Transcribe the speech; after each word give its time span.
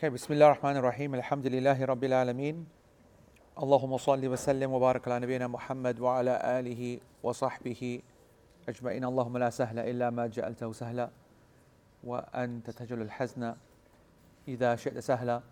Okay, 0.00 0.06
بسم 0.08 0.32
الله 0.32 0.46
الرحمن 0.46 0.76
الرحيم 0.76 1.14
الحمد 1.14 1.46
لله 1.46 1.84
رب 1.84 2.04
العالمين 2.04 2.66
اللهم 3.62 3.96
صل 3.96 4.26
وسلم 4.26 4.72
وبارك 4.72 5.08
على 5.08 5.18
نبينا 5.24 5.46
محمد 5.46 6.00
وعلى 6.00 6.40
آله 6.60 7.00
وصحبه 7.22 8.02
أجمعين 8.68 9.04
اللهم 9.04 9.38
لا 9.38 9.50
سهل 9.50 9.78
إلا 9.78 10.10
ما 10.10 10.26
جعلته 10.26 10.72
سهلا 10.72 11.10
وأنت 12.04 12.70
تجعل 12.70 13.02
الحزن 13.02 13.54
إذا 14.48 14.76
شئت 14.76 14.98
سهلا 14.98 15.42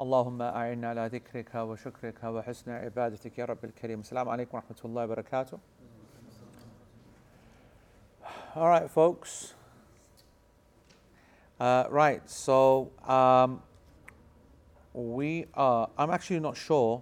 اللهم 0.00 0.42
أعنا 0.42 0.88
على 0.88 1.06
ذكرك 1.12 1.54
وشكرك 1.54 2.24
وحسن 2.24 2.70
عبادتك 2.70 3.38
يا 3.38 3.44
رب 3.44 3.64
الكريم 3.64 4.00
السلام 4.00 4.28
عليكم 4.28 4.56
ورحمة 4.56 4.80
الله 4.84 5.04
وبركاته 5.04 5.58
All 8.56 8.68
right, 8.68 8.90
folks. 8.90 9.52
Uh, 11.60 11.84
right, 11.90 12.22
so 12.28 12.90
um, 13.06 13.62
we 14.93 15.45
are, 15.53 15.89
I'm 15.97 16.09
actually 16.09 16.39
not 16.39 16.57
sure 16.57 17.01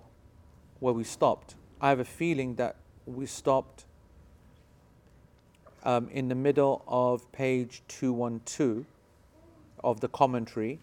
where 0.80 0.93
we 0.93 1.03
stopped. 1.03 1.55
I 1.81 1.89
have 1.89 1.99
a 1.99 2.05
feeling 2.05 2.55
that 2.55 2.75
we 3.05 3.25
stopped 3.25 3.85
um, 5.84 6.09
in 6.09 6.27
the 6.27 6.35
middle 6.35 6.83
of 6.88 7.31
page 7.31 7.81
212 7.88 8.85
of 9.83 9.99
the 10.02 10.07
commentary 10.09 10.80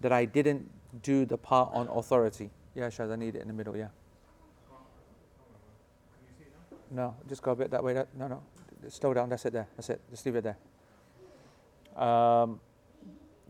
that 0.00 0.12
I 0.12 0.24
didn't 0.24 0.70
do 1.02 1.24
the 1.24 1.36
part 1.36 1.70
on 1.72 1.88
authority. 1.88 2.50
Yeah, 2.74 2.88
Shaz, 2.88 3.12
I 3.12 3.16
need 3.16 3.36
it 3.36 3.42
in 3.42 3.48
the 3.48 3.54
middle, 3.54 3.76
yeah. 3.76 3.88
No, 6.90 7.14
just 7.28 7.42
go 7.42 7.52
a 7.52 7.56
bit 7.56 7.70
that 7.70 7.84
way. 7.84 7.94
That, 7.94 8.08
no, 8.16 8.26
no, 8.26 8.42
slow 8.88 9.14
down. 9.14 9.28
That's 9.28 9.44
it 9.46 9.52
there. 9.52 9.68
That's 9.76 9.90
it. 9.90 10.00
Just 10.10 10.26
leave 10.26 10.34
it 10.36 10.44
there. 10.44 12.02
Um, 12.02 12.60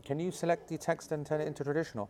can 0.03 0.19
you 0.19 0.31
select 0.31 0.67
the 0.67 0.77
text 0.77 1.11
and 1.11 1.25
turn 1.25 1.41
it 1.41 1.47
into 1.47 1.63
traditional? 1.63 2.09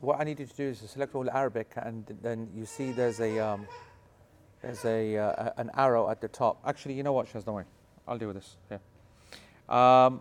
What 0.00 0.18
I 0.18 0.24
need 0.24 0.40
you 0.40 0.46
to 0.46 0.56
do 0.56 0.64
is 0.64 0.80
to 0.80 0.88
select 0.88 1.14
all 1.14 1.28
Arabic, 1.30 1.72
and 1.76 2.06
then 2.22 2.48
you 2.54 2.64
see 2.64 2.90
there's 2.90 3.20
a 3.20 3.38
um, 3.38 3.66
there's 4.62 4.84
a 4.86 5.18
uh, 5.18 5.50
an 5.58 5.70
arrow 5.74 6.08
at 6.08 6.22
the 6.22 6.28
top. 6.28 6.58
Actually, 6.64 6.94
you 6.94 7.02
know 7.02 7.12
what, 7.12 7.26
Shaz, 7.30 7.44
don't 7.44 7.54
worry. 7.54 7.66
I'll 8.08 8.16
deal 8.16 8.28
with 8.28 8.36
this. 8.36 8.56
Here. 8.68 8.80
Um, 9.68 10.20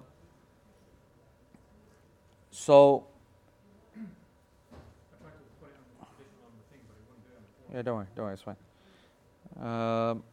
so. 2.52 3.06
Yeah, 7.74 7.84
don't 7.84 7.98
worry, 7.98 8.08
don't 8.16 8.26
worry, 8.26 8.34
it's 8.34 8.42
fine. 8.42 8.56
Um, 9.64 10.24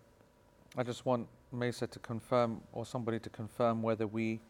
I 0.77 0.83
just 0.83 1.05
want 1.05 1.29
Mesa 1.53 1.87
to 1.87 1.99
confirm 1.99 2.63
or 2.73 2.87
somebody 2.87 3.19
to 3.21 3.31
confirm 3.31 3.83
whether 3.83 4.07
we. 4.07 4.41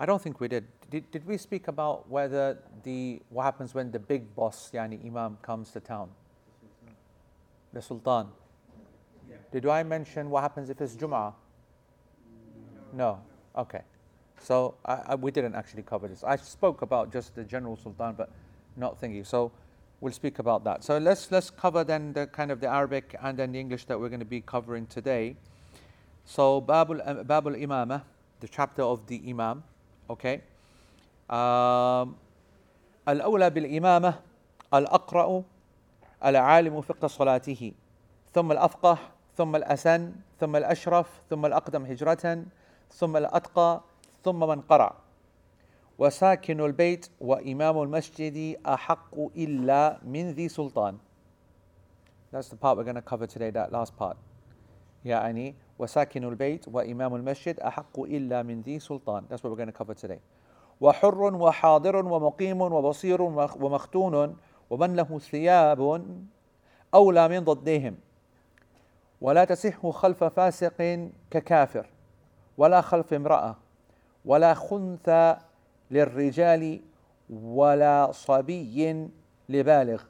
I 0.00 0.06
don't 0.06 0.20
think 0.20 0.40
we 0.40 0.48
did. 0.48 0.64
Did, 0.90 1.10
did 1.10 1.26
we 1.26 1.36
speak 1.36 1.68
about 1.68 2.08
whether 2.08 2.56
the 2.84 3.20
what 3.28 3.44
happens 3.44 3.74
when 3.74 3.90
the 3.90 3.98
big 3.98 4.34
boss, 4.34 4.70
yani 4.72 5.04
Imam, 5.04 5.36
comes 5.42 5.70
to 5.72 5.80
town? 5.80 6.08
The 7.74 7.82
Sultan. 7.82 8.28
Did 9.52 9.66
I 9.66 9.82
mention 9.82 10.30
what 10.30 10.40
happens 10.40 10.70
if 10.70 10.80
it's 10.80 10.96
Jum'ah? 10.96 11.34
No. 12.94 13.20
Okay. 13.54 13.82
So 14.38 14.74
I, 14.86 15.02
I, 15.08 15.14
we 15.16 15.30
didn't 15.30 15.54
actually 15.54 15.82
cover 15.82 16.08
this. 16.08 16.24
I 16.24 16.36
spoke 16.36 16.80
about 16.80 17.12
just 17.12 17.34
the 17.34 17.44
general 17.44 17.76
Sultan, 17.76 18.14
but 18.16 18.30
not 18.76 18.98
thingy. 18.98 19.26
So 19.26 19.52
we'll 20.00 20.14
speak 20.14 20.38
about 20.38 20.64
that. 20.64 20.82
So 20.82 20.96
let's 20.96 21.30
let's 21.30 21.50
cover 21.50 21.84
then 21.84 22.14
the 22.14 22.26
kind 22.26 22.50
of 22.50 22.60
the 22.60 22.68
Arabic 22.68 23.16
and 23.22 23.38
then 23.38 23.52
the 23.52 23.60
English 23.60 23.84
that 23.84 24.00
we're 24.00 24.08
going 24.08 24.20
to 24.20 24.24
be 24.24 24.40
covering 24.40 24.86
today. 24.86 25.36
So 26.24 26.62
Babul 26.62 27.06
uh, 27.06 27.22
Babul 27.22 27.60
Imamah, 27.60 28.02
the 28.40 28.48
chapter 28.48 28.82
of 28.82 29.06
the 29.06 29.20
Imam. 29.28 29.62
Okay. 30.10 30.42
Um, 31.30 32.18
الأولى 33.08 33.50
بالإمامة 33.50 34.14
الأقرأ 34.74 35.42
العالم 36.24 36.80
فقه 36.80 37.08
صلاته 37.08 37.72
ثم 38.34 38.52
الأفقه 38.52 38.98
ثم 39.36 39.56
الأسن 39.56 40.12
ثم 40.40 40.56
الأشرف 40.56 41.06
ثم 41.30 41.46
الأقدم 41.46 41.84
هجرة 41.84 42.44
ثم 42.90 43.16
الأتقى 43.16 43.80
ثم 44.24 44.40
من 44.48 44.60
قرأ 44.60 44.96
وساكن 45.98 46.60
البيت 46.60 47.10
وإمام 47.20 47.82
المسجد 47.82 48.58
أحق 48.66 49.14
إلا 49.36 49.98
من 50.02 50.30
ذي 50.30 50.48
سلطان 50.48 50.98
That's 52.32 52.48
the 52.48 52.56
part 52.56 52.76
we're 52.78 52.84
going 52.84 52.94
to 52.94 53.02
cover 53.02 53.26
today, 53.26 53.50
that 53.50 53.72
last 53.72 53.96
part. 53.96 54.16
يعني 55.04 55.54
وساكن 55.80 56.24
البيت 56.24 56.68
وإمام 56.68 57.14
المسجد 57.14 57.60
أحق 57.60 58.00
إلا 58.00 58.42
من 58.42 58.60
ذي 58.60 58.78
سلطان. 58.78 59.24
That's 59.30 59.40
what 59.42 59.50
we're 59.50 59.56
going 59.56 59.72
to 59.72 59.84
cover 59.84 59.94
today. 59.94 60.20
وحر 60.80 61.34
وحاضر 61.34 61.96
ومقيم 61.96 62.60
وبصير 62.60 63.22
ومختون 63.22 64.36
ومن 64.70 64.96
له 64.96 65.18
ثياب 65.18 66.04
أولى 66.94 67.28
من 67.28 67.44
ضدهم 67.44 67.96
ولا 69.20 69.44
تصح 69.44 69.86
خلف 69.90 70.24
فاسق 70.24 71.08
ككافر. 71.30 71.86
ولا 72.58 72.80
خلف 72.80 73.12
امرأة. 73.14 73.56
ولا 74.24 74.54
خنثى 74.54 75.36
للرجال 75.90 76.80
ولا 77.30 78.12
صبي 78.12 79.08
لبالغ. 79.48 80.02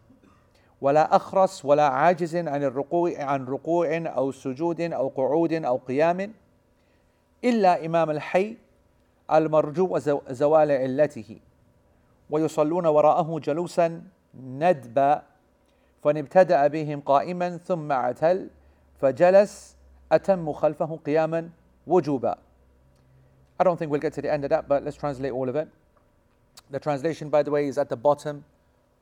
ولا 0.80 1.16
أخرس 1.16 1.64
ولا 1.64 1.88
عاجز 1.88 2.36
عن 2.36 2.62
الركوع 2.64 3.12
عن 3.18 3.44
ركوع 3.44 3.88
أو 3.96 4.32
سجود 4.32 4.80
أو 4.80 5.08
قعود 5.08 5.52
أو 5.52 5.76
قيام 5.76 6.32
إلا 7.44 7.86
إمام 7.86 8.10
الحي 8.10 8.56
المرجو 9.32 9.98
زوال 10.30 10.70
علته. 10.70 11.38
ويصلون 12.30 12.86
وراءه 12.86 13.38
جلوسا 13.38 14.02
ندبا 14.34 15.22
فإن 16.02 16.16
ابتدأ 16.16 16.66
بهم 16.66 17.00
قائما 17.00 17.56
ثم 17.56 17.92
اعتل 17.92 18.48
فجلس 19.00 19.76
أتم 20.12 20.52
خلفه 20.52 20.98
قياما 21.06 21.50
وجوبا. 21.86 22.38
I 23.58 23.64
don't 23.64 23.78
think 23.78 23.90
we'll 23.90 24.00
get 24.00 24.14
to 24.14 24.22
the 24.22 24.32
end 24.32 24.44
of 24.44 24.50
that, 24.50 24.68
but 24.68 24.84
let's 24.84 24.96
translate 24.96 25.32
all 25.32 25.48
of 25.48 25.56
it. 25.56 25.68
The 26.70 26.80
translation, 26.80 27.28
by 27.28 27.42
the 27.42 27.50
way, 27.50 27.66
is 27.66 27.76
at 27.78 27.88
the 27.88 27.96
bottom. 27.96 28.44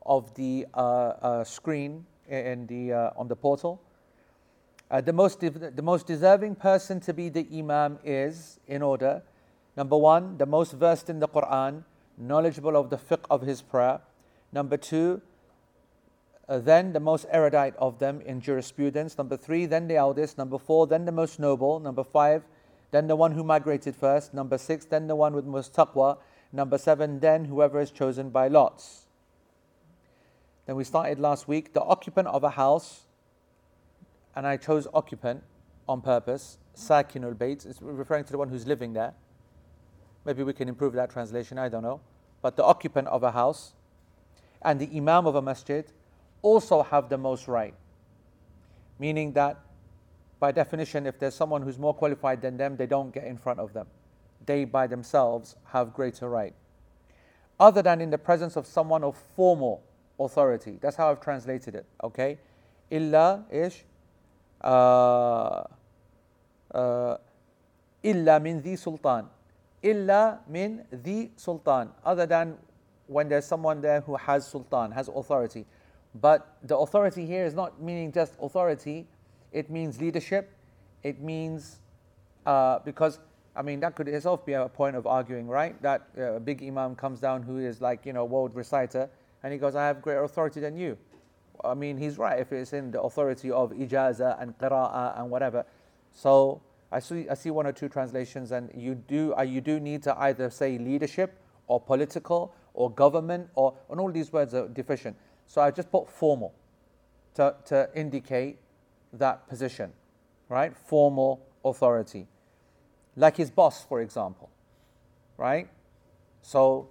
Of 0.05 0.33
the 0.35 0.65
uh, 0.73 0.79
uh, 0.79 1.43
screen 1.43 2.05
in 2.27 2.67
the, 2.67 2.93
uh, 2.93 3.09
on 3.17 3.27
the 3.27 3.35
portal. 3.35 3.81
The, 5.05 5.13
most 5.13 5.39
the 5.39 5.81
most 5.83 6.07
deserving 6.07 6.55
person 6.55 6.99
to 7.01 7.13
be 7.13 7.29
the 7.29 7.47
Imam 7.53 7.99
is, 8.03 8.59
in 8.67 8.81
order, 8.81 9.21
number 9.77 9.95
one, 9.95 10.37
the 10.37 10.47
most 10.47 10.73
versed 10.73 11.11
in 11.11 11.19
the 11.19 11.27
Quran, 11.27 11.83
knowledgeable 12.17 12.75
of 12.75 12.89
the 12.89 12.97
fiqh 12.97 13.23
of 13.29 13.41
his 13.41 13.61
prayer. 13.61 14.01
Number 14.51 14.77
two, 14.77 15.21
uh, 16.47 16.57
then 16.57 16.93
the 16.93 16.99
most 16.99 17.27
erudite 17.29 17.75
of 17.77 17.99
them 17.99 18.21
in 18.21 18.41
jurisprudence. 18.41 19.15
Number 19.15 19.37
three, 19.37 19.67
then 19.67 19.87
the 19.87 19.95
eldest. 19.95 20.39
Number 20.39 20.57
four, 20.57 20.87
then 20.87 21.05
the 21.05 21.11
most 21.11 21.39
noble. 21.39 21.79
Number 21.79 22.03
five, 22.03 22.43
then 22.89 23.05
the 23.05 23.15
one 23.15 23.33
who 23.33 23.43
migrated 23.43 23.95
first. 23.95 24.33
Number 24.33 24.57
six, 24.57 24.85
then 24.85 25.05
the 25.05 25.15
one 25.15 25.33
with 25.33 25.45
most 25.45 25.75
taqwa. 25.75 26.17
Number 26.51 26.79
seven, 26.79 27.19
then 27.19 27.45
whoever 27.45 27.79
is 27.79 27.91
chosen 27.91 28.31
by 28.31 28.47
lots. 28.47 29.05
Then 30.69 30.75
we 30.75 30.83
started 30.83 31.19
last 31.19 31.47
week 31.47 31.73
the 31.73 31.81
occupant 31.81 32.27
of 32.27 32.43
a 32.43 32.51
house, 32.51 33.07
and 34.35 34.45
I 34.45 34.55
chose 34.55 34.87
occupant 34.93 35.41
on 35.87 35.99
purpose. 35.99 36.59
Sakinul 36.75 37.33
Bayt, 37.33 37.65
it's 37.65 37.81
referring 37.81 38.23
to 38.25 38.31
the 38.31 38.37
one 38.37 38.49
who's 38.49 38.67
living 38.67 38.93
there. 38.93 39.15
Maybe 40.25 40.43
we 40.43 40.53
can 40.53 40.69
improve 40.69 40.93
that 40.93 41.09
translation, 41.09 41.57
I 41.57 41.69
don't 41.69 41.81
know. 41.81 42.01
But 42.43 42.55
the 42.55 42.63
occupant 42.63 43.07
of 43.07 43.23
a 43.23 43.31
house 43.31 43.73
and 44.61 44.79
the 44.79 44.87
Imam 44.95 45.25
of 45.25 45.33
a 45.33 45.41
masjid 45.41 45.91
also 46.43 46.83
have 46.83 47.09
the 47.09 47.17
most 47.17 47.47
right. 47.47 47.73
Meaning 48.99 49.33
that 49.33 49.57
by 50.39 50.51
definition, 50.51 51.07
if 51.07 51.17
there's 51.17 51.33
someone 51.33 51.63
who's 51.63 51.79
more 51.79 51.95
qualified 51.95 52.43
than 52.43 52.57
them, 52.57 52.77
they 52.77 52.85
don't 52.85 53.11
get 53.11 53.23
in 53.23 53.39
front 53.39 53.59
of 53.59 53.73
them. 53.73 53.87
They 54.45 54.65
by 54.65 54.85
themselves 54.85 55.55
have 55.71 55.95
greater 55.95 56.29
right. 56.29 56.53
Other 57.59 57.81
than 57.81 58.01
in 58.01 58.11
the 58.11 58.19
presence 58.19 58.55
of 58.55 58.67
someone 58.67 59.03
of 59.03 59.17
formal 59.35 59.83
authority. 60.19 60.77
That's 60.81 60.95
how 60.95 61.09
I've 61.09 61.21
translated 61.21 61.75
it. 61.75 61.85
Okay? 62.03 62.37
Illa 62.91 63.45
ish. 63.51 63.85
Uh, 64.61 65.63
uh, 66.73 67.17
illa 68.03 68.39
min 68.39 68.61
the 68.61 68.75
sultan. 68.75 69.25
Illa 69.81 70.39
min 70.47 70.85
the 70.91 71.29
sultan. 71.35 71.89
Other 72.03 72.25
than 72.25 72.57
when 73.07 73.29
there's 73.29 73.45
someone 73.45 73.81
there 73.81 74.01
who 74.01 74.15
has 74.15 74.47
sultan, 74.47 74.91
has 74.91 75.07
authority. 75.07 75.65
But 76.21 76.57
the 76.63 76.77
authority 76.77 77.25
here 77.25 77.45
is 77.45 77.53
not 77.53 77.81
meaning 77.81 78.11
just 78.11 78.35
authority, 78.41 79.07
it 79.51 79.69
means 79.69 79.99
leadership. 79.99 80.51
It 81.03 81.21
means, 81.21 81.79
uh, 82.45 82.79
because, 82.79 83.19
I 83.55 83.61
mean, 83.61 83.79
that 83.79 83.95
could 83.95 84.07
itself 84.07 84.45
be 84.45 84.53
a 84.53 84.67
point 84.67 84.95
of 84.95 85.07
arguing, 85.07 85.47
right? 85.47 85.81
That 85.81 86.07
uh, 86.17 86.33
a 86.33 86.39
big 86.39 86.61
imam 86.61 86.95
comes 86.95 87.19
down 87.19 87.41
who 87.41 87.57
is 87.57 87.81
like, 87.81 88.05
you 88.05 88.13
know, 88.13 88.25
world 88.25 88.53
reciter, 88.53 89.09
and 89.43 89.53
he 89.53 89.59
goes, 89.59 89.75
I 89.75 89.85
have 89.87 90.01
greater 90.01 90.23
authority 90.23 90.59
than 90.59 90.75
you. 90.75 90.97
I 91.63 91.73
mean, 91.73 91.97
he's 91.97 92.17
right 92.17 92.39
if 92.39 92.51
it's 92.51 92.73
in 92.73 92.91
the 92.91 93.01
authority 93.01 93.51
of 93.51 93.71
ijaza 93.71 94.41
and 94.41 94.57
qira'ah 94.57 95.19
and 95.19 95.29
whatever. 95.29 95.65
So 96.11 96.61
I 96.91 96.99
see, 96.99 97.27
I 97.29 97.33
see 97.33 97.51
one 97.51 97.67
or 97.67 97.71
two 97.71 97.89
translations, 97.89 98.51
and 98.51 98.71
you 98.73 98.95
do, 98.95 99.33
uh, 99.37 99.41
you 99.41 99.61
do 99.61 99.79
need 99.79 100.03
to 100.03 100.17
either 100.19 100.49
say 100.49 100.77
leadership 100.77 101.37
or 101.67 101.79
political 101.79 102.53
or 102.73 102.89
government, 102.89 103.49
or, 103.55 103.75
and 103.89 103.99
all 103.99 104.11
these 104.11 104.31
words 104.31 104.53
are 104.53 104.67
deficient. 104.67 105.15
So 105.45 105.61
I 105.61 105.71
just 105.71 105.91
put 105.91 106.09
formal 106.09 106.53
to, 107.35 107.55
to 107.65 107.89
indicate 107.93 108.59
that 109.13 109.47
position, 109.47 109.91
right? 110.47 110.75
Formal 110.75 111.45
authority. 111.65 112.27
Like 113.15 113.37
his 113.37 113.51
boss, 113.51 113.83
for 113.83 114.01
example, 114.01 114.49
right? 115.37 115.67
So 116.41 116.89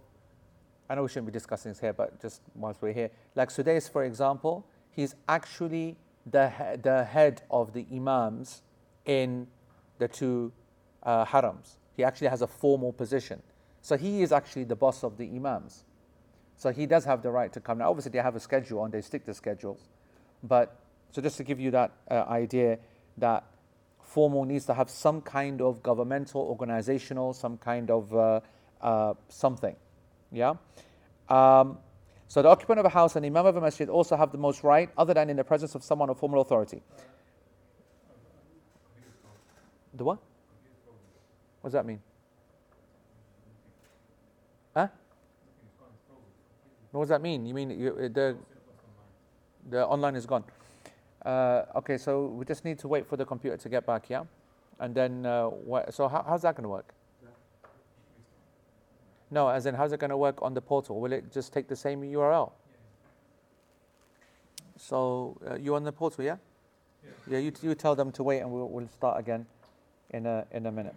I 0.89 0.95
know 0.95 1.03
we 1.03 1.09
shouldn't 1.09 1.27
be 1.27 1.33
discussing 1.33 1.71
this 1.71 1.81
here, 1.81 1.93
but 1.93 2.21
just 2.21 2.41
whilst 2.55 2.81
we're 2.81 2.93
here, 2.93 3.11
like 3.35 3.51
Sudais, 3.51 3.91
for 3.91 4.05
example, 4.05 4.67
he's 4.91 5.15
actually 5.29 5.97
the, 6.27 6.53
the 6.83 7.05
head 7.05 7.43
of 7.51 7.73
the 7.73 7.87
imams 7.93 8.63
in 9.05 9.47
the 9.99 10.09
two 10.09 10.53
uh, 11.03 11.25
harams. 11.25 11.77
He 11.97 12.05
actually 12.05 12.29
has 12.29 12.43
a 12.43 12.47
formal 12.47 12.93
position. 12.93 13.43
So 13.83 13.97
he 13.97 14.23
is 14.23 14.33
actually 14.33 14.65
the 14.65 14.77
boss 14.77 15.05
of 15.05 15.19
the 15.19 15.29
imams. 15.29 15.85
So 16.57 16.71
he 16.71 16.87
does 16.87 17.05
have 17.05 17.23
the 17.23 17.31
right 17.31 17.53
to 17.53 17.61
come. 17.61 17.79
Now, 17.79 17.91
obviously, 17.91 18.13
they 18.13 18.19
have 18.19 18.37
a 18.37 18.41
schedule 18.41 18.85
and 18.85 18.93
they 18.93 19.01
stick 19.01 19.25
to 19.27 19.35
schedules. 19.35 19.89
But 20.43 20.77
so 21.11 21.23
just 21.23 21.37
to 21.37 21.45
give 21.45 21.61
you 21.61 21.71
that 21.73 21.93
uh, 22.11 22.25
idea 22.29 22.79
that 23.19 23.45
formal 24.03 24.45
needs 24.45 24.65
to 24.67 24.75
have 24.75 24.91
some 24.91 25.21
kind 25.21 25.61
of 25.61 25.83
governmental, 25.83 26.41
organizational, 26.41 27.33
some 27.33 27.59
kind 27.59 27.91
of 27.91 28.15
uh, 28.15 28.41
uh, 28.81 29.15
something. 29.29 29.77
Yeah? 30.33 30.55
Um, 31.29 31.79
so 32.29 32.43
the 32.43 32.49
occupant 32.49 32.79
of 32.79 32.87
a 32.87 32.91
house 32.91 33.17
and 33.17 33.25
imam 33.25 33.47
of 33.47 33.57
a 33.57 33.61
masjid 33.61 33.89
also 33.89 34.17
have 34.17 34.33
the 34.33 34.39
most 34.39 34.63
right, 34.63 34.91
other 34.97 35.15
than 35.15 35.31
in 35.31 35.37
the 35.37 35.45
presence 35.45 35.75
of 35.75 35.83
someone 35.83 36.11
of 36.11 36.19
formal 36.19 36.41
authority. 36.41 36.83
The 39.95 40.05
what? 40.05 40.19
What 41.61 41.69
does 41.69 41.73
that 41.73 41.87
mean? 41.87 42.01
Huh? 44.75 44.89
What 46.93 47.03
does 47.03 47.09
that 47.09 47.23
mean? 47.23 47.47
You 47.47 47.55
mean 47.55 47.71
you, 47.71 48.09
the 48.09 48.37
the 49.69 49.87
online 49.87 50.17
is 50.17 50.27
gone? 50.27 50.45
Uh, 51.25 51.65
okay, 51.77 51.99
so 51.99 52.27
we 52.27 52.45
just 52.45 52.65
need 52.65 52.79
to 52.79 52.89
wait 52.89 53.07
for 53.07 53.17
the 53.17 53.25
computer 53.25 53.57
to 53.57 53.69
get 53.69 53.85
back, 53.85 54.09
yeah? 54.09 54.25
And 54.81 54.95
then, 54.95 55.27
uh, 55.27 55.47
what, 55.47 55.93
so 55.93 56.09
how, 56.09 56.25
how's 56.27 56.43
that 56.43 56.55
going 56.55 56.63
to 56.63 56.69
work? 56.69 56.95
No, 59.31 59.49
as 59.49 59.67
in, 59.67 59.75
how's 59.75 59.93
it 59.93 60.01
going 60.01 60.11
to 60.11 60.17
work 60.17 60.41
on 60.43 60.55
the 60.55 60.61
portal? 60.61 61.01
Will 61.01 61.13
it 61.13 61.33
just 61.33 61.53
take 61.53 61.69
the 61.69 61.77
same 61.77 62.01
URL? 62.03 62.53
So 64.77 65.37
uh, 65.49 65.57
you 65.57 65.75
on 65.75 65.85
the 65.85 65.93
portal, 65.93 66.25
yeah? 66.25 66.37
Yeah, 67.05 67.11
yeah 67.33 67.39
you, 67.39 67.53
you 67.63 67.75
tell 67.75 67.95
them 67.95 68.13
to 68.13 68.23
wait 68.23 68.41
and 68.41 68.51
we'll, 68.51 68.69
we'll 68.69 68.89
start 68.89 69.19
again 69.19 69.47
in 70.11 70.25
a, 70.25 70.47
in 70.51 70.67
a 70.67 70.73
minute. 70.73 70.95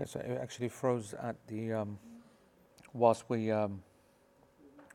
Okay, 0.00 0.08
so 0.08 0.20
it 0.20 0.38
actually 0.40 0.68
froze 0.68 1.12
at 1.20 1.34
the, 1.48 1.72
um, 1.72 1.98
whilst 2.92 3.24
we 3.28 3.50
um, 3.50 3.82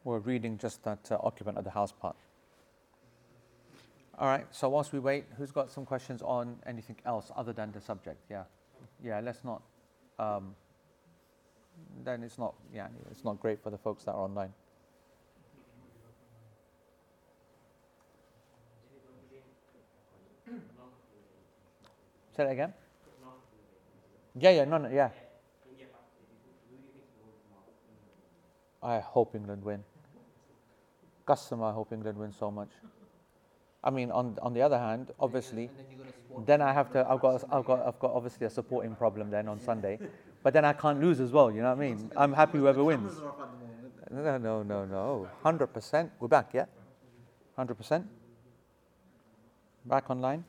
were 0.05 0.19
reading 0.19 0.57
just 0.57 0.81
that 0.83 1.11
uh, 1.11 1.17
occupant 1.21 1.57
of 1.57 1.65
the 1.65 1.69
house 1.69 1.91
part. 1.91 2.15
All 4.17 4.27
right, 4.27 4.45
so 4.51 4.69
whilst 4.69 4.93
we 4.93 4.99
wait, 4.99 5.25
who's 5.37 5.51
got 5.51 5.69
some 5.69 5.85
questions 5.85 6.21
on 6.21 6.55
anything 6.65 6.95
else 7.05 7.31
other 7.35 7.51
than 7.51 7.73
the 7.73 7.81
subject? 7.81 8.17
Yeah, 8.29 8.43
yeah, 9.03 9.19
let's 9.19 9.43
not, 9.43 9.61
um, 10.19 10.55
then 12.05 12.23
it's 12.23 12.37
not, 12.37 12.53
yeah, 12.73 12.87
it's 13.11 13.25
not 13.25 13.41
great 13.41 13.61
for 13.61 13.71
the 13.71 13.77
folks 13.77 14.05
that 14.05 14.13
are 14.13 14.23
online. 14.23 14.53
Say 22.37 22.45
that 22.45 22.51
again? 22.51 22.73
Yeah, 24.35 24.49
yeah, 24.49 24.65
no, 24.65 24.77
no, 24.77 24.89
yeah. 24.89 25.09
I 28.81 28.99
hope 28.99 29.35
England 29.35 29.63
win. 29.63 29.83
Customer, 31.25 31.65
I 31.65 31.71
hope 31.71 31.93
England 31.93 32.17
win 32.17 32.31
so 32.31 32.51
much. 32.51 32.69
I 33.83 33.89
mean, 33.89 34.11
on 34.11 34.37
on 34.41 34.53
the 34.53 34.61
other 34.61 34.77
hand, 34.77 35.11
obviously, 35.19 35.69
then 36.45 36.61
I 36.61 36.73
have 36.73 36.91
to. 36.93 37.05
I've 37.09 37.19
got. 37.21 37.43
I've 37.51 37.65
got. 37.65 37.87
I've 37.87 37.99
got 37.99 38.11
obviously 38.11 38.47
a 38.47 38.49
supporting 38.49 38.95
problem 38.95 39.29
then 39.29 39.47
on 39.47 39.59
Sunday, 39.59 39.99
but 40.41 40.53
then 40.53 40.65
I 40.65 40.73
can't 40.73 40.99
lose 41.01 41.19
as 41.19 41.31
well. 41.31 41.51
You 41.51 41.61
know 41.61 41.69
what 41.69 41.83
I 41.83 41.89
mean? 41.89 42.11
I'm 42.17 42.33
happy 42.33 42.57
whoever 42.57 42.83
wins. 42.83 43.13
No, 44.11 44.37
no, 44.37 44.63
no, 44.63 44.85
no. 44.85 45.27
Hundred 45.43 45.67
percent. 45.67 46.11
We're 46.19 46.27
back, 46.27 46.49
yeah. 46.53 46.65
Hundred 47.55 47.75
percent. 47.75 48.07
Back 49.85 50.09
online. 50.09 50.43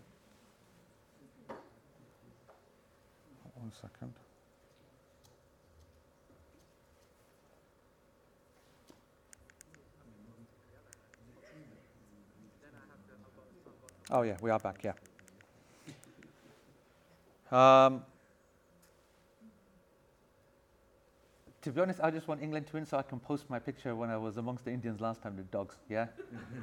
One 3.64 3.72
second. 3.72 4.12
Oh, 14.10 14.20
yeah, 14.20 14.36
we 14.42 14.50
are 14.50 14.58
back, 14.58 14.84
yeah. 14.84 14.92
Um, 17.50 18.02
to 21.62 21.70
be 21.70 21.80
honest, 21.80 22.00
I 22.02 22.10
just 22.10 22.28
want 22.28 22.42
England 22.42 22.66
to 22.66 22.74
win 22.74 22.84
so 22.84 22.98
I 22.98 23.02
can 23.02 23.18
post 23.18 23.48
my 23.48 23.58
picture 23.58 23.96
when 23.96 24.10
I 24.10 24.18
was 24.18 24.36
amongst 24.36 24.66
the 24.66 24.72
Indians 24.72 25.00
last 25.00 25.22
time, 25.22 25.36
the 25.36 25.42
dogs. 25.44 25.76
Yeah? 25.88 26.08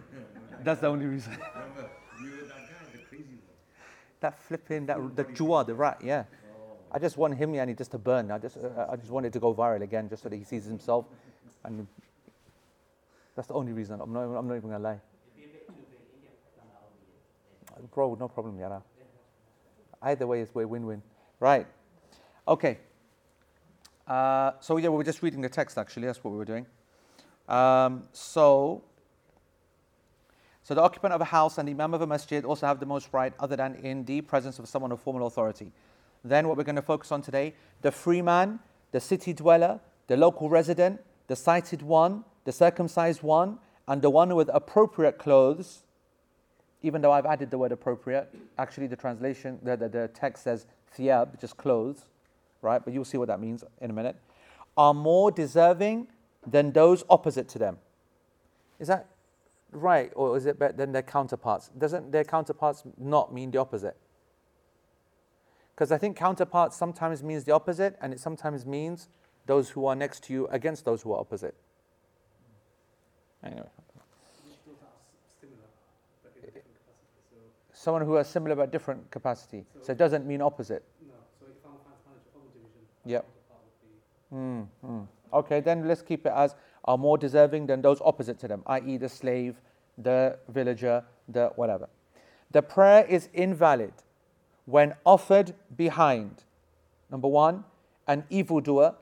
That's 0.63 0.81
the 0.81 0.87
only 0.87 1.07
reason. 1.07 1.31
Remember, 1.31 1.89
you 2.21 2.29
were 2.29 2.47
that 2.47 2.69
guy, 2.69 2.91
the 2.91 2.99
crazy 2.99 3.23
one. 3.23 3.57
that 4.19 4.37
flipping, 4.37 4.85
that 4.85 5.15
the 5.15 5.23
chua, 5.23 5.65
the 5.65 5.73
rat, 5.73 5.99
yeah. 6.03 6.25
I 6.91 6.99
just 6.99 7.17
want 7.17 7.35
him, 7.35 7.53
yani, 7.53 7.77
just 7.77 7.91
to 7.91 7.97
burn. 7.97 8.31
I 8.31 8.37
just, 8.37 8.57
uh, 8.57 8.87
I 8.89 8.97
just 8.97 9.11
wanted 9.11 9.31
to 9.33 9.39
go 9.39 9.53
viral 9.53 9.81
again, 9.81 10.09
just 10.09 10.23
so 10.23 10.29
that 10.29 10.35
he 10.35 10.43
sees 10.43 10.65
himself, 10.65 11.05
and 11.63 11.87
that's 13.35 13.47
the 13.47 13.53
only 13.53 13.71
reason. 13.71 14.01
I'm 14.01 14.11
not, 14.11 14.23
I'm 14.23 14.47
not 14.47 14.55
even 14.55 14.69
gonna 14.69 14.83
lie. 14.83 14.99
Bro, 17.93 18.15
no 18.19 18.27
problem, 18.27 18.59
Yara. 18.59 18.83
Either 20.01 20.27
way, 20.27 20.41
it's 20.41 20.51
a 20.55 20.67
win-win. 20.67 21.01
Right. 21.39 21.65
Okay. 22.47 22.77
Uh, 24.07 24.51
so 24.59 24.77
yeah, 24.77 24.89
we 24.89 24.97
were 24.97 25.03
just 25.03 25.23
reading 25.23 25.41
the 25.41 25.49
text. 25.49 25.77
Actually, 25.77 26.07
that's 26.07 26.23
what 26.23 26.31
we 26.31 26.37
were 26.37 26.45
doing. 26.45 26.65
Um, 27.47 28.03
so. 28.11 28.83
So 30.63 30.75
the 30.75 30.81
occupant 30.81 31.13
of 31.13 31.21
a 31.21 31.25
house 31.25 31.57
and 31.57 31.67
the 31.67 31.71
imam 31.71 31.93
of 31.93 32.01
a 32.01 32.07
masjid 32.07 32.45
also 32.45 32.67
have 32.67 32.79
the 32.79 32.85
most 32.85 33.09
right 33.11 33.33
other 33.39 33.55
than 33.55 33.75
in 33.75 34.05
the 34.05 34.21
presence 34.21 34.59
of 34.59 34.67
someone 34.67 34.91
of 34.91 35.01
formal 35.01 35.25
authority. 35.25 35.71
Then 36.23 36.47
what 36.47 36.57
we're 36.57 36.63
going 36.63 36.75
to 36.75 36.81
focus 36.81 37.11
on 37.11 37.21
today, 37.21 37.55
the 37.81 37.91
free 37.91 38.21
man, 38.21 38.59
the 38.91 38.99
city 38.99 39.33
dweller, 39.33 39.79
the 40.07 40.17
local 40.17 40.49
resident, 40.49 41.01
the 41.27 41.35
sighted 41.35 41.81
one, 41.81 42.23
the 42.43 42.51
circumcised 42.51 43.23
one, 43.23 43.57
and 43.87 44.01
the 44.01 44.09
one 44.09 44.35
with 44.35 44.49
appropriate 44.53 45.17
clothes, 45.17 45.83
even 46.83 47.01
though 47.01 47.11
I've 47.11 47.25
added 47.25 47.51
the 47.51 47.57
word 47.57 47.71
appropriate, 47.71 48.33
actually 48.57 48.87
the 48.87 48.95
translation, 48.95 49.59
the, 49.63 49.77
the, 49.77 49.89
the 49.89 50.07
text 50.09 50.43
says 50.43 50.65
thiyab, 50.97 51.39
just 51.39 51.57
clothes, 51.57 52.05
right? 52.61 52.83
But 52.83 52.93
you'll 52.93 53.05
see 53.05 53.17
what 53.17 53.27
that 53.27 53.39
means 53.39 53.63
in 53.79 53.89
a 53.89 53.93
minute, 53.93 54.15
are 54.77 54.93
more 54.93 55.31
deserving 55.31 56.07
than 56.45 56.71
those 56.71 57.03
opposite 57.09 57.47
to 57.49 57.59
them. 57.59 57.77
Is 58.79 58.87
that 58.87 59.07
right, 59.71 60.11
or 60.15 60.35
is 60.37 60.45
it 60.45 60.57
better 60.57 60.73
than 60.73 60.91
their 60.91 61.03
counterparts? 61.03 61.69
Doesn't 61.77 62.11
their 62.11 62.23
counterparts 62.23 62.83
not 62.97 63.33
mean 63.33 63.51
the 63.51 63.59
opposite? 63.59 63.95
Because 65.75 65.91
I 65.91 65.97
think 65.97 66.17
counterpart 66.17 66.73
sometimes 66.73 67.23
means 67.23 67.43
the 67.43 67.51
opposite, 67.53 67.97
and 68.01 68.13
it 68.13 68.19
sometimes 68.19 68.65
means 68.65 69.07
those 69.45 69.69
who 69.69 69.85
are 69.85 69.95
next 69.95 70.23
to 70.25 70.33
you 70.33 70.47
against 70.47 70.85
those 70.85 71.01
who 71.01 71.13
are 71.13 71.19
opposite. 71.19 71.55
Anyway, 73.43 73.61
Those 73.61 73.67
are 73.97 74.03
s- 74.29 74.41
similar, 75.39 75.57
but 76.23 76.33
in 76.35 76.41
different 76.53 76.71
capacity. 76.71 77.17
So, 77.31 77.37
someone 77.73 78.01
who 78.05 78.13
has 78.15 78.27
similar 78.29 78.55
but 78.55 78.71
different 78.71 79.09
capacity. 79.11 79.65
So 79.81 79.91
it 79.93 79.97
doesn't 79.97 80.25
mean 80.27 80.41
opposite. 80.41 80.83
no, 81.01 81.13
so 81.39 81.45
if 81.47 81.65
I'm 81.65 81.71
a 81.71 81.79
finance 81.83 82.05
manager 82.05 82.29
of 82.35 82.43
a 82.43 82.53
division, 82.53 82.87
Yep. 83.05 83.25
would 84.29 84.29
be 84.29 84.35
Mm, 84.35 84.67
mm. 84.85 85.07
Okay, 85.33 85.59
then 85.61 85.87
let's 85.87 86.01
keep 86.01 86.25
it 86.25 86.33
as 86.35 86.55
are 86.85 86.97
more 86.97 87.17
deserving 87.17 87.65
than 87.67 87.81
those 87.81 88.01
opposite 88.01 88.37
to 88.39 88.47
them, 88.47 88.61
i.e., 88.67 88.97
the 88.97 89.09
slave, 89.09 89.61
the 89.97 90.37
villager, 90.49 91.03
the 91.27 91.51
whatever. 91.55 91.87
The 92.51 92.61
prayer 92.61 93.05
is 93.05 93.29
invalid 93.33 93.93
when 94.65 94.93
offered 95.05 95.53
behind, 95.75 96.43
number 97.09 97.27
one, 97.27 97.63
an 98.07 98.23
evildoer 98.29 98.95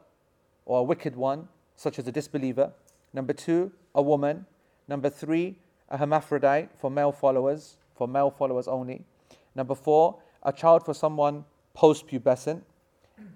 or 0.65 0.79
a 0.79 0.83
wicked 0.83 1.15
one, 1.15 1.47
such 1.75 1.97
as 1.97 2.07
a 2.07 2.11
disbeliever. 2.11 2.71
Number 3.13 3.33
two, 3.33 3.71
a 3.95 4.01
woman. 4.01 4.45
Number 4.87 5.09
three, 5.09 5.55
a 5.89 5.97
hermaphrodite 5.97 6.69
for 6.77 6.91
male 6.91 7.11
followers, 7.11 7.77
for 7.95 8.07
male 8.07 8.29
followers 8.29 8.67
only. 8.67 9.05
Number 9.55 9.75
four, 9.75 10.19
a 10.43 10.53
child 10.53 10.85
for 10.85 10.93
someone 10.93 11.45
post 11.73 12.07
pubescent. 12.07 12.61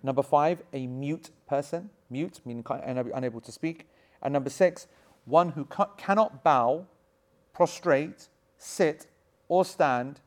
Number 0.02 0.24
five, 0.24 0.62
a 0.72 0.88
mute 0.88 1.30
person, 1.48 1.90
mute, 2.10 2.40
meaning 2.46 2.64
unable 2.68 3.42
to 3.42 3.52
speak. 3.52 3.88
And 4.22 4.34
number 4.34 4.50
six, 4.50 4.88
one 5.26 5.50
who 5.50 5.66
ca- 5.66 5.90
cannot 5.98 6.44
bow, 6.44 6.86
prostrate, 7.54 8.30
sit, 8.58 9.08
or 9.48 9.66
stand 9.66 10.22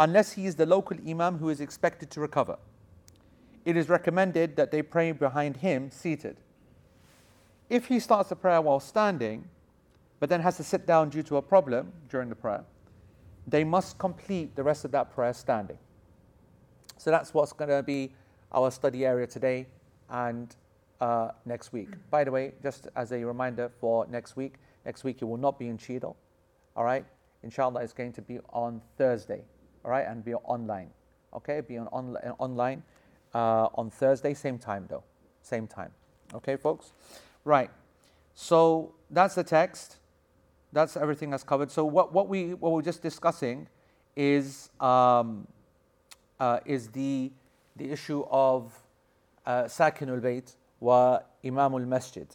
unless 0.00 0.32
he 0.32 0.46
is 0.46 0.56
the 0.56 0.64
local 0.66 0.96
imam 1.06 1.38
who 1.38 1.50
is 1.50 1.60
expected 1.60 2.10
to 2.10 2.20
recover. 2.20 2.58
It 3.66 3.76
is 3.76 3.90
recommended 3.90 4.56
that 4.56 4.70
they 4.70 4.80
pray 4.80 5.12
behind 5.12 5.58
him 5.58 5.90
seated. 5.90 6.38
If 7.68 7.86
he 7.86 8.00
starts 8.00 8.30
the 8.30 8.36
prayer 8.36 8.62
while 8.62 8.80
standing, 8.80 9.44
but 10.18 10.30
then 10.30 10.40
has 10.40 10.56
to 10.56 10.64
sit 10.64 10.86
down 10.86 11.10
due 11.10 11.22
to 11.24 11.36
a 11.36 11.42
problem 11.42 11.92
during 12.08 12.30
the 12.30 12.34
prayer, 12.34 12.64
they 13.46 13.62
must 13.62 13.98
complete 13.98 14.56
the 14.56 14.62
rest 14.62 14.86
of 14.86 14.90
that 14.92 15.14
prayer 15.14 15.34
standing. 15.34 15.78
So 16.96 17.10
that's 17.10 17.34
what's 17.34 17.52
going 17.52 17.70
to 17.70 17.82
be 17.82 18.12
our 18.52 18.70
study 18.70 19.04
area 19.04 19.26
today 19.26 19.66
and 20.08 20.54
uh, 21.00 21.30
next 21.44 21.72
week. 21.72 21.90
By 22.10 22.24
the 22.24 22.30
way, 22.30 22.52
just 22.62 22.88
as 22.96 23.12
a 23.12 23.22
reminder 23.24 23.70
for 23.80 24.06
next 24.06 24.34
week, 24.34 24.54
next 24.86 25.04
week 25.04 25.18
it 25.20 25.26
will 25.26 25.36
not 25.36 25.58
be 25.58 25.68
in 25.68 25.76
Cheadle. 25.76 26.16
All 26.74 26.84
right, 26.84 27.04
inshallah, 27.42 27.82
it's 27.82 27.92
going 27.92 28.12
to 28.14 28.22
be 28.22 28.38
on 28.50 28.80
Thursday. 28.96 29.42
All 29.84 29.90
right, 29.90 30.06
and 30.06 30.24
be 30.24 30.34
online. 30.34 30.90
Okay, 31.34 31.60
be 31.60 31.78
on, 31.78 31.88
on 31.92 32.16
online 32.38 32.82
uh, 33.34 33.68
on 33.74 33.90
Thursday, 33.90 34.34
same 34.34 34.58
time 34.58 34.86
though, 34.88 35.04
same 35.42 35.66
time. 35.66 35.90
Okay, 36.34 36.56
folks. 36.56 36.92
Right. 37.44 37.70
So 38.34 38.94
that's 39.10 39.34
the 39.34 39.44
text. 39.44 39.96
That's 40.72 40.96
everything 40.96 41.30
that's 41.30 41.42
covered. 41.42 41.70
So 41.70 41.84
what, 41.84 42.12
what 42.12 42.28
we 42.28 42.54
what 42.54 42.72
we're 42.72 42.82
just 42.82 43.02
discussing 43.02 43.68
is 44.16 44.70
um, 44.80 45.46
uh, 46.38 46.60
is 46.64 46.88
the 46.88 47.32
the 47.76 47.90
issue 47.90 48.24
of 48.30 48.72
uh, 49.46 49.64
sakinul 49.64 50.20
bayt 50.20 50.54
wa 50.80 51.20
imamul 51.44 51.86
masjid. 51.86 52.26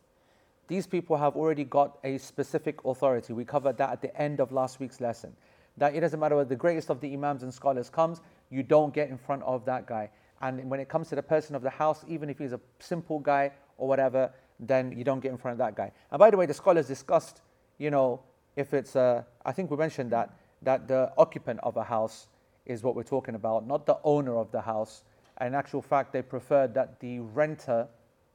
These 0.67 0.87
people 0.87 1.17
have 1.17 1.35
already 1.35 1.63
got 1.63 1.99
a 2.03 2.17
specific 2.17 2.83
authority. 2.85 3.33
We 3.33 3.45
covered 3.45 3.77
that 3.77 3.91
at 3.91 4.01
the 4.01 4.19
end 4.19 4.39
of 4.39 4.51
last 4.51 4.79
week's 4.79 4.99
lesson. 4.99 5.35
That 5.77 5.95
it 5.95 6.01
doesn't 6.01 6.19
matter 6.19 6.35
whether 6.35 6.49
the 6.49 6.55
greatest 6.55 6.89
of 6.89 7.01
the 7.01 7.13
imams 7.13 7.43
and 7.43 7.53
scholars 7.53 7.89
comes, 7.89 8.21
you 8.49 8.63
don't 8.63 8.93
get 8.93 9.09
in 9.09 9.17
front 9.17 9.43
of 9.43 9.65
that 9.65 9.85
guy. 9.85 10.09
And 10.41 10.69
when 10.69 10.79
it 10.79 10.89
comes 10.89 11.09
to 11.09 11.15
the 11.15 11.23
person 11.23 11.55
of 11.55 11.61
the 11.61 11.69
house, 11.69 12.03
even 12.07 12.29
if 12.29 12.37
he's 12.37 12.53
a 12.53 12.59
simple 12.79 13.19
guy 13.19 13.51
or 13.77 13.87
whatever, 13.87 14.31
then 14.59 14.91
you 14.97 15.03
don't 15.03 15.19
get 15.19 15.31
in 15.31 15.37
front 15.37 15.53
of 15.53 15.57
that 15.59 15.75
guy. 15.75 15.91
And 16.11 16.19
by 16.19 16.29
the 16.29 16.37
way, 16.37 16.45
the 16.45 16.53
scholars 16.53 16.87
discussed, 16.87 17.41
you 17.77 17.91
know, 17.91 18.21
if 18.55 18.73
it's, 18.73 18.95
uh, 18.95 19.23
I 19.45 19.51
think 19.51 19.69
we 19.69 19.77
mentioned 19.77 20.11
that, 20.11 20.37
that 20.61 20.87
the 20.87 21.11
occupant 21.17 21.59
of 21.63 21.77
a 21.77 21.83
house 21.83 22.27
is 22.65 22.83
what 22.83 22.95
we're 22.95 23.03
talking 23.03 23.35
about, 23.35 23.67
not 23.67 23.85
the 23.85 23.97
owner 24.03 24.37
of 24.37 24.51
the 24.51 24.61
house. 24.61 25.03
And 25.37 25.47
in 25.49 25.55
actual 25.55 25.81
fact, 25.81 26.13
they 26.13 26.21
preferred 26.21 26.73
that 26.73 26.99
the 26.99 27.19
renter, 27.19 27.87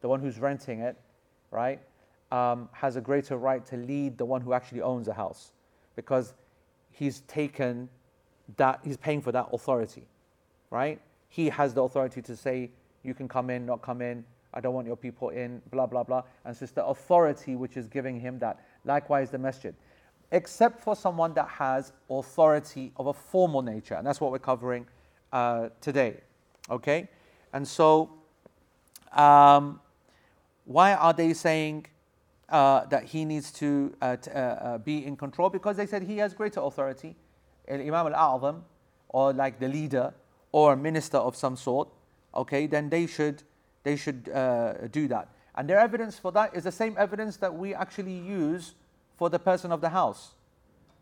the 0.03 0.09
one 0.09 0.21
who's 0.21 0.39
renting 0.39 0.81
it, 0.81 0.97
right, 1.51 1.81
um, 2.31 2.69
has 2.73 2.97
a 2.97 3.01
greater 3.01 3.37
right 3.37 3.65
to 3.67 3.77
lead 3.77 4.19
the 4.19 4.25
one 4.25 4.41
who 4.41 4.53
actually 4.53 4.83
owns 4.83 5.07
the 5.07 5.15
house 5.15 5.53
because 5.97 6.35
he's 6.91 7.21
taken 7.21 7.89
that, 8.57 8.81
he's 8.83 8.97
paying 8.97 9.21
for 9.23 9.33
that 9.33 9.49
authority, 9.53 10.03
right? 10.71 11.01
He 11.29 11.49
has 11.49 11.75
the 11.75 11.83
authority 11.83 12.23
to 12.23 12.37
say, 12.37 12.71
you 13.03 13.15
can 13.15 13.29
come 13.29 13.51
in, 13.51 13.67
not 13.67 13.83
come 13.83 14.03
in, 14.03 14.25
I 14.53 14.61
don't 14.61 14.75
want 14.75 14.87
your 14.87 14.97
people 14.97 15.31
in, 15.31 15.63
blah, 15.71 15.87
blah, 15.87 16.03
blah. 16.03 16.25
And 16.45 16.57
so 16.57 16.65
it's 16.65 16.73
the 16.73 16.85
authority 16.85 17.55
which 17.55 17.77
is 17.77 17.87
giving 17.87 18.19
him 18.19 18.39
that. 18.41 18.59
Likewise, 18.85 19.31
the 19.31 19.39
masjid. 19.39 19.75
Except 20.33 20.81
for 20.81 20.97
someone 20.97 21.35
that 21.35 21.49
has 21.49 21.93
authority 22.09 22.93
of 22.97 23.07
a 23.07 23.13
formal 23.13 23.63
nature. 23.63 23.95
And 23.95 24.07
that's 24.07 24.21
what 24.21 24.33
we're 24.33 24.39
covering 24.39 24.87
uh, 25.33 25.69
today. 25.81 26.17
Okay? 26.69 27.09
And 27.53 27.67
so, 27.67 28.11
um, 29.13 29.81
why 30.65 30.95
are 30.95 31.13
they 31.13 31.33
saying 31.33 31.87
uh, 32.50 32.86
that 32.86 33.06
he 33.06 33.26
needs 33.26 33.52
to, 33.52 33.96
uh, 34.02 34.16
t- 34.16 34.32
uh, 34.32 34.40
uh, 34.40 34.78
be 34.78 35.06
in 35.06 35.16
control? 35.16 35.50
Because 35.50 35.78
they 35.78 35.86
said 35.86 36.04
he 36.04 36.18
has 36.18 36.34
greater 36.34 36.60
authority. 36.60 37.16
Al 37.68 37.80
Imam 37.80 38.14
al 38.14 38.40
A'zam, 38.40 38.62
or 39.10 39.34
like 39.34 39.60
the 39.60 39.68
leader, 39.68 40.14
or 40.52 40.74
a 40.74 40.78
minister 40.78 41.18
of 41.18 41.36
some 41.36 41.56
sort, 41.56 41.90
okay, 42.34 42.68
then 42.68 42.90
they 42.90 43.08
should, 43.08 43.44
they 43.84 43.96
should 43.96 44.30
uh, 44.34 44.88
do 44.92 45.08
that. 45.08 45.30
And 45.56 45.70
their 45.70 45.80
evidence 45.80 46.20
for 46.20 46.32
that 46.34 46.56
is 46.56 46.64
the 46.64 46.72
same 46.72 46.96
evidence 46.98 47.38
that 47.38 47.54
we 47.54 47.74
actually 47.74 48.18
use 48.18 48.74
for 49.18 49.30
the 49.30 49.40
person 49.40 49.72
of 49.72 49.82
the 49.82 49.90
house. 49.90 50.32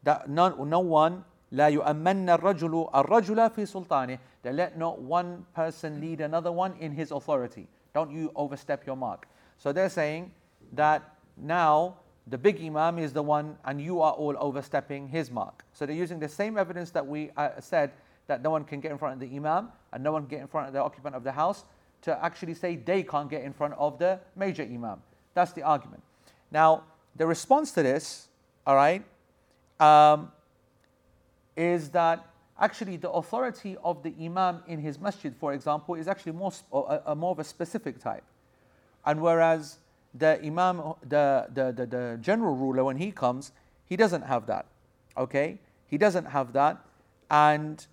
That 0.04 0.30
no, 0.30 0.50
no 0.64 0.80
one, 0.80 1.24
لا 1.52 1.70
يؤمن 1.70 2.38
الرجل 2.40 2.92
الرجل 2.94 3.52
في 3.52 3.66
سلطانه. 3.66 4.18
That 4.44 4.56
let 4.56 4.78
not 4.78 5.00
one 5.00 5.46
person 5.56 6.02
lead 6.02 6.22
another 6.22 6.52
one 6.52 6.76
in 6.80 6.92
his 6.92 7.12
authority. 7.12 7.68
Don't 7.94 8.12
you 8.12 8.32
overstep 8.36 8.86
your 8.86 8.96
mark. 8.96 9.28
So 9.58 9.72
they're 9.72 9.90
saying 9.90 10.32
that 10.74 11.04
now 11.43 11.97
the 12.27 12.39
big 12.39 12.61
imam 12.61 12.99
is 12.99 13.13
the 13.13 13.23
one 13.23 13.57
and 13.65 13.81
you 13.81 14.01
are 14.01 14.13
all 14.13 14.37
overstepping 14.39 15.09
his 15.09 15.31
mark. 15.31 15.65
So 15.73 15.87
they're 15.87 15.97
using 15.97 16.19
the 16.19 16.29
same 16.29 16.59
evidence 16.59 16.91
that 16.91 17.07
we 17.07 17.31
uh, 17.37 17.61
said 17.61 17.93
that 18.27 18.43
no 18.43 18.51
one 18.51 18.65
can 18.65 18.81
get 18.81 18.93
in 18.93 18.99
front 18.99 19.15
of 19.15 19.29
the 19.29 19.35
imam 19.35 19.71
and 19.93 20.03
no 20.05 20.13
one 20.13 20.23
can 20.23 20.31
get 20.31 20.41
in 20.41 20.47
front 20.47 20.67
of 20.67 20.73
the 20.75 20.83
occupant 20.83 21.15
of 21.15 21.25
the 21.25 21.33
house 21.33 21.65
to 22.03 22.25
actually 22.25 22.55
say 22.55 22.77
they 22.77 23.03
can't 23.03 23.31
get 23.31 23.43
in 23.43 23.53
front 23.53 23.75
of 23.75 23.99
the 23.99 24.21
major 24.37 24.63
imam. 24.63 25.01
That's 25.35 25.53
the 25.53 25.63
argument. 25.63 26.03
Now, 26.51 26.85
the 27.17 27.27
response 27.27 27.73
to 27.73 27.83
this, 27.83 28.29
all 28.67 28.77
right, 28.77 29.05
um, 29.81 30.31
is 31.57 31.91
that 31.91 32.27
actually 32.61 32.97
the 32.97 33.11
authority 33.11 33.77
of 33.83 34.03
the 34.03 34.15
imam 34.21 34.63
in 34.67 34.81
his 34.81 35.01
masjid, 35.01 35.35
for 35.39 35.53
example, 35.53 35.95
is 35.95 36.09
actually 36.09 36.33
more, 36.33 36.53
sp- 36.53 36.71
a, 36.73 37.03
a 37.07 37.15
more 37.15 37.33
of 37.33 37.39
a 37.39 37.45
specific 37.45 37.99
type. 37.99 38.25
And 39.07 39.21
whereas 39.21 39.79
the 40.15 40.41
Imam, 40.45 40.95
the, 41.03 41.47
the, 41.53 41.73
the, 41.73 41.87
the 41.87 42.19
general 42.21 42.55
ruler, 42.55 42.85
when 42.85 42.97
he 42.97 43.11
comes, 43.13 43.53
he 43.85 43.97
doesn't 43.97 44.23
have 44.23 44.47
that. 44.47 44.67
Okay? 45.17 45.59
He 45.87 45.99
doesn't 45.99 46.27
have 46.27 46.53
that. 46.53 46.79
And 47.31 47.87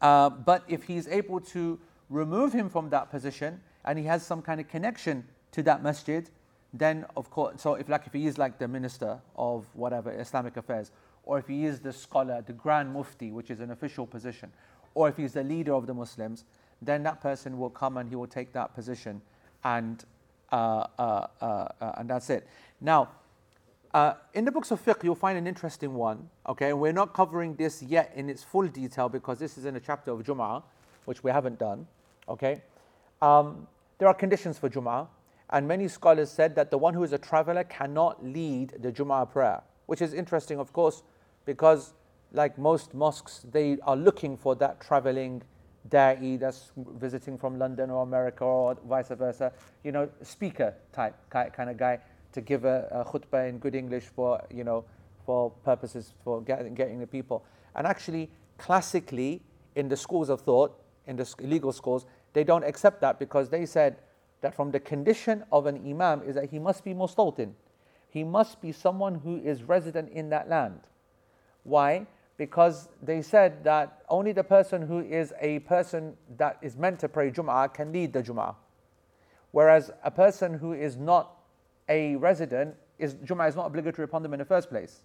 uh, 0.00 0.30
but 0.30 0.64
if 0.68 0.84
he's 0.84 1.08
able 1.08 1.40
to 1.40 1.78
remove 2.08 2.52
him 2.52 2.68
from 2.68 2.90
that 2.90 3.10
position 3.10 3.60
and 3.84 3.98
he 3.98 4.04
has 4.04 4.24
some 4.24 4.42
kind 4.42 4.60
of 4.60 4.68
connection 4.68 5.24
to 5.52 5.62
that 5.64 5.82
masjid, 5.82 6.30
then 6.72 7.04
of 7.16 7.30
course, 7.30 7.60
so 7.60 7.74
if 7.74 7.88
like 7.88 8.06
if 8.06 8.12
he 8.12 8.26
is 8.26 8.38
like 8.38 8.58
the 8.58 8.68
minister 8.68 9.18
of 9.36 9.66
whatever 9.72 10.12
Islamic 10.12 10.56
affairs, 10.56 10.90
or 11.24 11.38
if 11.38 11.46
he 11.46 11.64
is 11.64 11.80
the 11.80 11.92
scholar, 11.92 12.42
the 12.46 12.52
grand 12.52 12.92
mufti, 12.92 13.32
which 13.32 13.50
is 13.50 13.60
an 13.60 13.70
official 13.70 14.06
position, 14.06 14.52
or 14.94 15.08
if 15.08 15.16
he's 15.16 15.32
the 15.32 15.42
leader 15.42 15.74
of 15.74 15.86
the 15.86 15.94
Muslims, 15.94 16.44
then 16.80 17.02
that 17.02 17.20
person 17.20 17.58
will 17.58 17.70
come 17.70 17.96
and 17.96 18.08
he 18.08 18.16
will 18.16 18.26
take 18.26 18.52
that 18.52 18.74
position, 18.74 19.20
and 19.64 20.04
and 20.50 22.08
that's 22.08 22.30
it. 22.30 22.46
Now, 22.80 23.08
uh, 23.94 24.14
in 24.34 24.44
the 24.44 24.52
books 24.52 24.70
of 24.70 24.84
fiqh, 24.84 25.02
you'll 25.02 25.14
find 25.14 25.38
an 25.38 25.46
interesting 25.46 25.94
one. 25.94 26.28
Okay, 26.48 26.70
And 26.70 26.80
we're 26.80 26.92
not 26.92 27.14
covering 27.14 27.54
this 27.54 27.82
yet 27.82 28.12
in 28.14 28.28
its 28.28 28.42
full 28.42 28.68
detail 28.68 29.08
because 29.08 29.38
this 29.38 29.56
is 29.56 29.64
in 29.64 29.76
a 29.76 29.80
chapter 29.80 30.10
of 30.10 30.22
Jum'ah, 30.22 30.62
which 31.06 31.24
we 31.24 31.30
haven't 31.30 31.58
done. 31.58 31.86
Okay, 32.28 32.60
um, 33.22 33.66
there 33.98 34.08
are 34.08 34.14
conditions 34.14 34.58
for 34.58 34.68
Jum'ah, 34.68 35.08
and 35.50 35.66
many 35.66 35.88
scholars 35.88 36.30
said 36.30 36.54
that 36.56 36.70
the 36.70 36.76
one 36.76 36.92
who 36.92 37.02
is 37.02 37.12
a 37.12 37.18
traveler 37.18 37.64
cannot 37.64 38.22
lead 38.24 38.74
the 38.80 38.92
Jum'ah 38.92 39.30
prayer, 39.30 39.62
which 39.86 40.02
is 40.02 40.12
interesting, 40.12 40.58
of 40.58 40.72
course, 40.74 41.02
because 41.46 41.94
like 42.32 42.58
most 42.58 42.92
mosques, 42.92 43.46
they 43.50 43.78
are 43.82 43.96
looking 43.96 44.36
for 44.36 44.54
that 44.56 44.80
traveling 44.80 45.42
da'i 45.90 46.38
that's 46.38 46.72
visiting 46.76 47.38
from 47.38 47.58
London 47.58 47.90
or 47.90 48.02
America 48.02 48.44
or 48.44 48.76
vice 48.88 49.08
versa, 49.08 49.52
you 49.84 49.92
know, 49.92 50.08
speaker 50.22 50.74
type 50.92 51.14
kind 51.30 51.70
of 51.70 51.76
guy 51.76 51.98
to 52.32 52.40
give 52.40 52.64
a, 52.64 52.88
a 52.90 53.04
khutbah 53.04 53.48
in 53.48 53.58
good 53.58 53.74
English 53.74 54.04
for, 54.04 54.40
you 54.54 54.64
know, 54.64 54.84
for 55.24 55.50
purposes 55.64 56.12
for 56.24 56.40
getting, 56.42 56.74
getting 56.74 56.98
the 56.98 57.06
people. 57.06 57.44
And 57.74 57.86
actually, 57.86 58.30
classically, 58.58 59.42
in 59.74 59.88
the 59.88 59.96
schools 59.96 60.28
of 60.28 60.40
thought, 60.40 60.78
in 61.06 61.16
the 61.16 61.34
legal 61.40 61.72
schools, 61.72 62.06
they 62.32 62.44
don't 62.44 62.64
accept 62.64 63.00
that 63.00 63.18
because 63.18 63.48
they 63.48 63.64
said 63.64 63.96
that 64.40 64.54
from 64.54 64.70
the 64.70 64.80
condition 64.80 65.44
of 65.50 65.66
an 65.66 65.76
imam 65.88 66.22
is 66.22 66.34
that 66.34 66.50
he 66.50 66.58
must 66.58 66.84
be 66.84 66.94
mustawtin. 66.94 67.52
He 68.08 68.24
must 68.24 68.60
be 68.60 68.72
someone 68.72 69.16
who 69.16 69.36
is 69.36 69.62
resident 69.62 70.10
in 70.10 70.30
that 70.30 70.48
land. 70.48 70.80
Why? 71.64 72.06
Because 72.38 72.88
they 73.02 73.20
said 73.20 73.62
that 73.64 74.02
only 74.08 74.32
the 74.32 74.44
person 74.44 74.80
who 74.80 75.00
is 75.00 75.34
a 75.40 75.58
person 75.60 76.16
that 76.38 76.56
is 76.62 76.76
meant 76.76 77.00
to 77.00 77.08
pray 77.08 77.30
Jum'ah 77.30 77.74
can 77.74 77.92
lead 77.92 78.12
the 78.12 78.22
Jum'ah. 78.22 78.54
Whereas 79.50 79.90
a 80.02 80.10
person 80.10 80.54
who 80.54 80.72
is 80.72 80.96
not 80.96 81.36
a 81.88 82.16
resident, 82.16 82.76
is 82.98 83.14
Jum'ah 83.16 83.48
is 83.48 83.56
not 83.56 83.66
obligatory 83.66 84.04
upon 84.04 84.22
them 84.22 84.32
in 84.32 84.38
the 84.38 84.44
first 84.44 84.70
place. 84.70 85.02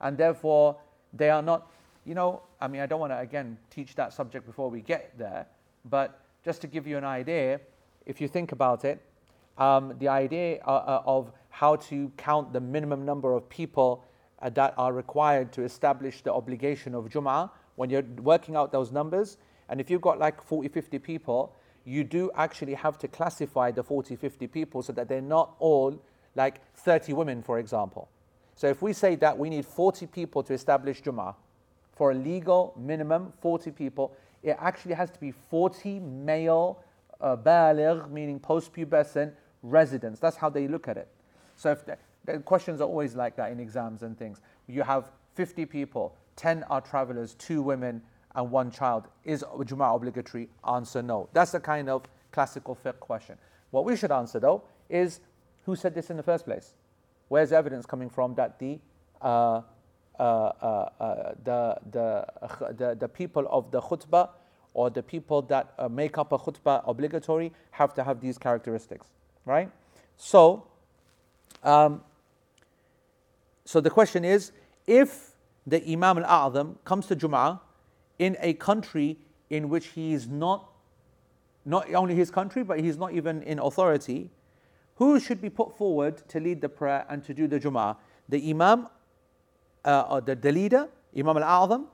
And 0.00 0.16
therefore, 0.16 0.76
they 1.12 1.30
are 1.30 1.42
not, 1.42 1.70
you 2.04 2.14
know, 2.14 2.42
I 2.60 2.68
mean, 2.68 2.80
I 2.80 2.86
don't 2.86 3.00
want 3.00 3.12
to 3.12 3.18
again 3.18 3.58
teach 3.70 3.94
that 3.96 4.12
subject 4.12 4.46
before 4.46 4.70
we 4.70 4.80
get 4.80 5.16
there, 5.18 5.46
but 5.84 6.20
just 6.44 6.60
to 6.60 6.66
give 6.66 6.86
you 6.86 6.96
an 6.96 7.04
idea, 7.04 7.60
if 8.06 8.20
you 8.20 8.28
think 8.28 8.52
about 8.52 8.84
it, 8.84 9.00
um, 9.58 9.94
the 9.98 10.08
idea 10.08 10.60
uh, 10.66 10.70
uh, 10.70 11.02
of 11.06 11.32
how 11.48 11.76
to 11.76 12.12
count 12.16 12.52
the 12.52 12.60
minimum 12.60 13.04
number 13.04 13.32
of 13.32 13.48
people 13.48 14.04
uh, 14.40 14.50
that 14.50 14.74
are 14.76 14.92
required 14.92 15.52
to 15.52 15.62
establish 15.62 16.22
the 16.22 16.32
obligation 16.32 16.94
of 16.94 17.08
Jum'ah, 17.08 17.50
when 17.76 17.90
you're 17.90 18.04
working 18.22 18.56
out 18.56 18.72
those 18.72 18.90
numbers, 18.90 19.36
and 19.68 19.80
if 19.80 19.90
you've 19.90 20.00
got 20.00 20.18
like 20.18 20.42
40, 20.42 20.68
50 20.68 20.98
people, 20.98 21.54
you 21.84 22.04
do 22.04 22.30
actually 22.34 22.74
have 22.74 22.98
to 22.98 23.08
classify 23.08 23.70
the 23.70 23.82
40, 23.82 24.16
50 24.16 24.46
people 24.48 24.82
so 24.82 24.92
that 24.92 25.08
they're 25.08 25.20
not 25.20 25.54
all 25.58 26.00
like 26.34 26.60
30 26.76 27.12
women, 27.12 27.42
for 27.42 27.58
example. 27.58 28.08
So 28.54 28.66
if 28.66 28.82
we 28.82 28.92
say 28.92 29.16
that 29.16 29.38
we 29.38 29.50
need 29.50 29.66
40 29.66 30.06
people 30.06 30.42
to 30.44 30.54
establish 30.54 31.02
Jummah, 31.02 31.34
for 31.96 32.10
a 32.10 32.14
legal 32.14 32.74
minimum, 32.76 33.32
40 33.40 33.70
people, 33.70 34.14
it 34.42 34.56
actually 34.60 34.94
has 34.94 35.10
to 35.10 35.18
be 35.18 35.32
40 35.32 36.00
male 36.00 36.82
uh, 37.20 37.36
baligh, 37.36 38.08
meaning 38.10 38.38
post-pubescent 38.38 39.32
residents. 39.62 40.20
That's 40.20 40.36
how 40.36 40.50
they 40.50 40.68
look 40.68 40.88
at 40.88 40.98
it. 40.98 41.08
So 41.56 41.70
if 41.72 41.84
the 42.26 42.38
questions 42.38 42.80
are 42.80 42.88
always 42.88 43.14
like 43.14 43.36
that 43.36 43.50
in 43.52 43.60
exams 43.60 44.02
and 44.02 44.18
things. 44.18 44.40
You 44.66 44.82
have 44.82 45.10
50 45.34 45.66
people, 45.66 46.16
10 46.36 46.64
are 46.64 46.80
travelers, 46.80 47.34
two 47.34 47.62
women, 47.62 48.02
and 48.34 48.50
one 48.50 48.70
child. 48.70 49.08
Is 49.24 49.42
Jum'ah 49.42 49.96
obligatory? 49.96 50.48
Answer 50.68 51.02
no. 51.02 51.28
That's 51.32 51.52
the 51.52 51.60
kind 51.60 51.88
of 51.88 52.04
classical 52.32 52.76
fiqh 52.76 53.00
question. 53.00 53.38
What 53.70 53.84
we 53.84 53.96
should 53.96 54.12
answer 54.12 54.38
though 54.38 54.62
is 54.88 55.20
who 55.64 55.74
said 55.74 55.94
this 55.94 56.10
in 56.10 56.16
the 56.16 56.22
first 56.22 56.44
place? 56.44 56.74
Where's 57.28 57.52
evidence 57.52 57.86
coming 57.86 58.10
from 58.10 58.34
that 58.34 58.58
the 58.58 58.78
uh, 59.20 59.62
uh, 60.18 60.22
uh, 60.22 60.88
uh 61.00 61.34
the, 61.42 61.76
the, 61.90 62.26
the, 62.76 62.94
the 62.94 63.08
people 63.08 63.46
of 63.50 63.70
the 63.70 63.80
khutbah 63.80 64.30
or 64.74 64.90
the 64.90 65.02
people 65.02 65.40
that 65.42 65.72
uh, 65.78 65.88
make 65.88 66.18
up 66.18 66.32
a 66.32 66.38
khutbah 66.38 66.82
obligatory 66.86 67.52
have 67.70 67.94
to 67.94 68.04
have 68.04 68.20
these 68.20 68.36
characteristics, 68.36 69.06
right? 69.46 69.70
So, 70.16 70.66
um, 71.62 72.02
so 73.66 73.80
the 73.80 73.90
question 73.90 74.24
is, 74.24 74.52
if 74.86 75.32
the 75.66 75.84
Imam 75.90 76.18
al-A'zam 76.18 76.76
comes 76.84 77.06
to 77.08 77.16
Jum'ah 77.16 77.60
in 78.18 78.36
a 78.40 78.54
country 78.54 79.18
in 79.50 79.68
which 79.68 79.88
he 79.88 80.12
is 80.12 80.28
not, 80.28 80.70
not 81.64 81.92
only 81.92 82.14
his 82.14 82.30
country, 82.30 82.62
but 82.62 82.78
he's 82.78 82.96
not 82.96 83.12
even 83.12 83.42
in 83.42 83.58
authority, 83.58 84.30
who 84.94 85.18
should 85.18 85.42
be 85.42 85.50
put 85.50 85.76
forward 85.76 86.26
to 86.28 86.38
lead 86.38 86.60
the 86.60 86.68
prayer 86.68 87.04
and 87.10 87.24
to 87.24 87.34
do 87.34 87.48
the 87.48 87.58
Jum'ah? 87.58 87.96
The 88.28 88.50
Imam, 88.50 88.86
uh, 89.84 90.04
or 90.08 90.20
the, 90.20 90.36
the 90.36 90.52
leader, 90.52 90.88
Imam 91.18 91.36
al-A'zam, 91.36 91.86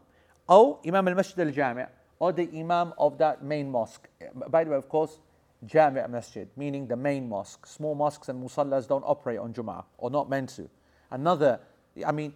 or 0.47 0.79
Imam 0.87 1.09
al-Masjid 1.09 1.41
al-Jami' 1.41 1.87
or 2.19 2.33
the 2.33 2.49
Imam 2.55 2.93
of 2.99 3.17
that 3.19 3.43
main 3.43 3.71
mosque. 3.71 4.09
By 4.49 4.63
the 4.65 4.71
way, 4.71 4.77
of 4.77 4.89
course, 4.89 5.19
Jami' 5.65 6.07
Masjid, 6.09 6.49
meaning 6.57 6.87
the 6.87 6.97
main 6.97 7.29
mosque. 7.29 7.67
Small 7.67 7.95
mosques 7.95 8.29
and 8.29 8.41
musallas 8.41 8.87
don't 8.87 9.05
operate 9.05 9.39
on 9.39 9.55
Jum'ah, 9.55 9.85
or 9.97 10.11
not 10.11 10.29
meant 10.29 10.51
to. 10.51 10.69
Another, 11.13 11.61
I 12.07 12.11
mean, 12.11 12.33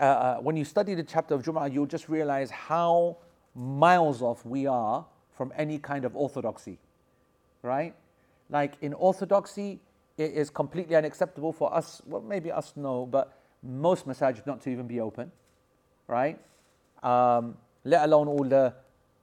uh, 0.00 0.02
uh, 0.02 0.36
when 0.38 0.56
you 0.56 0.64
study 0.64 0.94
the 0.94 1.02
chapter 1.02 1.34
of 1.34 1.42
Jum'ah, 1.42 1.72
you'll 1.72 1.86
just 1.86 2.08
realize 2.08 2.50
how 2.50 3.18
miles 3.54 4.22
off 4.22 4.44
we 4.46 4.66
are 4.66 5.04
from 5.36 5.52
any 5.56 5.78
kind 5.78 6.06
of 6.06 6.16
orthodoxy, 6.16 6.78
right? 7.62 7.94
Like 8.48 8.74
in 8.80 8.94
orthodoxy, 8.94 9.78
it 10.16 10.32
is 10.32 10.48
completely 10.48 10.96
unacceptable 10.96 11.52
for 11.52 11.72
us, 11.72 12.00
well, 12.06 12.22
maybe 12.22 12.50
us 12.50 12.72
no, 12.76 13.04
but 13.04 13.38
most 13.62 14.08
masajid 14.08 14.46
not 14.46 14.62
to 14.62 14.70
even 14.70 14.86
be 14.86 15.00
open, 15.00 15.30
right? 16.08 16.40
Um, 17.02 17.58
let 17.84 18.04
alone 18.04 18.28
all 18.28 18.44
the 18.44 18.72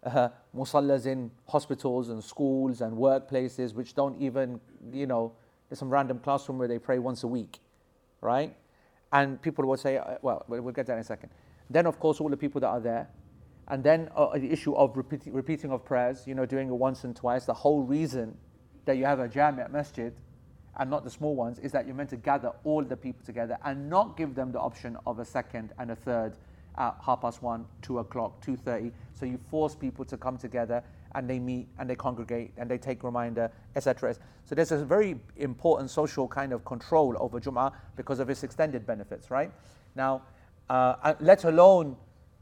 uh, 0.04 0.30
musallas 0.56 1.08
in 1.08 1.32
hospitals 1.48 2.10
and 2.10 2.24
schools 2.24 2.82
and 2.82 2.96
workplaces, 2.96 3.74
which 3.74 3.96
don't 3.96 4.22
even, 4.22 4.60
you 4.94 5.08
know, 5.08 5.32
there's 5.70 5.80
some 5.80 5.90
random 5.90 6.20
classroom 6.20 6.60
where 6.60 6.68
they 6.68 6.78
pray 6.78 7.00
once 7.00 7.24
a 7.24 7.28
week, 7.28 7.60
right? 8.22 8.56
And 9.12 9.42
people 9.42 9.66
will 9.66 9.78
say, 9.78 9.98
uh, 9.98 10.16
well, 10.22 10.46
we'll 10.48 10.72
get 10.72 10.86
that 10.88 10.94
in 10.94 11.00
a 11.00 11.04
second. 11.04 11.30
Then, 11.70 11.86
of 11.86 12.00
course, 12.00 12.22
all 12.22 12.30
the 12.30 12.38
people 12.38 12.62
that 12.62 12.68
are 12.68 12.80
there. 12.80 13.10
And 13.68 13.84
then 13.84 14.10
uh, 14.16 14.38
the 14.38 14.52
issue 14.52 14.74
of 14.74 14.98
repeat, 14.98 15.22
repeating 15.28 15.72
of 15.72 15.86
prayers, 15.86 16.26
you 16.26 16.36
know, 16.36 16.46
doing 16.46 16.70
it 16.70 16.74
once 16.74 17.04
and 17.04 17.16
twice. 17.16 17.46
The 17.46 17.54
whole 17.54 17.84
reason 17.84 18.38
that 18.86 18.98
you 18.98 19.06
have 19.06 19.20
a 19.20 19.28
jami' 19.28 19.64
masjid 19.70 20.14
and 20.78 20.90
not 20.90 21.04
the 21.04 21.10
small 21.10 21.36
ones 21.36 21.60
is 21.60 21.72
that 21.72 21.86
you're 21.86 21.96
meant 21.96 22.10
to 22.10 22.18
gather 22.18 22.52
all 22.64 22.84
the 22.84 22.98
people 22.98 23.26
together 23.26 23.58
and 23.66 23.90
not 23.90 24.18
give 24.18 24.36
them 24.36 24.52
the 24.52 24.60
option 24.60 24.98
of 25.06 25.20
a 25.20 25.26
second 25.26 25.74
and 25.78 25.92
a 25.92 25.96
third 25.96 26.34
at 26.78 26.96
half 27.06 27.22
past 27.22 27.44
one, 27.44 27.66
two 27.82 28.00
o'clock, 28.00 28.42
two 28.42 28.56
thirty. 28.56 28.92
So 29.14 29.26
you 29.26 29.38
force 29.50 29.76
people 29.76 30.06
to 30.06 30.18
come 30.18 30.38
together 30.38 30.84
and 31.16 31.30
they 31.30 31.40
meet 31.40 31.68
and 31.80 31.90
they 31.90 31.96
congregate 31.96 32.54
and 32.58 32.70
they 32.70 32.78
take 32.78 33.04
reminder, 33.04 33.52
etc. 33.76 34.16
So 34.46 34.56
there's 34.56 34.72
a 34.72 34.86
very 34.86 35.20
important 35.38 35.90
social 35.90 36.28
kind 36.28 36.54
of 36.54 36.66
control 36.66 37.16
over 37.20 37.40
Jum'ah 37.40 37.74
because 37.96 38.20
of 38.20 38.30
its 38.30 38.44
extended 38.44 38.86
benefits, 38.86 39.32
right? 39.32 39.52
Now, 39.96 40.24
uh, 40.70 40.96
uh, 41.04 41.14
let 41.20 41.44
alone 41.44 41.98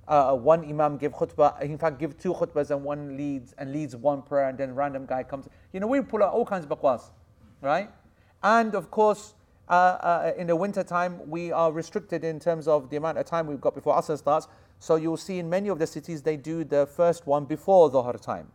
uh, 0.07 0.33
one 0.33 0.63
imam 0.63 0.97
give 0.97 1.13
khutbah, 1.13 1.61
in 1.61 1.77
fact, 1.77 1.99
give 1.99 2.17
two 2.17 2.33
khutbahs 2.33 2.71
and 2.71 2.83
one 2.83 3.15
leads 3.15 3.53
and 3.57 3.71
leads 3.71 3.95
one 3.95 4.21
prayer 4.21 4.49
and 4.49 4.57
then 4.57 4.73
random 4.73 5.05
guy 5.05 5.23
comes. 5.23 5.47
You 5.73 5.79
know, 5.79 5.87
we 5.87 6.01
pull 6.01 6.23
out 6.23 6.33
all 6.33 6.45
kinds 6.45 6.65
of 6.65 6.71
baqwas, 6.71 7.11
right? 7.61 7.89
And 8.41 8.75
of 8.75 8.89
course, 8.89 9.35
uh, 9.67 9.71
uh, 9.71 10.31
in 10.35 10.47
the 10.47 10.55
winter 10.55 10.83
time, 10.83 11.19
we 11.29 11.51
are 11.51 11.71
restricted 11.71 12.23
in 12.23 12.39
terms 12.39 12.67
of 12.67 12.89
the 12.89 12.97
amount 12.97 13.19
of 13.19 13.25
time 13.25 13.45
we've 13.45 13.61
got 13.61 13.75
before 13.75 13.95
Asr 13.95 14.17
starts. 14.17 14.47
So 14.79 14.95
you'll 14.95 15.17
see 15.17 15.39
in 15.39 15.49
many 15.49 15.69
of 15.69 15.77
the 15.77 15.85
cities, 15.85 16.23
they 16.23 16.37
do 16.37 16.63
the 16.63 16.87
first 16.87 17.27
one 17.27 17.45
before 17.45 17.91
Dhuhr 17.91 18.19
time. 18.19 18.47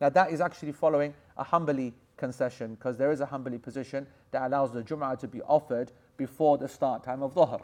Now 0.00 0.08
that 0.10 0.30
is 0.30 0.40
actually 0.40 0.72
following 0.72 1.14
a 1.36 1.44
Hanbali 1.44 1.92
concession 2.16 2.74
because 2.74 2.96
there 2.96 3.12
is 3.12 3.20
a 3.20 3.26
Hanbali 3.26 3.60
position 3.60 4.06
that 4.30 4.46
allows 4.46 4.72
the 4.72 4.82
Jum'ah 4.82 5.18
to 5.18 5.28
be 5.28 5.42
offered 5.42 5.92
before 6.16 6.58
the 6.58 6.68
start 6.68 7.02
time 7.02 7.22
of 7.22 7.34
Dhuhr, 7.34 7.60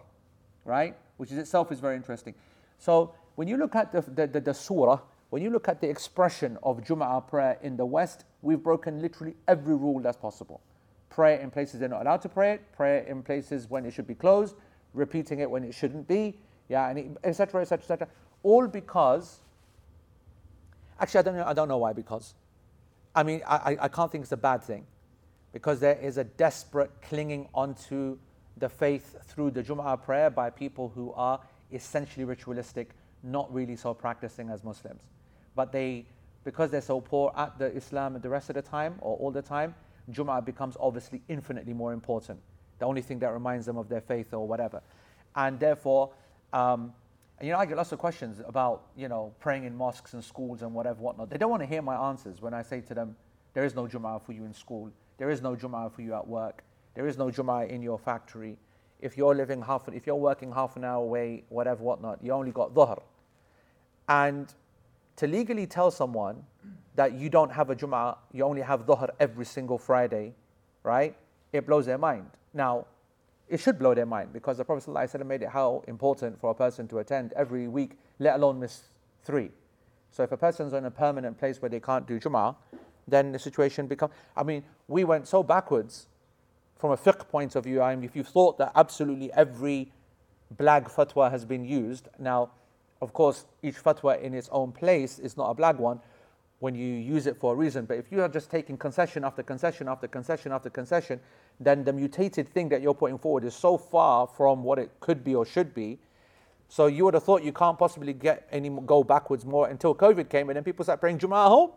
right? 0.65 0.97
Which 1.17 1.31
is 1.31 1.39
itself 1.39 1.71
is 1.73 1.81
very 1.81 1.97
interesting. 1.97 2.35
So 2.79 3.15
when 3.37 3.49
you 3.49 3.57
look 3.57 3.75
at 3.75 3.93
the, 3.93 4.03
the, 4.03 4.27
the, 4.27 4.41
the 4.41 4.55
surah, 4.55 5.01
when 5.31 5.43
you 5.43 5.51
look 5.51 5.69
at 5.69 5.81
the 5.81 5.89
expression 5.89 6.59
of 6.63 6.83
Jum'ah 6.83 7.27
prayer 7.29 7.59
in 7.63 7.77
the 7.77 7.87
West, 7.87 8.25
we've 8.43 8.63
broken 8.63 9.01
literally 9.01 9.35
every 9.47 9.75
rule 9.75 10.01
that's 10.01 10.17
possible. 10.17 10.61
Pray 11.09 11.41
in 11.41 11.51
places 11.51 11.81
they're 11.81 11.89
not 11.89 12.03
allowed 12.03 12.23
to 12.23 12.29
pray 12.29 12.55
it, 12.55 12.63
pray 12.73 13.05
in 13.09 13.23
places 13.23 13.69
when 13.69 13.85
it 13.85 13.93
should 13.93 14.07
be 14.07 14.15
closed, 14.15 14.57
repeating 14.95 15.41
it 15.41 15.51
when 15.51 15.65
it 15.65 15.75
shouldn't 15.75 16.07
be, 16.09 16.37
yeah, 16.69 16.89
and 16.89 17.17
etc. 17.25 17.63
etc. 17.63 17.83
etc. 17.83 18.09
All 18.43 18.67
because, 18.67 19.41
actually, 21.01 21.21
I 21.21 21.23
don't 21.23 21.37
know. 21.37 21.45
I 21.47 21.53
don't 21.53 21.69
know 21.69 21.79
why. 21.79 21.93
Because, 21.93 22.35
I 23.15 23.23
mean, 23.23 23.43
I, 23.47 23.77
I 23.81 23.89
can't 23.89 24.11
think 24.13 24.23
it's 24.23 24.33
a 24.33 24.37
bad 24.37 24.63
thing, 24.63 24.87
because 25.53 25.81
there 25.81 25.97
is 25.97 26.19
a 26.19 26.25
desperate 26.25 26.91
clinging 27.03 27.49
onto 27.55 28.19
the 28.57 28.69
faith 28.69 29.17
through 29.27 29.51
the 29.51 29.63
Jum'ah 29.63 30.03
prayer 30.03 30.31
by 30.31 30.51
people 30.51 30.93
who 30.95 31.13
are 31.13 31.41
essentially 31.73 32.25
ritualistic, 32.25 32.91
not 33.23 33.53
really 33.53 33.77
so 33.77 33.95
practicing 33.95 34.51
as 34.51 34.63
Muslims. 34.63 35.03
But 35.57 35.73
they, 35.73 36.05
because 36.45 36.71
they're 36.71 36.81
so 36.81 37.01
poor 37.01 37.33
at 37.37 37.59
the 37.59 37.75
Islam 37.75 38.21
the 38.21 38.29
rest 38.29 38.51
of 38.51 38.55
the 38.55 38.63
time 38.63 38.97
or 39.01 39.17
all 39.17 39.31
the 39.31 39.43
time, 39.43 39.75
Jum'ah 40.11 40.45
becomes 40.45 40.77
obviously 40.79 41.23
infinitely 41.29 41.73
more 41.73 41.93
important. 41.93 42.41
The 42.79 42.87
only 42.87 43.03
thing 43.03 43.19
that 43.21 43.33
reminds 43.33 43.67
them 43.67 43.77
of 43.77 43.89
their 43.89 44.01
faith 44.01 44.33
or 44.35 44.47
whatever. 44.47 44.83
And 45.37 45.59
therefore, 45.61 46.11
um, 46.53 46.93
you 47.43 47.51
know, 47.51 47.59
I 47.59 47.67
get 47.67 47.77
lots 47.77 47.93
of 47.93 47.99
questions 47.99 48.41
about, 48.47 48.89
you 48.97 49.09
know, 49.09 49.33
praying 49.41 49.65
in 49.65 49.75
mosques 49.75 50.13
and 50.13 50.23
schools 50.23 50.63
and 50.63 50.75
whatever, 50.75 51.01
whatnot. 51.01 51.31
They 51.31 51.39
don't 51.39 51.51
want 51.51 51.63
to 51.63 51.67
hear 51.67 51.83
my 51.83 51.97
answers 52.09 52.43
when 52.43 52.53
I 52.53 52.63
say 52.63 52.81
to 52.83 52.95
them, 52.95 53.17
there 53.55 53.65
is 53.65 53.75
no 53.75 53.87
Jum'ah 53.87 54.21
for 54.23 54.33
you 54.33 54.45
in 54.45 54.53
school. 54.53 54.91
There 55.19 55.31
is 55.31 55.41
no 55.43 55.57
Jum'ah 55.57 55.93
for 55.93 56.03
you 56.03 56.15
at 56.15 56.27
work. 56.27 56.63
There 56.95 57.07
is 57.07 57.17
no 57.17 57.27
Jum'ah 57.27 57.69
in 57.69 57.83
your 57.83 57.99
factory. 57.99 58.59
If 59.01 59.17
you're 59.17 59.35
living 59.35 59.63
half, 59.63 59.89
if 59.89 60.07
you're 60.07 60.17
working 60.17 60.53
half 60.53 60.77
an 60.77 60.85
hour 60.85 61.03
away, 61.03 61.45
whatever, 61.49 61.83
whatnot, 61.83 62.23
you 62.23 62.33
only 62.33 62.51
got 62.51 62.75
dhuhr. 62.75 63.01
And 64.09 64.53
to 65.17 65.27
legally 65.27 65.67
tell 65.67 65.91
someone 65.91 66.45
that 66.95 67.13
you 67.13 67.31
don't 67.31 67.51
have 67.53 67.71
a 67.71 67.77
Jum'ah, 67.77 68.19
you 68.33 68.45
only 68.45 68.63
have 68.63 68.85
dhuhr 68.85 69.09
every 69.19 69.47
single 69.47 69.79
Friday, 69.79 70.35
right? 70.83 71.17
It 71.53 71.67
blows 71.67 71.87
their 71.87 71.99
mind. 71.99 72.31
Now, 72.53 72.87
it 73.51 73.59
should 73.59 73.79
blow 73.79 73.95
their 73.95 74.07
mind 74.07 74.33
because 74.33 74.59
the 74.59 74.65
Prophet 74.65 74.89
ﷺ 74.89 75.27
made 75.27 75.43
it 75.43 75.49
how 75.49 75.83
important 75.89 76.41
for 76.41 76.53
a 76.53 76.55
person 76.55 76.87
to 76.89 77.01
attend 77.01 77.33
every 77.35 77.67
week, 77.67 77.99
let 78.21 78.37
alone 78.37 78.61
miss 78.61 78.83
three. 79.25 79.51
So 80.13 80.23
if 80.23 80.31
a 80.31 80.37
person's 80.37 80.73
in 80.73 80.85
a 80.85 80.91
permanent 80.91 81.37
place 81.37 81.61
where 81.61 81.69
they 81.69 81.81
can't 81.81 82.07
do 82.07 82.21
Jum'ah, 82.21 82.55
then 83.09 83.33
the 83.33 83.39
situation 83.41 83.89
becomes. 83.89 84.13
I 84.37 84.45
mean, 84.45 84.63
we 84.87 85.03
went 85.03 85.27
so 85.27 85.43
backwards 85.43 86.07
from 86.79 86.93
a 86.93 86.97
fiqh 86.97 87.29
point 87.29 87.57
of 87.57 87.65
view. 87.65 87.83
I 87.83 87.95
mean, 87.95 88.05
if 88.05 88.15
you 88.15 88.23
thought 88.23 88.57
that 88.59 88.71
absolutely 88.77 89.33
every 89.33 89.91
blag 90.57 90.91
fatwa 90.91 91.29
has 91.31 91.45
been 91.45 91.65
used, 91.65 92.09
now, 92.21 92.51
of 93.03 93.13
course, 93.13 93.47
each 93.63 93.77
fatwa 93.77 94.21
in 94.21 94.33
its 94.33 94.49
own 94.53 94.71
place 94.71 95.19
is 95.19 95.37
not 95.37 95.51
a 95.51 95.55
blag 95.61 95.77
one 95.77 96.01
when 96.61 96.75
you 96.75 96.87
use 96.87 97.27
it 97.27 97.37
for 97.37 97.55
a 97.55 97.57
reason. 97.57 97.85
But 97.87 97.99
if 97.99 98.13
you 98.13 98.23
are 98.23 98.29
just 98.29 98.51
taking 98.51 98.77
concession 98.77 99.25
after 99.25 99.43
concession 99.43 99.89
after 99.89 100.07
concession 100.07 100.53
after 100.53 100.71
concession, 100.71 101.21
then 101.59 101.85
the 101.85 101.93
mutated 101.93 102.49
thing 102.49 102.69
that 102.69 102.81
you're 102.81 102.95
putting 102.95 103.19
forward 103.19 103.45
is 103.45 103.55
so 103.55 103.77
far 103.77 104.27
from 104.27 104.63
what 104.63 104.79
it 104.79 104.91
could 105.01 105.25
be 105.25 105.35
or 105.35 105.45
should 105.45 105.75
be. 105.75 105.99
So 106.69 106.87
you 106.87 107.05
would 107.05 107.15
have 107.15 107.25
thought 107.25 107.43
you 107.43 107.53
can't 107.53 107.79
possibly 107.79 108.13
get 108.13 108.47
any 108.53 108.71
go 108.87 109.03
backwards 109.03 109.45
more 109.45 109.69
until 109.69 109.95
COVID 109.95 110.29
came, 110.29 110.51
and 110.51 110.57
then 110.57 110.63
people 110.63 110.85
start 110.85 111.01
praying 111.01 111.19
Jummah 111.19 111.47
at 111.47 111.49
home. 111.49 111.71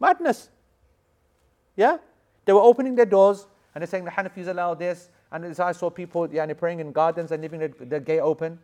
Madness. 0.00 0.50
Yeah, 1.76 1.98
they 2.44 2.52
were 2.52 2.60
opening 2.60 2.94
their 2.94 3.06
doors 3.06 3.46
and 3.74 3.82
they're 3.82 3.86
saying 3.86 4.04
the 4.04 4.10
Hanafis 4.10 4.48
allow 4.48 4.74
this, 4.74 5.10
and 5.30 5.44
as 5.44 5.60
I 5.60 5.70
saw 5.70 5.88
people 5.88 6.26
yani, 6.26 6.56
praying 6.56 6.80
in 6.80 6.90
gardens 6.90 7.30
and 7.30 7.40
leaving 7.40 7.60
the, 7.60 7.68
the 7.84 8.00
gate 8.00 8.18
open. 8.18 8.58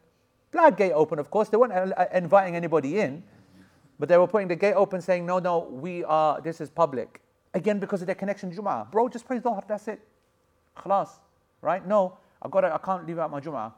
Black 0.51 0.77
gate 0.77 0.93
open, 0.93 1.21
of 1.21 1.31
course. 1.31 1.49
They 1.49 1.57
weren't 1.57 1.93
inviting 2.13 2.57
anybody 2.57 2.99
in, 2.99 3.23
but 4.05 4.11
they 4.11 4.19
were 4.19 4.27
putting 4.27 4.49
the 4.49 4.55
gate 4.55 4.75
open, 4.75 5.01
saying, 5.01 5.25
"No, 5.25 5.38
no, 5.38 5.61
we 5.61 6.05
are. 6.05 6.38
This 6.38 6.61
is 6.61 6.69
public." 6.69 7.23
Again, 7.55 7.79
because 7.79 8.03
of 8.03 8.07
their 8.07 8.14
connection 8.14 8.51
to 8.51 8.61
Jum'ah. 8.61 8.90
Bro, 8.90 9.09
just 9.09 9.25
pray 9.27 9.38
Dhuhr, 9.38 9.67
that's 9.67 9.88
it. 9.88 10.07
Khalas. 10.77 11.09
Right? 11.62 11.87
No, 11.87 12.19
I've 12.43 12.51
got 12.51 12.61
to, 12.61 12.75
I 12.75 12.77
can't 12.77 13.07
leave 13.07 13.19
out 13.19 13.31
my 13.31 13.40
Jum'ah. 13.40 13.73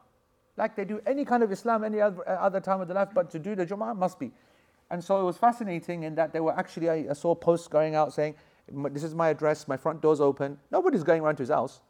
Like 0.57 0.75
they 0.75 0.85
do 0.85 1.01
any 1.07 1.25
kind 1.25 1.45
of 1.45 1.53
Islam 1.53 1.85
any 1.85 2.01
other, 2.01 2.29
uh, 2.29 2.33
other 2.33 2.59
time 2.59 2.81
of 2.81 2.89
the 2.89 2.95
life, 2.95 3.11
but 3.15 3.31
to 3.31 3.39
do 3.39 3.55
the 3.55 3.65
Jum'ah 3.65 3.97
must 3.97 4.19
be. 4.19 4.33
And 4.91 5.05
so 5.05 5.21
it 5.21 5.23
was 5.23 5.37
fascinating 5.37 6.03
in 6.03 6.17
that 6.17 6.33
they 6.33 6.41
were 6.41 6.59
actually, 6.59 6.91
I, 6.91 7.07
I 7.09 7.13
saw 7.13 7.37
posts 7.37 7.69
going 7.69 7.95
out 7.95 8.13
saying, 8.13 8.35
this 8.91 9.05
is 9.05 9.15
my 9.15 9.29
address, 9.29 9.69
my 9.69 9.77
front 9.77 10.03
door's 10.03 10.21
open. 10.21 10.59
Nobody's 10.73 11.05
going 11.05 11.23
around 11.23 11.37
to 11.37 11.45
his 11.45 11.51
house. 11.51 11.83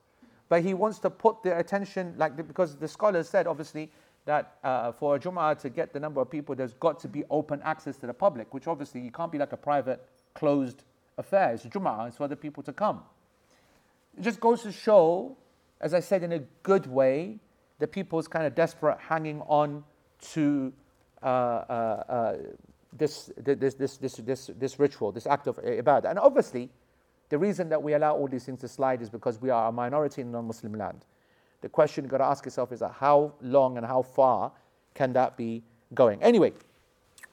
But 0.51 0.62
he 0.62 0.75
wants 0.75 0.99
to 0.99 1.09
put 1.09 1.42
their 1.42 1.59
attention, 1.59 2.12
like 2.18 2.37
because 2.37 2.77
the 2.77 2.87
scholars 2.87 3.31
said, 3.31 3.46
obviously, 3.46 3.90
that 4.26 4.58
uh, 4.62 4.92
for 4.92 5.16
a 5.16 5.18
Jum'ah 5.18 5.58
to 5.60 5.70
get 5.70 5.92
the 5.92 6.00
number 6.00 6.20
of 6.20 6.30
people, 6.30 6.54
there's 6.54 6.74
got 6.74 7.00
to 7.00 7.08
be 7.08 7.24
open 7.30 7.62
access 7.64 7.96
to 7.98 8.06
the 8.06 8.12
public, 8.12 8.52
which 8.52 8.66
obviously 8.66 9.00
you 9.00 9.10
can't 9.10 9.32
be 9.32 9.38
like 9.38 9.52
a 9.52 9.56
private, 9.56 10.04
closed 10.34 10.82
affair. 11.16 11.52
It's 11.52 11.64
Jum'ah, 11.64 12.08
it's 12.08 12.18
for 12.18 12.24
other 12.24 12.36
people 12.36 12.62
to 12.64 12.72
come. 12.72 13.02
It 14.18 14.22
just 14.22 14.40
goes 14.40 14.62
to 14.62 14.72
show, 14.72 15.36
as 15.80 15.94
I 15.94 16.00
said, 16.00 16.22
in 16.22 16.32
a 16.32 16.40
good 16.62 16.86
way, 16.86 17.38
the 17.78 17.86
people's 17.86 18.26
kind 18.26 18.46
of 18.46 18.54
desperate 18.54 18.98
hanging 18.98 19.40
on 19.42 19.84
to 20.32 20.72
uh, 21.22 21.26
uh, 21.26 22.04
uh 22.08 22.36
this, 22.92 23.30
this, 23.36 23.74
this, 23.74 23.96
this, 23.98 24.16
this, 24.16 24.50
this 24.58 24.78
ritual, 24.78 25.12
this 25.12 25.26
act 25.26 25.46
of 25.46 25.56
ibadah. 25.58 26.10
And 26.10 26.18
obviously, 26.18 26.70
the 27.28 27.38
reason 27.38 27.68
that 27.68 27.82
we 27.82 27.94
allow 27.94 28.14
all 28.14 28.26
these 28.26 28.44
things 28.44 28.60
to 28.60 28.68
slide 28.68 29.02
is 29.02 29.10
because 29.10 29.40
we 29.40 29.50
are 29.50 29.68
a 29.68 29.72
minority 29.72 30.22
in 30.22 30.32
non 30.32 30.46
Muslim 30.46 30.74
land. 30.74 31.04
The 31.61 31.69
question 31.69 32.05
you've 32.05 32.11
got 32.11 32.19
to 32.19 32.25
ask 32.25 32.45
yourself 32.45 32.73
is 32.73 32.83
how 32.99 33.33
long 33.40 33.77
and 33.77 33.87
how 33.87 34.03
far 34.03 34.53
can 34.95 35.12
that 35.14 35.37
be 35.37 35.62
going? 35.95 36.23
Anyway, 36.23 36.53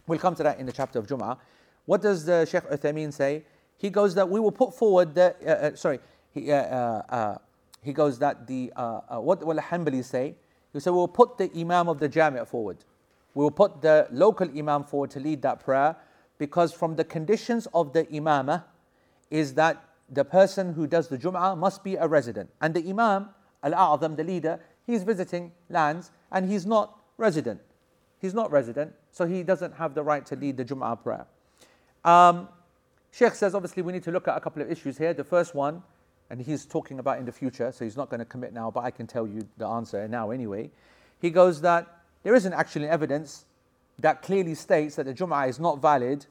we'll 0.08 0.20
come 0.20 0.36
to 0.36 0.44
that 0.44 0.60
in 0.60 0.66
the 0.66 0.72
chapter 0.72 1.00
of 1.00 1.08
Jum'ah. 1.08 1.38
What 1.86 2.02
does 2.02 2.26
the 2.26 2.46
Sheikh 2.46 2.64
Uthaymeen 2.64 3.12
say? 3.12 3.44
He 3.78 3.90
goes 3.90 4.16
that 4.16 4.30
we 4.30 4.40
will 4.40 4.52
put 4.52 4.74
forward 4.74 5.14
the, 5.14 5.36
uh, 5.46 5.50
uh, 5.50 5.76
sorry, 5.76 6.00
he, 6.34 6.52
uh, 6.52 6.56
uh, 6.56 7.02
uh 7.10 7.38
he 7.82 7.92
goes 7.92 8.18
that 8.20 8.48
the, 8.48 8.72
uh, 8.76 9.18
what 9.20 9.46
will 9.46 9.56
the 9.56 9.62
Hanbali 9.62 10.04
say? 10.04 10.36
He 10.72 10.80
said, 10.80 10.92
we'll 10.92 11.08
put 11.08 11.38
the 11.38 11.52
Imam 11.56 11.90
of 11.90 12.00
the 12.00 12.08
Jami' 12.08 12.46
forward. 12.46 12.78
We 13.34 13.44
will 13.44 13.52
put 13.52 13.82
the 13.82 14.08
local 14.10 14.50
Imam 14.58 14.84
forward 14.84 15.12
to 15.12 15.20
lead 15.20 15.42
that 15.42 15.60
prayer 15.60 15.96
because 16.38 16.72
from 16.72 16.96
the 16.96 17.04
conditions 17.04 17.68
of 17.74 17.94
the 17.94 18.06
Imamah 18.06 18.64
is 19.30 19.54
that 19.56 19.84
the 20.10 20.24
person 20.24 20.74
who 20.74 20.88
does 20.88 21.08
the 21.08 21.18
Jum'ah 21.18 21.58
must 21.58 21.84
be 21.84 21.96
a 21.96 22.08
resident. 22.08 22.50
And 22.62 22.74
the 22.74 22.88
Imam, 22.90 23.30
Al-A'zam, 23.64 24.16
the 24.16 24.24
leader, 24.24 24.60
he's 24.86 25.04
visiting 25.04 25.52
lands 25.70 26.12
and 26.32 26.50
he's 26.50 26.66
not 26.66 27.00
resident. 27.18 27.62
He's 28.20 28.34
not 28.34 28.52
resident, 28.52 28.94
so 29.12 29.26
he 29.26 29.44
doesn't 29.44 29.76
have 29.76 29.96
the 29.96 30.04
right 30.04 30.26
to 30.28 30.36
lead 30.36 30.58
the 30.58 30.66
Jum'ah 30.66 31.02
prayer. 31.02 31.26
Um, 32.06 32.48
Sheikh 33.12 33.36
says 33.36 33.54
obviously 33.54 33.84
we 33.84 33.94
need 33.94 34.04
to 34.04 34.12
look 34.12 34.28
at 34.28 34.38
a 34.38 34.40
couple 34.40 34.62
of 34.62 34.72
issues 34.72 34.98
here. 34.98 35.14
The 35.14 35.24
first 35.24 35.54
one, 35.54 35.84
and 36.30 36.42
he's 36.42 36.66
talking 36.66 37.00
about 37.00 37.20
in 37.20 37.26
the 37.26 37.32
future, 37.32 37.72
so 37.72 37.86
he's 37.86 37.98
not 37.98 38.10
going 38.10 38.20
to 38.20 38.26
commit 38.26 38.54
now, 38.54 38.72
but 38.72 38.84
I 38.84 38.92
can 38.92 39.08
tell 39.08 39.28
you 39.28 39.48
the 39.58 39.68
answer 39.68 40.08
now 40.08 40.32
anyway. 40.32 40.72
He 41.22 41.30
goes 41.30 41.62
that 41.62 42.02
there 42.24 42.34
isn't 42.34 42.54
actually 42.54 42.88
evidence 42.88 43.46
that 44.00 44.22
clearly 44.22 44.56
states 44.56 44.96
that 44.96 45.06
the 45.06 45.14
Jum'ah 45.14 45.48
is 45.48 45.60
not 45.60 45.82
valid 45.82 46.26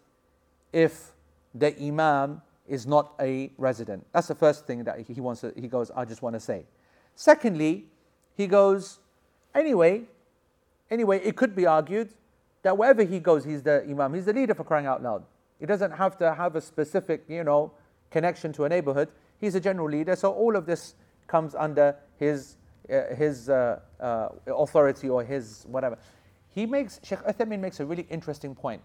if 0.73 1.13
the 1.55 1.79
Imam 1.81 2.43
is 2.67 2.87
not 2.87 3.13
a 3.21 3.51
resident. 3.59 4.07
That's 4.13 4.29
the 4.29 4.35
first 4.35 4.67
thing 4.67 4.85
that 4.85 4.99
he 5.01 5.21
wants 5.21 5.43
to, 5.43 5.53
he 5.55 5.69
goes, 5.69 5.91
I 5.95 6.05
just 6.05 6.23
want 6.23 6.35
to 6.35 6.41
say. 6.41 6.65
Secondly, 7.15 7.87
he 8.35 8.47
goes, 8.47 8.99
anyway, 9.55 10.03
anyway, 10.91 11.21
it 11.21 11.37
could 11.37 11.55
be 11.55 11.67
argued 11.67 12.11
that 12.63 12.77
wherever 12.77 13.03
he 13.03 13.19
goes, 13.19 13.45
he's 13.45 13.63
the 13.63 13.85
Imam, 13.89 14.15
he's 14.15 14.25
the 14.25 14.33
leader 14.33 14.55
for 14.55 14.65
crying 14.65 14.87
out 14.87 15.03
loud. 15.03 15.25
He 15.61 15.67
doesn't 15.67 15.93
have 15.93 16.17
to 16.19 16.35
have 16.35 16.57
a 16.57 16.61
specific, 16.61 17.25
you 17.29 17.45
know, 17.45 17.73
connection 18.11 18.53
to 18.55 18.65
a 18.65 18.69
neighborhood. 18.69 19.09
He's 19.41 19.55
a 19.55 19.61
general 19.61 19.89
leader, 19.89 20.17
so 20.17 20.33
all 20.33 20.57
of 20.57 20.67
this 20.67 20.95
comes 21.27 21.55
under 21.55 21.97
his 22.19 22.57
uh, 22.91 23.15
his 23.15 23.49
uh, 23.49 23.79
uh, 24.01 24.29
authority 24.49 25.09
or 25.09 25.25
his 25.25 25.65
whatever. 25.69 25.97
He 26.55 26.67
makes 26.67 27.01
Sheikh 27.03 27.21
Uthaymeen 27.21 27.61
makes 27.61 27.81
a 27.81 27.87
really 27.87 28.07
interesting 28.11 28.55
point. 28.55 28.83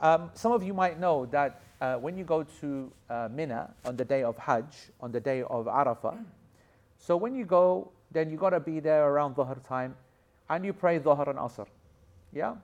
Um, 0.00 0.30
some 0.34 0.52
of 0.52 0.62
you 0.62 0.72
might 0.72 0.98
know 0.98 1.26
that 1.26 1.60
uh, 1.80 1.96
when 1.96 2.16
you 2.16 2.24
go 2.24 2.42
to 2.60 2.92
uh, 3.10 3.28
Mina 3.30 3.74
on 3.84 3.96
the 3.96 4.04
day 4.04 4.22
of 4.22 4.36
Hajj, 4.38 4.90
on 5.00 5.12
the 5.12 5.20
day 5.20 5.42
of 5.42 5.66
Arafah, 5.66 6.24
so 6.98 7.16
when 7.16 7.34
you 7.34 7.44
go, 7.44 7.90
then 8.10 8.30
you 8.30 8.36
got 8.36 8.50
to 8.50 8.60
be 8.60 8.80
there 8.80 9.08
around 9.08 9.36
Dhuhr 9.36 9.66
time, 9.66 9.94
and 10.50 10.64
you 10.64 10.72
pray 10.72 10.98
Dhuhr 10.98 11.28
and 11.28 11.38
Asr. 11.38 11.66
Yeah, 12.32 12.54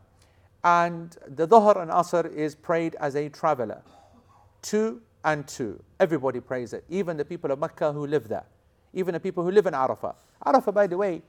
and 0.63 1.17
the 1.27 1.47
Dhuhr 1.47 1.81
and 1.81 1.91
Asr 1.91 2.33
is 2.33 2.55
prayed 2.55 2.97
as 3.01 3.15
a 3.15 3.29
traveler. 3.29 3.83
Two 4.63 5.01
and 5.25 5.47
two. 5.47 5.83
Everybody 6.01 6.41
prays 6.41 6.73
it. 6.73 6.85
Even 6.89 7.17
the 7.17 7.25
people 7.25 7.51
of 7.51 7.59
Mecca 7.59 7.93
who 7.93 8.07
live 8.07 8.29
there. 8.29 8.45
Even 8.93 9.15
the 9.15 9.21
people 9.21 9.45
who 9.45 9.51
live 9.51 9.67
in 9.67 9.75
Arafah. 9.75 10.15
Arafah, 10.47 10.73
by 10.73 10.87
the 10.87 10.97
way, 10.97 11.23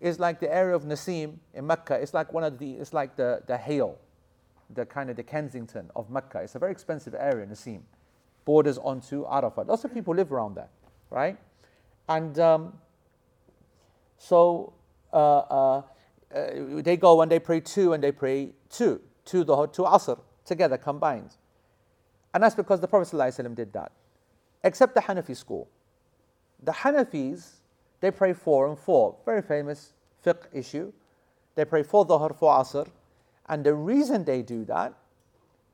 is 0.00 0.18
like 0.18 0.40
the 0.40 0.52
area 0.52 0.74
of 0.74 0.84
Nasim 0.84 1.34
in 1.54 1.66
Mecca. 1.66 1.94
It's 1.94 2.14
like 2.14 2.32
one 2.32 2.44
of 2.44 2.58
the, 2.58 2.72
it's 2.72 2.92
like 2.92 3.16
the, 3.16 3.42
the 3.46 3.56
Hale, 3.56 3.98
the 4.74 4.86
kind 4.86 5.10
of 5.10 5.16
the 5.16 5.22
Kensington 5.22 5.90
of 5.94 6.10
Mecca. 6.10 6.40
It's 6.40 6.54
a 6.54 6.58
very 6.58 6.72
expensive 6.72 7.14
area, 7.14 7.46
Nasim. 7.46 7.80
Borders 8.44 8.78
onto 8.78 9.26
Arafah. 9.26 9.66
Lots 9.66 9.84
of 9.84 9.92
people 9.92 10.14
live 10.14 10.32
around 10.32 10.54
there, 10.56 10.68
right? 11.10 11.36
And 12.10 12.38
um, 12.40 12.72
so 14.18 14.72
uh, 15.12 15.16
uh, 15.16 15.78
uh, 15.78 15.82
they 16.82 16.96
go 16.96 17.22
and 17.22 17.30
they 17.30 17.38
pray 17.38 17.60
two 17.60 17.92
and 17.92 18.02
they 18.02 18.10
pray 18.10 18.50
two. 18.68 19.00
two 19.24 19.44
dhuhr, 19.44 19.72
two 19.72 19.82
asr 19.82 20.18
together 20.44 20.76
combined. 20.76 21.36
And 22.34 22.42
that's 22.42 22.56
because 22.56 22.80
the 22.80 22.88
Prophet 22.88 23.16
ﷺ 23.16 23.54
did 23.54 23.72
that. 23.72 23.92
Except 24.64 24.94
the 24.94 25.00
Hanafi 25.00 25.36
school. 25.36 25.68
The 26.62 26.72
Hanafis, 26.72 27.52
they 28.00 28.10
pray 28.10 28.32
four 28.32 28.66
and 28.66 28.78
four. 28.78 29.16
Very 29.24 29.42
famous 29.42 29.92
fiqh 30.24 30.46
issue. 30.52 30.92
They 31.54 31.64
pray 31.64 31.84
four 31.84 32.04
dhuhr, 32.06 32.36
four 32.36 32.52
asr. 32.54 32.88
And 33.48 33.64
the 33.64 33.74
reason 33.74 34.24
they 34.24 34.42
do 34.42 34.64
that, 34.64 34.94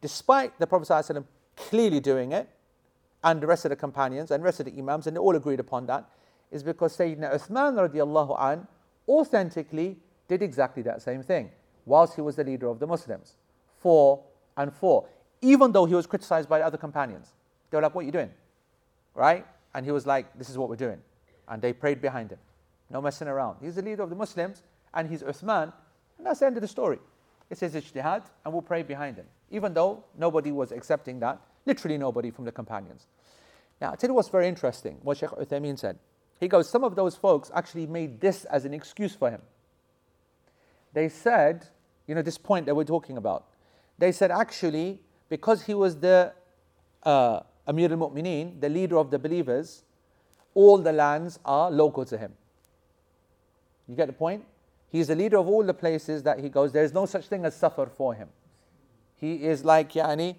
despite 0.02 0.58
the 0.58 0.66
Prophet 0.66 0.88
ﷺ 0.88 1.24
clearly 1.56 2.00
doing 2.00 2.32
it, 2.32 2.48
and 3.24 3.40
the 3.40 3.46
rest 3.46 3.64
of 3.64 3.70
the 3.70 3.76
companions 3.76 4.30
and 4.30 4.42
the 4.42 4.44
rest 4.44 4.60
of 4.60 4.66
the 4.66 4.78
Imams, 4.78 5.06
and 5.06 5.16
they 5.16 5.20
all 5.20 5.34
agreed 5.34 5.58
upon 5.58 5.86
that, 5.86 6.08
is 6.50 6.62
because 6.62 6.96
Sayyidina 6.96 7.34
Uthman 7.34 7.88
radiallahu 7.88 8.36
an 8.40 8.66
authentically 9.08 9.96
did 10.28 10.42
exactly 10.42 10.82
that 10.82 11.02
same 11.02 11.22
thing 11.22 11.50
whilst 11.84 12.14
he 12.14 12.20
was 12.20 12.36
the 12.36 12.44
leader 12.44 12.68
of 12.68 12.78
the 12.78 12.86
Muslims. 12.86 13.36
Four 13.78 14.22
and 14.56 14.72
four. 14.72 15.08
Even 15.40 15.72
though 15.72 15.84
he 15.84 15.94
was 15.94 16.06
criticized 16.06 16.48
by 16.48 16.58
the 16.58 16.66
other 16.66 16.78
companions. 16.78 17.32
They 17.70 17.76
were 17.76 17.82
like, 17.82 17.94
What 17.94 18.02
are 18.02 18.06
you 18.06 18.12
doing? 18.12 18.30
Right? 19.14 19.46
And 19.74 19.84
he 19.84 19.92
was 19.92 20.06
like, 20.06 20.36
This 20.36 20.50
is 20.50 20.58
what 20.58 20.68
we're 20.68 20.76
doing. 20.76 20.98
And 21.48 21.62
they 21.62 21.72
prayed 21.72 22.00
behind 22.00 22.30
him. 22.30 22.38
No 22.90 23.00
messing 23.00 23.28
around. 23.28 23.58
He's 23.60 23.76
the 23.76 23.82
leader 23.82 24.02
of 24.02 24.10
the 24.10 24.16
Muslims 24.16 24.62
and 24.94 25.08
he's 25.08 25.22
Uthman. 25.22 25.72
And 26.18 26.26
that's 26.26 26.40
the 26.40 26.46
end 26.46 26.56
of 26.56 26.62
the 26.62 26.68
story. 26.68 26.98
It 27.50 27.58
says 27.58 27.74
ijtihad 27.74 28.24
and 28.44 28.52
we'll 28.52 28.62
pray 28.62 28.82
behind 28.82 29.16
him. 29.16 29.26
Even 29.50 29.74
though 29.74 30.02
nobody 30.18 30.50
was 30.50 30.72
accepting 30.72 31.20
that, 31.20 31.40
literally 31.66 31.98
nobody 31.98 32.30
from 32.30 32.44
the 32.44 32.52
companions. 32.52 33.06
Now, 33.80 33.90
I'll 33.90 33.96
tell 33.96 34.10
you 34.10 34.14
what's 34.14 34.28
very 34.28 34.48
interesting, 34.48 34.98
what 35.02 35.18
Sheikh 35.18 35.30
Uthaymeen 35.30 35.78
said. 35.78 35.98
He 36.38 36.48
goes, 36.48 36.68
some 36.68 36.84
of 36.84 36.94
those 36.94 37.16
folks 37.16 37.50
actually 37.54 37.86
made 37.86 38.20
this 38.20 38.44
as 38.46 38.64
an 38.64 38.74
excuse 38.74 39.14
for 39.14 39.30
him. 39.30 39.40
They 40.92 41.08
said, 41.08 41.66
you 42.06 42.14
know, 42.14 42.22
this 42.22 42.38
point 42.38 42.66
that 42.66 42.74
we're 42.74 42.84
talking 42.84 43.16
about, 43.16 43.46
they 43.98 44.12
said 44.12 44.30
actually, 44.30 45.00
because 45.28 45.62
he 45.62 45.74
was 45.74 45.98
the 45.98 46.32
uh, 47.02 47.40
Amir 47.66 47.90
al 47.90 47.98
Mu'mineen, 47.98 48.60
the 48.60 48.68
leader 48.68 48.98
of 48.98 49.10
the 49.10 49.18
believers, 49.18 49.82
all 50.54 50.78
the 50.78 50.92
lands 50.92 51.38
are 51.44 51.70
local 51.70 52.04
to 52.04 52.16
him. 52.16 52.32
You 53.88 53.96
get 53.96 54.06
the 54.06 54.12
point? 54.12 54.44
He's 54.90 55.08
the 55.08 55.16
leader 55.16 55.38
of 55.38 55.48
all 55.48 55.64
the 55.64 55.74
places 55.74 56.22
that 56.22 56.40
he 56.40 56.48
goes. 56.48 56.72
There's 56.72 56.92
no 56.92 57.06
such 57.06 57.26
thing 57.26 57.44
as 57.44 57.54
safar 57.54 57.86
for 57.86 58.14
him. 58.14 58.28
He 59.16 59.44
is 59.44 59.64
like, 59.64 59.92
yani, 59.92 60.36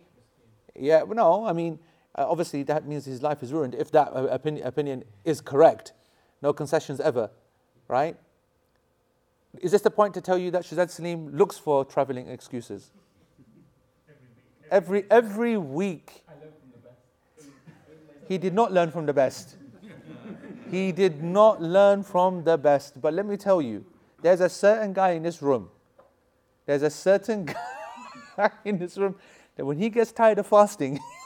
yeah, 0.76 1.04
no, 1.08 1.46
I 1.46 1.54
mean, 1.54 1.80
uh, 2.18 2.26
obviously 2.28 2.64
that 2.64 2.88
means 2.88 3.06
his 3.06 3.22
life 3.22 3.44
is 3.44 3.54
ruined 3.54 3.76
if 3.76 3.92
that 3.92 4.10
uh, 4.16 4.28
opinion, 4.28 4.66
opinion 4.66 5.04
is 5.24 5.42
correct. 5.42 5.94
No 6.42 6.54
concessions 6.54 7.00
ever, 7.00 7.30
right? 7.88 8.18
Is 9.60 9.72
this 9.72 9.82
the 9.82 9.92
point 9.92 10.14
to 10.14 10.22
tell 10.22 10.38
you 10.38 10.52
that 10.52 10.64
Shazad 10.64 10.90
Salim 10.90 11.36
looks 11.36 11.58
for 11.58 11.84
traveling 11.86 12.28
excuses? 12.28 12.92
Every, 14.70 15.06
every 15.10 15.58
week. 15.58 16.24
He 18.28 18.38
did 18.38 18.54
not 18.54 18.74
learn 18.74 18.92
from 18.92 19.06
the 19.06 19.14
best. 19.14 19.56
He 20.70 20.92
did 20.92 21.24
not 21.24 21.62
learn 21.62 22.04
from 22.04 22.44
the 22.44 22.58
best. 22.58 23.00
But 23.02 23.14
let 23.14 23.26
me 23.26 23.38
tell 23.38 23.62
you, 23.62 23.86
there's 24.22 24.42
a 24.42 24.50
certain 24.50 24.92
guy 24.92 25.12
in 25.12 25.24
this 25.24 25.42
room. 25.42 25.70
There's 26.66 26.82
a 26.82 26.90
certain 26.90 27.46
guy 28.38 28.52
in 28.66 28.78
this 28.78 28.98
room 28.98 29.16
that 29.56 29.66
when 29.66 29.78
he 29.78 29.90
gets 29.90 30.12
tired 30.12 30.40
of 30.40 30.48
fasting, 30.48 31.00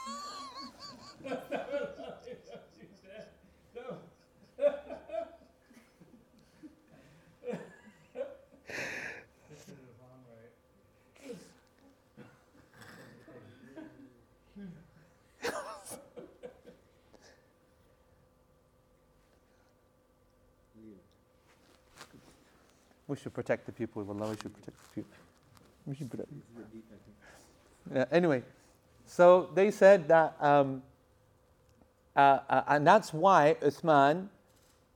We 23.12 23.18
should 23.18 23.34
protect 23.34 23.66
the 23.66 23.72
people. 23.72 24.00
Of 24.00 24.08
Allah, 24.08 24.30
we 24.30 24.36
should 24.40 24.54
protect 24.54 24.78
the 24.84 24.94
people. 24.94 25.10
We 25.84 25.94
should 25.94 26.10
protect. 26.10 26.30
Yeah, 27.94 28.06
anyway, 28.10 28.42
so 29.04 29.50
they 29.54 29.70
said 29.70 30.08
that, 30.08 30.34
um, 30.40 30.82
uh, 32.16 32.38
uh, 32.48 32.62
and 32.68 32.86
that's 32.86 33.12
why 33.12 33.56
Uthman 33.60 34.28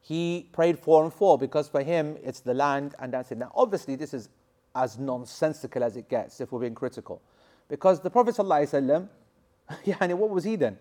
he 0.01 0.49
prayed 0.53 0.79
four 0.79 1.05
and 1.05 1.13
four 1.13 1.37
because 1.37 1.69
for 1.69 1.83
him 1.83 2.17
it's 2.23 2.41
the 2.41 2.55
land 2.55 2.95
and 3.01 3.13
that's 3.13 3.33
it. 3.33 3.37
Now, 3.37 3.53
obviously, 3.55 3.97
this 3.97 4.15
is 4.15 4.31
as 4.75 4.99
nonsensical 4.99 5.85
as 5.85 5.99
it 5.99 6.09
gets 6.09 6.41
if 6.41 6.53
we're 6.53 6.61
being 6.61 6.75
critical, 6.75 7.21
because 7.69 8.01
the 8.01 8.09
Prophet 8.09 8.35
ﷺ, 8.35 9.09
yeah, 9.85 10.07
what 10.15 10.31
was 10.31 10.45
he 10.45 10.57
then? 10.57 10.79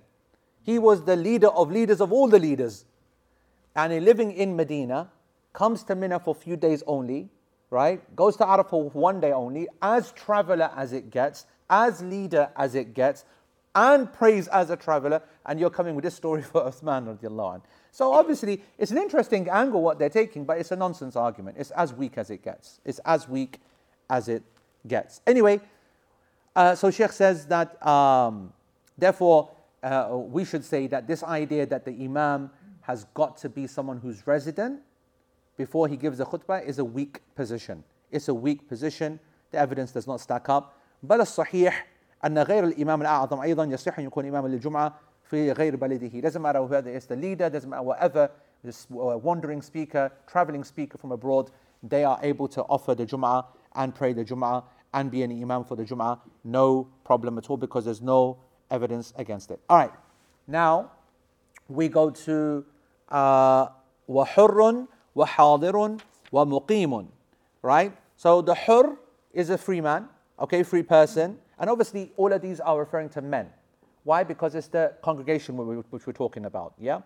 He 0.63 0.79
was 0.79 1.03
the 1.03 1.17
leader 1.17 1.49
of 1.49 1.69
leaders 1.69 1.99
of 1.99 2.13
all 2.13 2.29
the 2.29 2.39
leaders, 2.39 2.85
and 3.75 3.91
he 3.91 3.99
living 3.99 4.31
in 4.31 4.55
Medina 4.55 5.09
comes 5.55 5.83
to 5.85 5.95
Mina 5.95 6.19
for 6.19 6.31
a 6.31 6.37
few 6.37 6.55
days 6.55 6.83
only, 6.85 7.29
right? 7.71 8.15
Goes 8.15 8.35
to 8.37 8.43
Arafah 8.43 8.69
for 8.69 8.89
one 8.91 9.19
day 9.19 9.31
only, 9.31 9.67
as 9.81 10.11
traveler 10.11 10.69
as 10.75 10.93
it 10.93 11.09
gets, 11.09 11.47
as 11.69 12.03
leader 12.03 12.49
as 12.55 12.75
it 12.75 12.93
gets, 12.93 13.25
and 13.73 14.11
prays 14.11 14.47
as 14.49 14.69
a 14.69 14.75
traveler, 14.75 15.21
and 15.45 15.59
you're 15.59 15.69
coming 15.69 15.95
with 15.95 16.03
this 16.03 16.15
story 16.15 16.41
for 16.51 16.61
Uthman 16.61 17.07
radiallahu 17.07 17.55
anh. 17.55 17.61
So 17.91 18.13
obviously, 18.13 18.61
it's 18.77 18.91
an 18.91 18.97
interesting 18.97 19.49
angle 19.49 19.81
what 19.81 19.97
they're 19.97 20.09
taking, 20.09 20.43
but 20.43 20.57
it's 20.57 20.71
a 20.71 20.75
nonsense 20.75 21.15
argument. 21.15 21.55
It's 21.57 21.71
as 21.71 21.93
weak 21.93 22.17
as 22.17 22.29
it 22.29 22.43
gets. 22.43 22.81
It's 22.83 22.99
as 23.05 23.27
weak 23.27 23.59
as 24.09 24.27
it 24.27 24.43
gets. 24.85 25.21
Anyway, 25.25 25.61
uh, 26.55 26.75
so 26.75 26.91
Sheikh 26.91 27.13
says 27.13 27.47
that, 27.47 27.85
um, 27.85 28.53
therefore, 28.97 29.49
uh, 29.81 30.09
we 30.11 30.43
should 30.43 30.65
say 30.65 30.87
that 30.87 31.07
this 31.07 31.23
idea 31.23 31.65
that 31.65 31.85
the 31.85 31.91
Imam 31.91 32.49
has 32.81 33.05
got 33.13 33.37
to 33.37 33.49
be 33.49 33.67
someone 33.67 33.97
who's 33.97 34.27
resident 34.27 34.81
before 35.56 35.88
he 35.88 35.96
gives 35.96 36.18
the 36.18 36.24
khutbah 36.24 36.64
is 36.64 36.78
a 36.78 36.84
weak 36.84 37.20
position. 37.34 37.84
It's 38.10 38.28
a 38.28 38.34
weak 38.34 38.68
position. 38.68 39.20
The 39.50 39.58
evidence 39.58 39.92
does 39.92 40.06
not 40.06 40.20
stack 40.20 40.48
up. 40.48 40.74
بل 41.02 41.20
الصحيح 41.20 41.86
أن 42.24 42.38
غير 42.38 42.64
الإمام 42.64 43.02
الأعظم 43.02 43.40
أيضا 43.40 43.64
يصح 43.64 43.98
أن 43.98 44.04
يكون 44.04 44.26
إماما 44.26 44.48
للجمعة 44.48 44.94
في 45.30 45.52
غير 45.52 45.76
بلده. 45.76 46.20
Doesn't 46.22 46.42
matter 46.42 46.62
whether 46.62 46.90
it's 46.90 47.06
the 47.06 47.16
leader, 47.16 47.48
doesn't 47.48 47.70
matter 47.70 47.82
whatever, 47.82 48.30
this 48.62 48.86
wandering 48.90 49.62
speaker, 49.62 50.12
traveling 50.26 50.64
speaker 50.64 50.98
from 50.98 51.12
abroad, 51.12 51.50
they 51.82 52.04
are 52.04 52.18
able 52.22 52.46
to 52.48 52.62
offer 52.62 52.94
the 52.94 53.06
Jum'ah 53.06 53.46
and 53.74 53.94
pray 53.94 54.12
the 54.12 54.24
Jum'ah 54.24 54.64
and 54.92 55.10
be 55.10 55.22
an 55.22 55.30
Imam 55.30 55.64
for 55.64 55.76
the 55.76 55.84
Jum'ah. 55.84 56.18
No 56.44 56.88
problem 57.04 57.38
at 57.38 57.48
all 57.48 57.56
because 57.56 57.84
there's 57.84 58.02
no 58.02 58.36
evidence 58.70 59.14
against 59.16 59.50
it. 59.50 59.60
All 59.68 59.78
right, 59.78 59.92
now 60.46 60.90
we 61.68 61.88
go 61.88 62.10
to 62.10 62.64
uh, 63.08 63.68
وحر 64.08 64.86
وحاضر 65.16 65.96
ومقيم 66.32 67.08
right 67.62 67.92
so 68.16 68.40
the 68.40 68.54
hur 68.54 68.96
is 69.32 69.50
a 69.50 69.58
free 69.58 69.80
man 69.80 70.08
okay 70.38 70.62
free 70.62 70.82
person 70.82 71.38
and 71.58 71.68
obviously 71.68 72.12
all 72.16 72.32
of 72.32 72.40
these 72.40 72.60
are 72.60 72.78
referring 72.78 73.08
to 73.08 73.20
men 73.20 73.46
why 74.04 74.24
because 74.24 74.54
it's 74.54 74.68
the 74.68 74.92
congregation 75.02 75.56
which 75.90 76.06
we're 76.06 76.12
talking 76.12 76.46
about 76.46 76.72
yeah 76.78 77.00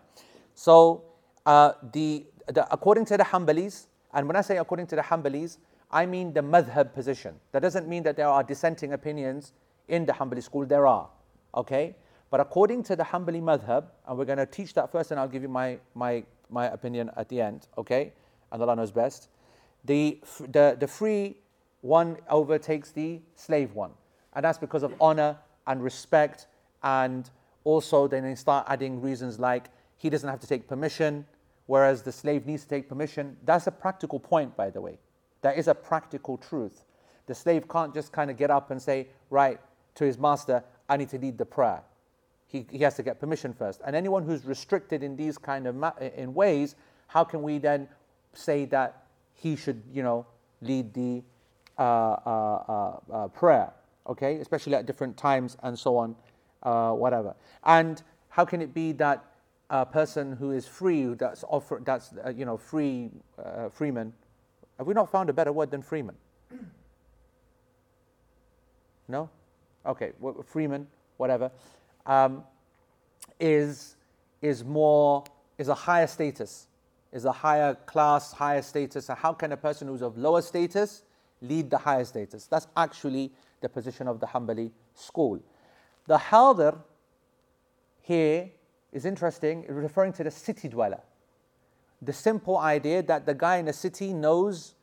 so 0.53 1.03
uh, 1.45 1.73
the, 1.93 2.25
the 2.47 2.65
according 2.71 3.05
to 3.05 3.17
the 3.17 3.23
Hanbalis 3.23 3.87
and 4.13 4.27
when 4.27 4.35
I 4.35 4.41
say 4.41 4.57
according 4.57 4.87
to 4.87 4.95
the 4.95 5.01
Hanbalis 5.01 5.57
I 5.91 6.05
mean 6.05 6.33
the 6.33 6.41
madhab 6.41 6.93
position 6.93 7.35
that 7.51 7.61
doesn't 7.61 7.87
mean 7.87 8.03
that 8.03 8.15
there 8.15 8.27
are 8.27 8.43
dissenting 8.43 8.93
opinions 8.93 9.53
in 9.87 10.05
the 10.05 10.13
Hanbali 10.13 10.41
school 10.41 10.65
there 10.65 10.87
are 10.87 11.09
okay 11.53 11.95
But 12.30 12.40
according 12.40 12.82
to 12.84 12.96
the 12.96 13.04
Hanbali 13.04 13.42
madhab 13.42 13.84
and 14.06 14.16
we're 14.16 14.24
going 14.24 14.38
to 14.38 14.46
teach 14.46 14.74
that 14.74 14.90
first 14.90 15.10
and 15.10 15.18
I'll 15.18 15.28
give 15.28 15.42
you 15.42 15.48
my 15.48 15.78
my 15.94 16.24
my 16.50 16.66
opinion 16.66 17.10
at 17.16 17.28
the 17.28 17.40
end, 17.40 17.66
okay? 17.78 18.12
And 18.52 18.62
Allah 18.62 18.76
knows 18.76 18.90
best. 18.90 19.28
The, 19.84 20.18
the, 20.40 20.76
the 20.78 20.86
free 20.86 21.36
one 21.80 22.18
overtakes 22.28 22.90
the 22.90 23.20
slave 23.34 23.74
one. 23.74 23.92
And 24.34 24.44
that's 24.44 24.58
because 24.58 24.82
of 24.82 24.94
honor 25.00 25.38
and 25.66 25.82
respect. 25.82 26.46
And 26.82 27.28
also, 27.64 28.06
then 28.08 28.24
they 28.24 28.34
start 28.34 28.66
adding 28.68 29.00
reasons 29.00 29.38
like 29.38 29.70
he 29.96 30.10
doesn't 30.10 30.28
have 30.28 30.40
to 30.40 30.46
take 30.46 30.68
permission, 30.68 31.26
whereas 31.66 32.02
the 32.02 32.12
slave 32.12 32.46
needs 32.46 32.64
to 32.64 32.68
take 32.68 32.88
permission. 32.88 33.36
That's 33.44 33.66
a 33.66 33.72
practical 33.72 34.18
point, 34.18 34.56
by 34.56 34.70
the 34.70 34.80
way. 34.80 34.98
That 35.42 35.56
is 35.56 35.68
a 35.68 35.74
practical 35.74 36.36
truth. 36.36 36.84
The 37.26 37.34
slave 37.34 37.68
can't 37.68 37.94
just 37.94 38.12
kind 38.12 38.30
of 38.30 38.36
get 38.36 38.50
up 38.50 38.70
and 38.70 38.80
say, 38.80 39.08
right, 39.30 39.60
to 39.94 40.04
his 40.04 40.18
master, 40.18 40.62
I 40.88 40.96
need 40.96 41.08
to 41.10 41.18
lead 41.18 41.38
the 41.38 41.44
prayer 41.44 41.82
he, 42.50 42.66
he 42.70 42.78
has 42.78 42.96
to 42.96 43.02
get 43.02 43.20
permission 43.20 43.52
first. 43.52 43.80
And 43.86 43.94
anyone 43.94 44.24
who's 44.24 44.44
restricted 44.44 45.02
in 45.02 45.16
these 45.16 45.38
kind 45.38 45.66
of 45.66 45.76
ma- 45.76 45.92
in 46.16 46.34
ways, 46.34 46.74
how 47.06 47.22
can 47.22 47.42
we 47.42 47.58
then 47.58 47.88
say 48.32 48.64
that 48.66 49.04
he 49.34 49.54
should, 49.54 49.82
you 49.92 50.02
know, 50.02 50.26
lead 50.60 50.92
the 50.92 51.22
uh, 51.78 51.82
uh, 51.82 52.62
uh, 52.68 53.12
uh 53.12 53.28
prayer? 53.28 53.72
Okay, 54.08 54.36
especially 54.36 54.74
at 54.74 54.86
different 54.86 55.16
times 55.16 55.56
and 55.62 55.78
so 55.78 55.96
on, 55.96 56.16
uh, 56.64 56.92
whatever. 56.92 57.36
And 57.64 58.02
how 58.28 58.44
can 58.44 58.60
it 58.60 58.74
be 58.74 58.92
that 58.92 59.24
a 59.68 59.86
person 59.86 60.32
who 60.32 60.50
is 60.50 60.66
free, 60.66 61.04
that's 61.14 61.44
offer, 61.44 61.80
that's 61.84 62.12
uh, 62.24 62.30
you 62.30 62.44
know, 62.44 62.56
free, 62.56 63.10
freeman, 63.70 64.12
have 64.78 64.88
we 64.88 64.94
not 64.94 65.12
found 65.12 65.30
a 65.30 65.32
better 65.32 65.52
word 65.52 65.70
than 65.70 65.82
freeman? 65.82 66.16
No? 69.06 69.30
Okay, 69.86 70.12
Freeman, 70.44 70.86
whatever, 71.16 71.50
um, 72.06 72.44
is, 73.38 73.96
is 74.42 74.64
more, 74.64 75.24
is 75.58 75.68
a 75.68 75.74
higher 75.74 76.06
status, 76.06 76.66
is 77.12 77.24
a 77.24 77.32
higher 77.32 77.74
class, 77.74 78.32
higher 78.32 78.62
status. 78.62 79.06
So 79.06 79.14
how 79.14 79.32
can 79.32 79.52
a 79.52 79.56
person 79.56 79.88
who's 79.88 80.02
of 80.02 80.16
lower 80.16 80.42
status 80.42 81.02
lead 81.40 81.70
the 81.70 81.78
higher 81.78 82.04
status? 82.04 82.46
That's 82.46 82.66
actually 82.76 83.32
the 83.60 83.68
position 83.68 84.08
of 84.08 84.20
the 84.20 84.26
Hanbali 84.26 84.70
school. 84.94 85.40
The 86.06 86.18
Hadir 86.18 86.78
here 88.02 88.50
is 88.92 89.04
interesting, 89.04 89.66
referring 89.68 90.12
to 90.14 90.24
the 90.24 90.30
city 90.30 90.68
dweller. 90.68 91.00
The 92.02 92.12
simple 92.12 92.58
idea 92.58 93.02
that 93.04 93.26
the 93.26 93.34
guy 93.34 93.58
in 93.58 93.66
the 93.66 93.72
city 93.72 94.12
knows 94.12 94.74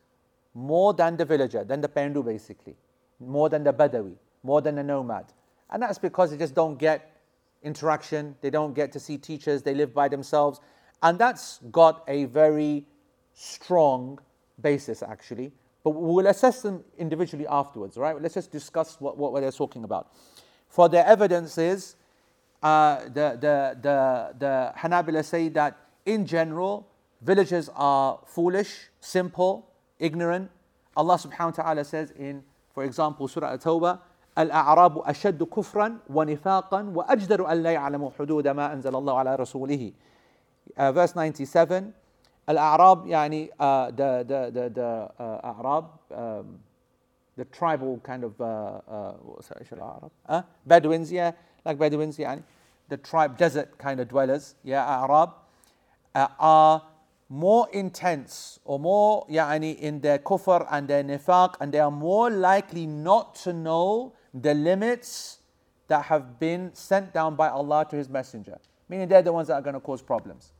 more 0.54 0.94
than 0.94 1.16
the 1.16 1.24
villager, 1.24 1.64
than 1.64 1.80
the 1.80 1.88
Pendu 1.88 2.24
basically, 2.24 2.76
more 3.20 3.48
than 3.48 3.64
the 3.64 3.72
Badawi, 3.72 4.14
more 4.42 4.62
than 4.62 4.76
the 4.76 4.82
nomad. 4.82 5.26
And 5.70 5.82
that's 5.82 5.98
because 5.98 6.30
they 6.30 6.36
just 6.36 6.54
don't 6.54 6.78
get 6.78 7.16
interaction, 7.62 8.36
they 8.40 8.50
don't 8.50 8.74
get 8.74 8.92
to 8.92 9.00
see 9.00 9.18
teachers, 9.18 9.62
they 9.62 9.74
live 9.74 9.92
by 9.92 10.08
themselves. 10.08 10.60
And 11.02 11.18
that's 11.18 11.58
got 11.70 12.04
a 12.08 12.24
very 12.26 12.86
strong 13.34 14.18
basis 14.60 15.02
actually. 15.02 15.52
But 15.84 15.90
we'll 15.90 16.26
assess 16.26 16.62
them 16.62 16.84
individually 16.98 17.46
afterwards, 17.46 17.96
right? 17.96 18.20
Let's 18.20 18.34
just 18.34 18.50
discuss 18.50 19.00
what, 19.00 19.16
what 19.16 19.40
they're 19.40 19.52
talking 19.52 19.84
about. 19.84 20.12
For 20.68 20.88
their 20.88 21.06
evidence 21.06 21.56
is, 21.56 21.96
uh, 22.62 23.04
the, 23.04 23.38
the, 23.40 23.78
the, 23.80 24.34
the 24.38 24.72
Hanabila 24.76 25.24
say 25.24 25.48
that 25.50 25.78
in 26.04 26.26
general, 26.26 26.88
villagers 27.22 27.70
are 27.74 28.18
foolish, 28.26 28.88
simple, 29.00 29.70
ignorant. 29.98 30.50
Allah 30.96 31.16
subhanahu 31.16 31.58
wa 31.58 31.62
ta'ala 31.62 31.84
says 31.84 32.10
in, 32.12 32.42
for 32.74 32.84
example, 32.84 33.28
Surah 33.28 33.54
At-Tawbah, 33.54 34.00
الأعراب 34.38 34.98
أشد 34.98 35.42
كفرا 35.42 35.98
ونفاقا 36.10 36.92
وأجدر 36.94 37.52
أن 37.52 37.62
لا 37.62 37.70
يعلموا 37.70 38.10
حدود 38.18 38.48
ما 38.48 38.72
أنزل 38.72 38.96
الله 38.96 39.18
على 39.18 39.36
رسوله. 39.36 39.92
Uh, 40.76 40.92
verse 40.92 41.14
97, 41.16 41.92
الأعراب 42.48 43.06
يعني 43.06 43.50
uh, 43.58 43.90
the, 43.90 44.24
the, 44.26 44.50
the, 44.50 44.68
the 44.70 45.10
uh, 45.18 45.40
أعراب, 45.44 45.84
um, 46.14 46.58
the 47.36 47.44
tribal 47.46 47.98
kind 48.02 48.24
of, 48.24 48.40
uh, 48.40 48.80
uh, 48.88 49.72
الأعراب? 49.72 50.10
Uh, 50.28 50.42
Bedouins, 50.66 51.10
yeah, 51.10 51.32
like 51.64 51.78
Bedouins, 51.78 52.18
يعني. 52.18 52.42
The 52.88 52.96
tribe, 52.96 53.36
desert 53.36 53.76
kind 53.76 54.00
of 54.00 54.08
dwellers, 54.08 54.54
yeah, 54.64 54.84
Arab, 54.84 55.30
uh, 56.14 56.28
are 56.38 56.82
more 57.28 57.68
intense 57.72 58.60
or 58.64 58.78
more 58.78 59.26
يعني, 59.28 59.78
in 59.78 60.00
their 60.00 60.18
kufr 60.18 60.66
and 60.70 60.88
their 60.88 61.02
nifaq, 61.04 61.56
and 61.60 61.72
they 61.72 61.80
are 61.80 61.90
more 61.90 62.30
likely 62.30 62.86
not 62.86 63.34
to 63.34 63.52
know 63.52 64.12
the 64.34 64.54
limits 64.54 65.38
that 65.88 66.04
have 66.04 66.38
been 66.38 66.74
sent 66.74 67.12
down 67.12 67.34
by 67.34 67.48
Allah 67.48 67.86
to 67.90 67.96
His 67.96 68.08
Messenger. 68.08 68.58
Meaning 68.88 69.08
they're 69.08 69.22
the 69.22 69.32
ones 69.32 69.48
that 69.48 69.54
are 69.54 69.62
going 69.62 69.74
to 69.74 69.80
cause 69.80 70.02
problems. 70.02 70.52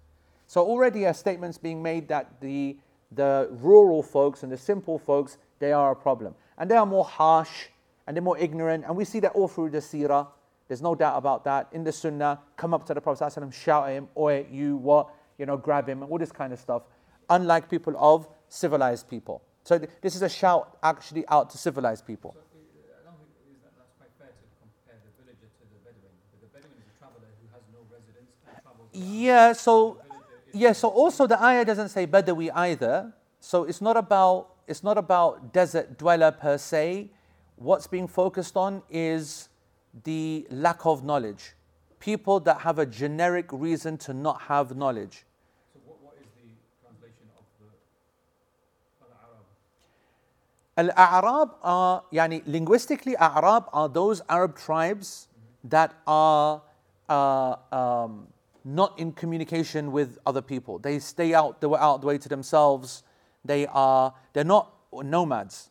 So 0.47 0.63
already 0.63 1.05
a 1.05 1.15
statement's 1.15 1.59
being 1.59 1.83
made 1.83 2.09
that 2.09 2.41
the, 2.41 2.77
the 3.13 3.49
rural 3.51 4.03
folks 4.03 4.43
and 4.43 4.51
the 4.51 4.57
simple 4.57 4.99
folks, 4.99 5.37
they 5.59 5.73
are 5.73 5.93
a 5.93 5.97
problem. 5.97 6.35
And 6.57 6.71
they 6.71 6.77
are 6.77 6.87
more 6.87 7.05
harsh 7.05 7.67
and 8.07 8.17
they're 8.17 8.23
more 8.23 8.39
ignorant. 8.39 8.85
And 8.87 8.97
we 8.97 9.05
see 9.05 9.21
that 9.21 9.33
all 9.33 9.49
through 9.49 9.71
the 9.71 9.79
seerah. 9.79 10.27
There's 10.67 10.83
no 10.83 10.95
doubt 10.95 11.17
about 11.17 11.45
that. 11.45 11.69
In 11.73 11.85
the 11.85 11.93
sunnah, 11.93 12.41
come 12.57 12.75
up 12.75 12.87
to 12.87 12.95
the 12.95 13.01
Prophet 13.01 13.25
ﷺ, 13.25 13.53
shout 13.53 13.89
at 13.89 13.93
him, 13.93 14.09
oi, 14.17 14.47
you, 14.51 14.77
what, 14.77 15.09
you 15.39 15.47
know, 15.47 15.57
grab 15.57 15.89
him, 15.89 16.03
all 16.03 16.19
this 16.19 16.33
kind 16.33 16.53
of 16.53 16.59
stuff. 16.59 16.83
Unlike 17.31 17.71
people 17.71 17.95
of 17.99 18.29
civilized 18.49 19.09
people. 19.09 19.43
So 19.65 19.79
th- 19.79 19.91
this 20.01 20.17
is 20.17 20.23
a 20.23 20.29
shout 20.29 20.79
actually 20.83 21.29
out 21.29 21.51
to 21.51 21.59
civilized 21.59 22.07
people. 22.07 22.33
So 22.33 22.41
uh, 22.41 22.45
I 22.45 23.05
don't 23.05 23.21
think 23.21 23.53
is 23.53 23.61
that 23.61 23.77
that's 23.77 23.93
quite 24.01 24.13
fair 24.17 24.33
to 24.33 24.45
compare 24.65 24.97
the 25.05 25.13
villager 25.21 25.45
to 25.45 25.65
the 25.69 25.77
Bedouin. 25.85 26.17
The 26.41 26.49
Bedouin 26.49 26.81
is 26.81 26.89
a 26.89 26.97
traveller 26.97 27.29
who 27.37 27.53
has 27.53 27.61
no 27.69 27.85
residence 27.93 28.33
and 28.49 28.57
travels. 28.65 28.88
around. 28.88 28.88
Yeah, 28.99 29.53
so 29.53 29.99
The 30.03 30.09
villager 30.09 30.25
is 30.49 30.61
Yeah, 30.61 30.73
so 30.73 30.89
also 30.89 31.27
the 31.27 31.41
ayah 31.43 31.65
doesn't 31.65 31.91
say 31.91 32.07
Badawi 32.07 32.51
either. 32.55 33.13
So 33.41 33.63
it's 33.65 33.81
not 33.81 33.97
about 33.97 34.51
it's 34.67 34.83
not 34.83 34.99
about 34.99 35.53
desert 35.53 35.97
dweller 35.99 36.33
per 36.33 36.59
se. 36.59 37.11
What's 37.57 37.87
being 37.87 38.09
focused 38.09 38.57
on 38.57 38.83
is 38.91 39.49
the 40.05 40.47
lack 40.51 40.85
of 40.85 41.05
knowledge. 41.05 41.55
People 42.01 42.41
that 42.41 42.61
have 42.63 42.79
a 42.79 42.87
generic 42.87 43.47
reason 43.53 43.97
to 43.99 44.13
not 44.13 44.43
have 44.43 44.77
knowledge. 44.77 45.25
So 45.73 45.81
what, 45.87 46.03
what 46.03 46.15
is 46.21 46.29
the 46.37 46.51
translation 46.83 47.27
of 47.39 47.45
the 47.59 47.71
Al-Arab? 50.77 50.95
Al-A'rab 50.95 51.55
are, 51.63 52.03
yani 52.13 52.43
linguistically, 52.47 53.17
A'rab 53.17 53.69
are 53.73 53.89
those 53.89 54.21
Arab 54.29 54.57
tribes 54.57 55.29
that 55.65 55.95
are 56.07 56.63
uh, 57.09 57.57
um, 57.73 58.29
not 58.65 58.99
in 58.99 59.13
communication 59.13 59.93
with 59.93 60.19
other 60.27 60.43
people. 60.43 60.79
They 60.79 60.99
stay 60.99 61.35
out, 61.35 61.61
they 61.61 61.67
were 61.67 61.81
out 61.81 62.01
the 62.01 62.07
way 62.07 62.19
to 62.19 62.29
themselves. 62.29 63.03
They 63.45 63.67
are, 63.67 64.15
they're 64.33 64.45
not 64.45 64.73
nomads. 64.93 65.71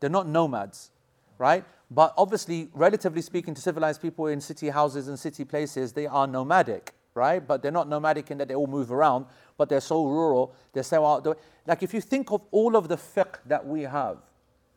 They're 0.00 0.10
not 0.10 0.26
nomads, 0.28 0.90
right? 1.38 1.64
But 1.90 2.14
obviously, 2.16 2.68
relatively 2.72 3.22
speaking 3.22 3.54
to 3.54 3.60
civilized 3.60 4.00
people 4.00 4.26
in 4.26 4.40
city 4.40 4.68
houses 4.70 5.08
and 5.08 5.18
city 5.18 5.44
places, 5.44 5.92
they 5.92 6.06
are 6.06 6.26
nomadic, 6.26 6.92
right? 7.14 7.46
But 7.46 7.62
they're 7.62 7.70
not 7.70 7.88
nomadic 7.88 8.30
in 8.30 8.38
that 8.38 8.48
they 8.48 8.54
all 8.54 8.66
move 8.66 8.90
around, 8.90 9.26
but 9.58 9.68
they're 9.68 9.80
so 9.80 10.06
rural, 10.06 10.54
they're 10.72 10.82
so 10.82 11.04
out 11.04 11.24
the 11.24 11.30
way. 11.30 11.36
Like 11.66 11.82
if 11.82 11.92
you 11.92 12.00
think 12.00 12.32
of 12.32 12.42
all 12.50 12.76
of 12.76 12.88
the 12.88 12.96
fiqh 12.96 13.36
that 13.46 13.66
we 13.66 13.82
have, 13.82 14.18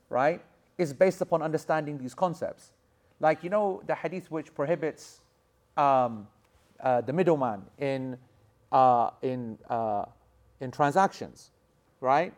right, 0.09 0.41
is 0.77 0.93
based 0.93 1.21
upon 1.21 1.41
understanding 1.41 1.97
these 1.97 2.13
concepts. 2.13 2.71
Like, 3.19 3.43
you 3.43 3.49
know, 3.49 3.81
the 3.87 3.95
hadith 3.95 4.29
which 4.29 4.53
prohibits 4.53 5.21
um, 5.77 6.27
uh, 6.85 7.01
the 7.01 7.11
middleman 7.11 7.63
in, 7.79 8.17
uh, 8.71 9.09
in, 9.21 9.57
uh, 9.69 10.05
in 10.61 10.71
transactions, 10.71 11.51
right? 11.99 12.33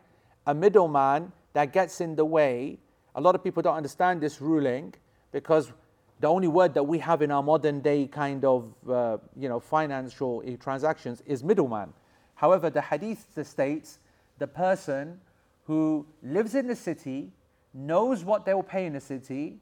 A 0.48 0.56
middleman 0.56 1.32
that 1.54 1.74
gets 1.74 2.02
in 2.02 2.16
the 2.16 2.26
way. 2.26 2.80
A 3.16 3.22
lot 3.22 3.36
of 3.36 3.44
people 3.44 3.62
don't 3.62 3.76
understand 3.76 4.22
this 4.22 4.42
ruling 4.42 4.94
because 5.32 5.72
the 6.20 6.28
only 6.28 6.48
word 6.48 6.74
that 6.74 6.84
we 6.84 6.98
have 7.00 7.22
in 7.22 7.30
our 7.30 7.44
modern 7.44 7.82
day 7.82 8.08
kind 8.08 8.44
of 8.44 8.74
uh, 8.90 9.18
you 9.36 9.50
know 9.50 9.60
financial 9.60 10.42
uh, 10.48 10.52
transactions 10.58 11.22
is 11.26 11.44
middleman. 11.44 11.94
However, 12.36 12.70
the 12.70 12.82
hadith 12.82 13.38
states 13.46 14.00
the 14.40 14.48
person 14.48 15.20
who 15.66 16.06
lives 16.24 16.56
in 16.56 16.68
the 16.68 16.76
city 16.76 17.32
knows 17.74 18.24
what 18.24 18.46
they 18.46 18.54
will 18.54 18.64
pay 18.64 18.86
in 18.86 18.94
the 18.94 19.02
city, 19.02 19.58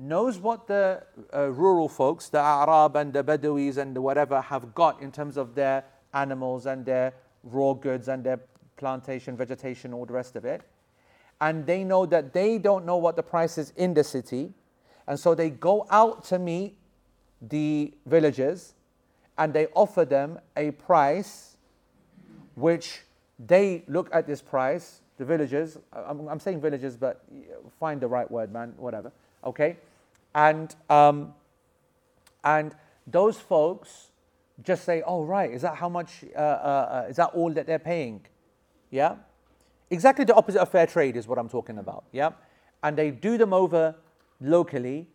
knows 0.00 0.38
what 0.38 0.66
the 0.66 1.02
uh, 1.34 1.50
rural 1.50 1.88
folks, 1.88 2.30
the 2.30 2.38
Arab 2.38 2.96
and 2.96 3.12
the 3.12 3.22
Bedouis 3.22 3.76
and 3.76 3.96
whatever 3.98 4.40
have 4.40 4.74
got 4.74 5.00
in 5.02 5.12
terms 5.12 5.36
of 5.36 5.54
their 5.54 5.84
animals 6.14 6.66
and 6.66 6.86
their 6.86 7.12
raw 7.44 7.74
goods 7.74 8.08
and 8.08 8.24
their 8.24 8.40
plantation, 8.78 9.36
vegetation, 9.36 9.92
all 9.92 10.06
the 10.06 10.12
rest 10.12 10.36
of 10.36 10.44
it. 10.44 10.62
And 11.40 11.66
they 11.66 11.84
know 11.84 12.06
that 12.06 12.32
they 12.32 12.58
don't 12.58 12.86
know 12.86 12.96
what 12.96 13.16
the 13.16 13.22
price 13.22 13.58
is 13.58 13.72
in 13.76 13.92
the 13.92 14.02
city. 14.02 14.54
And 15.06 15.20
so 15.20 15.34
they 15.34 15.50
go 15.50 15.86
out 15.90 16.24
to 16.24 16.38
meet 16.38 16.76
the 17.42 17.92
villagers 18.06 18.74
and 19.36 19.52
they 19.52 19.66
offer 19.74 20.04
them 20.04 20.38
a 20.56 20.70
price 20.72 21.56
which 22.54 23.02
they 23.38 23.84
look 23.86 24.08
at 24.12 24.26
this 24.26 24.42
price, 24.42 25.00
the 25.16 25.24
villagers, 25.24 25.78
I'm, 25.92 26.26
I'm 26.28 26.40
saying 26.40 26.60
villagers, 26.60 26.96
but 26.96 27.24
find 27.78 28.00
the 28.00 28.08
right 28.08 28.30
word, 28.30 28.52
man, 28.52 28.74
whatever, 28.76 29.12
okay? 29.44 29.76
And, 30.34 30.74
um, 30.88 31.34
and 32.44 32.74
those 33.06 33.38
folks 33.38 34.10
just 34.62 34.84
say, 34.84 35.02
oh, 35.06 35.24
right, 35.24 35.50
is 35.50 35.62
that 35.62 35.76
how 35.76 35.88
much, 35.88 36.24
uh, 36.36 36.38
uh, 36.38 36.42
uh, 36.42 37.06
is 37.08 37.16
that 37.16 37.30
all 37.34 37.52
that 37.54 37.66
they're 37.66 37.78
paying? 37.78 38.24
Yeah? 38.90 39.16
Exactly 39.90 40.24
the 40.24 40.34
opposite 40.34 40.60
of 40.60 40.68
fair 40.68 40.86
trade 40.86 41.16
is 41.16 41.26
what 41.26 41.38
I'm 41.38 41.48
talking 41.48 41.78
about, 41.78 42.04
yeah? 42.12 42.30
And 42.82 42.96
they 42.96 43.10
do 43.10 43.36
them 43.38 43.52
over 43.52 43.96
locally, 44.40 45.08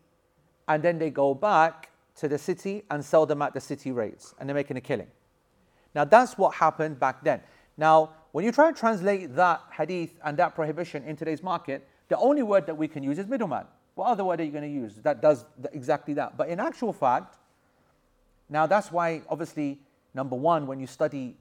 and 0.67 0.83
then 0.83 0.99
they 0.99 1.09
go 1.09 1.33
back 1.33 1.89
to 2.17 2.27
the 2.27 2.37
city 2.37 2.83
and 2.89 3.03
sell 3.03 3.25
them 3.25 3.41
at 3.41 3.53
the 3.53 3.61
city 3.61 3.91
rates, 3.91 4.33
and 4.39 4.49
they're 4.49 4.55
making 4.55 4.77
a 4.77 4.81
killing. 4.81 5.07
Now, 5.93 6.05
that's 6.05 6.37
what 6.37 6.55
happened 6.55 6.99
back 6.99 7.23
then. 7.23 7.41
Now, 7.77 8.11
when 8.31 8.43
you 8.43 8.51
try 8.51 8.71
to 8.71 8.77
translate 8.77 9.35
that 9.35 9.61
hadith 9.75 10.11
and 10.23 10.37
that 10.37 10.55
prohibition 10.55 11.03
in 11.03 11.15
today's 11.15 11.41
market, 11.41 11.87
the 12.09 12.17
only 12.17 12.43
word 12.43 12.65
that 12.67 12.75
we 12.75 12.87
can 12.87 13.03
use 13.03 13.17
is 13.17 13.27
middleman. 13.27 13.65
What 13.95 14.07
other 14.07 14.25
word 14.25 14.41
are 14.41 14.43
you 14.43 14.51
going 14.51 14.63
to 14.63 14.69
use 14.69 14.95
that 14.97 15.21
does 15.21 15.45
exactly 15.71 16.13
that? 16.15 16.37
But 16.37 16.49
in 16.49 16.59
actual 16.59 16.93
fact, 16.93 17.37
now 18.49 18.67
that's 18.67 18.91
why, 18.91 19.21
obviously, 19.29 19.79
number 20.13 20.35
one, 20.35 20.67
when 20.67 20.79
you 20.79 20.87
study 20.87 21.35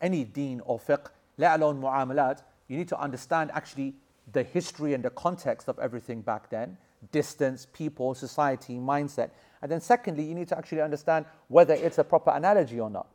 any 0.00 0.24
deen 0.24 0.60
or 0.64 0.78
fiqh, 0.78 1.08
let 1.38 1.58
alone 1.58 1.80
mu'amalat, 1.80 2.42
you 2.68 2.76
need 2.76 2.88
to 2.88 3.00
understand 3.00 3.50
actually 3.52 3.94
the 4.32 4.42
history 4.42 4.94
and 4.94 5.02
the 5.02 5.10
context 5.10 5.68
of 5.68 5.78
everything 5.78 6.20
back 6.20 6.50
then 6.50 6.76
distance, 7.12 7.66
people, 7.72 8.14
society, 8.14 8.74
mindset. 8.74 9.30
And 9.62 9.72
then, 9.72 9.80
secondly, 9.80 10.22
you 10.22 10.34
need 10.34 10.48
to 10.48 10.58
actually 10.58 10.82
understand 10.82 11.24
whether 11.48 11.72
it's 11.72 11.96
a 11.96 12.04
proper 12.04 12.30
analogy 12.30 12.78
or 12.78 12.90
not. 12.90 13.06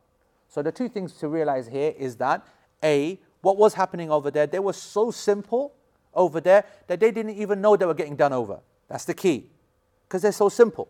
So, 0.47 0.63
the 0.63 0.72
two 0.72 0.89
things 0.89 1.13
to 1.20 1.28
realize 1.28 1.68
here 1.68 1.93
is 1.97 2.16
that 2.16 2.47
A, 2.84 3.20
what 3.41 3.57
was 3.57 3.76
happening 3.76 4.09
over 4.09 4.32
there, 4.32 4.47
they 4.47 4.57
were 4.57 4.74
so 4.74 5.11
simple 5.11 5.74
over 6.16 6.39
there 6.41 6.63
that 6.88 6.99
they 6.99 7.11
didn't 7.11 7.36
even 7.36 7.61
know 7.61 7.76
they 7.76 7.86
were 7.86 7.93
getting 7.93 8.16
done 8.16 8.34
over. 8.34 8.59
That's 8.88 9.05
the 9.05 9.13
key. 9.13 9.49
because 10.07 10.22
they're 10.22 10.32
so 10.32 10.49
simple. 10.49 10.88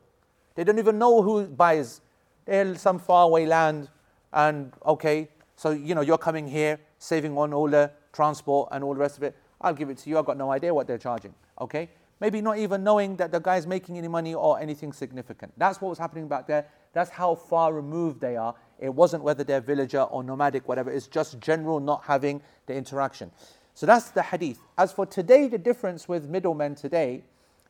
They 0.55 0.63
don't 0.63 0.79
even 0.79 0.97
know 0.97 1.21
who 1.21 1.47
buys. 1.47 2.01
They're 2.45 2.75
some 2.75 2.99
faraway 2.99 3.45
land, 3.45 3.89
and 4.33 4.71
okay, 4.85 5.29
so 5.55 5.71
you 5.71 5.95
know 5.95 6.01
you're 6.01 6.17
coming 6.17 6.47
here, 6.47 6.79
saving 6.99 7.37
on 7.37 7.53
all 7.53 7.69
the 7.69 7.91
transport 8.13 8.69
and 8.71 8.83
all 8.83 8.93
the 8.93 8.99
rest 8.99 9.17
of 9.17 9.23
it. 9.23 9.35
I'll 9.61 9.73
give 9.73 9.89
it 9.89 9.97
to 9.99 10.09
you. 10.09 10.19
I've 10.19 10.25
got 10.25 10.37
no 10.37 10.51
idea 10.51 10.73
what 10.73 10.87
they're 10.87 10.97
charging. 10.97 11.33
Okay, 11.59 11.89
maybe 12.19 12.41
not 12.41 12.57
even 12.57 12.83
knowing 12.83 13.15
that 13.17 13.31
the 13.31 13.39
guy's 13.39 13.65
making 13.65 13.97
any 13.97 14.07
money 14.07 14.35
or 14.35 14.59
anything 14.59 14.93
significant. 14.93 15.51
That's 15.57 15.81
what 15.81 15.89
was 15.89 15.97
happening 15.97 16.27
back 16.27 16.47
there. 16.47 16.65
That's 16.93 17.09
how 17.09 17.35
far 17.35 17.73
removed 17.73 18.21
they 18.21 18.37
are. 18.37 18.55
It 18.79 18.93
wasn't 18.93 19.23
whether 19.23 19.43
they're 19.43 19.61
villager 19.61 20.01
or 20.01 20.23
nomadic, 20.23 20.67
whatever. 20.67 20.91
It's 20.91 21.07
just 21.07 21.39
general 21.39 21.79
not 21.79 22.03
having 22.03 22.41
the 22.67 22.75
interaction. 22.75 23.31
So 23.75 23.85
that's 23.85 24.09
the 24.09 24.23
hadith. 24.23 24.59
As 24.77 24.93
for 24.93 25.05
today, 25.05 25.47
the 25.47 25.57
difference 25.57 26.07
with 26.07 26.29
middlemen 26.29 26.75
today 26.75 27.23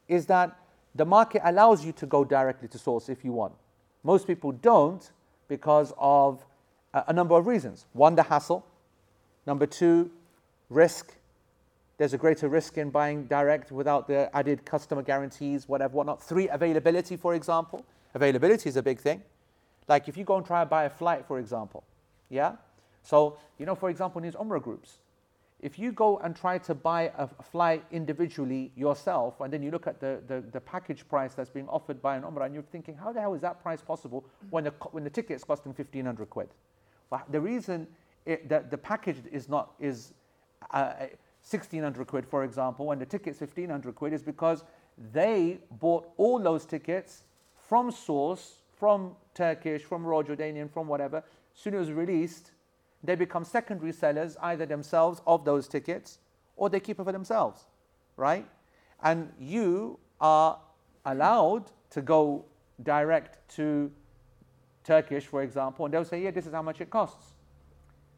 is 0.07 0.27
that 0.27 0.55
the 0.93 1.03
market 1.03 1.41
allows 1.43 1.83
you 1.83 1.91
to 1.93 2.05
go 2.05 2.23
directly 2.23 2.67
to 2.69 2.77
source 2.77 3.09
if 3.09 3.25
you 3.25 3.33
want. 3.33 3.53
Most 4.03 4.27
people 4.27 4.51
don't 4.51 5.11
because 5.47 5.93
of 5.97 6.45
uh, 6.93 7.03
a 7.07 7.13
number 7.13 7.35
of 7.35 7.47
reasons. 7.47 7.87
One, 7.93 8.15
the 8.15 8.23
hassle. 8.23 8.65
Number 9.47 9.65
two, 9.65 10.11
risk. 10.69 11.13
There's 11.97 12.13
a 12.13 12.17
greater 12.17 12.49
risk 12.49 12.77
in 12.77 12.91
buying 12.91 13.25
direct 13.25 13.71
without 13.71 14.07
the 14.07 14.29
added 14.35 14.63
customer 14.63 15.01
guarantees, 15.01 15.67
whatever, 15.67 15.95
whatnot. 15.95 16.21
Three, 16.21 16.47
availability, 16.49 17.17
for 17.17 17.33
example. 17.33 17.83
Availability 18.13 18.69
is 18.69 18.77
a 18.77 18.83
big 18.83 18.99
thing. 18.99 19.23
Like 19.87 20.07
if 20.07 20.17
you 20.17 20.23
go 20.23 20.37
and 20.37 20.45
try 20.45 20.63
to 20.63 20.69
buy 20.69 20.83
a 20.83 20.89
flight, 20.89 21.25
for 21.25 21.39
example, 21.39 21.83
yeah? 22.29 22.53
So, 23.01 23.37
you 23.57 23.65
know, 23.65 23.75
for 23.75 23.89
example, 23.89 24.19
in 24.19 24.23
these 24.23 24.35
Umrah 24.35 24.61
groups, 24.61 24.97
if 25.65 25.79
you 25.79 25.91
go 25.91 26.19
and 26.19 26.35
try 26.35 26.59
to 26.59 26.75
buy 26.75 27.11
a 27.17 27.27
flight 27.27 27.83
individually 27.89 28.71
yourself, 28.75 29.41
and 29.41 29.51
then 29.51 29.63
you 29.63 29.71
look 29.71 29.87
at 29.87 29.99
the, 29.99 30.21
the, 30.27 30.43
the, 30.51 30.61
package 30.61 31.09
price 31.09 31.33
that's 31.33 31.49
being 31.49 31.67
offered 31.69 31.99
by 32.03 32.15
an 32.15 32.21
Umrah, 32.21 32.45
and 32.45 32.53
you're 32.53 32.61
thinking, 32.61 32.95
how 32.95 33.11
the 33.11 33.19
hell 33.19 33.33
is 33.33 33.41
that 33.41 33.63
price 33.63 33.81
possible 33.81 34.23
when 34.51 34.65
the, 34.65 34.73
when 34.91 35.03
the 35.03 35.09
ticket's 35.09 35.43
costing 35.43 35.73
1500 35.73 36.29
quid? 36.29 36.49
But 37.09 37.31
the 37.31 37.41
reason 37.41 37.87
it, 38.27 38.47
that 38.47 38.69
the 38.69 38.77
package 38.77 39.17
is 39.31 39.49
not, 39.49 39.71
is 39.79 40.13
uh, 40.69 40.93
1600 41.41 42.05
quid, 42.05 42.27
for 42.27 42.43
example, 42.43 42.85
when 42.85 42.99
the 42.99 43.05
ticket's 43.07 43.39
1500 43.39 43.95
quid, 43.95 44.13
is 44.13 44.21
because 44.21 44.63
they 45.13 45.57
bought 45.79 46.07
all 46.17 46.37
those 46.37 46.67
tickets 46.67 47.23
from 47.55 47.89
source, 47.89 48.61
from 48.77 49.15
Turkish, 49.33 49.81
from 49.81 50.05
Royal 50.05 50.23
Jordanian, 50.23 50.69
from 50.69 50.87
whatever, 50.87 51.17
as 51.17 51.59
soon 51.59 51.73
as 51.73 51.91
released, 51.91 52.51
they 53.03 53.15
become 53.15 53.43
secondary 53.43 53.91
sellers 53.91 54.37
either 54.41 54.65
themselves 54.65 55.21
of 55.27 55.45
those 55.45 55.67
tickets 55.67 56.19
or 56.55 56.69
they 56.69 56.79
keep 56.79 56.99
it 56.99 57.03
for 57.03 57.11
themselves, 57.11 57.65
right? 58.17 58.45
And 59.03 59.31
you 59.39 59.99
are 60.19 60.59
allowed 61.05 61.65
to 61.91 62.01
go 62.01 62.45
direct 62.81 63.47
to 63.55 63.91
Turkish, 64.83 65.25
for 65.25 65.43
example, 65.43 65.85
and 65.85 65.93
they'll 65.93 66.05
say, 66.05 66.21
yeah, 66.21 66.31
this 66.31 66.45
is 66.45 66.53
how 66.53 66.61
much 66.61 66.81
it 66.81 66.89
costs. 66.89 67.33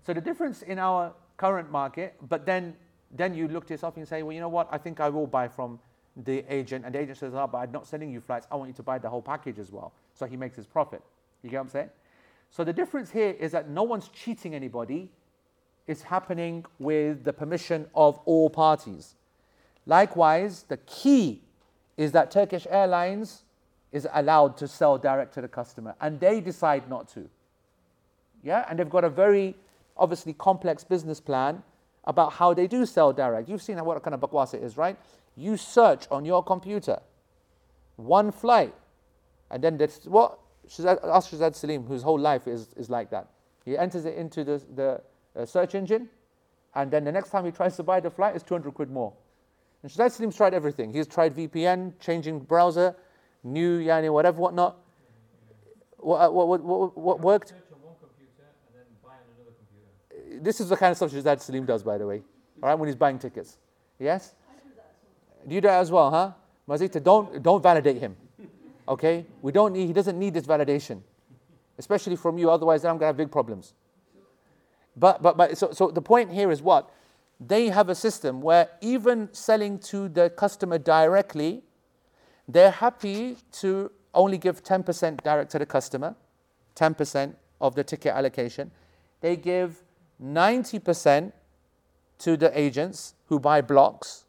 So 0.06 0.14
the 0.14 0.22
difference 0.22 0.62
in 0.62 0.80
our 0.80 1.14
current 1.38 1.72
market, 1.72 2.16
but 2.28 2.46
then 2.46 2.76
then 3.12 3.34
you 3.34 3.48
look 3.48 3.66
to 3.68 3.74
yourself 3.74 3.98
and 3.98 4.08
say, 4.08 4.24
well, 4.24 4.34
you 4.34 4.40
know 4.40 4.50
what, 4.50 4.68
I 4.72 4.78
think 4.78 5.00
I 5.00 5.10
will 5.10 5.28
buy 5.28 5.48
from 5.48 5.80
the 6.16 6.44
agent, 6.54 6.86
and 6.86 6.94
the 6.94 7.00
agent 7.00 7.18
says, 7.18 7.34
oh, 7.34 7.48
but 7.48 7.60
I'm 7.60 7.72
not 7.72 7.88
selling 7.88 8.12
you 8.12 8.20
flights, 8.20 8.48
I 8.52 8.56
want 8.56 8.70
you 8.70 8.74
to 8.76 8.84
buy 8.84 8.98
the 8.98 9.10
whole 9.10 9.22
package 9.22 9.60
as 9.60 9.72
well. 9.72 9.94
So 10.14 10.26
he 10.26 10.36
makes 10.36 10.56
his 10.56 10.66
profit. 10.66 11.02
You 11.44 11.50
get 11.50 11.58
what 11.58 11.64
I'm 11.64 11.70
saying? 11.70 11.90
So 12.50 12.64
the 12.64 12.74
difference 12.74 13.12
here 13.12 13.36
is 13.40 13.52
that 13.52 13.70
no 13.70 13.84
one's 13.84 14.10
cheating 14.10 14.56
anybody. 14.56 15.10
It's 15.86 16.02
happening 16.02 16.66
with 16.80 17.24
the 17.24 17.34
permission 17.34 17.88
of 17.96 18.20
all 18.26 18.50
parties. 18.50 19.16
Likewise, 19.86 20.66
the 20.68 20.78
key 20.78 21.42
is 21.96 22.12
that 22.12 22.32
Turkish 22.32 22.68
Airlines 22.70 23.44
is 23.92 24.08
allowed 24.14 24.58
to 24.58 24.68
sell 24.68 24.98
direct 24.98 25.34
to 25.36 25.42
the 25.42 25.48
customer 25.48 25.96
and 26.02 26.20
they 26.20 26.42
decide 26.42 26.90
not 26.90 27.08
to. 27.10 27.30
Yeah, 28.44 28.66
and 28.70 28.78
they've 28.78 28.90
got 28.90 29.04
a 29.04 29.10
very 29.10 29.56
obviously 29.96 30.34
complex 30.34 30.84
business 30.84 31.20
plan 31.20 31.64
about 32.04 32.34
how 32.34 32.54
they 32.54 32.68
do 32.68 32.86
sell 32.86 33.12
direct. 33.14 33.50
You've 33.50 33.62
seen 33.62 33.84
what 33.84 34.02
kind 34.04 34.14
of 34.14 34.22
bakwas 34.22 34.54
it 34.54 34.64
is, 34.64 34.78
right? 34.78 34.98
You 35.36 35.58
search 35.58 36.08
on 36.10 36.26
your 36.26 36.44
computer 36.44 37.00
one 37.98 38.32
flight, 38.32 38.74
and 39.50 39.64
then 39.64 39.78
that's 39.78 40.06
what 40.06 40.40
Shazad, 40.70 41.00
ask 41.04 41.32
Shazad 41.32 41.56
Salim, 41.56 41.84
whose 41.84 42.04
whole 42.04 42.20
life 42.20 42.48
is, 42.48 42.70
is 42.76 42.90
like 42.90 43.10
that. 43.12 43.28
He 43.66 43.78
enters 43.78 44.06
it 44.06 44.16
into 44.16 44.44
the, 44.44 44.62
the 44.76 45.02
uh, 45.36 45.46
search 45.46 45.76
engine, 45.76 46.10
and 46.76 46.92
then 46.92 47.04
the 47.04 47.12
next 47.12 47.30
time 47.30 47.46
he 47.46 47.52
tries 47.52 47.76
to 47.78 47.84
buy 47.84 48.00
the 48.00 48.10
flight, 48.10 48.36
it's 48.36 48.44
200 48.44 48.74
quid 48.74 48.90
more. 48.90 49.14
And 49.84 49.92
Shazad 49.92 50.12
Salim's 50.12 50.36
tried 50.36 50.54
everything. 50.54 50.94
He's 50.94 51.08
tried 51.08 51.36
VPN, 51.36 51.94
changing 52.00 52.40
browser, 52.40 52.96
new, 53.44 53.80
yani, 53.80 54.12
whatever, 54.12 54.40
whatnot. 54.40 54.78
What, 55.98 56.18
uh, 56.18 56.30
what, 56.30 56.48
what, 56.48 56.62
what, 56.64 56.98
what 56.98 57.20
worked? 57.22 57.54
This 60.40 60.60
is 60.60 60.70
the 60.70 60.78
kind 60.78 60.92
of 60.92 60.98
stuff 60.98 61.12
Shazad 61.12 61.42
Salim 61.42 61.66
does, 61.66 61.84
by 61.84 61.98
the 61.98 62.06
way. 62.06 62.22
All 62.62 62.70
right, 62.70 62.76
when 62.76 62.88
he's 62.88 62.96
buying 62.96 63.20
tickets. 63.20 63.58
Yes? 64.00 64.34
Do 65.48 65.56
you 65.56 65.62
do 65.62 65.68
that 65.68 65.80
as 65.80 65.92
well, 65.92 66.12
huh? 66.12 66.32
Mazita, 66.68 67.02
don't, 67.02 67.42
don't 67.42 67.64
validate 67.64 67.98
him. 67.98 68.16
Okay? 68.88 69.26
We 69.42 69.52
don't 69.52 69.74
need, 69.74 69.88
he 69.88 69.94
doesn't 69.94 70.18
need 70.18 70.34
this 70.34 70.46
validation, 70.46 71.02
especially 71.78 72.16
from 72.16 72.38
you, 72.38 72.50
otherwise, 72.50 72.86
I'm 72.86 72.92
going 72.92 73.02
to 73.02 73.06
have 73.08 73.18
big 73.18 73.32
problems. 73.32 73.74
But, 74.96 75.22
but, 75.22 75.38
but 75.38 75.58
so, 75.58 75.72
so 75.72 75.92
the 75.92 76.02
point 76.02 76.32
here 76.32 76.52
is 76.52 76.62
what? 76.62 76.90
They 77.40 77.68
have 77.68 77.90
a 77.90 77.96
system 77.96 78.42
where 78.42 78.70
even 78.82 79.30
selling 79.32 79.78
to 79.80 80.10
the 80.10 80.32
customer 80.32 80.80
directly, 80.80 81.64
they're 82.48 82.72
happy 82.72 83.38
to 83.54 83.92
only 84.14 84.38
give 84.38 84.64
10% 84.64 85.22
direct 85.22 85.52
to 85.52 85.60
the 85.60 85.66
customer, 85.66 86.16
10% 86.76 87.36
of 87.62 87.76
the 87.76 87.84
ticket 87.84 88.14
allocation. 88.14 88.72
They 89.22 89.36
give 89.36 89.84
90% 90.24 91.32
to 92.20 92.38
the 92.38 92.60
agents 92.60 93.14
who 93.28 93.40
buy 93.40 93.62
blocks, 93.62 94.26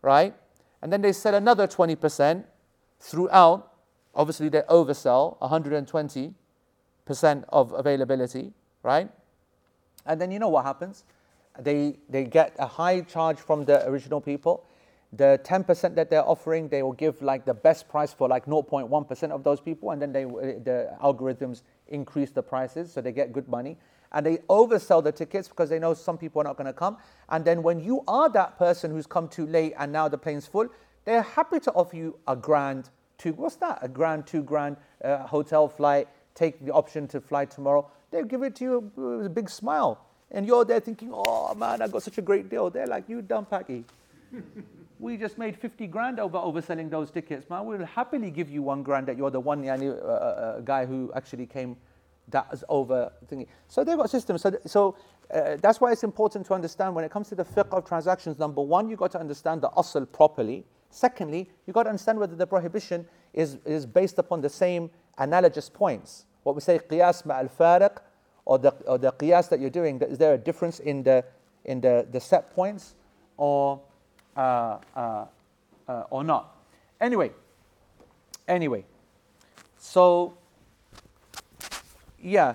right? 0.00 0.34
And 0.80 0.90
then 0.90 1.02
they 1.02 1.12
sell 1.12 1.34
another 1.34 1.66
20% 1.66 2.44
throughout 2.98 3.69
Obviously, 4.14 4.48
they 4.48 4.62
oversell 4.62 5.38
120% 5.40 6.34
of 7.48 7.72
availability, 7.72 8.52
right? 8.82 9.08
And 10.06 10.20
then 10.20 10.30
you 10.30 10.38
know 10.38 10.48
what 10.48 10.64
happens? 10.64 11.04
They, 11.58 11.98
they 12.08 12.24
get 12.24 12.54
a 12.58 12.66
high 12.66 13.02
charge 13.02 13.38
from 13.38 13.64
the 13.64 13.86
original 13.88 14.20
people. 14.20 14.64
The 15.12 15.40
10% 15.44 15.94
that 15.96 16.08
they're 16.08 16.26
offering, 16.26 16.68
they 16.68 16.82
will 16.82 16.92
give 16.92 17.20
like 17.20 17.44
the 17.44 17.54
best 17.54 17.88
price 17.88 18.12
for 18.12 18.28
like 18.28 18.46
0.1% 18.46 19.30
of 19.30 19.42
those 19.42 19.60
people, 19.60 19.90
and 19.90 20.00
then 20.00 20.12
they, 20.12 20.24
the 20.24 20.96
algorithms 21.02 21.62
increase 21.88 22.30
the 22.30 22.42
prices 22.42 22.92
so 22.92 23.00
they 23.00 23.12
get 23.12 23.32
good 23.32 23.48
money. 23.48 23.76
And 24.12 24.26
they 24.26 24.38
oversell 24.48 25.02
the 25.02 25.12
tickets 25.12 25.48
because 25.48 25.68
they 25.68 25.78
know 25.78 25.94
some 25.94 26.18
people 26.18 26.40
are 26.40 26.44
not 26.44 26.56
going 26.56 26.66
to 26.66 26.72
come. 26.72 26.96
And 27.28 27.44
then 27.44 27.62
when 27.62 27.78
you 27.80 28.02
are 28.08 28.28
that 28.30 28.58
person 28.58 28.90
who's 28.90 29.06
come 29.06 29.28
too 29.28 29.46
late 29.46 29.74
and 29.78 29.92
now 29.92 30.08
the 30.08 30.18
plane's 30.18 30.46
full, 30.46 30.68
they're 31.04 31.22
happy 31.22 31.60
to 31.60 31.72
offer 31.72 31.96
you 31.96 32.18
a 32.26 32.34
grand 32.34 32.90
two, 33.20 33.32
what's 33.34 33.56
that? 33.56 33.78
A 33.82 33.88
grand, 33.88 34.26
two 34.26 34.42
grand 34.42 34.76
uh, 35.04 35.18
hotel 35.18 35.68
flight, 35.68 36.08
take 36.34 36.64
the 36.64 36.72
option 36.72 37.06
to 37.08 37.20
fly 37.20 37.44
tomorrow. 37.44 37.88
They'll 38.10 38.24
give 38.24 38.42
it 38.42 38.56
to 38.56 38.64
you 38.64 38.92
with 38.96 39.26
a 39.26 39.30
big 39.30 39.48
smile. 39.48 40.04
And 40.32 40.46
you're 40.46 40.64
there 40.64 40.80
thinking, 40.80 41.10
oh 41.12 41.54
man, 41.54 41.82
I 41.82 41.88
got 41.88 42.02
such 42.02 42.18
a 42.18 42.22
great 42.22 42.48
deal. 42.48 42.70
They're 42.70 42.86
like, 42.86 43.08
you 43.08 43.20
dumb 43.20 43.46
packy. 43.46 43.84
we 44.98 45.16
just 45.16 45.38
made 45.38 45.56
50 45.56 45.86
grand 45.88 46.20
over 46.20 46.38
overselling 46.38 46.90
those 46.90 47.10
tickets, 47.10 47.48
man. 47.50 47.66
We'll 47.66 47.84
happily 47.84 48.30
give 48.30 48.48
you 48.48 48.62
one 48.62 48.82
grand 48.82 49.06
that 49.08 49.16
you're 49.16 49.30
the 49.30 49.40
one 49.40 49.62
yani, 49.62 49.90
uh, 49.90 50.04
uh, 50.04 50.08
uh, 50.08 50.60
guy 50.60 50.86
who 50.86 51.12
actually 51.14 51.46
came 51.46 51.76
that 52.28 52.46
is 52.52 52.64
over 52.68 53.10
thingy. 53.26 53.46
So 53.66 53.82
they've 53.82 53.96
got 53.96 54.08
systems. 54.08 54.42
So, 54.42 54.56
so 54.66 54.96
uh, 55.34 55.56
that's 55.60 55.80
why 55.80 55.90
it's 55.90 56.04
important 56.04 56.46
to 56.46 56.54
understand 56.54 56.94
when 56.94 57.04
it 57.04 57.10
comes 57.10 57.28
to 57.30 57.34
the 57.34 57.44
fiqh 57.44 57.76
of 57.76 57.84
transactions. 57.84 58.38
Number 58.38 58.62
one, 58.62 58.88
you've 58.88 59.00
got 59.00 59.10
to 59.12 59.20
understand 59.20 59.62
the 59.62 59.68
asl 59.70 60.10
properly. 60.10 60.64
Secondly, 60.90 61.48
you've 61.66 61.74
got 61.74 61.84
to 61.84 61.90
understand 61.90 62.18
whether 62.18 62.36
the 62.36 62.46
prohibition 62.46 63.06
is, 63.32 63.58
is 63.64 63.86
based 63.86 64.18
upon 64.18 64.40
the 64.40 64.48
same 64.48 64.90
analogous 65.18 65.68
points. 65.68 66.26
What 66.42 66.54
we 66.54 66.60
say, 66.60 66.78
qiyas 66.78 67.24
ma'al 67.24 67.50
fariq, 67.50 67.98
or 68.44 68.58
the, 68.58 68.70
or 68.86 68.98
the 68.98 69.12
qiyas 69.12 69.48
that 69.50 69.60
you're 69.60 69.70
doing, 69.70 70.00
is 70.02 70.18
there 70.18 70.34
a 70.34 70.38
difference 70.38 70.80
in 70.80 71.02
the, 71.02 71.24
in 71.64 71.80
the, 71.80 72.06
the 72.10 72.20
set 72.20 72.54
points 72.54 72.94
or, 73.36 73.80
uh, 74.36 74.78
uh, 74.96 75.26
uh, 75.86 76.04
or 76.10 76.24
not? 76.24 76.56
Anyway, 77.00 77.30
anyway, 78.48 78.84
so 79.78 80.34
yeah, 82.18 82.54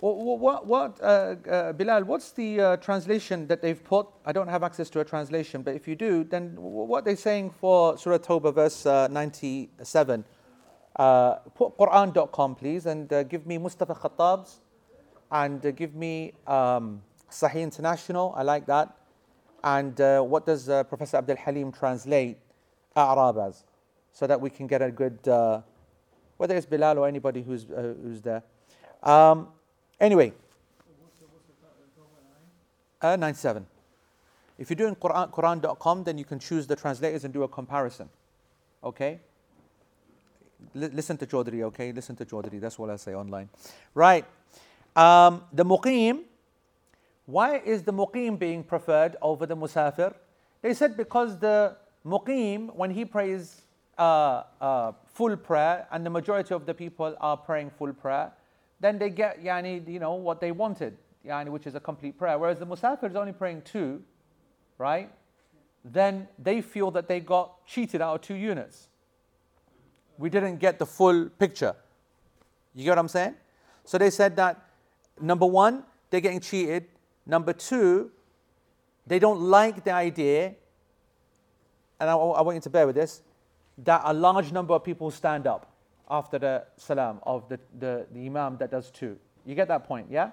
what, 0.00 0.66
what, 0.66 1.00
uh, 1.02 1.36
uh, 1.50 1.72
Bilal, 1.72 2.04
what's 2.04 2.32
the 2.32 2.60
uh, 2.60 2.76
translation 2.76 3.46
that 3.48 3.62
they've 3.62 3.82
put? 3.82 4.06
I 4.24 4.32
don't 4.32 4.48
have 4.48 4.62
access 4.62 4.88
to 4.90 5.00
a 5.00 5.04
translation, 5.04 5.62
but 5.62 5.74
if 5.74 5.88
you 5.88 5.96
do, 5.96 6.24
then 6.24 6.54
what 6.56 7.04
they're 7.04 7.16
saying 7.16 7.50
for 7.50 7.98
Surah 7.98 8.18
Tawbah, 8.18 8.54
verse 8.54 8.86
uh, 8.86 9.08
97. 9.08 10.24
Uh, 10.96 11.34
put 11.54 11.76
Quran.com, 11.76 12.54
please, 12.54 12.86
and 12.86 13.12
uh, 13.12 13.22
give 13.22 13.46
me 13.46 13.58
Mustafa 13.58 13.94
Khattab's 13.94 14.60
and 15.30 15.76
give 15.76 15.94
me 15.94 16.32
um, 16.46 17.02
Sahih 17.30 17.62
International. 17.62 18.32
I 18.36 18.42
like 18.42 18.66
that. 18.66 18.96
And 19.62 19.98
what 20.30 20.46
does 20.46 20.66
Professor 20.88 21.16
Abdul 21.16 21.36
Halim 21.36 21.72
translate 21.72 22.38
A'rab 22.96 23.48
as? 23.48 23.64
so 24.18 24.26
that 24.26 24.40
we 24.40 24.50
can 24.50 24.66
get 24.66 24.82
a 24.82 24.90
good, 24.90 25.16
uh, 25.28 25.60
whether 26.38 26.56
it's 26.56 26.66
Bilal 26.66 26.98
or 26.98 27.06
anybody 27.06 27.40
who's, 27.40 27.66
uh, 27.70 27.94
who's 28.02 28.20
there. 28.20 28.42
Um, 29.04 29.48
anyway, 30.00 30.32
uh, 33.00 33.16
97. 33.16 33.66
If 34.58 34.70
you're 34.70 34.76
doing 34.76 34.96
Quran, 34.96 35.30
Quran.com, 35.30 36.04
then 36.04 36.18
you 36.18 36.24
can 36.24 36.38
choose 36.38 36.66
the 36.66 36.74
translators 36.74 37.24
and 37.24 37.32
do 37.32 37.44
a 37.44 37.48
comparison. 37.48 38.08
Okay? 38.82 39.20
L- 40.74 40.90
listen 40.92 41.16
to 41.18 41.26
Chaudhry, 41.26 41.62
okay? 41.62 41.92
Listen 41.92 42.16
to 42.16 42.24
Chaudhry. 42.24 42.60
That's 42.60 42.78
what 42.78 42.90
I 42.90 42.96
say 42.96 43.14
online. 43.14 43.48
Right. 43.94 44.24
Um, 44.96 45.44
the 45.52 45.64
muqim. 45.64 46.24
Why 47.26 47.58
is 47.58 47.82
the 47.82 47.92
muqim 47.92 48.38
being 48.38 48.64
preferred 48.64 49.16
over 49.22 49.46
the 49.46 49.56
musafir? 49.56 50.14
They 50.62 50.74
said 50.74 50.96
because 50.96 51.38
the 51.38 51.76
muqim, 52.04 52.74
when 52.74 52.90
he 52.90 53.04
prays 53.04 53.62
uh, 53.96 54.42
uh, 54.60 54.92
full 55.06 55.36
prayer, 55.36 55.86
and 55.92 56.04
the 56.04 56.10
majority 56.10 56.54
of 56.54 56.66
the 56.66 56.74
people 56.74 57.14
are 57.20 57.36
praying 57.36 57.70
full 57.70 57.92
prayer, 57.92 58.32
then 58.80 58.98
they 58.98 59.10
get 59.10 59.42
yani, 59.42 59.86
you 59.88 59.98
know, 59.98 60.14
what 60.14 60.40
they 60.40 60.52
wanted, 60.52 60.96
yani, 61.26 61.48
which 61.48 61.66
is 61.66 61.74
a 61.74 61.80
complete 61.80 62.16
prayer. 62.18 62.38
Whereas 62.38 62.58
the 62.58 62.66
musafir 62.66 63.10
is 63.10 63.16
only 63.16 63.32
praying 63.32 63.62
two, 63.62 64.02
right? 64.78 65.10
Then 65.84 66.28
they 66.38 66.60
feel 66.60 66.90
that 66.92 67.08
they 67.08 67.20
got 67.20 67.66
cheated 67.66 68.00
out 68.00 68.14
of 68.16 68.20
two 68.20 68.34
units. 68.34 68.88
We 70.16 70.30
didn't 70.30 70.58
get 70.58 70.78
the 70.78 70.86
full 70.86 71.28
picture. 71.28 71.74
You 72.74 72.84
get 72.84 72.90
what 72.90 72.98
I'm 72.98 73.08
saying? 73.08 73.34
So 73.84 73.98
they 73.98 74.10
said 74.10 74.36
that 74.36 74.60
number 75.20 75.46
one, 75.46 75.84
they're 76.10 76.20
getting 76.20 76.40
cheated. 76.40 76.86
Number 77.26 77.52
two, 77.52 78.10
they 79.06 79.18
don't 79.18 79.40
like 79.40 79.84
the 79.84 79.92
idea, 79.92 80.54
and 81.98 82.10
I, 82.10 82.14
I 82.14 82.42
want 82.42 82.56
you 82.56 82.60
to 82.60 82.70
bear 82.70 82.86
with 82.86 82.94
this, 82.94 83.22
that 83.78 84.02
a 84.04 84.12
large 84.12 84.52
number 84.52 84.74
of 84.74 84.84
people 84.84 85.10
stand 85.10 85.46
up 85.46 85.72
after 86.10 86.38
the 86.38 86.64
salam 86.76 87.20
of 87.24 87.48
the, 87.48 87.58
the, 87.78 88.06
the 88.12 88.26
imam 88.26 88.56
that 88.58 88.70
does 88.70 88.90
two. 88.90 89.18
You 89.44 89.54
get 89.54 89.68
that 89.68 89.84
point, 89.84 90.06
yeah? 90.10 90.30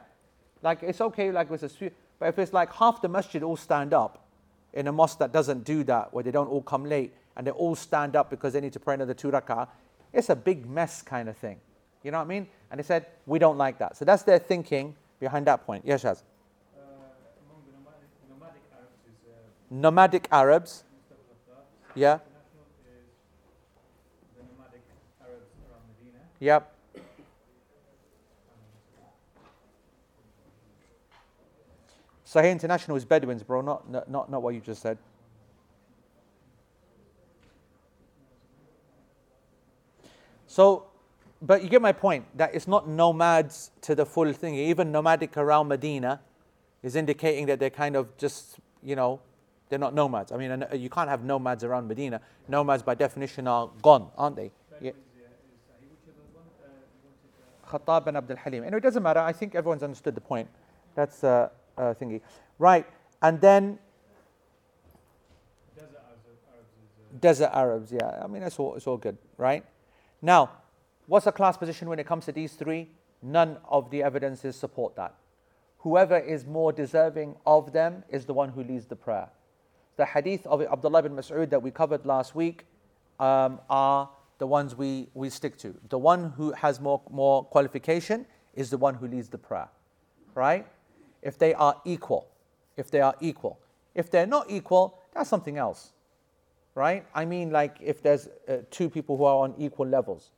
Like 0.61 0.83
it's 0.83 1.01
okay, 1.01 1.31
like 1.31 1.49
with 1.49 1.63
a 1.63 1.91
but 2.19 2.29
if 2.29 2.39
it's 2.39 2.53
like 2.53 2.71
half 2.73 3.01
the 3.01 3.09
masjid 3.09 3.43
all 3.43 3.57
stand 3.57 3.93
up 3.93 4.25
in 4.73 4.87
a 4.87 4.91
mosque 4.91 5.19
that 5.19 5.31
doesn't 5.31 5.63
do 5.63 5.83
that, 5.83 6.13
where 6.13 6.23
they 6.23 6.31
don't 6.31 6.47
all 6.47 6.61
come 6.61 6.85
late 6.85 7.13
and 7.35 7.45
they 7.45 7.51
all 7.51 7.75
stand 7.75 8.15
up 8.15 8.29
because 8.29 8.53
they 8.53 8.61
need 8.61 8.73
to 8.73 8.79
pray 8.79 8.93
another 8.93 9.13
two 9.13 9.31
rak'ah, 9.31 9.67
it's 10.13 10.29
a 10.29 10.35
big 10.35 10.69
mess 10.69 11.01
kind 11.01 11.27
of 11.27 11.37
thing. 11.37 11.59
You 12.03 12.11
know 12.11 12.19
what 12.19 12.25
I 12.25 12.27
mean? 12.27 12.47
And 12.71 12.79
they 12.79 12.83
said, 12.83 13.07
we 13.25 13.39
don't 13.39 13.57
like 13.57 13.79
that. 13.79 13.97
So 13.97 14.05
that's 14.05 14.23
their 14.23 14.39
thinking 14.39 14.95
behind 15.19 15.47
that 15.47 15.65
point. 15.65 15.83
Yes, 15.85 16.03
Shaz. 16.03 16.21
Uh, 16.77 16.81
among 17.47 17.63
the 17.65 17.73
nomadic, 17.77 18.09
nomadic 18.29 18.61
Arabs 18.71 18.99
is 19.07 19.17
uh, 19.27 19.33
Nomadic 19.71 20.27
Arabs. 20.31 20.83
Yeah. 21.95 22.19
International 22.19 22.65
is 22.85 23.09
the 24.37 24.43
nomadic 24.53 24.83
Arabs 25.21 25.49
around 25.67 25.83
Medina. 25.89 26.19
Yep. 26.45 26.71
Sahih 32.23 32.51
International 32.51 32.97
is 32.97 33.03
Bedouins, 33.03 33.41
bro, 33.41 33.61
not, 33.61 33.89
not, 33.89 34.29
not, 34.29 34.41
what 34.43 34.53
you 34.53 34.61
just 34.61 34.83
said. 34.83 34.99
So, 40.45 40.85
but 41.41 41.63
you 41.63 41.69
get 41.69 41.81
my 41.81 41.91
point 41.91 42.25
that 42.37 42.53
it's 42.53 42.67
not 42.67 42.87
nomads 42.87 43.71
to 43.81 43.95
the 43.95 44.05
full 44.05 44.31
thing. 44.31 44.53
Even 44.53 44.91
nomadic 44.91 45.37
around 45.37 45.67
Medina 45.67 46.21
is 46.83 46.95
indicating 46.95 47.47
that 47.47 47.59
they're 47.59 47.71
kind 47.71 47.95
of 47.95 48.15
just, 48.17 48.57
you 48.83 48.95
know, 48.95 49.19
they're 49.69 49.79
not 49.79 49.95
nomads. 49.95 50.31
I 50.31 50.37
mean, 50.37 50.51
uh, 50.51 50.67
you 50.75 50.91
can't 50.91 51.09
have 51.09 51.23
nomads 51.23 51.63
around 51.63 51.87
Medina. 51.87 52.21
Nomads, 52.47 52.83
by 52.83 52.93
definition, 52.93 53.47
are 53.47 53.71
gone, 53.81 54.11
aren't 54.15 54.35
they? 54.35 54.51
Yeah. 54.79 54.91
Bedouins, 54.91 55.05
yeah, 55.17 55.25
is 55.25 55.61
Sahih. 55.65 55.89
Which 55.89 56.13
other 56.13 56.21
one? 56.33 56.45
Uh, 56.61 56.67
you 56.93 57.09
wanted, 57.09 57.31
uh, 57.41 57.64
Khattab 57.75 58.07
and 58.07 58.17
Abdul 58.17 58.37
Halim. 58.37 58.63
Anyway, 58.63 58.77
it 58.77 58.83
doesn't 58.83 59.03
matter. 59.03 59.19
I 59.19 59.33
think 59.33 59.55
everyone's 59.55 59.83
understood 59.83 60.15
the 60.15 60.21
point. 60.21 60.47
That's 60.95 61.23
uh, 61.23 61.49
uh, 61.77 61.93
thingy. 61.99 62.21
Right. 62.57 62.85
And 63.21 63.41
then 63.41 63.79
desert 65.75 66.01
Arabs, 66.05 67.21
desert 67.21 67.49
Arabs. 67.53 67.91
Yeah. 67.91 68.23
I 68.23 68.27
mean, 68.27 68.41
that's 68.41 68.59
all, 68.59 68.75
it's 68.75 68.87
all 68.87 68.97
good. 68.97 69.17
Right. 69.37 69.65
Now, 70.21 70.51
what's 71.07 71.25
the 71.25 71.31
class 71.31 71.57
position 71.57 71.89
when 71.89 71.99
it 71.99 72.07
comes 72.07 72.25
to 72.25 72.31
these 72.31 72.53
three? 72.53 72.89
None 73.21 73.57
of 73.69 73.89
the 73.89 74.03
evidences 74.03 74.55
support 74.55 74.95
that. 74.95 75.15
Whoever 75.79 76.17
is 76.17 76.45
more 76.45 76.71
deserving 76.71 77.35
of 77.45 77.73
them 77.73 78.03
is 78.09 78.25
the 78.25 78.33
one 78.33 78.49
who 78.49 78.63
leads 78.63 78.85
the 78.85 78.95
prayer. 78.95 79.29
The 79.97 80.05
hadith 80.05 80.45
of 80.47 80.61
Abdullah 80.61 81.03
bin 81.03 81.15
Mas'ud 81.15 81.49
that 81.49 81.61
we 81.61 81.71
covered 81.71 82.05
last 82.05 82.35
week 82.35 82.65
um, 83.19 83.59
are 83.69 84.09
the 84.37 84.47
ones 84.47 84.75
we, 84.75 85.07
we 85.13 85.29
stick 85.29 85.57
to. 85.59 85.75
The 85.89 85.97
one 85.97 86.31
who 86.31 86.51
has 86.53 86.79
more, 86.79 87.01
more 87.09 87.45
qualification 87.45 88.25
is 88.53 88.69
the 88.69 88.77
one 88.77 88.95
who 88.95 89.07
leads 89.07 89.29
the 89.29 89.37
prayer. 89.37 89.69
Right? 90.33 90.67
If 91.21 91.37
they 91.37 91.53
are 91.53 91.81
equal. 91.85 92.27
If 92.77 92.91
they 92.91 93.01
are 93.01 93.15
equal. 93.21 93.59
If 93.93 94.11
they're 94.11 94.27
not 94.27 94.49
equal, 94.49 94.99
that's 95.13 95.29
something 95.29 95.57
else. 95.57 95.91
Right? 96.73 97.05
I 97.13 97.25
mean, 97.25 97.51
like 97.51 97.77
if 97.81 98.03
there's 98.03 98.27
uh, 98.47 98.57
two 98.69 98.89
people 98.89 99.15
who 99.17 99.23
are 99.23 99.37
on 99.37 99.55
equal 99.57 99.87
levels. 99.87 100.31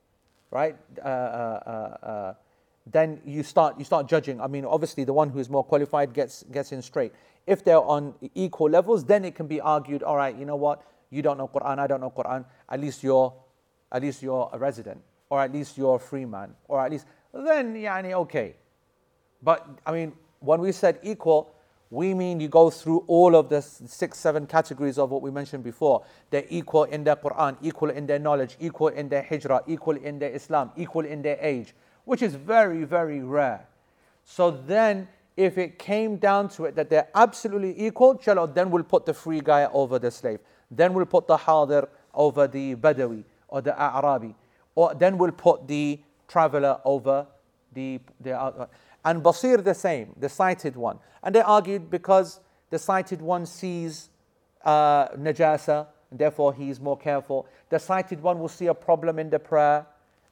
Right? 0.52 0.78
Uh, 1.04 1.08
uh, 1.08 1.10
uh, 1.66 2.06
uh, 2.06 2.34
then 2.92 3.20
you 3.26 3.44
start 3.44 3.78
you 3.78 3.84
start 3.84 4.08
judging. 4.08 4.40
I 4.40 4.48
mean, 4.48 4.64
obviously 4.64 5.04
the 5.04 5.14
one 5.14 5.30
who 5.30 5.40
is 5.40 5.50
more 5.50 5.64
qualified 5.64 6.14
gets 6.14 6.44
gets 6.52 6.72
in 6.72 6.82
straight. 6.82 7.12
If 7.46 7.64
they're 7.64 7.82
on 7.82 8.14
equal 8.36 8.70
levels, 8.70 9.06
then 9.06 9.26
it 9.26 9.36
can 9.36 9.48
be 9.48 9.60
argued. 9.60 10.04
All 10.04 10.16
right, 10.16 10.36
you 10.36 10.46
know 10.46 10.56
what? 10.56 10.84
You 11.10 11.22
don't 11.22 11.38
know 11.38 11.48
Quran. 11.48 11.80
I 11.80 11.88
don't 11.88 12.02
know 12.02 12.12
Quran. 12.12 12.46
At 12.70 12.80
least 12.80 13.04
you're, 13.04 13.34
at 13.92 14.02
least 14.02 14.22
you're 14.22 14.50
a 14.52 14.58
resident, 14.58 15.02
or 15.30 15.42
at 15.42 15.52
least 15.52 15.78
you're 15.78 15.96
a 15.96 16.00
free 16.00 16.26
man, 16.26 16.54
or 16.68 16.84
at 16.84 16.92
least 16.92 17.06
then 17.34 17.76
yani 17.76 18.14
okay. 18.14 18.56
But 19.42 19.68
I 19.86 19.92
mean, 19.92 20.14
when 20.40 20.62
we 20.62 20.72
said 20.72 21.00
equal, 21.04 21.54
we 21.90 22.14
mean 22.14 22.40
you 22.40 22.50
go 22.50 22.70
through 22.70 23.06
all 23.08 23.36
of 23.36 23.48
the 23.50 23.62
six, 23.62 24.18
seven 24.18 24.46
categories 24.46 24.98
of 24.98 25.10
what 25.10 25.22
we 25.22 25.32
mentioned 25.32 25.64
before. 25.64 26.04
They're 26.30 26.46
equal 26.50 26.84
in 26.84 27.04
their 27.04 27.16
Quran, 27.16 27.56
equal 27.62 27.92
in 27.92 28.06
their 28.06 28.20
knowledge, 28.20 28.58
equal 28.60 28.90
in 28.90 29.08
their 29.08 29.24
hijrah, 29.24 29.64
equal 29.68 29.96
in 29.96 30.20
their 30.20 30.32
Islam, 30.32 30.72
equal 30.76 31.06
in 31.06 31.22
their 31.22 31.38
age, 31.40 31.74
which 32.04 32.22
is 32.22 32.36
very, 32.36 32.84
very 32.84 33.22
rare. 33.22 33.68
So 34.26 34.52
then, 34.52 35.08
if 35.38 35.58
it 35.58 35.80
came 35.80 36.18
down 36.18 36.50
to 36.50 36.66
it 36.66 36.76
that 36.76 36.90
they're 36.90 37.08
absolutely 37.16 37.86
equal, 37.86 38.16
then 38.16 38.70
we'll 38.70 38.84
put 38.84 39.06
the 39.06 39.14
free 39.14 39.40
guy 39.40 39.66
over 39.72 40.00
the 40.00 40.12
slave. 40.12 40.40
Then 40.70 40.94
we'll 40.94 41.06
put 41.06 41.28
the 41.28 41.38
hadir 41.38 41.88
over 42.14 42.48
the 42.48 42.76
Badawi 42.76 43.24
or 43.48 43.62
the 43.62 43.72
A'rabi. 43.72 44.34
Or 44.76 44.94
then 44.94 45.18
we'll 45.18 45.32
put 45.32 45.68
the 45.68 46.00
traveler 46.28 46.80
over 46.86 47.28
the, 47.74 48.00
the 48.20 48.68
and 49.06 49.24
Basir 49.24 49.64
the 49.64 49.74
same, 49.74 50.14
the 50.20 50.30
sighted 50.30 50.76
one. 50.76 51.00
And 51.24 51.34
they 51.34 51.42
argued 51.42 51.90
because 51.90 52.40
the 52.70 52.80
sighted 52.80 53.22
one 53.22 53.46
sees 53.46 54.10
uh, 54.66 55.08
najasa, 55.10 55.88
and 56.12 56.20
therefore 56.20 56.54
he's 56.54 56.80
more 56.80 56.98
careful. 56.98 57.48
The 57.70 57.80
sighted 57.80 58.22
one 58.22 58.40
will 58.40 58.50
see 58.50 58.68
a 58.68 58.74
problem 58.74 59.20
in 59.20 59.30
the 59.30 59.40
prayer, 59.40 59.86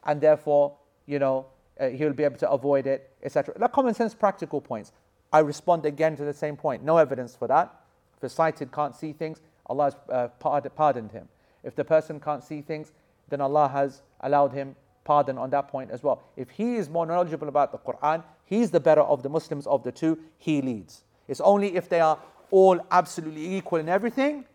and 0.05 0.19
therefore, 0.19 0.75
you 1.05 1.19
know, 1.19 1.45
uh, 1.79 1.89
he'll 1.89 2.13
be 2.13 2.23
able 2.23 2.37
to 2.37 2.49
avoid 2.49 2.87
it, 2.87 3.11
etc. 3.23 3.55
Like 3.57 3.71
common 3.71 3.93
sense, 3.93 4.13
practical 4.13 4.61
points. 4.61 4.91
I 5.31 5.39
respond 5.39 5.85
again 5.85 6.15
to 6.17 6.23
the 6.23 6.33
same 6.33 6.55
point. 6.55 6.83
No 6.83 6.97
evidence 6.97 7.35
for 7.35 7.47
that. 7.47 7.73
If 8.13 8.19
the 8.21 8.29
sighted 8.29 8.71
can't 8.71 8.95
see 8.95 9.11
things, 9.13 9.41
Allah 9.67 9.85
has 9.85 9.95
uh, 10.09 10.27
pardoned 10.69 11.11
him. 11.11 11.27
If 11.63 11.75
the 11.75 11.83
person 11.83 12.19
can't 12.19 12.43
see 12.43 12.61
things, 12.61 12.91
then 13.29 13.41
Allah 13.41 13.67
has 13.67 14.01
allowed 14.21 14.53
him 14.53 14.75
pardon 15.03 15.37
on 15.37 15.49
that 15.51 15.67
point 15.67 15.91
as 15.91 16.03
well. 16.03 16.23
If 16.35 16.49
he 16.49 16.75
is 16.75 16.89
more 16.89 17.05
knowledgeable 17.05 17.47
about 17.47 17.71
the 17.71 17.77
Quran, 17.77 18.23
he's 18.45 18.71
the 18.71 18.79
better 18.79 19.01
of 19.01 19.23
the 19.23 19.29
Muslims 19.29 19.67
of 19.67 19.83
the 19.83 19.91
two, 19.91 20.17
he 20.37 20.61
leads. 20.61 21.03
It's 21.27 21.41
only 21.41 21.75
if 21.75 21.89
they 21.89 21.99
are 21.99 22.19
all 22.51 22.79
absolutely 22.91 23.55
equal 23.55 23.79
in 23.79 23.89
everything, 23.89 24.45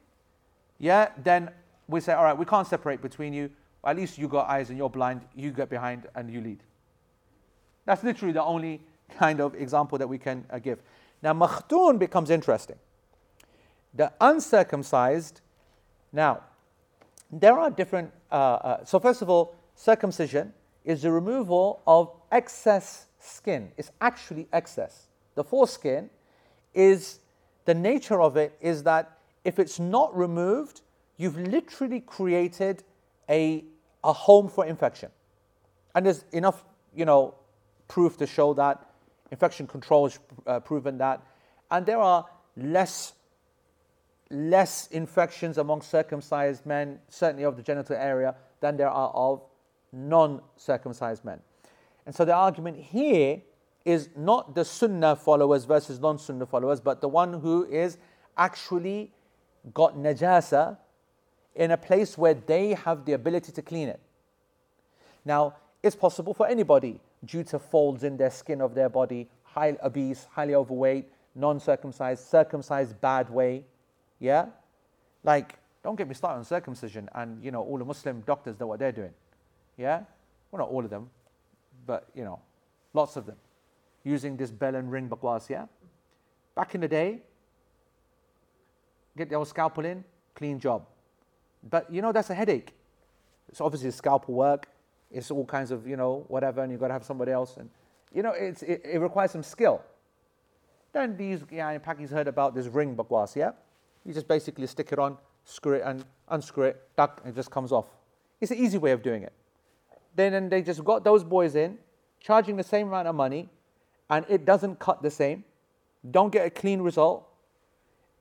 yeah, 0.79 1.11
then 1.23 1.51
we 1.89 2.01
say, 2.01 2.13
all 2.13 2.25
right, 2.25 2.37
we 2.37 2.45
can't 2.45 2.67
separate 2.67 3.03
between 3.03 3.33
you. 3.33 3.51
At 3.85 3.97
least 3.97 4.19
you 4.19 4.29
got 4.29 4.49
eyes 4.49 4.69
and 4.69 4.79
you're 4.79 4.91
blind, 4.91 5.23
you 5.35 5.51
get 5.51 5.69
behind 5.69 6.07
and 6.15 6.31
you 6.31 6.41
lead. 6.41 6.63
That's 7.87 8.03
literally 8.03 8.33
the 8.33 8.43
only 8.43 8.81
kind 9.19 9.41
of 9.41 9.55
example 9.55 9.99
that 9.99 10.09
we 10.09 10.19
can 10.19 10.45
uh, 10.51 10.59
give. 10.59 10.81
Now, 11.23 11.33
makhtun 11.33 11.99
becomes 11.99 12.31
interesting. 12.31 12.77
The 13.95 14.13
uncircumcised, 14.21 15.41
now, 16.13 16.41
there 17.33 17.59
are 17.59 17.71
different, 17.71 18.13
uh, 18.31 18.35
uh, 18.35 18.85
so 18.85 18.99
first 18.99 19.23
of 19.23 19.31
all, 19.31 19.55
circumcision 19.75 20.53
is 20.85 21.03
the 21.03 21.13
removal 21.13 21.83
of 21.87 22.11
excess 22.33 23.07
skin. 23.19 23.71
It's 23.77 23.93
actually 24.01 24.49
excess. 24.53 25.07
The 25.35 25.45
foreskin 25.45 26.11
is, 26.75 27.21
the 27.65 27.75
nature 27.75 28.21
of 28.21 28.37
it 28.37 28.57
is 28.61 28.83
that 28.85 29.19
if 29.45 29.59
it's 29.59 29.79
not 29.79 30.17
removed, 30.17 30.81
you've 31.17 31.39
literally 31.39 32.01
created 32.01 32.83
a, 33.29 33.65
a 34.03 34.13
home 34.13 34.49
for 34.49 34.67
infection. 34.67 35.11
And 35.95 36.07
there's 36.07 36.25
enough, 36.33 36.65
you 36.95 37.05
know, 37.05 37.35
proof 37.89 38.17
to 38.19 38.27
show 38.27 38.55
that. 38.55 38.87
Infection 39.31 39.67
control 39.67 40.09
has 40.09 40.19
uh, 40.47 40.61
proven 40.61 40.99
that. 40.99 41.23
And 41.71 41.87
there 41.87 41.99
are 41.99 42.27
less, 42.57 43.13
less 44.31 44.87
infections 44.89 45.59
among 45.59 45.83
circumcised 45.83 46.65
men, 46.65 46.99
certainly 47.09 47.45
of 47.45 47.57
the 47.57 47.63
genital 47.63 47.97
area, 47.97 48.35
than 48.61 48.77
there 48.77 48.91
are 48.91 49.11
of 49.11 49.43
non 49.93 50.41
circumcised 50.57 51.25
men. 51.25 51.41
And 52.07 52.15
so 52.15 52.25
the 52.25 52.35
argument 52.35 52.79
here 52.79 53.43
is 53.85 54.11
not 54.17 54.55
the 54.55 54.65
Sunnah 54.65 55.17
followers 55.17 55.65
versus 55.65 55.99
non 56.01 56.19
Sunnah 56.19 56.47
followers, 56.47 56.81
but 56.81 57.01
the 57.01 57.09
one 57.09 57.41
who 57.41 57.65
is 57.65 57.99
actually 58.37 59.13
got 59.75 59.97
najasa 59.97 60.79
in 61.55 61.71
a 61.73 61.77
place 61.77 62.17
where 62.17 62.35
they 62.35 62.75
have 62.75 63.05
the 63.05 63.13
ability 63.13 63.53
to 63.53 63.63
clean 63.63 63.89
it. 63.89 64.01
Now, 65.25 65.57
it's 65.83 65.97
possible 65.97 66.35
for 66.35 66.47
anybody 66.47 67.01
due 67.25 67.45
to 67.45 67.59
folds 67.59 68.05
in 68.05 68.17
their 68.17 68.31
skin 68.31 68.61
of 68.61 68.75
their 68.75 68.89
body, 68.89 69.29
high 69.43 69.77
obese, 69.83 70.27
highly 70.31 70.55
overweight, 70.55 71.11
non 71.35 71.61
circumcised, 71.61 72.27
circumcised 72.27 73.01
bad 73.01 73.29
way. 73.31 73.65
Yeah? 74.21 74.47
Like, 75.25 75.59
don't 75.83 75.97
get 75.97 76.07
me 76.07 76.15
started 76.15 76.39
on 76.39 76.45
circumcision 76.45 77.09
and, 77.15 77.43
you 77.43 77.51
know, 77.51 77.63
all 77.63 77.79
the 77.79 77.85
Muslim 77.85 78.23
doctors 78.27 78.61
know 78.61 78.67
what 78.67 78.79
they're 78.79 78.93
doing. 78.93 79.13
Yeah? 79.77 80.03
Well, 80.51 80.61
not 80.61 80.69
all 80.69 80.85
of 80.85 80.91
them, 80.91 81.11
but, 81.87 82.09
you 82.15 82.25
know, 82.25 82.39
lots 82.93 83.17
of 83.17 83.27
them. 83.27 83.37
Using 84.05 84.37
this 84.37 84.51
bell 84.51 84.75
and 84.75 84.91
ring 84.93 85.09
bakwas, 85.09 85.49
yeah? 85.49 85.67
Back 86.55 86.75
in 86.75 86.81
the 86.81 86.89
day, 86.89 87.21
get 89.17 89.33
old 89.33 89.49
scalpel 89.49 89.85
in, 89.85 90.05
clean 90.35 90.59
job. 90.59 90.87
But, 91.69 91.93
you 91.93 92.03
know, 92.03 92.13
that's 92.13 92.31
a 92.31 92.35
headache. 92.35 92.73
It's 93.49 93.61
obviously 93.61 93.91
scalpel 93.91 94.35
work. 94.35 94.69
It's 95.11 95.31
all 95.31 95.45
kinds 95.45 95.71
of, 95.71 95.87
you 95.87 95.97
know, 95.97 96.25
whatever, 96.29 96.63
and 96.63 96.71
you've 96.71 96.81
got 96.81 96.89
to 96.89 96.95
have 96.95 97.05
somebody 97.05 97.33
else. 97.33 97.57
And, 97.57 97.69
you 98.15 98.23
know, 98.23 98.33
it's, 98.33 98.63
it, 98.63 98.83
it 98.85 98.99
requires 98.99 99.33
some 99.33 99.43
skill. 99.43 99.83
Then 100.93 101.17
these, 101.17 101.41
yeah, 101.51 101.77
Pakis 101.79 102.11
heard 102.11 102.29
about 102.29 102.55
this 102.55 102.67
ring 102.67 102.97
bakwas, 102.97 103.37
yeah? 103.37 103.53
You 104.05 104.15
just 104.15 104.29
basically 104.29 104.67
stick 104.67 104.93
it 104.93 104.99
on, 104.99 105.17
screw 105.45 105.75
it 105.75 105.83
and 105.85 106.05
unscrew 106.29 106.65
it, 106.65 106.83
tuck, 106.97 107.21
and 107.25 107.33
it 107.33 107.37
just 107.37 107.51
comes 107.51 107.73
off. 107.73 107.87
It's 108.41 108.51
an 108.51 108.59
easy 108.59 108.79
way 108.79 108.93
of 108.93 109.03
doing 109.03 109.23
it. 109.23 109.33
Then 110.17 110.35
and 110.35 110.51
they 110.51 110.63
just 110.63 110.85
got 110.85 111.05
those 111.05 111.23
boys 111.23 111.55
in, 111.55 111.79
charging 112.21 112.57
the 112.57 112.63
same 112.63 112.89
amount 112.89 113.09
of 113.09 113.15
money, 113.15 113.49
and 114.09 114.25
it 114.29 114.45
doesn't 114.45 114.79
cut 114.79 115.03
the 115.03 115.11
same. 115.11 115.45
Don't 116.11 116.31
get 116.31 116.47
a 116.47 116.51
clean 116.51 116.81
result. 116.81 117.29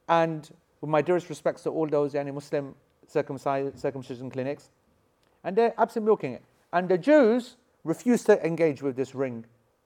And 0.08 0.50
with 0.82 0.90
my 0.90 1.02
dearest 1.02 1.30
respects 1.30 1.64
to 1.64 1.70
all 1.70 1.88
those 1.88 2.14
yani, 2.14 2.34
Muslim 2.34 2.76
circumcision 3.08 4.30
clinics, 4.30 4.70
and 5.44 5.56
they're 5.56 5.74
absolutely 5.78 6.10
milking 6.10 6.34
it. 6.34 6.44
And 6.74 6.90
the 6.90 6.98
Jews 6.98 7.56
refuse 7.84 8.24
to 8.26 8.46
engage 8.46 8.82
with 8.82 8.96
this 8.96 9.16
ring 9.16 9.46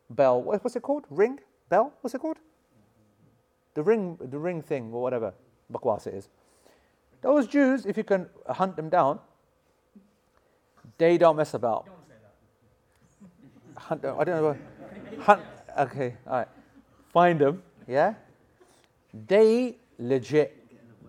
bell. 0.10 0.42
What's 0.42 0.76
it 0.76 0.82
called? 0.82 1.06
Ring 1.10 1.40
bell? 1.70 1.94
What's 2.02 2.16
it 2.16 2.20
called? 2.20 2.38
The 3.76 3.84
ring, 3.84 4.18
the 4.20 4.38
ring 4.38 4.62
thing 4.62 4.92
or 4.92 5.02
whatever 5.02 5.34
bakwas 5.72 6.08
it 6.08 6.14
is. 6.16 6.30
Those 7.22 7.48
Jews, 7.48 7.86
if 7.86 7.98
you 7.98 8.04
can 8.04 8.28
hunt 8.48 8.76
them 8.76 8.90
down, 8.90 9.20
they 10.98 11.18
don't 11.18 11.36
mess 11.36 11.54
about. 11.54 11.86
Don't. 11.86 11.96
Hunt, 13.78 14.06
I 14.06 14.24
don't 14.24 14.42
know. 14.42 14.58
Hunt, 15.20 15.42
okay, 15.80 16.16
all 16.28 16.34
right. 16.34 16.48
Find 17.12 17.40
them, 17.40 17.64
yeah? 17.88 18.14
They 19.28 19.78
legit, 20.00 20.58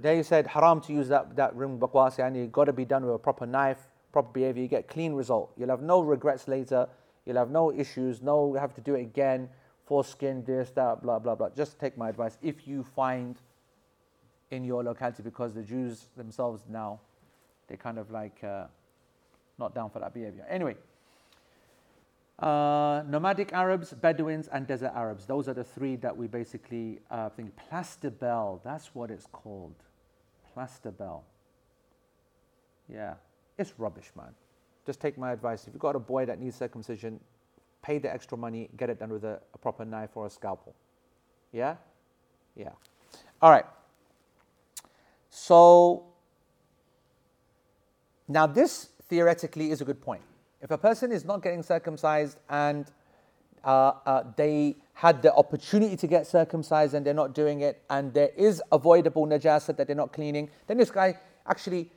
they 0.01 0.23
said 0.23 0.47
haram 0.47 0.81
to 0.83 0.93
use 0.93 1.09
that, 1.09 1.35
that 1.37 1.55
ring 1.57 1.79
bakwas, 1.79 2.19
and 2.19 2.37
you 2.37 2.47
got 2.47 2.65
to 2.65 2.73
be 2.73 2.85
done 2.85 3.05
with 3.05 3.15
a 3.15 3.19
proper 3.19 3.47
knife, 3.47 3.89
proper 4.13 4.31
behavior. 4.33 4.63
You 4.63 4.69
get 4.69 4.89
clean 4.89 5.15
result. 5.15 5.53
You'll 5.57 5.71
have 5.71 5.83
no 5.83 6.01
regrets 6.01 6.47
later. 6.47 6.89
You'll 7.27 7.39
have 7.39 7.51
no 7.51 7.73
issues, 7.73 8.21
no 8.21 8.55
have 8.55 8.75
to 8.75 8.81
do 8.81 8.95
it 8.95 9.01
again, 9.01 9.49
foreskin, 9.87 10.45
this, 10.45 10.71
that, 10.71 11.03
blah, 11.03 11.19
blah, 11.19 11.35
blah. 11.35 11.49
Just 11.57 11.79
take 11.81 11.97
my 11.97 12.11
advice. 12.11 12.37
If 12.43 12.69
you 12.69 12.83
find 12.83 13.37
in 14.55 14.65
your 14.65 14.83
locality 14.83 15.23
because 15.23 15.55
the 15.55 15.63
Jews 15.63 16.07
themselves 16.17 16.65
now, 16.69 17.01
they're 17.69 17.77
kind 17.77 17.99
of 17.99 18.11
like 18.11 18.43
uh, 18.43 18.67
not 19.59 19.75
down 19.75 19.91
for 19.91 19.99
that 19.99 20.15
behavior. 20.15 20.47
Anyway, 20.49 20.77
uh, 22.39 23.03
nomadic 23.09 23.53
Arabs, 23.53 23.93
Bedouins, 23.93 24.49
and 24.49 24.67
desert 24.67 24.93
Arabs. 24.95 25.27
Those 25.27 25.49
are 25.49 25.55
the 25.55 25.65
three 25.65 25.97
that 25.97 26.17
we 26.17 26.27
basically 26.27 27.01
uh, 27.11 27.29
think. 27.29 27.53
Plastibell, 27.71 28.61
that's 28.65 28.95
what 28.95 29.11
it's 29.11 29.27
called. 29.27 29.75
Plastibell. 30.57 31.23
Yeah, 32.93 33.15
it's 33.57 33.75
rubbish, 33.79 34.11
man. 34.17 34.35
Just 34.85 35.01
take 35.01 35.17
my 35.17 35.33
advice. 35.33 35.67
If 35.67 35.73
you've 35.73 35.81
got 35.81 35.97
a 35.97 36.01
boy 36.01 36.27
that 36.27 36.41
needs 36.41 36.57
circumcision, 36.57 37.21
pay 37.83 37.99
the 37.99 38.13
extra 38.13 38.37
money, 38.37 38.69
get 38.77 38.91
it 38.91 38.99
done 38.99 39.11
with 39.11 39.25
a, 39.25 39.41
a 39.55 39.59
proper 39.59 39.85
knife 39.85 40.11
or 40.15 40.27
a 40.27 40.31
scalpel. 40.31 40.75
Yeah? 41.53 41.77
Yeah. 42.57 42.71
All 43.41 43.51
right. 43.51 43.65
So 45.37 46.05
now 48.29 48.47
this 48.47 48.91
theoretically 49.09 49.73
is 49.73 49.81
a 49.81 49.85
good 49.85 50.01
point. 50.01 50.23
If 50.63 50.71
a 50.71 50.79
person 50.79 51.11
is 51.11 51.25
not 51.25 51.43
getting 51.43 51.65
circumcised 51.65 52.39
and 52.49 52.87
uh, 53.65 53.95
uh, 54.07 54.25
they 54.37 54.77
had 54.93 55.23
the 55.23 55.35
opportunity 55.35 55.97
to 55.97 56.07
get 56.07 56.29
circumcised 56.29 56.95
and 56.95 57.05
they're 57.05 57.13
not 57.13 57.35
doing 57.35 57.63
it, 57.63 57.83
and 57.91 58.15
there 58.15 58.31
is 58.37 58.63
avoidable 58.71 59.27
najasa 59.27 59.77
that 59.77 59.89
they're 59.89 59.97
not 59.97 60.13
cleaning, 60.13 60.51
then 60.69 60.77
this 60.77 60.93
guy 60.93 61.19
actually, 61.49 61.91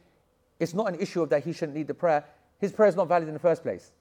it's 0.60 0.74
not 0.74 0.88
an 0.92 1.00
issue 1.00 1.22
of 1.22 1.30
that 1.30 1.44
he 1.44 1.54
shouldn't 1.54 1.78
need 1.78 1.86
the 1.86 1.94
prayer. 1.94 2.26
His 2.58 2.72
prayer 2.72 2.90
is 2.90 2.96
not 2.96 3.08
valid 3.08 3.28
in 3.28 3.36
the 3.36 3.40
first 3.40 3.62
place. 3.62 3.92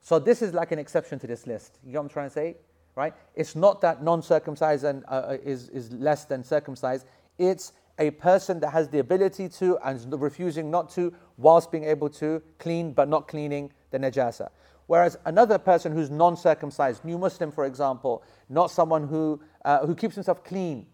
So 0.00 0.18
this 0.18 0.40
is 0.40 0.54
like 0.54 0.72
an 0.72 0.78
exception 0.78 1.18
to 1.18 1.26
this 1.26 1.46
list. 1.46 1.78
You 1.84 1.92
know 1.92 1.98
what 1.98 2.04
I'm 2.04 2.08
trying 2.08 2.28
to 2.30 2.34
say? 2.34 2.56
Right? 2.94 3.12
It's 3.34 3.54
not 3.54 3.82
that 3.82 4.02
non-circumcised 4.02 4.84
and, 4.84 5.04
uh, 5.06 5.36
is, 5.44 5.68
is 5.68 5.92
less 5.92 6.24
than 6.24 6.42
circumcised. 6.42 7.04
It's 7.36 7.72
a 7.98 8.10
person 8.10 8.60
that 8.60 8.70
has 8.70 8.88
the 8.88 8.98
ability 8.98 9.48
to 9.48 9.78
and 9.84 10.20
refusing 10.20 10.70
not 10.70 10.90
to, 10.90 11.12
whilst 11.36 11.70
being 11.70 11.84
able 11.84 12.08
to 12.08 12.42
clean 12.58 12.92
but 12.92 13.08
not 13.08 13.28
cleaning 13.28 13.70
the 13.90 13.98
najasa. 13.98 14.48
Whereas 14.86 15.16
another 15.24 15.58
person 15.58 15.92
who's 15.92 16.10
non 16.10 16.36
circumcised, 16.36 17.04
new 17.04 17.18
Muslim 17.18 17.52
for 17.52 17.64
example, 17.64 18.22
not 18.48 18.70
someone 18.70 19.06
who, 19.06 19.40
uh, 19.64 19.86
who 19.86 19.94
keeps 19.94 20.14
himself 20.14 20.42
clean, 20.44 20.86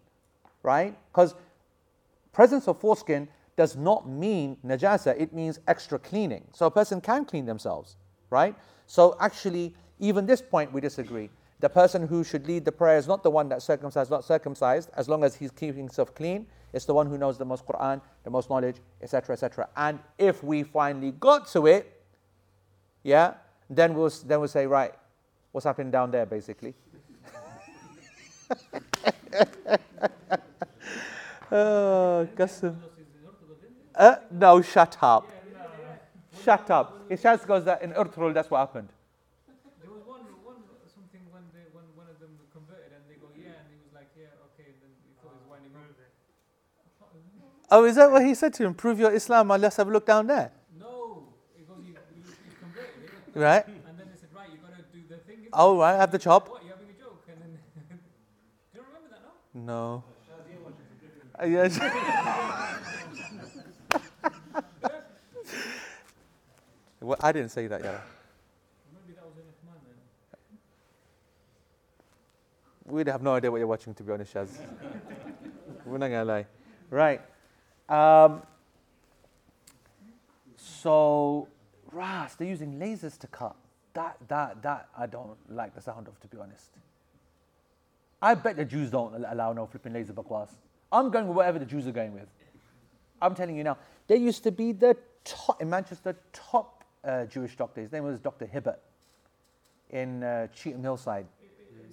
right? 0.63 0.95
Because 1.11 1.35
presence 2.31 2.67
of 2.67 2.79
foreskin 2.79 3.27
does 3.55 3.75
not 3.75 4.07
mean 4.07 4.57
najasa, 4.65 5.19
it 5.19 5.33
means 5.33 5.59
extra 5.67 5.99
cleaning. 5.99 6.45
So 6.53 6.65
a 6.67 6.71
person 6.71 7.01
can 7.01 7.25
clean 7.25 7.45
themselves, 7.45 7.97
right? 8.29 8.55
So 8.85 9.17
actually, 9.19 9.75
even 9.99 10.25
this 10.25 10.41
point 10.41 10.71
we 10.71 10.79
disagree. 10.81 11.29
The 11.59 11.69
person 11.69 12.07
who 12.07 12.23
should 12.23 12.47
lead 12.47 12.65
the 12.65 12.71
prayer 12.71 12.97
is 12.97 13.07
not 13.07 13.23
the 13.23 13.29
one 13.29 13.49
that's 13.49 13.65
circumcised, 13.65 14.09
not 14.09 14.23
circumcised, 14.23 14.89
as 14.95 15.09
long 15.09 15.23
as 15.23 15.35
he's 15.35 15.51
keeping 15.51 15.79
himself 15.79 16.15
clean. 16.15 16.47
It's 16.71 16.85
the 16.85 16.93
one 16.93 17.07
who 17.07 17.17
knows 17.17 17.37
the 17.37 17.45
most 17.45 17.65
Quran, 17.65 18.01
the 18.23 18.29
most 18.29 18.49
knowledge, 18.49 18.77
etc., 19.01 19.33
etc. 19.33 19.67
And 19.75 19.99
if 20.17 20.43
we 20.43 20.63
finally 20.63 21.11
got 21.11 21.47
to 21.49 21.67
it, 21.67 22.01
yeah, 23.03 23.33
then 23.69 23.93
we'll 23.93 24.09
then 24.25 24.39
we'll 24.39 24.47
say, 24.47 24.65
right, 24.67 24.93
what's 25.51 25.65
happening 25.65 25.91
down 25.91 26.11
there, 26.11 26.25
basically. 26.25 26.73
oh. 31.51 32.27
Uh, 33.95 34.15
no, 34.31 34.61
shut 34.61 34.97
up. 35.01 35.29
Shut 36.43 36.69
up. 36.71 37.05
It 37.09 37.21
just 37.21 37.47
goes 37.47 37.65
that 37.65 37.81
in 37.81 37.91
Ertugrul, 37.91 38.33
that's 38.33 38.49
what 38.49 38.59
happened. 38.59 38.87
There 39.81 39.91
was 39.91 40.03
one, 40.05 40.21
one 40.43 40.55
something 40.87 41.19
when 41.31 41.43
they, 41.51 41.67
when 41.75 41.83
one 41.95 42.07
of 42.07 42.19
them 42.19 42.31
converted 42.53 42.95
and 42.95 43.03
they 43.11 43.19
go, 43.19 43.27
yeah, 43.35 43.59
and 43.59 43.67
he 43.67 43.75
was 43.83 43.91
like, 43.91 44.07
yeah, 44.15 44.31
okay, 44.55 44.71
then 44.79 44.87
he 45.03 45.11
thought 45.19 45.35
he 45.35 45.43
was 45.43 45.51
winding 45.51 45.75
up. 45.75 45.89
Oh, 47.71 47.85
is 47.85 47.95
that 47.95 48.11
what 48.11 48.25
he 48.25 48.33
said 48.33 48.53
to 48.55 48.63
him? 48.65 48.73
Prove 48.73 48.99
your 48.99 49.11
Islam, 49.11 49.51
and 49.51 49.61
let's 49.61 49.77
have 49.77 49.87
a 49.87 49.91
look 49.91 50.05
down 50.07 50.25
there. 50.27 50.51
No, 50.79 51.27
you, 51.55 51.65
you, 51.85 51.93
converted, 52.59 53.11
Right? 53.35 53.65
and 53.67 53.75
then 53.97 54.07
they 54.11 54.19
said, 54.19 54.29
right, 54.35 54.49
you've 54.51 54.61
got 54.61 54.75
to 54.75 54.83
do 54.91 55.01
the 55.07 55.17
thing. 55.17 55.47
Oh, 55.53 55.77
right, 55.77 55.95
have 55.95 56.11
the 56.11 56.17
chop. 56.17 56.49
What, 56.49 56.63
you 56.63 56.69
having 56.69 56.87
a 56.89 56.93
joke? 56.99 57.23
And 57.29 57.39
then, 57.41 57.59
do 58.73 58.79
you 58.79 58.85
remember 58.85 59.09
that 59.11 59.21
now? 59.23 59.73
No. 59.73 60.03
Uh, 61.41 61.45
yes. 61.45 61.79
well, 66.99 67.17
I 67.21 67.31
didn't 67.31 67.49
say 67.49 67.67
that, 67.67 67.81
yeah. 67.81 68.01
Maybe 68.91 69.13
that 69.15 69.25
was 69.25 69.37
in 69.37 69.43
Uthman 69.43 69.79
then. 72.85 72.93
We'd 72.93 73.07
have 73.07 73.21
no 73.21 73.35
idea 73.35 73.51
what 73.51 73.57
you're 73.59 73.67
watching, 73.67 73.93
to 73.93 74.03
be 74.03 74.11
honest, 74.11 74.33
Shaz. 74.33 74.49
We're 75.85 75.97
not 75.97 76.09
gonna 76.09 76.25
lie. 76.25 76.45
Right. 76.89 77.21
Um, 77.89 78.43
so, 80.55 81.47
Ras, 81.91 82.35
they're 82.35 82.47
using 82.47 82.79
lasers 82.79 83.17
to 83.19 83.27
cut. 83.27 83.55
That, 83.93 84.17
that, 84.27 84.61
that, 84.61 84.89
I 84.97 85.07
don't 85.07 85.37
like 85.49 85.73
the 85.73 85.81
sound 85.81 86.07
of, 86.07 86.19
to 86.21 86.27
be 86.27 86.37
honest. 86.37 86.69
I 88.21 88.35
bet 88.35 88.55
the 88.55 88.65
Jews 88.65 88.91
don't 88.91 89.25
allow 89.27 89.53
no 89.53 89.65
flipping 89.65 89.93
laser 89.93 90.13
bakwas. 90.13 90.49
I'm 90.91 91.09
going 91.09 91.27
with 91.27 91.35
whatever 91.35 91.59
the 91.59 91.65
Jews 91.65 91.87
are 91.87 91.91
going 91.91 92.13
with. 92.13 92.27
I'm 93.21 93.35
telling 93.35 93.55
you 93.55 93.63
now. 93.63 93.77
There 94.07 94.17
used 94.17 94.43
to 94.43 94.51
be 94.51 94.71
the 94.71 94.97
top, 95.23 95.61
in 95.61 95.69
Manchester, 95.69 96.15
top 96.33 96.83
uh, 97.03 97.25
Jewish 97.25 97.55
doctor. 97.55 97.81
His 97.81 97.91
name 97.91 98.03
was 98.03 98.19
Dr. 98.19 98.45
Hibbert 98.45 98.79
in 99.89 100.23
uh, 100.23 100.47
Cheetham 100.55 100.81
Hillside. 100.81 101.25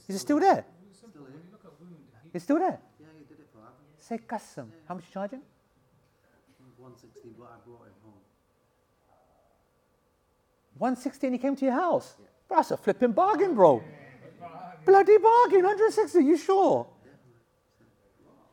Is 0.09 0.15
he 0.15 0.19
still 0.19 0.39
there? 0.39 0.65
Simple, 0.93 1.23
when 1.23 1.33
you 1.33 1.41
look 1.51 1.65
at 1.65 1.81
wound, 1.81 1.97
he, 2.23 2.31
He's 2.33 2.43
still 2.43 2.59
there? 2.59 2.79
Yeah, 3.01 3.07
did 3.29 3.39
it 3.41 3.49
for 3.53 3.61
Say 3.99 4.19
custom. 4.19 4.73
How 4.87 4.95
much 4.95 5.05
you 5.09 5.13
charging? 5.13 5.41
160, 6.87 7.35
but 7.37 7.47
I 7.47 7.59
brought 7.67 7.83
him 7.83 7.99
home. 8.05 8.23
160 10.79 11.27
and 11.27 11.35
he 11.35 11.39
came 11.39 11.57
to 11.57 11.65
your 11.65 11.75
house. 11.75 12.15
Bro, 12.47 12.59
that's 12.59 12.71
a 12.71 12.77
flipping 12.77 13.11
bargain, 13.13 13.55
bro. 13.55 13.83
Bloody 14.85 15.19
bargain, 15.19 15.65
160, 15.65 16.21
you 16.21 16.37
sure? 16.37 16.87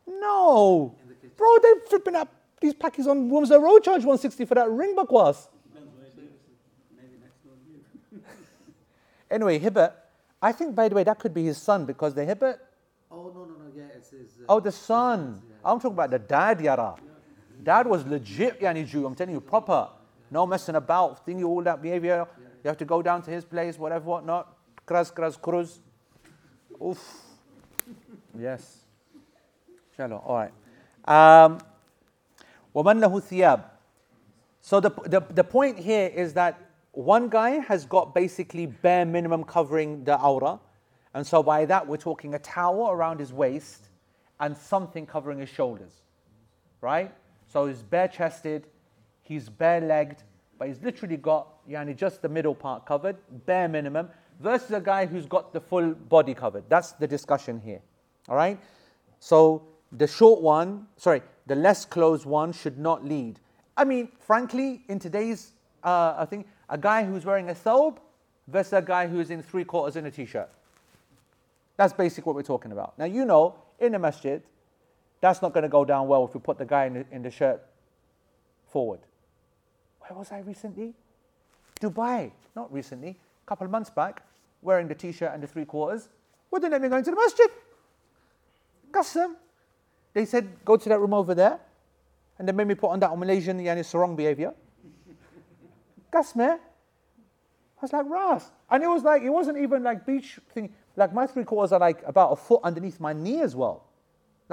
No. 0.07 0.95
Bro, 1.37 1.57
they 1.61 1.73
flipping 1.87 2.15
up 2.15 2.33
these 2.59 2.73
packages 2.73 3.07
on 3.07 3.29
Wilmslow 3.29 3.61
Road 3.61 3.83
charge 3.83 4.03
160 4.03 4.45
for 4.45 4.55
that 4.55 4.69
ring 4.69 4.95
bakwas. 4.95 5.47
Anyway, 9.29 9.59
Hibbert, 9.59 9.93
I 10.41 10.51
think 10.51 10.75
by 10.75 10.89
the 10.89 10.95
way 10.95 11.03
that 11.03 11.19
could 11.19 11.33
be 11.33 11.43
his 11.43 11.57
son 11.57 11.85
because 11.85 12.13
the 12.13 12.23
Hibbert, 12.25 12.59
Oh 13.11 13.31
no 13.33 13.45
no 13.45 13.53
no 13.53 13.71
yeah 13.75 13.83
it's 13.95 14.09
his. 14.09 14.39
Uh, 14.41 14.45
oh 14.49 14.59
the 14.59 14.71
son. 14.71 15.41
I'm 15.63 15.79
talking 15.79 15.93
about 15.93 16.09
the 16.09 16.19
dad, 16.19 16.61
Yara. 16.61 16.95
Dad 17.63 17.87
was 17.87 18.05
legit 18.05 18.61
Yanni 18.61 18.83
Jew, 18.83 19.05
I'm 19.05 19.15
telling 19.15 19.33
you, 19.33 19.41
proper. 19.41 19.89
No 20.29 20.45
messing 20.45 20.75
about, 20.75 21.25
thingy, 21.25 21.45
all 21.45 21.61
that 21.63 21.81
behavior. 21.81 22.27
You 22.63 22.67
have 22.67 22.77
to 22.77 22.85
go 22.85 23.01
down 23.01 23.21
to 23.23 23.31
his 23.31 23.45
place, 23.45 23.77
whatever, 23.77 24.05
whatnot. 24.05 24.55
Kras, 24.87 25.13
kras, 25.13 25.39
kruz. 25.39 25.79
Oof. 26.83 26.99
Yes. 28.37 28.79
Shallow. 29.95 30.23
All 30.25 30.35
right. 30.35 30.51
Um, 31.05 31.59
وَمَنْ 32.75 32.99
لَهُ 32.99 33.63
So 34.61 34.79
the, 34.79 34.89
the, 35.05 35.19
the 35.19 35.43
point 35.43 35.77
here 35.77 36.07
is 36.07 36.33
that 36.33 36.59
one 36.91 37.29
guy 37.29 37.59
has 37.59 37.85
got 37.85 38.13
basically 38.13 38.65
bare 38.65 39.05
minimum 39.05 39.43
covering 39.43 40.03
the 40.03 40.17
awrah. 40.17 40.59
And 41.13 41.25
so 41.25 41.43
by 41.43 41.65
that, 41.65 41.87
we're 41.87 41.97
talking 41.97 42.33
a 42.33 42.39
towel 42.39 42.89
around 42.89 43.19
his 43.19 43.31
waist 43.31 43.89
and 44.39 44.57
something 44.57 45.05
covering 45.05 45.39
his 45.39 45.49
shoulders. 45.49 45.91
Right? 46.81 47.11
So 47.53 47.67
he's 47.67 47.83
bare 47.83 48.07
chested, 48.07 48.65
he's 49.21 49.47
bare 49.47 49.79
legged, 49.79 50.23
but 50.57 50.69
he's 50.69 50.81
literally 50.81 51.17
got 51.17 51.63
yani, 51.69 51.95
just 51.95 52.23
the 52.23 52.27
middle 52.27 52.55
part 52.55 52.87
covered, 52.87 53.15
bare 53.45 53.67
minimum, 53.67 54.09
versus 54.39 54.71
a 54.71 54.81
guy 54.81 55.05
who's 55.05 55.27
got 55.27 55.53
the 55.53 55.61
full 55.61 55.93
body 55.93 56.33
covered. 56.33 56.63
That's 56.67 56.93
the 56.93 57.05
discussion 57.05 57.61
here. 57.63 57.79
All 58.27 58.35
right? 58.35 58.59
So 59.19 59.67
the 59.91 60.07
short 60.07 60.41
one, 60.41 60.87
sorry, 60.97 61.21
the 61.45 61.53
less 61.53 61.85
clothes 61.85 62.25
one 62.25 62.53
should 62.53 62.79
not 62.79 63.05
lead. 63.05 63.39
I 63.77 63.83
mean, 63.83 64.09
frankly, 64.19 64.81
in 64.87 64.97
today's, 64.97 65.51
uh, 65.83 66.15
I 66.17 66.25
think, 66.25 66.47
a 66.69 66.77
guy 66.79 67.03
who's 67.03 67.23
wearing 67.23 67.51
a 67.51 67.53
thobe 67.53 67.99
versus 68.47 68.73
a 68.73 68.81
guy 68.81 69.05
who's 69.05 69.29
in 69.29 69.43
three 69.43 69.63
quarters 69.63 69.95
in 69.95 70.07
a 70.07 70.11
t-shirt. 70.11 70.49
That's 71.77 71.93
basically 71.93 72.23
what 72.23 72.35
we're 72.35 72.41
talking 72.41 72.71
about. 72.71 72.97
Now, 72.97 73.05
you 73.05 73.25
know, 73.25 73.53
in 73.79 73.93
a 73.93 73.99
masjid, 73.99 74.41
that's 75.23 75.41
not 75.41 75.53
going 75.53 75.61
to 75.63 75.69
go 75.69 75.85
down 75.85 76.09
well 76.09 76.25
if 76.25 76.33
we 76.33 76.41
put 76.41 76.57
the 76.57 76.65
guy 76.65 76.83
in 76.83 76.95
the, 76.95 77.05
in 77.09 77.21
the 77.21 77.31
shirt 77.31 77.63
forward. 78.67 78.99
Where 80.01 80.19
was 80.19 80.33
I 80.33 80.39
recently? 80.39 80.93
Dubai, 81.79 82.29
not 82.57 82.71
recently, 82.73 83.11
a 83.11 83.47
couple 83.47 83.63
of 83.63 83.71
months 83.71 83.89
back, 83.89 84.21
wearing 84.61 84.89
the 84.89 84.95
t-shirt 84.95 85.31
and 85.33 85.41
the 85.41 85.47
three 85.47 85.63
quarters. 85.63 86.09
Wouldn't 86.51 86.69
let 86.73 86.81
me 86.81 86.89
go 86.89 86.97
into 86.97 87.11
the 87.11 87.15
masjid. 87.15 87.47
Custom. 88.91 89.37
They 90.13 90.25
said, 90.25 90.45
go 90.65 90.75
to 90.75 90.89
that 90.89 90.99
room 90.99 91.13
over 91.13 91.33
there. 91.33 91.57
And 92.37 92.45
they 92.45 92.51
made 92.51 92.67
me 92.67 92.75
put 92.75 92.89
on 92.89 92.99
that 92.99 93.17
Malaysian 93.17 93.57
yani 93.59 93.85
sarong 93.85 94.17
behavior. 94.17 94.53
Gasme. 96.11 96.41
I 96.41 96.59
was 97.81 97.93
like, 97.93 98.09
Ras. 98.09 98.51
And 98.69 98.83
it 98.83 98.87
was 98.87 99.03
like, 99.03 99.21
it 99.21 99.29
wasn't 99.29 99.57
even 99.57 99.83
like 99.83 100.05
beach 100.05 100.37
thing. 100.53 100.73
Like 100.97 101.13
my 101.13 101.27
three 101.27 101.45
quarters 101.45 101.71
are 101.71 101.79
like 101.79 102.03
about 102.05 102.33
a 102.33 102.35
foot 102.35 102.59
underneath 102.61 102.99
my 102.99 103.13
knee 103.13 103.39
as 103.39 103.55
well. 103.55 103.85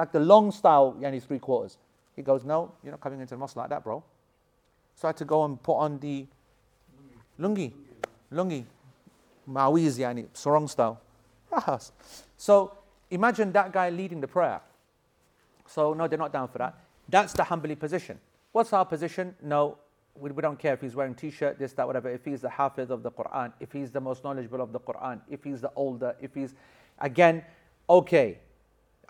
Like 0.01 0.13
the 0.13 0.21
long 0.21 0.51
style 0.51 0.97
yani 0.99 1.23
three 1.23 1.39
quarters. 1.39 1.77
He 2.17 2.23
goes, 2.23 2.43
No, 2.43 2.73
you're 2.83 2.93
not 2.93 3.03
coming 3.03 3.21
into 3.21 3.35
the 3.35 3.39
mosque 3.39 3.57
like 3.57 3.69
that, 3.69 3.85
bro. 3.85 4.03
So 4.95 5.07
I 5.07 5.11
had 5.11 5.19
to 5.19 5.27
go 5.27 5.45
and 5.45 5.63
put 5.63 5.75
on 5.75 5.99
the 5.99 6.27
lungi. 7.39 7.71
Lungi. 8.33 8.65
Mawiz 9.47 9.99
yani, 9.99 10.27
sarong 10.33 10.69
style. 10.69 10.99
So 12.39 12.79
imagine 13.11 13.53
that 13.53 13.75
guy 13.75 13.91
leading 13.91 14.23
the 14.23 14.27
prayer. 14.27 14.63
So 15.67 15.93
no, 15.93 16.09
they're 16.09 16.19
not 16.19 16.33
down 16.33 16.49
for 16.49 16.57
that. 16.57 16.79
That's 17.07 17.35
the 17.35 17.43
Hanbali 17.43 17.79
position. 17.79 18.19
What's 18.53 18.73
our 18.73 18.87
position? 18.87 19.35
No, 19.43 19.77
we, 20.15 20.31
we 20.31 20.41
don't 20.41 20.59
care 20.59 20.73
if 20.73 20.81
he's 20.81 20.97
wearing 20.97 21.15
t-shirt, 21.15 21.59
this, 21.59 21.75
that, 21.75 21.87
whatever. 21.87 22.09
If 22.09 22.25
he's 22.25 22.41
the 22.41 22.49
hafiz 22.49 22.89
of 22.89 23.03
the 23.03 23.11
Quran, 23.11 23.53
if 23.61 23.71
he's 23.71 23.91
the 23.91 24.01
most 24.01 24.25
knowledgeable 24.25 24.63
of 24.63 24.73
the 24.73 24.81
Quran, 24.81 25.21
if 25.29 25.45
he's 25.45 25.61
the 25.61 25.71
older, 25.77 26.17
if 26.23 26.35
he's 26.35 26.55
again, 27.01 27.45
okay. 27.91 28.39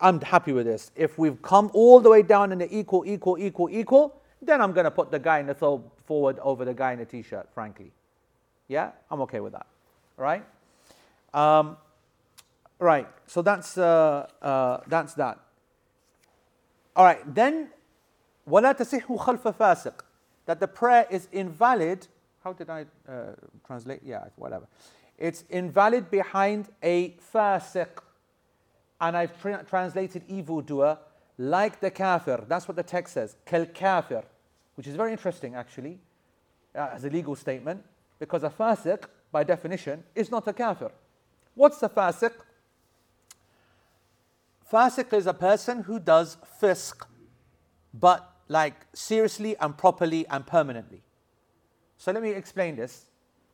I'm 0.01 0.21
happy 0.21 0.53
with 0.53 0.67
this. 0.67 0.91
If 0.97 1.19
we've 1.19 1.41
come 1.43 1.71
all 1.75 2.01
the 2.01 2.09
way 2.09 2.23
down 2.23 2.53
in 2.53 2.59
the 2.59 2.75
equal, 2.75 3.05
equal, 3.07 3.39
equal, 3.39 3.69
equal, 3.71 4.21
then 4.41 4.61
I'm 4.61 4.73
going 4.73 4.85
to 4.85 4.91
put 4.91 5.11
the 5.11 5.19
guy 5.19 5.39
in 5.41 5.47
the 5.47 5.55
thobe 5.55 5.83
forward 6.07 6.39
over 6.41 6.65
the 6.65 6.73
guy 6.73 6.93
in 6.93 6.99
the 6.99 7.05
t 7.05 7.23
shirt, 7.23 7.49
frankly. 7.53 7.93
Yeah, 8.69 8.93
I'm 9.11 9.21
okay 9.23 9.41
with 9.41 9.53
that. 9.53 9.67
All 10.19 10.25
right? 10.25 10.45
Um, 11.35 11.77
right, 12.79 13.09
so 13.27 13.43
that's, 13.43 13.77
uh, 13.77 14.27
uh, 14.41 14.79
that's 14.87 15.15
that. 15.15 15.39
All 16.97 17.05
right, 17.05 17.35
then, 17.35 17.69
وَلَا 18.49 18.77
تَسِحُّ 18.77 19.03
خَلْفَ 19.05 19.57
فَاسِقٍ 19.57 20.01
That 20.47 20.61
the 20.61 20.69
prayer 20.69 21.07
is 21.11 21.29
invalid. 21.31 22.07
How 22.43 22.53
did 22.55 22.71
I 22.71 22.87
uh, 23.09 23.35
translate? 23.67 24.01
Yeah, 24.03 24.25
whatever. 24.37 24.67
It's 25.19 25.45
invalid 25.51 26.11
behind 26.11 26.69
a 26.83 27.15
fasiq 27.33 27.89
and 29.01 29.17
I've 29.17 29.41
tra- 29.41 29.65
translated 29.69 30.23
evildoer 30.29 30.99
like 31.39 31.81
the 31.81 31.91
kafir. 31.91 32.45
That's 32.49 32.69
what 32.69 32.77
the 32.77 32.83
text 32.83 33.15
says. 33.15 33.37
Kal 33.47 33.67
kafir. 33.67 34.25
Which 34.75 34.87
is 34.87 34.95
very 34.95 35.13
interesting 35.13 35.55
actually, 35.55 35.99
uh, 36.75 36.89
as 36.93 37.05
a 37.05 37.11
legal 37.11 37.35
statement. 37.35 37.85
Because 38.19 38.45
a 38.45 38.51
fasiq, 38.51 39.05
by 39.33 39.45
definition, 39.45 40.05
is 40.15 40.31
not 40.31 40.47
a 40.47 40.53
kafir. 40.53 40.91
What's 41.55 41.83
a 41.83 41.89
fasiq? 41.89 42.33
Fasiq 44.71 45.13
is 45.13 45.27
a 45.27 45.35
person 45.35 45.83
who 45.83 45.99
does 45.99 46.37
fisq, 46.63 47.05
but 47.93 48.31
like 48.49 48.75
seriously 48.93 49.57
and 49.59 49.77
properly 49.77 50.27
and 50.29 50.47
permanently. 50.47 51.03
So 51.97 52.13
let 52.13 52.23
me 52.23 52.31
explain 52.31 52.77
this, 52.77 53.07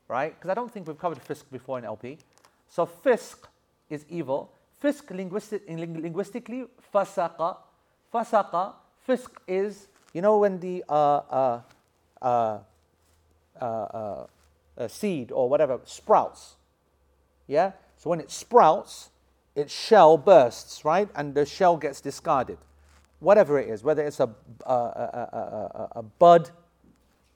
right? 0.09 0.34
Because 0.34 0.51
I 0.51 0.55
don't 0.55 0.70
think 0.70 0.86
we've 0.86 0.99
covered 0.99 1.24
fisq 1.24 1.44
before 1.51 1.78
in 1.78 1.84
LP. 1.84 2.18
So 2.68 2.86
fisq 2.86 3.36
is 3.88 4.05
evil. 4.09 4.53
Linguistic, 4.83 5.62
linguistically, 5.68 6.64
fasaqa. 6.95 7.57
Fasaqa, 8.12 8.74
fisk 9.05 9.41
is, 9.49 9.89
you 10.12 10.22
know, 10.22 10.39
when 10.39 10.61
the 10.61 10.85
uh 10.89 10.93
uh 10.93 11.61
uh, 12.22 12.59
uh, 13.61 13.64
uh, 13.64 14.27
uh, 14.79 14.89
seed 14.89 15.33
or 15.33 15.49
whatever 15.49 15.81
sprouts. 15.85 16.57
Yeah? 17.47 17.72
So 17.97 18.11
when 18.11 18.20
it 18.20 18.31
sprouts, 18.31 19.11
its 19.55 19.72
shell 19.72 20.18
bursts, 20.18 20.85
right? 20.85 21.09
And 21.14 21.35
the 21.35 21.47
shell 21.47 21.77
gets 21.77 22.01
discarded 22.01 22.59
whatever 23.20 23.59
it 23.59 23.68
is, 23.68 23.83
whether 23.83 24.05
it's 24.05 24.20
a, 24.20 24.29
a, 24.66 24.72
a, 24.72 25.89
a 25.97 26.03
bud 26.03 26.51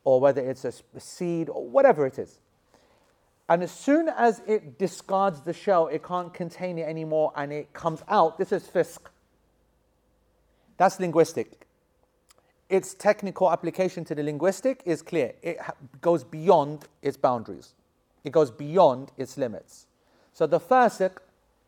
or 0.05 0.20
whether 0.20 0.43
it's 0.43 0.64
a 0.64 0.72
seed 0.99 1.49
or 1.49 1.66
whatever 1.66 2.07
it 2.07 2.18
is. 2.18 2.38
And 3.51 3.64
as 3.64 3.72
soon 3.72 4.09
as 4.09 4.42
it 4.46 4.78
discards 4.78 5.40
the 5.40 5.53
shell, 5.53 5.88
it 5.88 6.05
can't 6.05 6.32
contain 6.32 6.78
it 6.78 6.88
anymore 6.88 7.32
and 7.34 7.53
it 7.53 7.72
comes 7.72 8.01
out. 8.09 8.38
This 8.38 8.53
is 8.53 8.62
fisq. 8.62 9.01
That's 10.76 11.01
linguistic. 11.01 11.66
Its 12.68 12.94
technical 12.94 13.51
application 13.51 14.05
to 14.05 14.14
the 14.14 14.22
linguistic 14.22 14.82
is 14.86 15.03
clear. 15.03 15.32
It 15.42 15.59
goes 16.01 16.22
beyond 16.22 16.86
its 17.03 17.16
boundaries, 17.16 17.74
it 18.22 18.30
goes 18.30 18.53
beyond 18.53 19.11
its 19.18 19.36
limits. 19.36 19.86
So 20.32 20.46
the 20.46 20.61
fasiq 20.61 21.16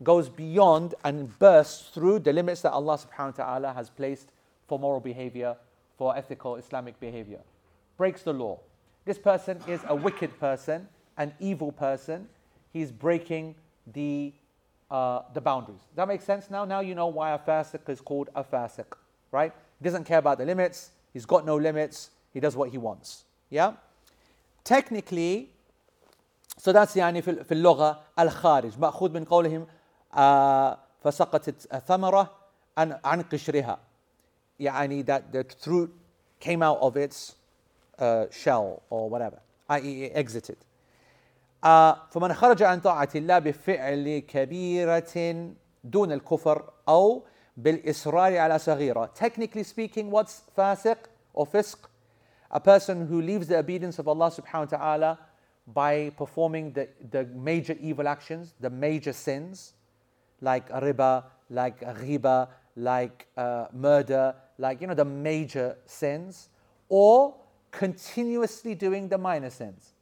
goes 0.05 0.29
beyond 0.29 0.95
and 1.03 1.37
bursts 1.41 1.89
through 1.89 2.21
the 2.21 2.33
limits 2.33 2.63
that 2.63 2.71
Allah 2.71 2.97
subhanahu 2.97 3.39
wa 3.39 3.45
ta'ala 3.45 3.73
has 3.73 3.91
placed 3.91 4.31
for 4.69 4.79
moral 4.79 5.01
behavior, 5.01 5.57
for 5.99 6.17
ethical 6.17 6.55
Islamic 6.55 6.99
behavior. 7.01 7.41
Breaks 7.97 8.23
the 8.23 8.33
law. 8.33 8.61
This 9.05 9.19
person 9.19 9.59
is 9.67 9.81
a 9.89 9.97
wicked 9.97 10.39
person, 10.39 10.89
an 11.18 11.34
evil 11.40 11.72
person. 11.72 12.28
He's 12.74 12.92
breaking 12.92 13.56
the, 13.94 14.34
uh, 14.92 15.22
the 15.34 15.42
boundaries. 15.42 15.80
Does 15.80 15.96
that 15.96 16.08
make 16.08 16.22
sense 16.22 16.50
now? 16.50 16.66
Now 16.66 16.82
you 16.82 16.96
know 16.96 17.08
why 17.08 17.32
a 17.32 17.40
fasiq 17.40 17.90
is 17.90 18.02
called 18.02 18.30
a 18.36 18.44
fasiq, 18.44 18.86
right? 19.32 19.54
He 19.80 19.84
doesn't 19.84 20.04
care 20.04 20.20
about 20.20 20.38
the 20.38 20.46
limits. 20.46 20.92
He's 21.14 21.26
got 21.26 21.46
no 21.46 21.56
limits. 21.56 22.12
He 22.34 22.40
does 22.40 22.56
what 22.56 22.70
he 22.70 22.78
wants. 22.78 23.24
Yeah? 23.50 23.74
Technically, 24.64 25.50
so 26.58 26.72
that's 26.74 26.96
يعني 26.96 27.22
في 27.22 27.52
اللغة 27.52 28.00
الخارج 28.20 28.80
مأخوذ 28.80 29.12
من 29.14 29.26
قولهم 29.26 29.68
فسقطت 31.04 31.74
الثمرة 31.74 32.32
عن 32.78 33.00
عن 33.06 33.22
قشرها 33.22 33.80
يعني 34.60 35.06
that 35.06 35.32
the 35.32 35.44
fruit 35.60 35.92
came 36.40 36.62
out 36.62 36.80
of 36.82 36.98
its 36.98 37.36
uh, 38.00 38.26
shell 38.32 38.82
or 38.90 39.10
whatever 39.10 39.40
i.e. 39.70 40.04
it 40.04 40.12
exited 40.16 40.58
uh, 40.58 40.71
فمن 41.63 42.33
خرج 42.35 42.63
عن 42.63 42.81
طاعة 42.81 43.09
الله 43.15 43.39
بفعل 43.39 44.19
كبيرة 44.29 45.53
دون 45.85 46.13
الكفر 46.13 46.71
أو 46.89 47.25
بالإصرار 47.57 48.39
على 48.39 48.59
صغيرة 48.59 49.11
technically 49.15 49.63
speaking 49.63 50.11
what's 50.11 50.43
فاسق 50.57 50.99
or 51.35 51.47
fisq 51.47 51.89
a 52.51 52.61
person 52.61 53.07
who 53.07 53.21
leaves 53.23 53.47
the 53.47 53.59
obedience 53.59 53.99
of 53.99 54.07
Allah 54.09 54.31
subhanahu 54.31 54.73
wa 54.73 54.77
ta'ala 54.79 55.19
by 55.67 56.11
performing 56.17 56.73
the, 56.73 56.89
the 57.11 57.25
major 57.25 57.77
evil 57.81 58.09
actions, 58.09 58.55
the 58.61 58.69
major 58.69 59.13
sins, 59.13 59.73
like 60.41 60.69
riba, 60.69 61.25
like 61.49 61.81
ghiba, 61.81 62.49
like 62.77 63.27
uh, 63.37 63.67
murder, 63.73 64.35
like, 64.59 64.81
you 64.81 64.87
know, 64.87 64.95
the 64.95 65.05
major 65.05 65.77
sins, 65.87 66.49
or 66.89 67.35
continuously 67.71 68.75
doing 68.75 69.09
the 69.09 69.17
minor 69.17 69.51
sins. 69.51 69.95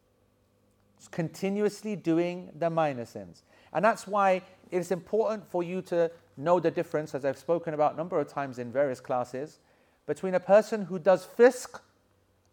Continuously 1.09 1.97
doing 1.97 2.51
the 2.59 2.71
minor 2.71 3.05
sins. 3.05 3.43
And 3.73 3.85
that's 3.85 4.07
why 4.07 4.43
it's 4.71 4.91
important 4.91 5.49
for 5.49 5.63
you 5.63 5.83
to 5.83 6.11
know 6.37 6.61
the 6.61 6.71
difference, 6.71 7.15
as 7.15 7.25
I've 7.25 7.39
spoken 7.39 7.75
about 7.75 7.95
a 7.95 7.97
number 7.97 8.19
of 8.19 8.29
times 8.29 8.59
in 8.59 8.73
various 8.73 9.01
classes, 9.01 9.59
between 10.07 10.35
a 10.35 10.41
person 10.41 10.83
who 10.83 10.99
does 10.99 11.27
fisq 11.27 11.81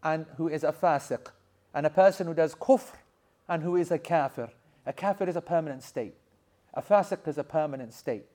and 0.03 0.25
who 0.37 0.47
is 0.47 0.63
a 0.63 0.71
fasiq, 0.71 1.31
and 1.73 1.85
a 1.85 1.89
person 1.89 2.27
who 2.27 2.33
does 2.33 2.55
kufr 2.55 2.93
and 3.47 3.63
who 3.63 3.75
is 3.75 3.91
a 3.91 3.97
kafir. 3.97 4.49
A 4.85 4.93
kafir 4.93 5.27
is 5.27 5.35
a 5.35 5.41
permanent 5.41 5.83
state. 5.83 6.15
A 6.73 6.81
fasiq 6.81 7.27
is 7.27 7.37
a 7.37 7.43
permanent 7.43 7.93
state. 7.93 8.25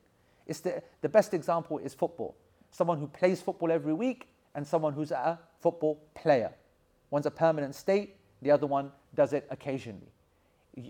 It's 0.47 0.61
the, 0.61 0.83
the 1.01 1.09
best 1.09 1.35
example 1.35 1.79
is 1.79 1.95
football. 1.95 2.37
Someone 2.71 2.99
who 2.99 3.07
plays 3.07 3.41
football 3.41 3.71
every 3.71 3.95
week 3.95 4.29
and 4.55 4.67
someone 4.67 4.93
who's 4.93 5.11
a 5.13 5.39
football 5.61 6.03
player. 6.15 6.53
One's 7.11 7.27
a 7.27 7.31
permanent 7.31 7.75
state, 7.75 8.17
the 8.41 8.51
other 8.51 8.67
one 8.67 8.91
does 9.15 9.33
it 9.33 9.47
occasionally. 9.51 10.13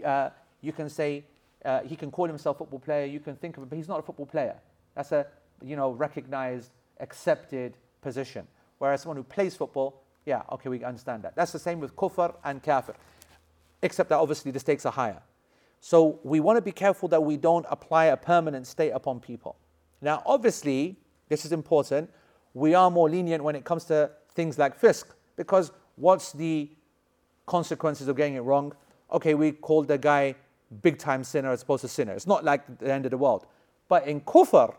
Uh, 0.05 0.31
you 0.61 0.73
can 0.73 0.89
say 0.89 1.25
uh, 1.65 1.81
he 1.81 1.97
can 1.97 2.11
call 2.11 2.27
himself 2.27 2.57
a 2.57 2.59
football 2.59 2.79
player. 2.79 3.07
You 3.07 3.21
can 3.21 3.37
think 3.37 3.57
of 3.57 3.65
it, 3.65 3.71
but 3.71 3.77
he's 3.77 3.89
not 3.89 3.99
a 3.99 4.03
football 4.03 4.27
player. 4.27 4.57
That's 4.95 5.13
a 5.13 5.27
you 5.63 5.77
know 5.77 5.91
recognized, 5.91 6.71
accepted 7.01 7.77
position. 8.01 8.47
Whereas 8.79 9.03
someone 9.03 9.17
who 9.17 9.23
plays 9.23 9.55
football, 9.55 10.03
yeah, 10.27 10.43
okay, 10.53 10.69
we 10.69 10.83
understand 10.85 11.23
that. 11.23 11.37
That's 11.37 11.53
the 11.53 11.59
same 11.59 11.81
with 11.81 11.95
kufr 11.97 12.35
and 12.45 12.63
kafir, 12.63 12.95
except 13.81 14.09
that 14.11 14.19
obviously 14.19 14.51
the 14.51 14.61
stakes 14.61 14.85
are 14.87 14.93
higher. 14.93 15.23
So 15.81 16.21
we 16.23 16.41
want 16.41 16.57
to 16.59 16.63
be 16.63 16.73
careful 16.73 17.09
that 17.09 17.23
we 17.23 17.37
don't 17.37 17.67
apply 17.69 18.07
a 18.07 18.17
permanent 18.17 18.67
state 18.67 18.91
upon 18.91 19.19
people. 19.21 19.57
Now, 20.01 20.23
obviously, 20.27 20.97
this 21.29 21.45
is 21.45 21.53
important. 21.53 22.11
We 22.55 22.75
are 22.75 22.91
more 22.91 23.09
lenient 23.09 23.43
when 23.43 23.57
it 23.57 23.65
comes 23.65 23.85
to 23.87 24.11
things 24.35 24.59
like 24.59 24.81
fisq, 24.81 25.05
because 25.37 25.73
what's 25.97 26.33
the 26.33 26.71
consequences 27.47 28.09
of 28.09 28.17
getting 28.17 28.35
it 28.35 28.41
wrong? 28.41 28.73
Okay, 29.13 29.35
we 29.35 29.53
called 29.53 29.89
the 29.89 29.99
guy 29.99 30.35
big 30.81 30.99
time 30.99 31.23
sinner 31.23 31.51
as 31.51 31.63
opposed 31.63 31.83
to 31.83 31.89
sinner. 31.89 32.13
It's 32.13 32.27
not 32.27 32.45
like 32.45 32.79
the 32.79 32.93
end 32.93 33.05
of 33.05 33.11
the 33.11 33.19
world. 33.19 33.47
But 33.89 34.07
in 34.07 34.21
kufr, 34.23 34.75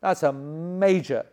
that's 0.00 0.22
a 0.22 0.32
major 0.32 1.24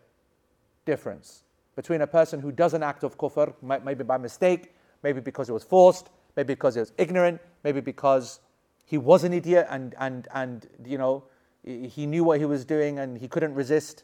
difference 0.85 1.43
between 1.75 2.01
a 2.01 2.07
person 2.07 2.39
who 2.39 2.51
does 2.51 2.73
an 2.73 2.83
act 2.83 3.03
of 3.03 3.17
kufr, 3.17 3.53
maybe 3.83 4.03
by 4.03 4.17
mistake, 4.17 4.73
maybe 5.03 5.19
because 5.19 5.49
it 5.49 5.53
was 5.53 5.63
forced, 5.63 6.09
maybe 6.35 6.53
because 6.53 6.75
he 6.75 6.79
was 6.79 6.93
ignorant, 6.97 7.41
maybe 7.63 7.81
because 7.81 8.39
he 8.85 8.97
was 8.97 9.23
an 9.23 9.33
idiot 9.33 9.67
and, 9.69 9.95
and, 9.99 10.27
and 10.33 10.67
you 10.85 10.97
know, 10.97 11.23
he 11.63 12.05
knew 12.05 12.23
what 12.23 12.39
he 12.39 12.45
was 12.45 12.65
doing 12.65 12.99
and 12.99 13.17
he 13.17 13.27
couldn't 13.27 13.53
resist, 13.53 14.03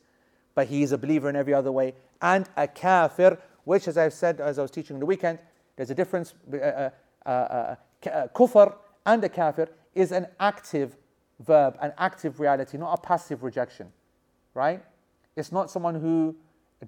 but 0.54 0.68
he 0.68 0.84
is 0.84 0.92
a 0.92 0.98
believer 0.98 1.30
in 1.30 1.36
every 1.36 1.54
other 1.54 1.72
way. 1.72 1.94
And 2.22 2.48
a 2.58 2.68
kafir, 2.68 3.40
which, 3.64 3.88
as 3.88 3.98
I've 3.98 4.14
said, 4.14 4.40
as 4.40 4.60
I 4.60 4.62
was 4.62 4.72
teaching 4.72 4.96
on 4.96 5.00
the 5.00 5.06
weekend, 5.06 5.40
there's 5.76 5.90
a 5.90 5.96
difference. 5.96 6.34
Uh, 6.52 6.58
uh, 6.58 6.90
uh, 7.26 7.30
uh, 7.30 7.76
uh 8.10 8.28
kufr 8.28 8.76
and 9.06 9.24
a 9.24 9.30
kafir 9.30 9.68
is 9.94 10.12
an 10.12 10.28
active 10.40 10.98
verb, 11.40 11.78
an 11.82 11.94
active 11.98 12.40
reality, 12.40 12.78
not 12.78 12.98
a 12.98 13.02
passive 13.02 13.44
rejection, 13.44 13.92
right? 14.54 14.84
It's 15.36 15.52
not 15.52 15.70
someone 15.70 15.96
who 15.96 16.36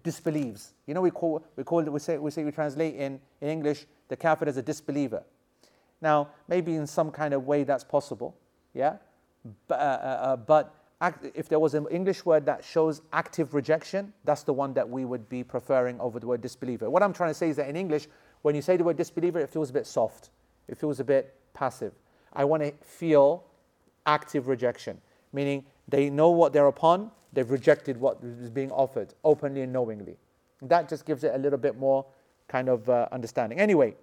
disbelieves. 0.04 0.74
You 0.86 0.94
know, 0.94 1.02
we 1.02 1.12
call, 1.12 1.44
we 1.56 1.64
call 1.64 1.80
it, 1.80 1.92
we 1.92 2.00
say, 2.00 2.18
we 2.18 2.32
say, 2.32 2.44
we 2.44 2.52
translate 2.52 2.96
in, 2.96 3.20
in 3.42 3.50
English 3.50 3.86
the 4.08 4.16
kafir 4.16 4.48
as 4.48 4.58
a 4.58 4.62
disbeliever. 4.62 5.24
Now, 6.02 6.30
maybe 6.48 6.76
in 6.76 6.88
some 6.88 7.12
kind 7.12 7.34
of 7.34 7.46
way 7.46 7.64
that's 7.64 7.84
possible, 7.84 8.36
yeah? 8.74 8.98
But, 9.68 9.80
uh, 9.80 9.84
uh, 9.84 10.08
uh, 10.08 10.36
but 10.36 10.76
act, 11.02 11.26
if 11.34 11.50
there 11.50 11.60
was 11.60 11.74
an 11.74 11.88
English 11.90 12.26
word 12.26 12.46
that 12.46 12.64
shows 12.64 13.02
active 13.14 13.54
rejection, 13.54 14.14
that's 14.24 14.44
the 14.44 14.54
one 14.54 14.74
that 14.74 14.88
we 14.88 15.06
would 15.06 15.28
be 15.30 15.44
preferring 15.44 16.00
over 16.00 16.20
the 16.20 16.28
word 16.28 16.42
disbeliever. 16.42 16.90
What 16.90 17.02
I'm 17.04 17.14
trying 17.14 17.32
to 17.32 17.34
say 17.34 17.50
is 17.50 17.56
that 17.56 17.70
in 17.70 17.76
English, 17.76 18.08
when 18.42 18.56
you 18.56 18.62
say 18.62 18.78
the 18.78 18.84
word 18.84 18.98
disbeliever, 18.98 19.40
it 19.40 19.50
feels 19.50 19.70
a 19.70 19.74
bit 19.74 19.88
soft, 19.88 20.30
it 20.68 20.78
feels 20.78 21.00
a 21.00 21.04
bit 21.04 21.36
passive. 21.54 21.94
I 22.34 22.46
want 22.46 22.64
to 22.64 22.72
feel 22.84 23.44
active 24.06 24.48
rejection, 24.48 25.02
meaning 25.34 25.66
they 25.88 26.10
know 26.10 26.30
what 26.30 26.54
they're 26.54 26.68
upon, 26.68 27.12
they've 27.34 27.50
rejected 27.50 27.98
what 27.98 28.20
is 28.24 28.50
being 28.50 28.72
offered 28.72 29.14
openly 29.24 29.62
and 29.62 29.74
knowingly. 29.74 30.18
That 30.62 30.90
just 30.90 31.06
gives 31.06 31.24
it 31.24 31.34
a 31.36 31.38
little 31.38 31.60
bit 31.60 31.78
more 31.78 32.06
kind 32.48 32.70
of 32.70 32.90
uh, 32.90 33.08
understanding. 33.12 33.60
Anyway, 33.60 33.96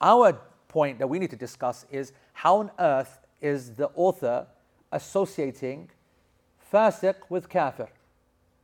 our 0.00 0.38
point 0.68 0.98
that 0.98 1.06
we 1.06 1.18
need 1.18 1.30
to 1.30 1.36
discuss 1.36 1.86
is 1.90 2.12
how 2.32 2.58
on 2.58 2.70
earth 2.78 3.20
is 3.40 3.72
the 3.72 3.88
author 3.94 4.46
associating 4.92 5.90
fasiq 6.72 7.14
with 7.28 7.48
kafir? 7.48 7.88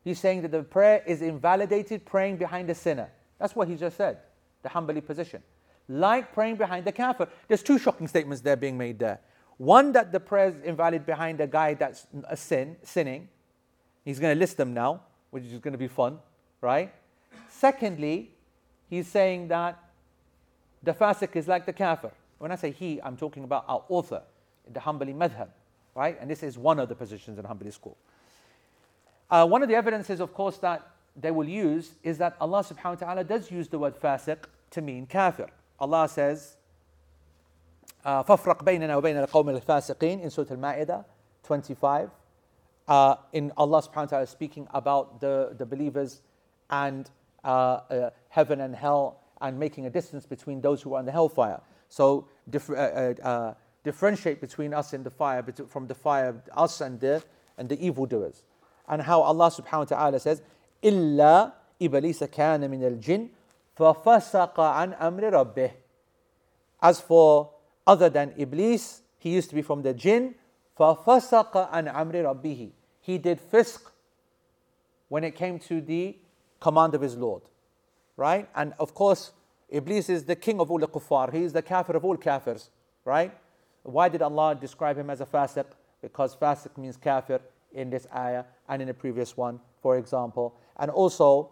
He's 0.02 0.18
saying 0.18 0.42
that 0.42 0.50
the 0.50 0.62
prayer 0.62 1.02
is 1.06 1.22
invalidated 1.22 2.04
praying 2.04 2.36
behind 2.36 2.68
a 2.68 2.74
sinner. 2.74 3.10
That's 3.38 3.56
what 3.56 3.68
he 3.68 3.76
just 3.76 3.96
said, 3.96 4.18
the 4.64 4.68
Hanbali 4.70 5.06
position 5.06 5.40
like 5.88 6.32
praying 6.32 6.56
behind 6.56 6.84
the 6.84 6.92
kafir. 6.92 7.28
There's 7.48 7.62
two 7.62 7.78
shocking 7.78 8.08
statements 8.08 8.40
there 8.40 8.56
being 8.56 8.78
made 8.78 8.98
there. 8.98 9.20
One, 9.56 9.92
that 9.92 10.12
the 10.12 10.20
prayer 10.20 10.48
is 10.48 10.54
invalid 10.64 11.06
behind 11.06 11.40
a 11.40 11.46
guy 11.46 11.74
that's 11.74 12.06
a 12.28 12.36
sin, 12.36 12.76
sinning. 12.82 13.28
He's 14.04 14.18
going 14.18 14.34
to 14.34 14.38
list 14.38 14.56
them 14.56 14.74
now, 14.74 15.02
which 15.30 15.44
is 15.44 15.58
going 15.58 15.72
to 15.72 15.78
be 15.78 15.88
fun, 15.88 16.18
right? 16.60 16.92
Secondly, 17.48 18.32
he's 18.90 19.06
saying 19.06 19.48
that 19.48 19.78
the 20.82 20.92
fasiq 20.92 21.36
is 21.36 21.46
like 21.46 21.66
the 21.66 21.72
kafir. 21.72 22.10
When 22.38 22.50
I 22.50 22.56
say 22.56 22.72
he, 22.72 23.00
I'm 23.02 23.16
talking 23.16 23.44
about 23.44 23.64
our 23.68 23.84
author, 23.88 24.22
the 24.70 24.80
Hanbali 24.80 25.14
madhab, 25.14 25.48
right? 25.94 26.18
And 26.20 26.28
this 26.28 26.42
is 26.42 26.58
one 26.58 26.80
of 26.80 26.88
the 26.88 26.94
positions 26.94 27.38
in 27.38 27.44
Hanbali 27.44 27.72
school. 27.72 27.96
Uh, 29.30 29.46
one 29.46 29.62
of 29.62 29.68
the 29.68 29.74
evidences, 29.74 30.20
of 30.20 30.34
course, 30.34 30.58
that 30.58 30.90
they 31.16 31.30
will 31.30 31.48
use 31.48 31.92
is 32.02 32.18
that 32.18 32.36
Allah 32.40 32.64
subhanahu 32.64 33.00
wa 33.00 33.06
ta'ala 33.06 33.24
does 33.24 33.50
use 33.50 33.68
the 33.68 33.78
word 33.78 33.98
fasiq 33.98 34.38
to 34.73 34.81
mean 34.81 35.05
kafir. 35.05 35.49
Allah 35.79 36.07
says, 36.07 36.57
فَافْرَقْ 38.05 38.63
بَيْنَنَا 38.63 39.01
وَبَيْنَ 39.01 39.27
الْقَوْمِ 39.27 39.61
الْفَاسِقِينَ 39.61 40.21
in 40.21 40.29
Surah 40.29 40.51
Al-Ma'idah 40.51 41.05
25. 41.43 42.09
Uh, 42.87 43.15
in 43.33 43.51
Allah 43.55 43.81
subhanahu 43.81 43.95
wa 43.95 44.05
ta'ala 44.05 44.27
speaking 44.27 44.67
about 44.73 45.21
the, 45.21 45.53
the 45.57 45.65
believers 45.65 46.21
and 46.71 47.09
uh, 47.43 47.47
uh, 47.47 48.09
heaven 48.29 48.61
and 48.61 48.75
hell 48.75 49.21
and 49.41 49.59
making 49.59 49.85
a 49.85 49.89
distance 49.89 50.25
between 50.25 50.61
those 50.61 50.81
who 50.81 50.93
are 50.95 50.99
in 50.99 51.05
the 51.05 51.11
hellfire. 51.11 51.61
So 51.89 52.27
dif- 52.49 52.69
uh, 52.69 52.73
uh, 52.73 53.13
uh, 53.21 53.53
differentiate 53.83 54.41
between 54.41 54.73
us 54.73 54.93
and 54.93 55.05
the 55.05 55.09
fire, 55.09 55.43
from 55.67 55.87
the 55.87 55.95
fire, 55.95 56.41
us 56.55 56.81
and 56.81 56.99
the, 56.99 57.23
and 57.57 57.69
the 57.69 57.79
evildoers. 57.83 58.43
And 58.87 59.01
how 59.01 59.21
Allah 59.21 59.51
subhanahu 59.51 59.91
wa 59.91 59.97
ta'ala 59.97 60.19
says, 60.19 60.41
إِلَّا 60.83 61.53
إِبْلِيسَ 61.79 62.27
كَانَ 62.29 62.61
مِنَ 62.69 62.99
الْجِنِّ 62.99 63.29
فَفَسَقَ 63.77 64.55
عَنْ 64.55 64.99
أَمْرِ 64.99 65.31
رَبِّهِ 65.31 65.71
As 66.81 66.99
for 66.99 67.51
other 67.87 68.09
than 68.09 68.33
Iblis, 68.37 69.01
he 69.17 69.29
used 69.29 69.49
to 69.49 69.55
be 69.55 69.61
from 69.61 69.81
the 69.81 69.93
jinn, 69.93 70.35
فَفَسَقَ 70.77 71.71
عَنْ 71.71 71.93
أَمْرِ 71.93 72.13
رَبِّهِ 72.13 72.71
He 73.01 73.17
did 73.17 73.39
fisq 73.51 73.81
when 75.07 75.23
it 75.23 75.35
came 75.35 75.59
to 75.59 75.81
the 75.81 76.17
command 76.59 76.93
of 76.93 77.01
his 77.01 77.15
Lord. 77.15 77.41
Right? 78.17 78.49
And 78.53 78.73
of 78.79 78.93
course, 78.93 79.31
Iblis 79.69 80.09
is 80.09 80.23
the 80.25 80.35
king 80.35 80.59
of 80.59 80.69
all 80.71 80.79
the 80.79 80.87
kuffar. 80.87 81.33
He 81.33 81.43
is 81.43 81.53
the 81.53 81.61
kafir 81.61 81.95
of 81.95 82.03
all 82.03 82.17
kafirs. 82.17 82.69
Right? 83.05 83.31
Why 83.83 84.09
did 84.09 84.21
Allah 84.21 84.55
describe 84.59 84.97
him 84.97 85.09
as 85.09 85.21
a 85.21 85.25
fasiq? 85.25 85.65
Because 86.01 86.35
fasiq 86.35 86.77
means 86.77 86.97
kafir 86.97 87.39
in 87.73 87.89
this 87.89 88.07
ayah 88.15 88.43
and 88.67 88.81
in 88.81 88.87
the 88.87 88.93
previous 88.93 89.37
one, 89.37 89.59
for 89.81 89.97
example. 89.97 90.55
And 90.77 90.91
also, 90.91 91.51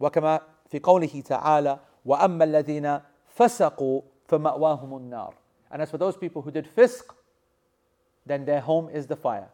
وَكَمَا 0.00 0.42
في 0.70 0.78
قوله 0.78 1.20
تعالى 1.20 1.78
وأما 2.04 2.44
الذين 2.44 3.00
فسقوا 3.28 4.02
فمأواهم 4.28 4.96
النار 4.96 5.34
and 5.70 5.82
as 5.82 5.90
for 5.90 5.98
those 5.98 6.16
people 6.16 6.42
who 6.42 6.50
did 6.50 6.66
fisq 6.66 7.14
then 8.26 8.44
their 8.44 8.60
home 8.60 8.88
is 8.88 9.06
the 9.06 9.16
fire 9.16 9.48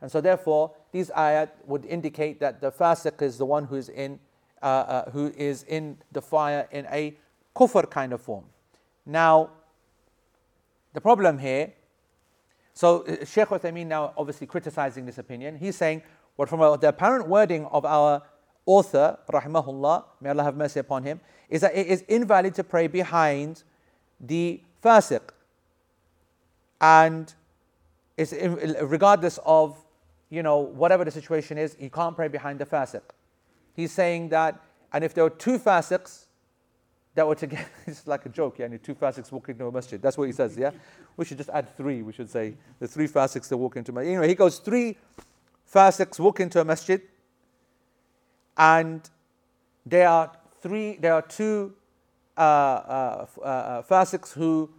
and 0.00 0.10
so 0.10 0.20
therefore 0.20 0.72
these 0.92 1.10
ayat 1.10 1.50
would 1.66 1.84
indicate 1.84 2.40
that 2.40 2.60
the 2.60 2.70
fasiq 2.70 3.20
is 3.22 3.38
the 3.38 3.46
one 3.46 3.64
who 3.64 3.76
is 3.76 3.88
in 3.88 4.18
uh, 4.62 4.66
uh, 4.66 5.10
who 5.10 5.32
is 5.36 5.64
in 5.64 5.96
the 6.12 6.22
fire 6.22 6.66
in 6.70 6.86
a 6.90 7.16
kufr 7.54 7.88
kind 7.90 8.12
of 8.12 8.20
form 8.20 8.44
now 9.06 9.50
the 10.94 11.00
problem 11.00 11.38
here 11.38 11.72
so 12.74 13.02
uh, 13.02 13.24
Sheikh 13.24 13.48
Uthaymeen 13.48 13.86
now 13.86 14.12
obviously 14.16 14.46
criticizing 14.46 15.06
this 15.06 15.18
opinion 15.18 15.56
he's 15.56 15.76
saying 15.76 16.02
well 16.36 16.46
from 16.46 16.60
the 16.80 16.88
apparent 16.88 17.28
wording 17.28 17.66
of 17.66 17.84
our 17.84 18.22
author, 18.65 19.17
rahimahullah, 19.29 20.05
may 20.21 20.29
Allah 20.29 20.43
have 20.43 20.55
mercy 20.55 20.79
upon 20.79 21.03
him, 21.03 21.19
is 21.49 21.61
that 21.61 21.75
it 21.75 21.87
is 21.87 22.01
invalid 22.07 22.55
to 22.55 22.63
pray 22.63 22.87
behind 22.87 23.63
the 24.19 24.61
fasiq. 24.83 25.21
And 26.79 27.33
it's 28.17 28.33
regardless 28.81 29.39
of, 29.45 29.77
you 30.29 30.43
know, 30.43 30.59
whatever 30.59 31.05
the 31.05 31.11
situation 31.11 31.57
is, 31.57 31.75
you 31.79 31.89
can't 31.89 32.15
pray 32.15 32.27
behind 32.27 32.59
the 32.59 32.65
fasiq. 32.65 33.01
He's 33.75 33.91
saying 33.91 34.29
that, 34.29 34.61
and 34.91 35.03
if 35.03 35.13
there 35.13 35.23
are 35.23 35.29
two 35.29 35.57
fasiqs, 35.57 36.25
that 37.15 37.27
were 37.27 37.35
together. 37.35 37.65
it's 37.85 38.07
like 38.07 38.25
a 38.25 38.29
joke, 38.29 38.59
yeah. 38.59 38.65
And 38.65 38.81
two 38.81 38.95
fasiqs 38.95 39.31
walk 39.31 39.49
into 39.49 39.65
a 39.65 39.71
masjid. 39.71 40.01
That's 40.01 40.17
what 40.17 40.25
he 40.25 40.31
says, 40.31 40.57
yeah. 40.57 40.71
We 41.15 41.25
should 41.25 41.37
just 41.37 41.49
add 41.49 41.75
three. 41.77 42.01
We 42.01 42.13
should 42.13 42.29
say 42.29 42.55
the 42.79 42.87
three 42.87 43.07
fasiqs 43.07 43.49
that 43.49 43.57
walk 43.57 43.77
into 43.77 43.91
a 43.91 43.95
masjid. 43.95 44.09
Anyway, 44.13 44.27
he 44.27 44.35
goes 44.35 44.59
three 44.59 44.97
fasiqs 45.71 46.19
walk 46.19 46.39
into 46.39 46.59
a 46.59 46.65
masjid, 46.65 47.01
and 48.57 49.09
there 49.85 50.07
are 50.07 50.31
three. 50.61 50.97
There 50.97 51.13
are 51.13 51.21
two 51.21 51.73
uh, 52.37 52.41
uh, 52.41 53.25
uh, 53.41 53.83
uh 53.89 54.17
who 54.33 54.69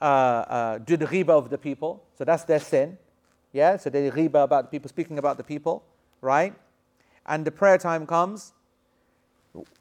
uh, 0.00 0.04
uh, 0.04 0.78
do 0.78 0.96
the 0.96 1.06
ghiba 1.06 1.30
of 1.30 1.50
the 1.50 1.58
people. 1.58 2.02
So 2.16 2.24
that's 2.24 2.44
their 2.44 2.60
sin. 2.60 2.98
Yeah. 3.52 3.76
So 3.76 3.90
they 3.90 4.10
ghiba 4.10 4.44
about 4.44 4.64
the 4.64 4.68
people, 4.70 4.88
speaking 4.88 5.18
about 5.18 5.36
the 5.36 5.44
people, 5.44 5.84
right? 6.20 6.54
And 7.26 7.44
the 7.44 7.50
prayer 7.50 7.78
time 7.78 8.06
comes 8.06 8.52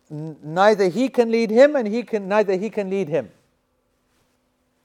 neither 0.10 0.90
he 0.90 1.10
can 1.10 1.32
lead 1.32 1.50
him 1.50 1.76
and 1.76 1.88
he 1.88 2.04
can 2.04 2.28
neither 2.28 2.56
he 2.56 2.70
can 2.70 2.90
lead 2.90 3.10
him. 3.10 3.30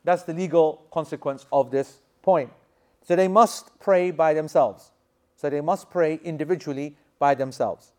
That's 0.04 0.22
the 0.22 0.32
legal 0.32 0.86
consequence 0.90 1.46
of 1.52 1.70
this 1.70 1.98
point. 2.22 2.50
So 3.02 3.16
they 3.16 3.28
must 3.28 3.78
pray 3.78 4.10
by 4.10 4.34
themselves. 4.34 4.90
So 5.36 5.50
they 5.50 5.60
must 5.60 5.90
pray 5.90 6.20
individually 6.24 6.96
by 7.18 7.34
themselves. 7.34 7.92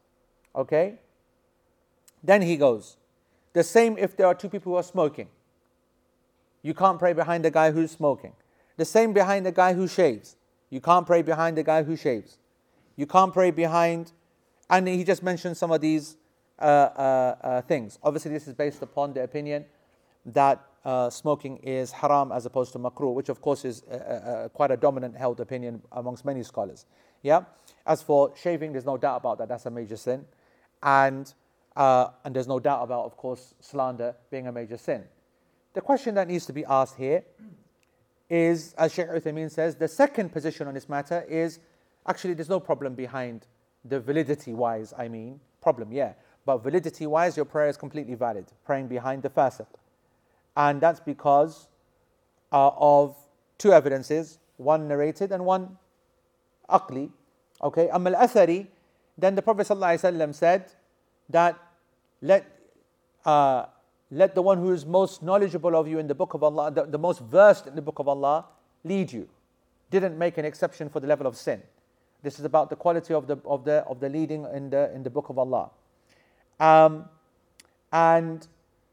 Okay? 0.55 0.99
Then 2.23 2.41
he 2.41 2.57
goes. 2.57 2.97
The 3.53 3.63
same 3.63 3.97
if 3.97 4.15
there 4.15 4.27
are 4.27 4.35
two 4.35 4.49
people 4.49 4.73
who 4.73 4.77
are 4.77 4.83
smoking. 4.83 5.27
You 6.61 6.73
can't 6.73 6.99
pray 6.99 7.13
behind 7.13 7.45
the 7.45 7.51
guy 7.51 7.71
who's 7.71 7.91
smoking. 7.91 8.33
The 8.77 8.85
same 8.85 9.13
behind 9.13 9.45
the 9.45 9.51
guy 9.51 9.73
who 9.73 9.87
shaves. 9.87 10.35
You 10.69 10.81
can't 10.81 11.05
pray 11.05 11.21
behind 11.21 11.57
the 11.57 11.63
guy 11.63 11.83
who 11.83 11.95
shaves. 11.95 12.37
You 12.95 13.07
can't 13.07 13.33
pray 13.33 13.51
behind, 13.51 14.11
and 14.69 14.87
he 14.87 15.03
just 15.03 15.23
mentioned 15.23 15.57
some 15.57 15.71
of 15.71 15.81
these 15.81 16.17
uh, 16.59 16.63
uh, 16.63 17.35
uh, 17.41 17.61
things. 17.61 17.97
Obviously, 18.03 18.31
this 18.31 18.47
is 18.47 18.53
based 18.53 18.81
upon 18.81 19.13
the 19.13 19.23
opinion 19.23 19.63
that 20.25 20.61
uh, 20.83 21.09
smoking 21.09 21.57
is 21.57 21.91
haram 21.91 22.33
as 22.33 22.45
opposed 22.45 22.73
to 22.73 22.79
makruh, 22.79 23.13
which 23.13 23.29
of 23.29 23.41
course 23.41 23.63
is 23.63 23.83
quite 24.53 24.69
a 24.69 24.77
dominant 24.77 25.15
held 25.15 25.39
opinion 25.39 25.81
amongst 25.93 26.25
many 26.25 26.43
scholars. 26.43 26.85
Yeah. 27.21 27.43
As 27.85 28.01
for 28.01 28.33
shaving, 28.35 28.73
there's 28.73 28.85
no 28.85 28.97
doubt 28.97 29.17
about 29.17 29.37
that. 29.37 29.47
That's 29.47 29.65
a 29.65 29.71
major 29.71 29.95
sin, 29.95 30.25
and 30.83 31.33
and 31.75 32.35
there's 32.35 32.47
no 32.47 32.59
doubt 32.59 32.83
about, 32.83 33.05
of 33.05 33.15
course, 33.15 33.53
slander 33.61 34.13
being 34.29 34.47
a 34.47 34.51
major 34.51 34.77
sin. 34.77 35.03
The 35.73 35.81
question 35.81 36.15
that 36.15 36.27
needs 36.27 36.45
to 36.47 36.53
be 36.53 36.65
asked 36.65 36.97
here 36.97 37.23
is, 38.29 38.73
as 38.77 38.93
Sheikh 38.93 39.07
Uthaymeen 39.07 39.49
says, 39.49 39.75
the 39.75 39.87
second 39.87 40.31
position 40.31 40.67
on 40.67 40.73
this 40.73 40.89
matter 40.89 41.25
is 41.29 41.59
actually 42.05 42.33
there's 42.33 42.49
no 42.49 42.59
problem 42.59 42.95
behind 42.95 43.47
the 43.85 43.99
validity 43.99 44.53
wise, 44.53 44.93
I 44.97 45.07
mean, 45.07 45.39
problem, 45.61 45.91
yeah. 45.91 46.13
But 46.45 46.57
validity 46.57 47.07
wise, 47.07 47.37
your 47.37 47.45
prayer 47.45 47.69
is 47.69 47.77
completely 47.77 48.15
valid, 48.15 48.45
praying 48.65 48.87
behind 48.87 49.23
the 49.23 49.29
fasiq. 49.29 49.67
And 50.57 50.81
that's 50.81 50.99
because 50.99 51.69
uh, 52.51 52.71
of 52.75 53.15
two 53.57 53.71
evidences, 53.71 54.39
one 54.57 54.87
narrated 54.87 55.31
and 55.31 55.45
one 55.45 55.77
aqli. 56.69 57.09
Okay, 57.61 57.89
Amal 57.91 58.13
Athari, 58.13 58.67
then 59.21 59.35
the 59.35 59.41
Prophet 59.41 59.67
ﷺ 59.67 60.35
said 60.35 60.71
that 61.29 61.57
let, 62.21 62.45
uh, 63.25 63.65
let 64.11 64.35
the 64.35 64.41
one 64.41 64.57
who 64.57 64.71
is 64.71 64.85
most 64.85 65.23
knowledgeable 65.23 65.75
of 65.75 65.87
you 65.87 65.99
in 65.99 66.07
the 66.07 66.15
book 66.15 66.33
of 66.33 66.43
Allah, 66.43 66.71
the, 66.71 66.85
the 66.85 66.97
most 66.97 67.21
versed 67.21 67.67
in 67.67 67.75
the 67.75 67.81
book 67.81 67.99
of 67.99 68.07
Allah, 68.07 68.45
lead 68.83 69.11
you. 69.11 69.27
Didn't 69.89 70.17
make 70.17 70.37
an 70.37 70.45
exception 70.45 70.89
for 70.89 70.99
the 70.99 71.07
level 71.07 71.27
of 71.27 71.35
sin. 71.35 71.61
This 72.21 72.37
is 72.37 72.45
about 72.45 72.69
the 72.69 72.75
quality 72.75 73.13
of 73.13 73.27
the, 73.27 73.37
of 73.45 73.63
the, 73.63 73.77
of 73.85 73.99
the 73.99 74.09
leading 74.09 74.45
in 74.53 74.69
the, 74.69 74.93
in 74.93 75.03
the 75.03 75.09
book 75.09 75.29
of 75.29 75.37
Allah. 75.37 75.71
Um, 76.59 77.05
and 77.91 78.45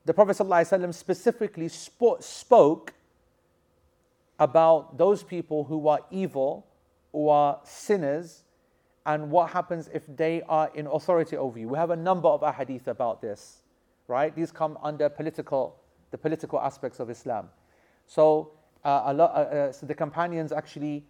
the 0.04 0.14
Prophet 0.14 0.36
ﷺ 0.36 0.94
specifically 0.94 1.66
spo- 1.66 2.22
spoke 2.22 2.94
about 4.38 4.96
those 4.96 5.22
people 5.22 5.64
who 5.64 5.88
are 5.88 6.00
evil, 6.10 6.66
who 7.12 7.28
are 7.28 7.58
sinners, 7.64 8.44
and 9.06 9.30
what 9.30 9.50
happens 9.50 9.88
if 9.94 10.04
they 10.16 10.42
are 10.48 10.70
in 10.74 10.88
authority 10.88 11.36
over 11.36 11.58
you. 11.58 11.68
We 11.68 11.78
have 11.78 11.90
a 11.90 11.96
number 11.96 12.28
of 12.28 12.40
ahadith 12.40 12.88
about 12.88 13.22
this, 13.22 13.62
right? 14.08 14.34
These 14.34 14.50
come 14.50 14.76
under 14.82 15.08
political, 15.08 15.76
the 16.10 16.18
political 16.18 16.60
aspects 16.60 16.98
of 16.98 17.08
Islam. 17.08 17.48
So, 18.06 18.50
uh, 18.84 19.12
lot, 19.14 19.30
uh, 19.30 19.38
uh, 19.38 19.72
so 19.72 19.86
the 19.86 19.94
companions 19.94 20.50
actually, 20.50 21.04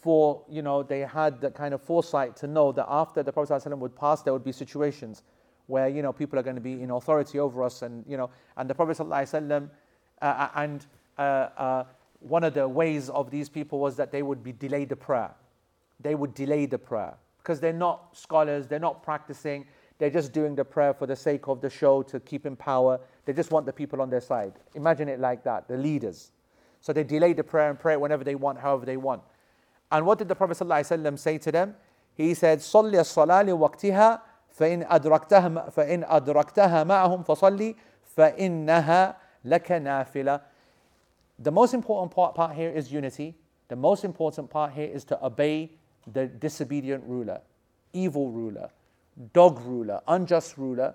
for 0.00 0.42
you 0.48 0.62
know, 0.62 0.82
they 0.82 1.00
had 1.00 1.42
the 1.42 1.50
kind 1.50 1.74
of 1.74 1.82
foresight 1.82 2.36
to 2.36 2.46
know 2.46 2.72
that 2.72 2.86
after 2.88 3.22
the 3.22 3.32
Prophet 3.32 3.52
ﷺ 3.52 3.78
would 3.78 3.94
pass, 3.94 4.22
there 4.22 4.32
would 4.32 4.44
be 4.44 4.52
situations 4.52 5.22
where 5.66 5.88
you 5.88 6.02
know 6.02 6.12
people 6.12 6.38
are 6.38 6.42
going 6.42 6.56
to 6.56 6.62
be 6.62 6.82
in 6.82 6.90
authority 6.90 7.38
over 7.38 7.62
us, 7.62 7.82
and 7.82 8.04
you 8.08 8.16
know, 8.16 8.30
and 8.56 8.68
the 8.68 8.74
Prophet 8.74 8.96
ﷺ, 8.96 9.70
uh, 10.20 10.24
uh, 10.24 10.48
and 10.56 10.86
uh, 11.18 11.84
one 12.20 12.44
of 12.44 12.54
the 12.54 12.66
ways 12.66 13.10
of 13.10 13.30
these 13.30 13.50
people 13.50 13.78
was 13.78 13.96
that 13.96 14.10
they 14.10 14.22
would 14.22 14.42
be 14.42 14.52
delay 14.52 14.86
the 14.86 14.96
prayer 14.96 15.34
They 15.99 16.15
would 16.15 16.33
delay 16.33 16.65
the 16.65 16.77
prayer 16.77 17.15
because 17.37 17.59
they're 17.59 17.73
not 17.73 18.15
scholars, 18.15 18.67
they're 18.67 18.79
not 18.79 19.03
practicing, 19.03 19.65
they're 19.97 20.09
just 20.09 20.31
doing 20.31 20.55
the 20.55 20.63
prayer 20.63 20.93
for 20.93 21.05
the 21.05 21.15
sake 21.15 21.47
of 21.47 21.61
the 21.61 21.69
show 21.69 22.01
to 22.03 22.19
keep 22.19 22.45
in 22.45 22.55
power. 22.55 22.99
They 23.25 23.33
just 23.33 23.51
want 23.51 23.65
the 23.65 23.73
people 23.73 24.01
on 24.01 24.09
their 24.09 24.21
side. 24.21 24.53
Imagine 24.75 25.09
it 25.09 25.19
like 25.19 25.43
that, 25.43 25.67
the 25.67 25.77
leaders. 25.77 26.31
So 26.81 26.93
they 26.93 27.03
delay 27.03 27.33
the 27.33 27.43
prayer 27.43 27.69
and 27.69 27.77
pray 27.77 27.97
whenever 27.97 28.23
they 28.23 28.35
want, 28.35 28.59
however 28.59 28.85
they 28.85 28.97
want. 28.97 29.21
And 29.91 30.05
what 30.05 30.17
did 30.17 30.27
the 30.27 30.35
Prophet 30.35 30.57
ﷺ 30.57 31.19
say 31.19 31.37
to 31.39 31.51
them? 31.51 31.75
He 32.15 32.33
said, 32.33 32.59
صلي 32.59 32.99
الصلاة 32.99 33.43
لوقتها 33.43 34.21
فإن 34.57 34.85
أدركتها 34.89 35.69
فإن 35.69 36.03
أدركتها 36.03 36.83
معهم 36.83 37.23
فصلي 37.23 37.75
فإنها 38.15 39.15
لك 39.45 39.71
نافلة 39.71 40.41
The 41.41 41.51
most 41.51 41.73
important 41.73 42.11
part, 42.11 42.35
part 42.35 42.55
here 42.55 42.69
is 42.69 42.91
unity. 42.91 43.33
The 43.69 43.75
most 43.77 44.03
important 44.03 44.49
part 44.49 44.73
here 44.73 44.89
is 44.89 45.05
to 45.05 45.25
obey 45.25 45.71
the 46.12 46.26
disobedient 46.26 47.04
ruler, 47.06 47.40
evil 47.92 48.30
ruler, 48.30 48.68
dog 49.32 49.60
ruler, 49.64 50.00
unjust 50.08 50.58
ruler, 50.58 50.94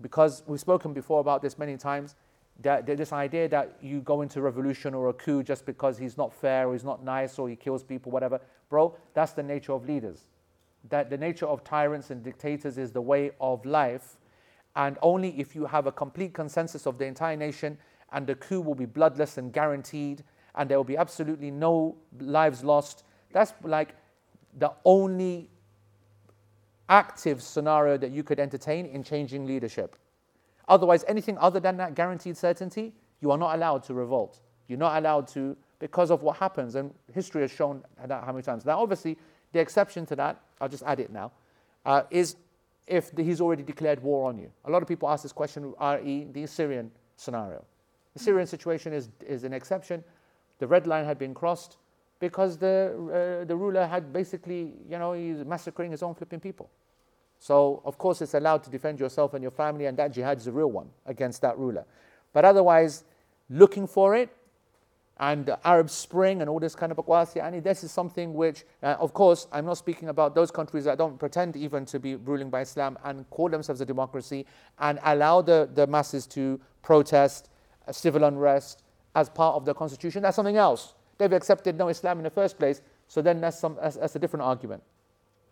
because 0.00 0.42
we've 0.46 0.60
spoken 0.60 0.92
before 0.92 1.20
about 1.20 1.42
this 1.42 1.58
many 1.58 1.76
times. 1.76 2.14
That, 2.62 2.86
that 2.86 2.96
this 2.96 3.12
idea 3.12 3.50
that 3.50 3.76
you 3.82 4.00
go 4.00 4.22
into 4.22 4.40
revolution 4.40 4.94
or 4.94 5.10
a 5.10 5.12
coup 5.12 5.42
just 5.42 5.66
because 5.66 5.98
he's 5.98 6.16
not 6.16 6.32
fair 6.32 6.68
or 6.68 6.72
he's 6.72 6.84
not 6.84 7.04
nice 7.04 7.38
or 7.38 7.50
he 7.50 7.56
kills 7.56 7.82
people, 7.82 8.10
whatever, 8.10 8.40
bro, 8.70 8.96
that's 9.12 9.32
the 9.32 9.42
nature 9.42 9.72
of 9.72 9.86
leaders 9.86 10.24
that 10.88 11.10
the 11.10 11.16
nature 11.16 11.46
of 11.46 11.64
tyrants 11.64 12.10
and 12.10 12.22
dictators 12.22 12.78
is 12.78 12.92
the 12.92 13.00
way 13.00 13.30
of 13.40 13.64
life, 13.64 14.16
and 14.74 14.98
only 15.02 15.38
if 15.40 15.54
you 15.54 15.64
have 15.66 15.86
a 15.86 15.92
complete 15.92 16.34
consensus 16.34 16.86
of 16.86 16.98
the 16.98 17.04
entire 17.04 17.36
nation, 17.36 17.78
and 18.12 18.26
the 18.26 18.34
coup 18.34 18.60
will 18.60 18.74
be 18.74 18.84
bloodless 18.84 19.38
and 19.38 19.52
guaranteed, 19.52 20.22
and 20.54 20.70
there 20.70 20.78
will 20.78 20.84
be 20.84 20.96
absolutely 20.96 21.50
no 21.50 21.96
lives 22.20 22.62
lost. 22.62 23.04
That's 23.32 23.52
like 23.62 23.94
the 24.56 24.72
only 24.84 25.48
active 26.88 27.42
scenario 27.42 27.96
that 27.98 28.10
you 28.10 28.22
could 28.22 28.40
entertain 28.40 28.86
in 28.86 29.02
changing 29.02 29.46
leadership. 29.46 29.96
Otherwise, 30.68 31.04
anything 31.06 31.36
other 31.38 31.60
than 31.60 31.76
that 31.76 31.94
guaranteed 31.94 32.36
certainty, 32.36 32.92
you 33.20 33.30
are 33.30 33.38
not 33.38 33.54
allowed 33.54 33.82
to 33.84 33.94
revolt. 33.94 34.40
You're 34.68 34.78
not 34.78 34.98
allowed 34.98 35.28
to 35.28 35.56
because 35.78 36.10
of 36.10 36.22
what 36.22 36.36
happens, 36.36 36.74
and 36.74 36.92
history 37.12 37.42
has 37.42 37.50
shown 37.50 37.84
that 38.06 38.24
how 38.24 38.32
many 38.32 38.42
times. 38.42 38.64
Now, 38.64 38.80
obviously, 38.80 39.16
the 39.52 39.60
exception 39.60 40.06
to 40.06 40.16
that, 40.16 40.40
I'll 40.60 40.68
just 40.68 40.82
add 40.84 41.00
it 41.00 41.10
now, 41.10 41.32
uh, 41.84 42.02
is 42.10 42.36
if 42.86 43.14
the, 43.14 43.22
he's 43.22 43.40
already 43.40 43.62
declared 43.62 44.02
war 44.02 44.28
on 44.28 44.38
you. 44.38 44.50
A 44.64 44.70
lot 44.70 44.80
of 44.80 44.88
people 44.88 45.08
ask 45.08 45.22
this 45.22 45.32
question, 45.32 45.74
re 45.80 46.26
the 46.32 46.46
Syrian 46.46 46.90
scenario. 47.16 47.64
The 48.14 48.20
Syrian 48.20 48.46
situation 48.46 48.92
is, 48.92 49.10
is 49.26 49.44
an 49.44 49.52
exception. 49.52 50.02
The 50.58 50.66
red 50.66 50.86
line 50.86 51.04
had 51.04 51.18
been 51.18 51.34
crossed 51.34 51.76
because 52.18 52.56
the, 52.56 53.40
uh, 53.42 53.44
the 53.44 53.56
ruler 53.56 53.86
had 53.86 54.12
basically, 54.12 54.72
you 54.88 54.98
know, 54.98 55.12
he's 55.12 55.44
massacring 55.44 55.90
his 55.90 56.02
own 56.02 56.14
flipping 56.14 56.40
people. 56.40 56.70
So, 57.38 57.82
of 57.84 57.98
course, 57.98 58.22
it's 58.22 58.34
allowed 58.34 58.62
to 58.64 58.70
defend 58.70 58.98
yourself 58.98 59.34
and 59.34 59.42
your 59.42 59.50
family, 59.50 59.86
and 59.86 59.96
that 59.98 60.12
jihad 60.12 60.38
is 60.38 60.46
a 60.46 60.52
real 60.52 60.70
one 60.70 60.88
against 61.04 61.42
that 61.42 61.58
ruler. 61.58 61.84
But 62.32 62.44
otherwise, 62.44 63.04
looking 63.50 63.86
for 63.86 64.16
it, 64.16 64.30
and 65.18 65.46
the 65.46 65.66
Arab 65.66 65.88
Spring 65.88 66.42
and 66.42 66.50
all 66.50 66.60
this 66.60 66.74
kind 66.74 66.92
of 66.92 66.98
bakwasi. 66.98 67.42
I 67.42 67.50
mean, 67.50 67.62
this 67.62 67.82
is 67.82 67.90
something 67.90 68.34
which, 68.34 68.64
uh, 68.82 68.96
of 69.00 69.14
course, 69.14 69.46
I'm 69.50 69.64
not 69.64 69.78
speaking 69.78 70.08
about 70.08 70.34
those 70.34 70.50
countries 70.50 70.84
that 70.84 70.98
don't 70.98 71.18
pretend 71.18 71.56
even 71.56 71.86
to 71.86 71.98
be 71.98 72.16
ruling 72.16 72.50
by 72.50 72.60
Islam 72.62 72.98
and 73.04 73.28
call 73.30 73.48
themselves 73.48 73.80
a 73.80 73.86
democracy 73.86 74.44
and 74.78 74.98
allow 75.04 75.40
the, 75.40 75.70
the 75.72 75.86
masses 75.86 76.26
to 76.28 76.60
protest 76.82 77.48
uh, 77.88 77.92
civil 77.92 78.24
unrest 78.24 78.82
as 79.14 79.30
part 79.30 79.56
of 79.56 79.64
the 79.64 79.72
constitution. 79.72 80.22
That's 80.22 80.36
something 80.36 80.58
else. 80.58 80.94
They've 81.18 81.32
accepted 81.32 81.76
no 81.76 81.88
Islam 81.88 82.18
in 82.18 82.24
the 82.24 82.30
first 82.30 82.58
place, 82.58 82.82
so 83.08 83.22
then 83.22 83.40
that's, 83.40 83.58
some, 83.58 83.76
that's, 83.80 83.96
that's 83.96 84.16
a 84.16 84.18
different 84.18 84.42
argument. 84.44 84.82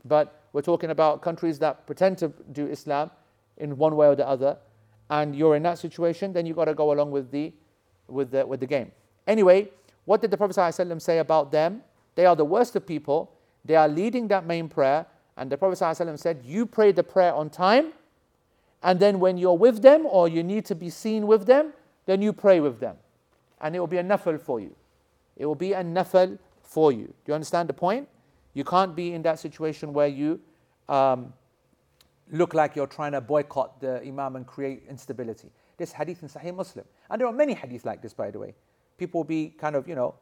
But 0.05 0.43
we're 0.53 0.62
talking 0.62 0.91
about 0.91 1.23
countries 1.23 1.59
that 1.61 1.87
pretend 1.87 2.19
to 2.19 2.29
do 2.53 2.67
Islam 2.67 3.11
in 3.57 3.77
one 3.77 3.97
way 3.97 4.07
or 4.07 4.15
the 4.15 4.27
other, 4.27 4.59
and 5.11 5.35
you're 5.35 5.57
in 5.57 5.62
that 5.62 5.79
situation, 5.79 6.33
then 6.33 6.47
you've 6.47 6.57
got 6.57 6.67
to 6.67 6.75
go 6.75 6.93
along 6.93 7.11
with 7.11 7.31
the, 7.31 7.53
with 8.09 8.31
the, 8.31 8.47
with 8.47 8.61
the 8.61 8.67
game. 8.67 8.91
Anyway, 9.27 9.69
what 10.05 10.21
did 10.21 10.31
the 10.31 10.37
Prophet 10.37 10.57
ﷺ 10.57 11.01
say 11.01 11.19
about 11.19 11.53
them? 11.53 11.83
They 12.15 12.27
are 12.27 12.37
the 12.37 12.45
worst 12.45 12.77
of 12.77 12.87
people. 12.87 13.33
They 13.65 13.77
are 13.77 13.89
leading 13.89 14.29
that 14.29 14.47
main 14.47 14.69
prayer. 14.69 15.07
And 15.37 15.51
the 15.51 15.57
Prophet 15.57 15.79
ﷺ 15.79 16.19
said, 16.19 16.43
You 16.45 16.67
pray 16.67 16.93
the 16.93 17.03
prayer 17.03 17.35
on 17.35 17.51
time 17.51 17.93
And 18.85 19.01
then 19.01 19.19
when 19.19 19.39
you're 19.39 19.57
with 19.57 19.81
them 19.81 20.05
or 20.05 20.29
you 20.29 20.43
need 20.43 20.67
to 20.67 20.75
be 20.75 20.91
seen 20.91 21.27
with 21.27 21.47
them, 21.47 21.73
then 22.05 22.21
you 22.21 22.35
pray 22.35 22.61
with 22.61 22.81
them. 22.81 22.97
And 23.61 23.75
it 23.75 23.81
will 23.81 23.87
be 23.87 23.97
a 23.97 24.05
nafil 24.05 24.39
for 24.39 24.61
you. 24.61 24.77
It 25.37 25.47
will 25.47 25.55
be 25.55 25.72
a 25.72 25.82
nafil 25.82 26.39
for 26.62 26.93
you. 26.93 27.07
Do 27.07 27.14
you 27.26 27.35
understand 27.35 27.68
the 27.68 27.74
point? 27.74 28.09
You 28.55 28.64
can't 28.64 28.95
be 28.95 29.12
in 29.12 29.22
that 29.22 29.39
situation 29.39 29.93
where 29.93 30.07
you 30.07 30.41
um, 30.89 31.32
look 32.30 32.55
like 32.55 32.76
you're 32.76 32.87
trying 32.87 33.12
to 33.12 33.20
boycott 33.20 33.80
the 33.80 34.01
Imam 34.03 34.37
and 34.37 34.47
create 34.47 34.85
instability. 34.89 35.51
This 35.76 35.93
hadith 35.93 36.22
in 36.22 36.28
Sahih 36.28 36.55
Muslim. 36.55 36.85
And 37.11 37.20
there 37.20 37.26
are 37.26 37.32
many 37.32 37.55
hadiths 37.55 37.85
like 37.85 38.01
this, 38.01 38.12
by 38.12 38.30
the 38.30 38.39
way. 38.39 38.55
People 38.97 39.20
will 39.20 39.24
be 39.24 39.49
kind 39.59 39.74
of, 39.74 39.89
you 39.89 39.95
know, 39.95 40.14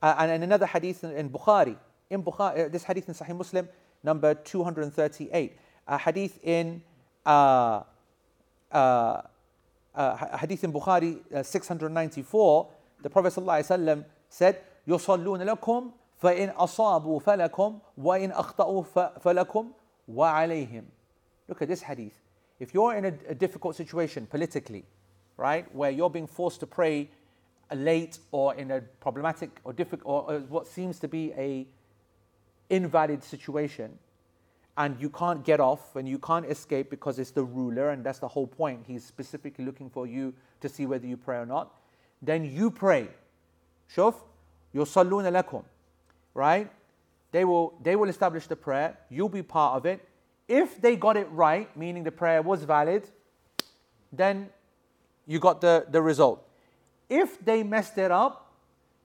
uh, 0.00 0.14
and, 0.18 0.30
and 0.30 0.44
another 0.44 0.66
hadith 0.66 1.02
in, 1.04 1.12
in 1.12 1.30
Bukhari. 1.30 1.76
In 2.10 2.22
Bukhari, 2.22 2.66
uh, 2.66 2.68
this 2.68 2.84
hadith 2.84 3.08
in 3.08 3.14
Sahih 3.14 3.36
Muslim, 3.36 3.68
number 4.02 4.34
238. 4.34 5.56
A 5.88 5.98
hadith 5.98 6.38
in 6.44 6.82
uh, 7.26 7.82
uh, 8.70 9.22
uh, 9.94 10.36
hadith 10.36 10.64
in 10.64 10.72
Bukhari 10.72 11.20
uh, 11.34 11.42
694, 11.42 12.68
the 13.02 13.10
Prophet 13.10 13.32
ﷺ 13.34 14.04
said, 14.31 14.55
يصلون 14.87 15.41
لكم 15.41 15.91
فإن 16.21 16.49
أصابوا 16.49 17.19
فلكم 17.19 17.79
وإن 17.97 18.31
أخطأوا 18.31 18.83
فلكم 19.19 19.71
وعليهم. 20.07 20.83
Look 21.47 21.61
at 21.61 21.67
this 21.67 21.81
hadith. 21.81 22.13
If 22.59 22.73
you're 22.73 22.95
in 22.95 23.05
a, 23.05 23.13
a 23.29 23.35
difficult 23.35 23.75
situation 23.75 24.25
politically, 24.25 24.83
right, 25.37 25.73
where 25.75 25.91
you're 25.91 26.09
being 26.09 26.27
forced 26.27 26.59
to 26.61 26.67
pray 26.67 27.09
late 27.73 28.19
or 28.31 28.55
in 28.55 28.71
a 28.71 28.81
problematic 28.99 29.51
or 29.63 29.73
difficult 29.73 30.05
or, 30.05 30.33
or 30.33 30.39
what 30.39 30.67
seems 30.67 30.99
to 30.99 31.07
be 31.07 31.33
a 31.37 31.67
invalid 32.69 33.23
situation, 33.23 33.97
and 34.77 34.99
you 34.99 35.09
can't 35.09 35.43
get 35.43 35.59
off 35.59 35.95
and 35.95 36.07
you 36.07 36.19
can't 36.19 36.45
escape 36.45 36.89
because 36.89 37.17
it's 37.17 37.31
the 37.31 37.43
ruler 37.43 37.89
and 37.89 38.03
that's 38.03 38.19
the 38.19 38.27
whole 38.27 38.45
point. 38.45 38.83
He's 38.87 39.03
specifically 39.03 39.65
looking 39.65 39.89
for 39.89 40.05
you 40.05 40.33
to 40.61 40.69
see 40.69 40.85
whether 40.85 41.07
you 41.07 41.17
pray 41.17 41.37
or 41.37 41.45
not. 41.45 41.73
Then 42.21 42.45
you 42.45 42.69
pray. 42.69 43.09
Shuf, 43.95 44.15
yusalluna 44.73 45.31
lakum. 45.31 45.63
Right? 46.33 46.69
They 47.31 47.45
will 47.45 47.73
they 47.81 47.95
will 47.95 48.09
establish 48.09 48.47
the 48.47 48.55
prayer, 48.55 48.97
you'll 49.09 49.29
be 49.29 49.43
part 49.43 49.75
of 49.77 49.85
it. 49.85 50.07
If 50.47 50.81
they 50.81 50.95
got 50.95 51.17
it 51.17 51.27
right, 51.31 51.75
meaning 51.75 52.03
the 52.03 52.11
prayer 52.11 52.41
was 52.41 52.63
valid, 52.63 53.09
then 54.13 54.49
you 55.25 55.39
got 55.39 55.59
the, 55.59 55.85
the 55.89 56.01
result. 56.01 56.47
If 57.09 57.43
they 57.43 57.63
messed 57.63 57.97
it 57.97 58.11
up, 58.11 58.53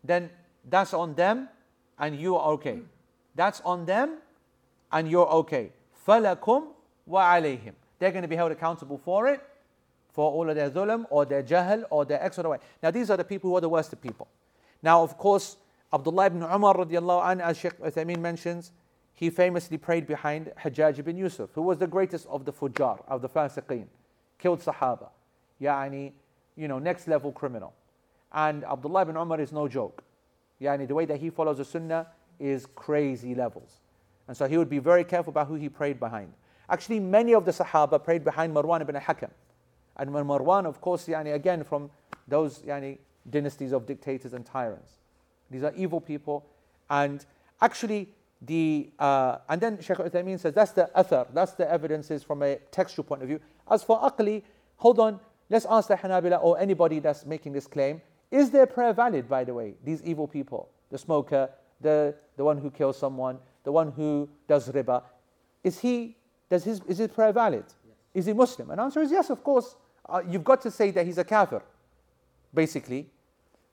then 0.04 0.30
that's 0.68 0.94
on 0.94 1.14
them 1.14 1.48
and 1.98 2.18
you 2.18 2.36
are 2.36 2.52
okay. 2.52 2.78
That's 3.34 3.60
on 3.62 3.84
them 3.86 4.18
and 4.92 5.10
you're 5.10 5.28
okay. 5.28 5.72
فَلَكُمْ 6.06 6.64
وَعَلَيْهِمْ 7.08 7.72
They're 7.98 8.10
going 8.12 8.22
to 8.22 8.28
be 8.28 8.36
held 8.36 8.52
accountable 8.52 8.98
for 8.98 9.28
it, 9.28 9.40
for 10.12 10.30
all 10.30 10.48
of 10.48 10.56
their 10.56 10.70
dhulm 10.70 11.06
or 11.10 11.24
their 11.24 11.42
jahl 11.42 11.84
or 11.90 12.04
their 12.04 12.22
X 12.22 12.38
or 12.38 12.42
the 12.42 12.48
Y. 12.50 12.58
Now 12.82 12.90
these 12.90 13.10
are 13.10 13.16
the 13.16 13.24
people 13.24 13.50
who 13.50 13.56
are 13.56 13.60
the 13.60 13.68
worst 13.68 13.92
of 13.92 14.00
people. 14.00 14.28
Now 14.81 15.03
of 15.03 15.17
course, 15.17 15.57
Abdullah 15.93 16.27
ibn 16.27 16.43
Umar 16.43 16.75
radiallahu 16.75 17.41
as 17.41 17.57
Sheikh 17.57 17.79
Uthaymeen 17.79 18.19
mentions, 18.19 18.71
he 19.13 19.29
famously 19.29 19.77
prayed 19.77 20.05
behind 20.05 20.51
Hajjaj 20.63 20.99
ibn 20.99 21.17
Yusuf, 21.17 21.49
who 21.53 21.61
was 21.61 21.79
the 21.79 21.87
greatest 21.87 22.27
of 22.27 22.45
the 22.45 22.53
fujjar, 22.53 23.03
of 23.07 23.21
the 23.21 23.29
fasiqeen, 23.29 23.87
killed 24.37 24.61
Sahaba. 24.61 25.09
Yani, 25.59 26.11
you 26.55 26.67
know, 26.67 26.77
next 26.77 27.07
level 27.07 27.31
criminal. 27.31 27.73
And 28.31 28.63
Abdullah 28.63 29.03
ibn 29.03 29.17
Umar 29.17 29.41
is 29.41 29.51
no 29.51 29.67
joke. 29.67 30.03
Yani, 30.61 30.87
the 30.87 30.93
way 30.93 31.05
that 31.05 31.19
he 31.19 31.29
follows 31.29 31.57
the 31.57 31.65
sunnah 31.65 32.07
is 32.39 32.67
crazy 32.75 33.33
levels. 33.33 33.79
And 34.27 34.35
so 34.35 34.47
he 34.47 34.57
would 34.57 34.69
be 34.69 34.79
very 34.79 35.03
careful 35.03 35.31
about 35.31 35.47
who 35.47 35.55
he 35.55 35.69
prayed 35.69 35.99
behind. 35.99 36.33
Actually, 36.69 36.99
many 36.99 37.33
of 37.33 37.45
the 37.45 37.51
Sahaba 37.51 38.03
prayed 38.03 38.23
behind 38.23 38.53
Marwan 38.53 38.81
ibn 38.81 38.95
Hakam. 38.95 39.31
And 39.95 40.13
when 40.13 40.25
Marwan, 40.25 40.65
of 40.65 40.81
course, 40.81 41.07
yani, 41.07 41.33
again, 41.33 41.63
from 41.63 41.89
those 42.27 42.59
yani, 42.59 42.97
dynasties 43.29 43.71
of 43.71 43.85
dictators 43.85 44.33
and 44.33 44.45
tyrants. 44.45 44.93
These 45.49 45.63
are 45.63 45.73
evil 45.75 46.01
people. 46.01 46.45
And 46.89 47.25
actually, 47.61 48.09
the 48.41 48.89
uh, 48.99 49.37
and 49.49 49.59
then 49.59 49.81
Shaykh 49.81 49.97
Uthaymeen 49.97 50.39
says 50.39 50.53
that's 50.53 50.71
the 50.71 50.89
athar, 50.95 51.27
that's 51.33 51.53
the 51.53 51.69
evidences 51.69 52.23
from 52.23 52.43
a 52.43 52.57
textual 52.71 53.03
point 53.03 53.23
of 53.23 53.27
view. 53.27 53.39
As 53.69 53.83
for 53.83 53.99
aqli, 53.99 54.43
hold 54.77 54.99
on, 54.99 55.19
let's 55.49 55.65
ask 55.69 55.87
the 55.87 55.95
Hanabila 55.95 56.43
or 56.43 56.59
anybody 56.59 56.99
that's 56.99 57.25
making 57.25 57.53
this 57.53 57.67
claim, 57.67 58.01
is 58.31 58.51
their 58.51 58.65
prayer 58.65 58.93
valid, 58.93 59.27
by 59.27 59.43
the 59.43 59.53
way, 59.53 59.75
these 59.83 60.03
evil 60.03 60.27
people, 60.27 60.69
the 60.91 60.97
smoker, 60.97 61.49
the, 61.81 62.13
the 62.35 62.43
one 62.43 62.57
who 62.57 62.69
kills 62.69 62.97
someone, 62.97 63.39
the 63.63 63.71
one 63.71 63.91
who 63.91 64.29
does 64.47 64.69
riba, 64.69 65.03
is 65.63 65.79
he, 65.79 66.15
does 66.49 66.63
his, 66.63 66.81
is 66.87 66.97
his 66.97 67.09
prayer 67.09 67.31
valid? 67.31 67.65
Is 68.13 68.25
he 68.25 68.33
Muslim? 68.33 68.71
And 68.71 68.81
answer 68.81 69.01
is 69.01 69.11
yes, 69.11 69.29
of 69.29 69.43
course. 69.43 69.75
Uh, 70.07 70.21
you've 70.27 70.43
got 70.43 70.61
to 70.61 70.71
say 70.71 70.91
that 70.91 71.05
he's 71.05 71.17
a 71.17 71.23
kafir, 71.23 71.61
basically. 72.53 73.09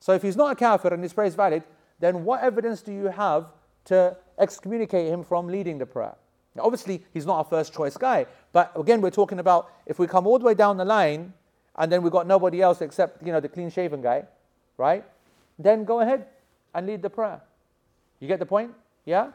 So 0.04 0.12
if 0.12 0.20
he's 0.20 0.36
not 0.36 0.52
a 0.52 0.54
kafir 0.54 0.92
and 0.92 1.02
his 1.02 1.14
prayer 1.14 1.26
is 1.26 1.34
valid, 1.34 1.62
then 1.98 2.26
what 2.26 2.42
evidence 2.42 2.82
do 2.82 2.92
you 2.92 3.06
have 3.06 3.46
to 3.86 4.14
excommunicate 4.38 5.10
him 5.10 5.24
from 5.24 5.46
leading 5.46 5.78
the 5.78 5.86
prayer? 5.86 6.14
Now, 6.54 6.64
obviously, 6.64 7.06
he's 7.14 7.24
not 7.24 7.40
a 7.40 7.48
first 7.48 7.72
choice 7.72 7.96
guy, 7.96 8.26
but 8.52 8.70
again, 8.78 9.00
we're 9.00 9.08
talking 9.08 9.38
about 9.38 9.72
if 9.86 9.98
we 9.98 10.06
come 10.06 10.26
all 10.26 10.38
the 10.38 10.44
way 10.44 10.52
down 10.52 10.76
the 10.76 10.84
line 10.84 11.32
and 11.76 11.90
then 11.90 12.02
we've 12.02 12.12
got 12.12 12.26
nobody 12.26 12.60
else 12.60 12.82
except 12.82 13.24
you 13.24 13.32
know 13.32 13.40
the 13.40 13.48
clean 13.48 13.70
shaven 13.70 14.02
guy, 14.02 14.24
right? 14.76 15.06
Then 15.58 15.84
go 15.84 16.00
ahead 16.00 16.26
and 16.74 16.86
lead 16.86 17.00
the 17.00 17.08
prayer. 17.08 17.40
You 18.20 18.28
get 18.28 18.40
the 18.40 18.46
point? 18.46 18.72
Yeah? 19.06 19.30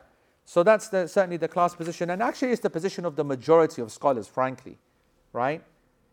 So 0.46 0.62
that's 0.62 0.90
the, 0.90 1.08
certainly 1.08 1.38
the 1.38 1.48
class 1.48 1.74
position, 1.74 2.12
and 2.12 2.22
actually 2.22 2.52
it's 2.52 2.62
the 2.62 2.70
position 2.70 3.06
of 3.06 3.16
the 3.16 3.24
majority 3.24 3.82
of 3.82 3.92
scholars, 3.92 4.28
frankly, 4.28 4.78
right? 5.34 5.64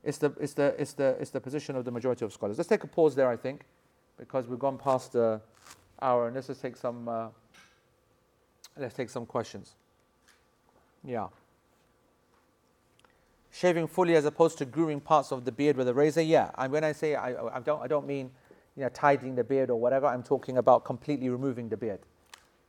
It's 0.02 0.16
the, 0.16 0.32
it's 0.40 0.54
the, 0.54 0.74
it's 0.78 0.94
the, 0.94 1.08
it's 1.20 1.30
the 1.30 1.42
position 1.42 1.76
of 1.76 1.84
the 1.84 1.90
majority 1.90 2.24
of 2.24 2.32
scholars. 2.32 2.56
Let's 2.56 2.70
take 2.70 2.84
a 2.84 2.86
pause 2.86 3.14
there, 3.14 3.28
I 3.28 3.36
think, 3.36 3.66
because 4.18 4.46
we've 4.46 4.58
gone 4.58 4.78
past 4.78 5.12
the 5.12 5.40
hour, 6.00 6.26
and 6.26 6.34
let's 6.34 6.46
just 6.46 6.62
take 6.62 6.76
some, 6.76 7.08
uh, 7.08 7.28
let's 8.76 8.94
take 8.94 9.10
some 9.10 9.26
questions. 9.26 9.74
Yeah. 11.04 11.28
Shaving 13.52 13.86
fully 13.86 14.16
as 14.16 14.24
opposed 14.24 14.58
to 14.58 14.64
grooming 14.64 15.00
parts 15.00 15.32
of 15.32 15.44
the 15.44 15.52
beard 15.52 15.76
with 15.76 15.88
a 15.88 15.94
razor, 15.94 16.22
yeah. 16.22 16.50
And 16.58 16.72
when 16.72 16.84
I 16.84 16.92
say 16.92 17.14
I, 17.14 17.56
I 17.56 17.60
don't, 17.60 17.82
I 17.82 17.86
don't 17.86 18.06
mean 18.06 18.30
you 18.76 18.82
know 18.82 18.90
tidying 18.90 19.34
the 19.34 19.44
beard 19.44 19.70
or 19.70 19.80
whatever. 19.80 20.06
I'm 20.06 20.22
talking 20.22 20.58
about 20.58 20.84
completely 20.84 21.30
removing 21.30 21.68
the 21.68 21.76
beard. 21.76 22.00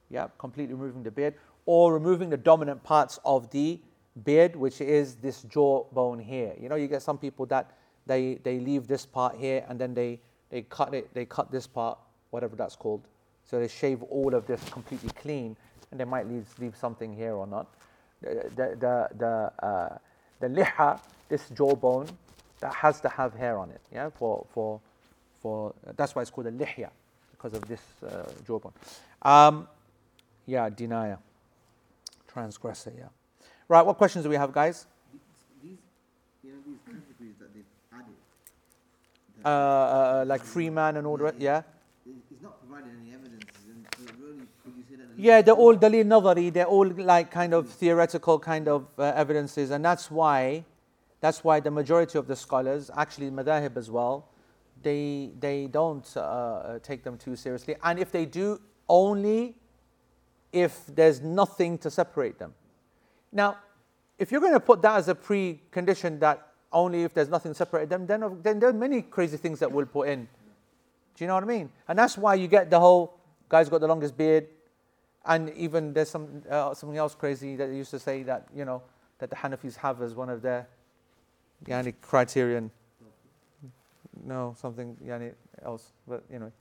Yeah, 0.10 0.28
completely 0.38 0.74
removing 0.74 1.03
the 1.03 1.11
beard 1.11 1.36
or 1.68 1.94
removing 1.94 2.30
the 2.30 2.38
dominant 2.38 2.82
parts 2.84 3.19
of 3.26 3.52
the 3.52 3.80
beard, 4.24 4.56
which 4.56 4.82
is 4.82 5.15
this 5.15 5.44
jawbone 5.44 6.18
here. 6.18 6.56
You 6.60 6.69
know, 6.69 6.76
you 6.76 6.88
get 6.88 7.02
some 7.02 7.18
people 7.18 7.45
that 7.48 7.72
they, 8.07 8.36
they 8.44 8.60
leave 8.60 8.88
this 8.88 9.06
part 9.06 9.36
here 9.36 9.65
and 9.68 9.78
then 9.78 9.94
they, 9.94 10.19
they 10.49 10.61
cut 10.64 10.94
it, 10.94 11.14
they 11.14 11.26
cut 11.26 11.52
this 11.52 11.68
part, 11.68 11.98
whatever 12.30 12.56
that's 12.56 12.76
called. 12.76 13.02
So 13.44 13.60
they 13.60 13.68
shave 13.68 14.03
all 14.03 14.34
of 14.34 14.45
this 14.45 14.61
completely 14.69 15.10
clean 15.11 15.56
and 15.91 15.99
they 15.99 16.06
might 16.06 16.28
leave, 16.28 16.48
leave 16.60 16.76
something 16.76 17.14
here 17.14 17.34
or 17.34 17.48
not. 17.48 17.68
The, 18.22 18.49
the, 18.56 18.78
the, 18.80 19.10
the, 19.18 19.65
uh, 19.65 19.98
the 20.40 20.48
liha, 20.48 20.99
this 21.30 21.49
jawbone, 21.49 22.07
that 22.60 22.74
has 22.74 22.99
to 23.02 23.10
have 23.10 23.34
hair 23.36 23.57
on 23.57 23.69
it, 23.69 23.82
yeah, 23.94 24.10
for, 24.10 24.45
for, 24.52 24.82
for 25.40 25.76
that's 25.95 26.15
why 26.15 26.24
it's 26.24 26.32
called 26.32 26.48
a 26.48 26.52
lihya, 26.52 26.90
because 27.32 27.53
of 27.53 27.61
this 27.68 27.82
uh, 28.03 28.24
jawbone. 28.45 28.74
Um, 29.22 29.68
yeah, 30.48 30.69
denier 30.69 31.19
transgressor, 32.28 32.94
yeah. 32.98 33.06
Right, 33.68 33.86
what 33.86 33.98
questions 33.98 34.24
do 34.24 34.30
we 34.30 34.36
have, 34.36 34.52
guys? 34.52 34.88
These, 35.61 35.78
you 36.44 36.52
know, 36.52 36.57
these 36.65 36.80
categories 36.86 37.36
that 37.40 37.53
they've 37.53 37.64
added. 37.94 38.15
Uh, 39.48 39.49
uh, 39.49 40.26
like 40.28 40.44
Freeman 40.44 40.98
and 40.98 41.07
all 41.07 41.15
that, 41.15 41.40
yeah? 41.40 41.61
It's 42.06 42.41
not 42.44 42.60
providing 42.60 42.91
any 42.99 43.14
evidence. 43.14 43.45
Really, 44.19 44.45
could 44.61 44.74
you 44.76 44.84
say 44.90 44.95
that 44.98 45.07
yeah, 45.15 45.41
they're 45.41 45.53
all 45.53 45.78
dalil 45.78 46.03
nadari, 46.03 46.52
they're 46.52 46.65
all 46.65 46.86
like 46.86 47.32
kind 47.32 47.53
of 47.53 47.69
theoretical 47.69 48.40
kind 48.40 48.68
of 48.68 48.88
uh, 48.99 49.03
evidences, 49.15 49.72
and 49.72 49.86
that's 49.86 50.11
why, 50.11 50.65
that's 51.22 51.45
why 51.45 51.61
the 51.61 51.72
majority 51.72 52.18
of 52.19 52.28
the 52.28 52.36
scholars, 52.36 52.91
actually 52.98 53.30
madahib 53.30 53.78
as 53.78 53.90
well, 53.90 54.28
they, 54.84 55.32
they 55.40 55.68
don't 55.68 56.11
uh, 56.18 56.22
uh, 56.22 56.80
take 56.80 57.06
them 57.06 57.18
too 57.18 57.38
seriously. 57.38 57.76
And 57.84 57.99
if 57.99 58.11
they 58.11 58.26
do, 58.26 58.60
only 58.90 59.56
if 60.52 60.86
there's 60.88 61.22
nothing 61.22 61.78
to 61.78 61.90
separate 61.90 62.38
them. 62.38 62.53
Now, 63.32 63.60
if 64.19 64.30
you're 64.30 64.41
going 64.41 64.52
to 64.52 64.60
put 64.60 64.82
that 64.82 64.98
as 64.98 65.07
a 65.07 65.15
precondition 65.15 66.19
that 66.19 66.47
only 66.78 67.04
if 67.04 67.14
there's 67.14 67.30
nothing 67.30 67.52
to 67.52 67.56
separate 67.56 67.90
them, 67.90 68.06
then, 68.06 68.40
then 68.41 68.60
there 68.60 68.70
are 68.70 68.74
many 68.74 69.02
crazy 69.02 69.38
things 69.38 69.60
that 69.60 69.72
we'll 69.72 69.86
put 69.86 70.10
in. 70.10 70.28
Do 71.16 71.24
you 71.24 71.28
know 71.28 71.36
what 71.36 71.44
I 71.44 71.48
mean? 71.48 71.70
And 71.88 71.98
that's 71.98 72.18
why 72.18 72.36
you 72.36 72.48
get 72.48 72.70
the 72.70 72.80
whole 72.80 73.14
guy's 73.49 73.70
got 73.70 73.82
the 73.82 73.88
longest 73.88 74.18
beard. 74.18 74.48
And 75.26 75.49
even 75.56 75.94
there's 75.94 76.10
some, 76.10 76.44
uh, 76.49 76.74
something 76.74 76.98
else 76.98 77.16
crazy 77.16 77.56
that 77.56 77.68
they 77.68 77.76
used 77.76 77.91
to 77.91 77.99
say 77.99 78.24
that, 78.24 78.48
you 78.56 78.66
know, 78.66 78.82
that 79.20 79.30
the 79.30 79.36
Hanafis 79.36 79.76
have 79.78 80.02
as 80.02 80.14
one 80.14 80.30
of 80.30 80.41
their 80.41 80.68
yani, 81.66 81.94
criterion. 82.02 82.72
No, 84.24 84.56
something 84.60 84.95
yani, 85.06 85.34
else. 85.64 85.91
But, 86.08 86.24
you 86.32 86.40
know. 86.40 86.52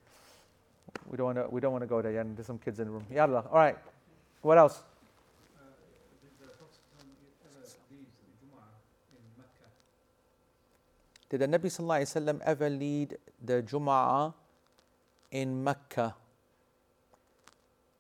We 1.09 1.17
don't 1.17 1.27
want 1.27 1.39
to. 1.39 1.47
We 1.51 1.61
don't 1.61 1.73
want 1.73 1.83
to 1.83 1.89
go 1.89 2.01
there. 2.01 2.13
Yeah, 2.13 2.25
there's 2.35 2.47
some 2.47 2.59
kids 2.59 2.81
in 2.81 2.87
the 2.87 2.93
room. 2.93 3.05
Yalla. 3.13 3.45
All 3.51 3.59
right. 3.59 3.77
What 4.43 4.59
else? 4.59 4.83
Did 11.29 11.41
the 11.41 11.47
Nabi 11.49 11.65
wasallam 11.65 12.41
ever 12.43 12.71
lead 12.71 13.17
the 13.45 13.63
Jum'ah 13.63 14.33
in 15.31 15.63
Mecca? 15.65 16.15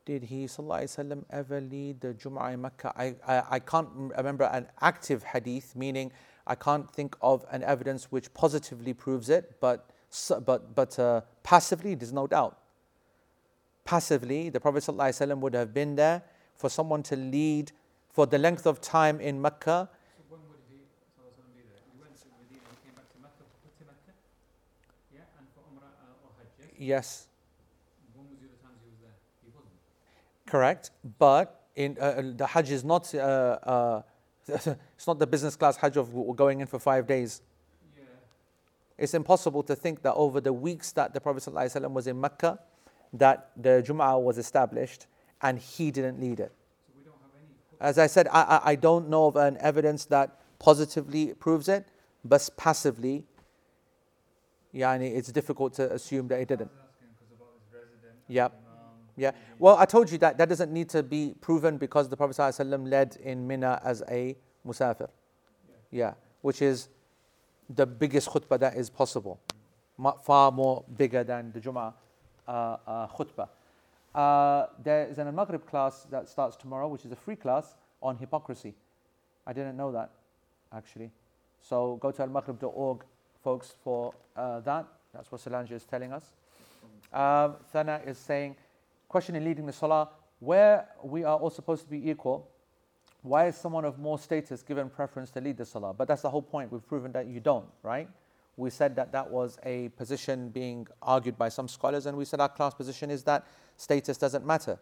Did 0.05 0.23
he 0.25 0.47
wasallam 0.47 1.25
ever 1.31 1.61
lead 1.61 2.01
the 2.01 2.15
Jum'ah 2.15 2.55
in 2.55 2.63
Mecca? 2.63 2.93
I, 2.97 3.15
I, 3.27 3.43
I 3.51 3.59
can't 3.59 3.89
remember 4.17 4.45
an 4.45 4.69
active 4.81 5.25
hadith, 5.25 5.75
meaning 5.75 6.13
I 6.47 6.55
can't 6.55 6.89
think 6.91 7.17
of 7.21 7.45
an 7.51 7.65
evidence 7.65 8.13
which 8.13 8.33
positively 8.33 8.95
proves 8.95 9.29
it, 9.29 9.57
but 9.61 9.91
but 10.45 10.75
but 10.75 10.99
uh, 10.99 11.23
passively, 11.43 11.95
there's 11.97 12.13
no 12.13 12.27
doubt. 12.27 12.57
Passively, 13.85 14.49
the 14.51 14.59
Prophet 14.61 14.83
ﷺ 14.83 15.39
would 15.39 15.55
have 15.55 15.75
been 15.75 15.95
there 15.97 16.23
for 16.57 16.71
someone 16.71 17.03
to 17.05 17.17
lead 17.17 17.73
for 18.11 18.27
the 18.27 18.39
length 18.39 18.67
of 18.67 18.81
time 18.81 19.21
in 19.21 19.41
Mecca. 19.43 19.89
So 20.17 20.23
when 20.29 20.41
would 20.49 20.59
he 20.71 20.79
sallallahu 21.15 21.55
be 21.55 21.63
there? 21.63 21.83
He 21.93 22.01
went 22.01 22.17
to 22.17 22.27
Medina 22.33 22.65
and 22.67 22.79
came 22.83 22.95
back 22.95 23.07
to 23.13 23.19
Mecca 23.21 23.45
for 23.45 23.71
to 23.79 23.85
Mecca? 23.85 24.13
Yeah, 25.13 25.39
and 25.39 25.47
for 25.53 25.63
Umrah 25.69 25.93
uh, 26.01 26.25
or 26.25 26.33
Hajj, 26.35 26.57
yes? 26.57 26.65
Yes, 26.65 26.65
When 26.65 26.65
was 26.65 26.65
the 26.65 26.65
other 26.65 26.65
times 26.65 26.65
he 26.65 26.65
was 26.65 26.65
there? 26.65 26.65
He 26.65 26.65
wasn't. 29.55 29.73
correct. 30.47 30.91
But 31.19 31.63
in 31.75 31.97
uh, 32.01 32.23
the 32.37 32.47
Hajj 32.47 32.71
is 32.71 32.85
not 32.85 33.15
uh, 33.15 33.19
uh, 33.19 34.03
it's 34.49 35.07
not 35.07 35.19
the 35.19 35.27
business 35.27 35.57
class 35.57 35.77
Hajj 35.77 35.97
of 35.97 36.37
going 36.37 36.61
in 36.61 36.67
for 36.67 36.79
five 36.79 37.07
days. 37.07 37.43
Yeah. 37.97 38.05
It's 38.99 39.15
impossible 39.15 39.63
to 39.65 39.75
think 39.75 40.03
that 40.03 40.15
over 40.15 40.41
the 40.41 40.53
weeks 40.53 40.93
that 40.93 41.13
the 41.13 41.21
Prophet 41.21 41.43
ﷺ 41.43 41.91
was 41.91 42.07
in 42.07 42.21
Mecca, 42.21 42.59
that 43.13 43.51
the 43.57 43.83
Jum'ah 43.87 44.21
was 44.21 44.39
established 44.39 45.07
and 45.43 45.59
he 45.59 45.91
didn't 45.91 46.21
lead 46.21 46.41
it. 46.41 46.53
So 46.87 46.93
we 46.97 47.05
don't 47.05 47.15
have 47.21 47.31
any. 47.35 47.89
As 47.91 47.99
I 47.99 48.07
said, 48.07 48.29
I, 48.29 48.43
I, 48.43 48.61
I 48.71 48.75
don't 48.77 49.09
know 49.09 49.27
of 49.27 49.37
an 49.37 49.57
evidence 49.61 50.05
that 50.07 50.41
positively 50.59 51.35
proves 51.35 51.69
it, 51.69 51.87
but 52.25 52.49
passively, 52.57 53.25
yani, 54.77 55.17
it's 55.17 55.33
difficult 55.33 55.75
to 55.75 55.93
assume 55.93 56.29
that 56.29 56.41
it 56.41 56.49
didn't. 56.49 56.71
asking 56.71 57.09
because 57.19 57.33
about 57.33 57.49
his 57.65 57.75
resident. 57.75 58.15
Yep. 58.29 58.63
Yeah. 59.17 59.31
Well, 59.59 59.77
I 59.79 59.87
told 59.87 60.11
you 60.11 60.19
that 60.19 60.37
that 60.37 60.49
doesn't 60.49 60.71
need 60.71 60.91
to 60.91 61.03
be 61.03 61.35
proven 61.41 61.79
because 61.79 62.09
the 62.09 62.17
Prophet 62.17 62.37
ﷺ 62.37 62.91
led 62.91 63.17
in 63.23 63.47
Mina 63.47 63.81
as 63.83 64.03
a 64.11 64.37
musafir. 64.67 65.09
Yeah. 65.91 66.13
Which 66.43 66.61
is 66.61 66.89
the 67.75 67.87
biggest 67.87 68.29
khutbah 68.29 68.59
that 68.61 68.77
is 68.77 68.91
possible. 68.91 69.41
Far 70.23 70.53
more 70.53 70.85
bigger 70.97 71.25
than 71.25 71.53
the 71.53 71.61
Jum'ah 71.61 71.95
uh, 72.47 72.77
uh, 72.87 73.07
khutbah. 73.09 73.49
Uh, 74.15 74.67
there 74.83 75.07
is 75.07 75.19
an 75.19 75.27
Al 75.27 75.33
Maghrib 75.33 75.67
class 75.67 76.07
that 76.11 76.29
starts 76.29 76.57
tomorrow, 76.57 76.89
which 76.89 77.05
is 77.05 77.13
a 77.13 77.17
free 77.17 77.37
class 77.37 77.75
on 78.03 78.17
hypocrisy. 78.17 78.75
I 79.47 79.53
didn't 79.53 79.77
know 79.77 79.93
that, 79.93 80.11
actually. 80.73 81.11
So 81.63 81.97
go 82.01 82.11
to 82.13 82.23
almaghrib.org, 82.23 83.05
folks, 83.47 83.75
for 83.85 84.13
uh, 84.35 84.59
that. 84.59 84.85
That's 85.15 85.31
what 85.31 85.41
Solange 85.41 85.71
is 85.71 85.85
telling 85.85 86.13
us. 86.13 86.33
Um, 87.13 87.55
Thana 87.73 88.01
is 88.05 88.19
saying, 88.19 88.57
question 89.09 89.37
in 89.37 89.45
leading 89.45 89.67
the 89.67 89.73
salah, 89.73 90.09
where 90.41 90.89
we 91.05 91.23
are 91.23 91.37
all 91.39 91.51
supposed 91.51 91.85
to 91.85 91.89
be 91.89 92.11
equal, 92.11 92.51
why 93.23 93.47
is 93.47 93.57
someone 93.57 93.85
of 93.85 94.01
more 94.01 94.19
status 94.19 94.65
given 94.65 94.91
preference 94.91 95.31
to 95.31 95.41
lead 95.41 95.59
the 95.59 95.65
salah? 95.65 95.95
But 95.95 96.09
that's 96.09 96.23
the 96.23 96.31
whole 96.31 96.43
point. 96.43 96.73
We've 96.73 96.85
proven 96.85 97.13
that 97.13 97.29
you 97.29 97.39
don't, 97.39 97.67
right? 97.85 98.09
We 98.57 98.69
said 98.69 98.97
that 98.97 99.13
that 99.13 99.31
was 99.31 99.59
a 99.65 99.91
position 99.91 100.49
being 100.49 100.89
argued 101.01 101.39
by 101.39 101.49
some 101.49 101.69
scholars, 101.69 102.07
and 102.07 102.19
we 102.19 102.25
said 102.25 102.41
our 102.41 102.49
class 102.49 102.75
position 102.75 103.13
is 103.13 103.23
that 103.31 103.47
status 103.77 104.19
doesn't 104.19 104.45
matter. 104.45 104.77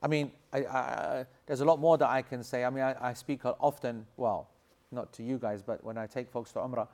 I 0.00 0.06
mean, 0.06 0.30
I, 0.52 0.58
I, 0.58 1.26
there's 1.46 1.62
a 1.62 1.64
lot 1.64 1.80
more 1.80 1.98
that 1.98 2.08
I 2.08 2.22
can 2.22 2.44
say. 2.44 2.64
I 2.64 2.70
mean, 2.70 2.84
I, 2.84 2.94
I 3.10 3.12
speak 3.12 3.40
often, 3.44 4.06
well, 4.16 4.50
not 4.92 5.12
to 5.14 5.24
you 5.24 5.36
guys, 5.36 5.62
but 5.62 5.82
when 5.82 5.98
I 5.98 6.06
take 6.06 6.30
folks 6.30 6.52
to 6.52 6.60
Umrah, 6.60 6.86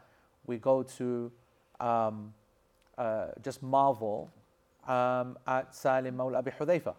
we 0.49 0.57
go 0.57 0.83
to 0.83 1.31
um, 1.79 2.35
uh, 2.97 3.27
just 3.43 3.63
marvel 3.63 4.31
um, 4.89 5.39
at 5.47 5.75
Salim 5.75 6.17
Mawla 6.17 6.39
Abi 6.39 6.51
Hudayfa, 6.51 6.95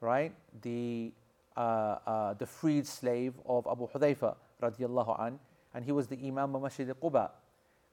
right? 0.00 0.34
The, 0.62 1.12
uh, 1.56 1.60
uh, 1.60 2.34
the 2.34 2.46
freed 2.46 2.86
slave 2.86 3.34
of 3.46 3.66
Abu 3.70 3.88
Hudayfa, 3.88 4.34
radiallahu 4.60 5.26
an, 5.26 5.38
and 5.72 5.84
he 5.84 5.92
was 5.92 6.08
the 6.08 6.18
Imam 6.22 6.54
of 6.54 6.62
Masjid 6.62 6.88
Quba. 6.88 7.30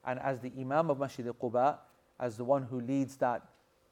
And 0.06 0.20
as 0.20 0.40
the 0.40 0.52
Imam 0.60 0.90
of 0.90 1.00
Masjid 1.00 1.26
Quba, 1.28 1.78
as 2.20 2.36
the 2.36 2.44
one 2.44 2.64
who 2.64 2.82
leads 2.82 3.16
that, 3.18 3.42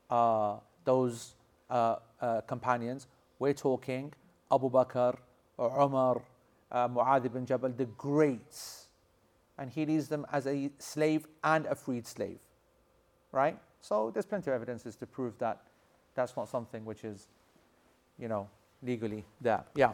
uh, 0.09 0.57
those 0.83 1.35
uh, 1.69 1.97
uh, 2.19 2.41
companions, 2.41 3.07
we're 3.39 3.53
talking 3.53 4.11
Abu 4.51 4.69
Bakr, 4.69 5.15
Umar, 5.59 6.21
uh, 6.71 6.87
Mu'adh 6.87 7.25
ibn 7.25 7.45
Jabal, 7.45 7.69
the 7.69 7.85
greats. 7.85 8.87
And 9.61 9.69
he 9.69 9.85
leads 9.85 10.07
them 10.07 10.25
as 10.31 10.47
a 10.47 10.71
slave 10.79 11.27
and 11.43 11.67
a 11.67 11.75
freed 11.75 12.07
slave, 12.07 12.39
right? 13.31 13.59
So 13.79 14.09
there's 14.11 14.25
plenty 14.25 14.49
of 14.49 14.55
evidences 14.55 14.95
to 14.95 15.05
prove 15.05 15.38
that 15.38 15.61
that's 16.15 16.35
not 16.35 16.49
something 16.49 16.83
which 16.83 17.03
is, 17.03 17.27
you 18.17 18.27
know, 18.27 18.49
legally 18.81 19.23
there. 19.39 19.63
Yeah. 19.75 19.93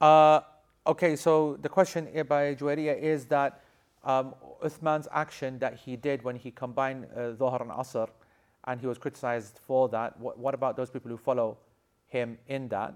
Uh, 0.00 0.40
okay, 0.86 1.14
so 1.14 1.58
the 1.62 1.68
question 1.68 2.08
by 2.26 2.56
Juwairiya 2.56 2.98
is 2.98 3.26
that 3.26 3.62
um, 4.04 4.34
Uthman's 4.62 5.08
action 5.12 5.58
that 5.58 5.74
he 5.74 5.96
did 5.96 6.22
when 6.22 6.36
he 6.36 6.50
combined 6.50 7.06
uh, 7.14 7.32
Dhuhr 7.32 7.60
and 7.60 7.70
Asr, 7.70 8.08
and 8.64 8.80
he 8.80 8.86
was 8.86 8.98
criticized 8.98 9.60
for 9.66 9.88
that. 9.88 10.18
What, 10.18 10.38
what 10.38 10.54
about 10.54 10.76
those 10.76 10.90
people 10.90 11.10
who 11.10 11.16
follow 11.16 11.58
him 12.06 12.38
in 12.46 12.68
that, 12.68 12.94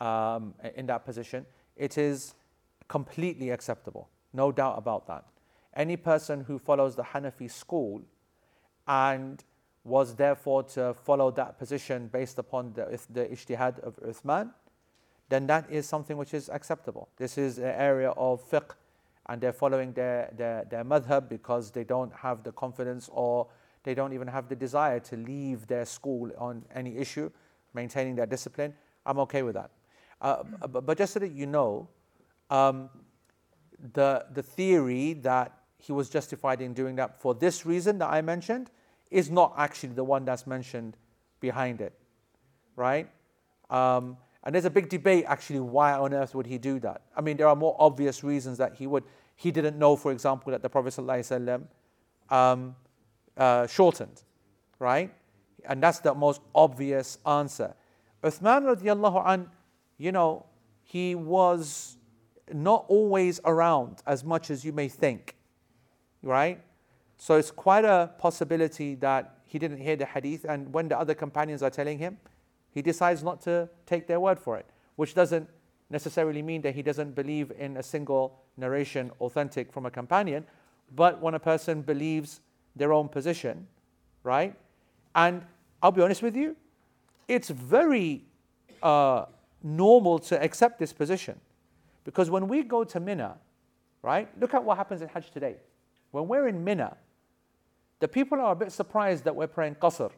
um, 0.00 0.54
in 0.74 0.86
that 0.86 1.04
position? 1.04 1.46
It 1.76 1.98
is 1.98 2.34
completely 2.88 3.50
acceptable, 3.50 4.08
no 4.32 4.52
doubt 4.52 4.78
about 4.78 5.06
that. 5.06 5.24
Any 5.74 5.96
person 5.96 6.44
who 6.44 6.58
follows 6.58 6.96
the 6.96 7.02
Hanafi 7.02 7.50
school 7.50 8.02
and 8.86 9.44
was 9.84 10.16
therefore 10.16 10.62
to 10.64 10.94
follow 10.94 11.30
that 11.30 11.58
position 11.58 12.08
based 12.08 12.38
upon 12.38 12.72
the, 12.72 12.98
the 13.10 13.26
ijtihad 13.26 13.78
of 13.80 13.96
Uthman, 13.96 14.50
then 15.28 15.46
that 15.46 15.70
is 15.70 15.86
something 15.86 16.16
which 16.16 16.34
is 16.34 16.48
acceptable. 16.48 17.08
This 17.16 17.38
is 17.38 17.58
an 17.58 17.64
area 17.64 18.10
of 18.10 18.42
fiqh 18.50 18.72
and 19.28 19.40
they're 19.40 19.52
following 19.52 19.92
their, 19.92 20.32
their, 20.36 20.64
their 20.70 20.84
madhab 20.84 21.28
because 21.28 21.70
they 21.70 21.84
don't 21.84 22.12
have 22.14 22.42
the 22.42 22.52
confidence 22.52 23.10
or 23.12 23.46
they 23.84 23.94
don't 23.94 24.12
even 24.12 24.28
have 24.28 24.48
the 24.48 24.56
desire 24.56 25.00
to 25.00 25.16
leave 25.16 25.66
their 25.66 25.84
school 25.84 26.30
on 26.38 26.64
any 26.74 26.96
issue, 26.96 27.30
maintaining 27.74 28.14
their 28.14 28.26
discipline. 28.26 28.74
I'm 29.04 29.18
okay 29.20 29.42
with 29.42 29.54
that. 29.54 29.70
Uh, 30.20 30.42
but, 30.68 30.84
but, 30.84 30.98
just 30.98 31.12
so 31.12 31.20
that 31.20 31.30
you 31.30 31.46
know, 31.46 31.88
um, 32.50 32.90
the, 33.94 34.26
the 34.32 34.42
theory 34.42 35.12
that 35.14 35.52
he 35.78 35.92
was 35.92 36.10
justified 36.10 36.60
in 36.60 36.74
doing 36.74 36.96
that 36.96 37.20
for 37.20 37.34
this 37.34 37.64
reason 37.64 37.98
that 37.98 38.10
I 38.10 38.20
mentioned 38.20 38.70
is 39.10 39.30
not 39.30 39.54
actually 39.56 39.94
the 39.94 40.04
one 40.04 40.24
that's 40.24 40.46
mentioned 40.46 40.96
behind 41.40 41.80
it, 41.80 41.92
right? 42.74 43.08
Um, 43.70 44.16
and 44.44 44.54
there's 44.54 44.64
a 44.64 44.70
big 44.70 44.88
debate 44.88 45.24
actually 45.26 45.60
why 45.60 45.92
on 45.92 46.14
earth 46.14 46.34
would 46.34 46.46
he 46.46 46.58
do 46.58 46.78
that? 46.80 47.02
I 47.16 47.20
mean, 47.20 47.36
there 47.36 47.48
are 47.48 47.56
more 47.56 47.76
obvious 47.78 48.24
reasons 48.24 48.58
that 48.58 48.74
he 48.74 48.86
would. 48.86 49.04
He 49.38 49.52
didn't 49.52 49.78
know, 49.78 49.94
for 49.94 50.10
example, 50.10 50.50
that 50.50 50.62
the 50.62 50.68
Prophet 50.68 50.92
ﷺ, 50.94 51.62
um, 52.28 52.74
uh, 53.36 53.68
shortened, 53.68 54.24
right? 54.80 55.14
And 55.64 55.80
that's 55.80 56.00
the 56.00 56.12
most 56.12 56.40
obvious 56.56 57.18
answer. 57.24 57.72
Uthman 58.24 58.74
radiallahu 58.74 59.22
an, 59.24 59.48
you 59.96 60.10
know, 60.10 60.44
he 60.82 61.14
was 61.14 61.98
not 62.52 62.84
always 62.88 63.40
around 63.44 64.02
as 64.08 64.24
much 64.24 64.50
as 64.50 64.64
you 64.64 64.72
may 64.72 64.88
think, 64.88 65.36
right? 66.20 66.60
So 67.16 67.36
it's 67.36 67.52
quite 67.52 67.84
a 67.84 68.10
possibility 68.18 68.96
that 68.96 69.38
he 69.46 69.60
didn't 69.60 69.78
hear 69.78 69.94
the 69.94 70.06
hadith, 70.06 70.46
and 70.48 70.72
when 70.72 70.88
the 70.88 70.98
other 70.98 71.14
companions 71.14 71.62
are 71.62 71.70
telling 71.70 71.98
him, 71.98 72.18
he 72.72 72.82
decides 72.82 73.22
not 73.22 73.40
to 73.42 73.68
take 73.86 74.08
their 74.08 74.18
word 74.18 74.40
for 74.40 74.56
it, 74.56 74.66
which 74.96 75.14
doesn't 75.14 75.48
necessarily 75.90 76.42
mean 76.42 76.60
that 76.62 76.74
he 76.74 76.82
doesn't 76.82 77.14
believe 77.14 77.52
in 77.56 77.76
a 77.76 77.84
single 77.84 78.42
narration 78.58 79.10
authentic 79.20 79.72
from 79.72 79.86
a 79.86 79.90
companion, 79.90 80.44
but 80.94 81.20
when 81.20 81.34
a 81.34 81.38
person 81.38 81.82
believes 81.82 82.40
their 82.76 82.92
own 82.92 83.08
position, 83.08 83.66
right? 84.22 84.54
And 85.14 85.42
I'll 85.82 85.92
be 85.92 86.02
honest 86.02 86.22
with 86.22 86.36
you, 86.36 86.56
it's 87.26 87.48
very 87.48 88.24
uh, 88.82 89.26
normal 89.62 90.18
to 90.20 90.42
accept 90.42 90.78
this 90.78 90.92
position. 90.92 91.38
Because 92.04 92.30
when 92.30 92.48
we 92.48 92.62
go 92.62 92.84
to 92.84 93.00
Mina, 93.00 93.36
right, 94.02 94.28
look 94.40 94.54
at 94.54 94.64
what 94.64 94.76
happens 94.76 95.02
in 95.02 95.08
Hajj 95.08 95.30
today. 95.30 95.56
When 96.10 96.26
we're 96.26 96.48
in 96.48 96.64
Mina, 96.64 96.96
the 98.00 98.08
people 98.08 98.40
are 98.40 98.52
a 98.52 98.56
bit 98.56 98.72
surprised 98.72 99.24
that 99.24 99.34
we're 99.34 99.48
praying 99.48 99.74
qasr, 99.74 100.10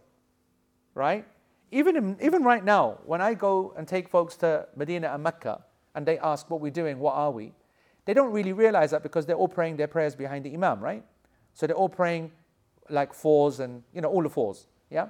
right? 0.95 1.27
Even, 1.73 1.97
in, 1.97 2.17
even 2.21 2.43
right 2.45 2.65
now, 2.65 2.99
when 3.07 3.21
I 3.21 3.35
go 3.35 3.75
and 3.77 3.89
take 3.89 4.09
folks 4.09 4.37
to 4.37 4.67
Medina 4.77 5.09
and 5.09 5.23
Mecca 5.23 5.63
and 5.95 6.07
they 6.07 6.19
ask 6.19 6.51
what 6.51 6.61
we're 6.61 6.71
doing, 6.71 6.99
what 6.99 7.15
are 7.15 7.31
we, 7.31 7.53
they 8.05 8.15
don't 8.15 8.33
really 8.33 8.53
realize 8.53 8.91
that 8.91 9.03
because 9.03 9.27
they're 9.27 9.37
all 9.37 9.49
praying 9.49 9.77
their 9.77 9.89
prayers 9.89 10.15
behind 10.15 10.45
the 10.45 10.53
Imam, 10.53 10.81
right? 10.81 11.05
So 11.55 11.67
they're 11.67 11.77
all 11.77 11.89
praying 11.89 12.33
like 12.89 13.13
fours 13.13 13.61
and, 13.61 13.83
you 13.93 14.01
know, 14.01 14.09
all 14.09 14.23
the 14.23 14.31
fours. 14.31 14.67
Yeah? 14.91 15.09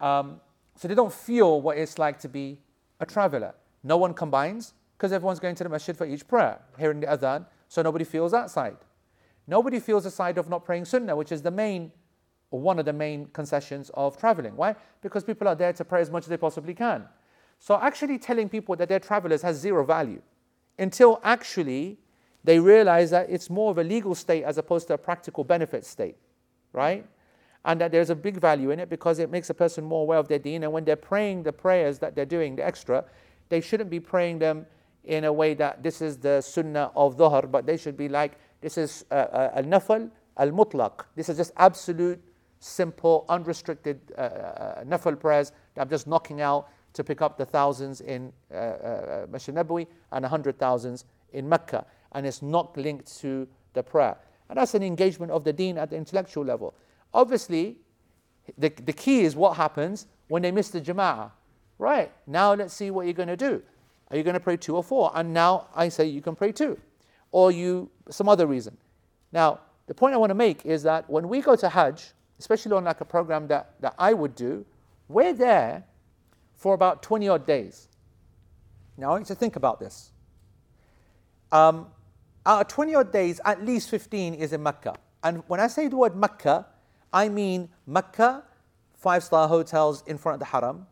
Um, 0.00 0.40
so 0.76 0.88
they 0.88 0.94
don't 0.94 1.12
feel 1.12 1.60
what 1.60 1.76
it's 1.76 1.98
like 1.98 2.18
to 2.20 2.28
be 2.28 2.58
a 3.00 3.06
traveler. 3.06 3.54
No 3.82 3.96
one 3.96 4.14
combines 4.14 4.74
because 4.96 5.12
everyone's 5.12 5.40
going 5.40 5.54
to 5.54 5.64
the 5.64 5.70
masjid 5.70 5.96
for 5.96 6.06
each 6.06 6.26
prayer, 6.26 6.60
hearing 6.78 7.00
the 7.00 7.06
adhan, 7.06 7.46
so 7.68 7.82
nobody 7.82 8.04
feels 8.04 8.32
that 8.32 8.50
side. 8.50 8.76
Nobody 9.46 9.80
feels 9.80 10.04
the 10.04 10.10
side 10.10 10.38
of 10.38 10.48
not 10.48 10.64
praying 10.64 10.84
sunnah, 10.84 11.16
which 11.16 11.32
is 11.32 11.42
the 11.42 11.50
main, 11.50 11.92
or 12.50 12.60
one 12.60 12.78
of 12.78 12.84
the 12.84 12.92
main 12.92 13.26
concessions 13.26 13.90
of 13.94 14.16
traveling. 14.18 14.56
Why? 14.56 14.76
Because 15.02 15.24
people 15.24 15.48
are 15.48 15.54
there 15.54 15.72
to 15.72 15.84
pray 15.84 16.00
as 16.00 16.10
much 16.10 16.24
as 16.24 16.28
they 16.28 16.36
possibly 16.36 16.74
can. 16.74 17.06
So 17.58 17.78
actually 17.80 18.18
telling 18.18 18.48
people 18.48 18.76
that 18.76 18.88
they're 18.88 18.98
travelers 18.98 19.42
has 19.42 19.56
zero 19.56 19.84
value 19.84 20.22
until 20.80 21.20
actually 21.22 21.98
they 22.42 22.58
realize 22.58 23.10
that 23.10 23.28
it's 23.28 23.50
more 23.50 23.70
of 23.70 23.78
a 23.78 23.84
legal 23.84 24.14
state 24.14 24.42
as 24.44 24.58
opposed 24.58 24.88
to 24.88 24.94
a 24.94 24.98
practical 24.98 25.44
benefit 25.44 25.84
state, 25.84 26.16
right? 26.72 27.06
And 27.66 27.80
that 27.82 27.92
there's 27.92 28.08
a 28.08 28.14
big 28.14 28.38
value 28.38 28.70
in 28.70 28.80
it 28.80 28.88
because 28.88 29.18
it 29.18 29.30
makes 29.30 29.50
a 29.50 29.54
person 29.54 29.84
more 29.84 30.02
aware 30.02 30.18
of 30.18 30.26
their 30.28 30.38
deen. 30.38 30.64
And 30.64 30.72
when 30.72 30.84
they're 30.84 30.96
praying 30.96 31.42
the 31.42 31.52
prayers 31.52 31.98
that 31.98 32.16
they're 32.16 32.24
doing, 32.24 32.56
the 32.56 32.64
extra, 32.64 33.04
they 33.50 33.60
shouldn't 33.60 33.90
be 33.90 34.00
praying 34.00 34.38
them 34.38 34.66
in 35.04 35.24
a 35.24 35.32
way 35.32 35.52
that 35.54 35.82
this 35.82 36.00
is 36.00 36.16
the 36.16 36.40
sunnah 36.40 36.90
of 36.96 37.16
dhuhr, 37.18 37.50
but 37.50 37.66
they 37.66 37.76
should 37.76 37.96
be 37.96 38.08
like, 38.08 38.38
this 38.62 38.78
is 38.78 39.04
al 39.10 39.64
nafal 39.64 40.10
al 40.38 40.50
mutlaq. 40.50 41.04
This 41.14 41.28
is 41.28 41.36
just 41.36 41.52
absolute, 41.58 42.22
simple, 42.58 43.26
unrestricted 43.28 44.00
uh, 44.16 44.20
uh, 44.20 44.84
nafal 44.84 45.18
prayers 45.18 45.52
that 45.74 45.82
I'm 45.82 45.90
just 45.90 46.06
knocking 46.06 46.40
out 46.40 46.68
to 46.92 47.04
pick 47.04 47.22
up 47.22 47.38
the 47.38 47.44
thousands 47.44 48.00
in 48.00 48.32
uh, 48.52 48.56
uh, 48.56 49.26
Nabawi 49.26 49.86
and 50.12 50.24
the 50.24 50.28
hundred 50.28 50.58
thousands 50.58 51.04
in 51.32 51.48
Mecca. 51.48 51.86
And 52.12 52.26
it's 52.26 52.42
not 52.42 52.76
linked 52.76 53.18
to 53.20 53.46
the 53.74 53.82
prayer. 53.82 54.16
And 54.48 54.58
that's 54.58 54.74
an 54.74 54.82
engagement 54.82 55.30
of 55.30 55.44
the 55.44 55.52
deen 55.52 55.78
at 55.78 55.90
the 55.90 55.96
intellectual 55.96 56.44
level. 56.44 56.74
Obviously, 57.14 57.76
the, 58.58 58.68
the 58.68 58.92
key 58.92 59.20
is 59.20 59.36
what 59.36 59.56
happens 59.56 60.06
when 60.28 60.42
they 60.42 60.50
miss 60.50 60.70
the 60.70 60.80
jama'ah. 60.80 61.30
Right, 61.78 62.12
now 62.26 62.52
let's 62.54 62.74
see 62.74 62.90
what 62.90 63.06
you're 63.06 63.14
going 63.14 63.28
to 63.28 63.36
do. 63.36 63.62
Are 64.10 64.16
you 64.16 64.22
going 64.22 64.34
to 64.34 64.40
pray 64.40 64.56
two 64.56 64.76
or 64.76 64.82
four? 64.82 65.12
And 65.14 65.32
now 65.32 65.68
I 65.74 65.88
say 65.88 66.06
you 66.06 66.20
can 66.20 66.34
pray 66.34 66.52
two. 66.52 66.78
Or 67.30 67.52
you, 67.52 67.90
some 68.10 68.28
other 68.28 68.46
reason. 68.46 68.76
Now, 69.32 69.60
the 69.86 69.94
point 69.94 70.14
I 70.14 70.18
want 70.18 70.30
to 70.30 70.34
make 70.34 70.66
is 70.66 70.82
that 70.82 71.08
when 71.08 71.28
we 71.28 71.40
go 71.40 71.54
to 71.56 71.68
Hajj, 71.68 72.12
especially 72.38 72.72
on 72.72 72.84
like 72.84 73.00
a 73.00 73.04
program 73.04 73.46
that, 73.48 73.74
that 73.80 73.94
I 73.98 74.12
would 74.12 74.34
do, 74.34 74.66
we're 75.08 75.32
there 75.32 75.84
for 76.60 76.74
about 76.74 77.02
20 77.02 77.26
odd 77.26 77.46
days. 77.46 77.88
Now, 78.98 79.08
I 79.08 79.10
want 79.12 79.22
you 79.22 79.34
to 79.34 79.34
think 79.34 79.56
about 79.56 79.80
this. 79.80 80.12
Um, 81.50 81.86
out 82.44 82.60
of 82.60 82.68
20 82.68 82.94
odd 82.96 83.10
days, 83.10 83.40
at 83.46 83.64
least 83.64 83.88
15 83.88 84.34
is 84.34 84.52
in 84.52 84.62
Mecca. 84.62 84.94
And 85.24 85.42
when 85.46 85.58
I 85.58 85.68
say 85.68 85.88
the 85.88 85.96
word 85.96 86.14
Mecca, 86.14 86.66
I 87.14 87.30
mean 87.30 87.70
Mecca, 87.86 88.44
five 88.92 89.24
star 89.24 89.48
hotels 89.48 90.04
in 90.06 90.18
front 90.18 90.34
of 90.34 90.40
the 90.40 90.44
Haram, 90.44 90.86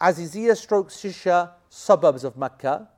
Azizia 0.00 0.56
stroke 0.56 0.88
Shisha, 0.88 1.50
suburbs 1.68 2.24
of 2.24 2.38
Mecca, 2.38 2.88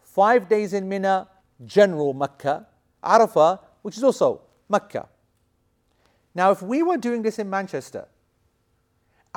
five 0.00 0.48
days 0.48 0.72
in 0.72 0.88
Mina, 0.88 1.28
general 1.66 2.14
Mecca, 2.14 2.66
Arafah, 3.04 3.60
which 3.82 3.98
is 3.98 4.02
also 4.02 4.40
Mecca. 4.70 5.06
Now, 6.34 6.52
if 6.52 6.62
we 6.62 6.82
were 6.82 6.96
doing 6.96 7.20
this 7.20 7.38
in 7.38 7.50
Manchester, 7.50 8.08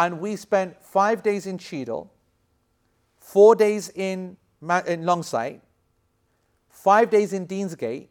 and 0.02 0.20
we 0.20 0.36
spent 0.36 0.82
five 0.82 1.22
days 1.22 1.46
in 1.46 1.60
Cheadle, 1.60 2.12
four 3.20 3.54
days 3.54 3.90
in, 3.90 4.36
in 4.88 5.04
Longsight, 5.04 5.62
five 6.70 7.12
days 7.12 7.34
in 7.34 7.46
Deansgate, 7.46 8.08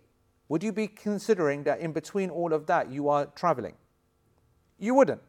would 0.49 0.63
you 0.63 0.73
be 0.73 0.87
considering 0.87 1.65
that 1.65 1.81
in 1.81 1.91
between 1.93 2.31
all 2.31 2.53
of 2.53 2.67
that 2.67 2.93
you 2.93 3.09
are 3.09 3.27
traveling? 3.35 3.75
You 4.79 4.95
wouldn't. 4.95 5.21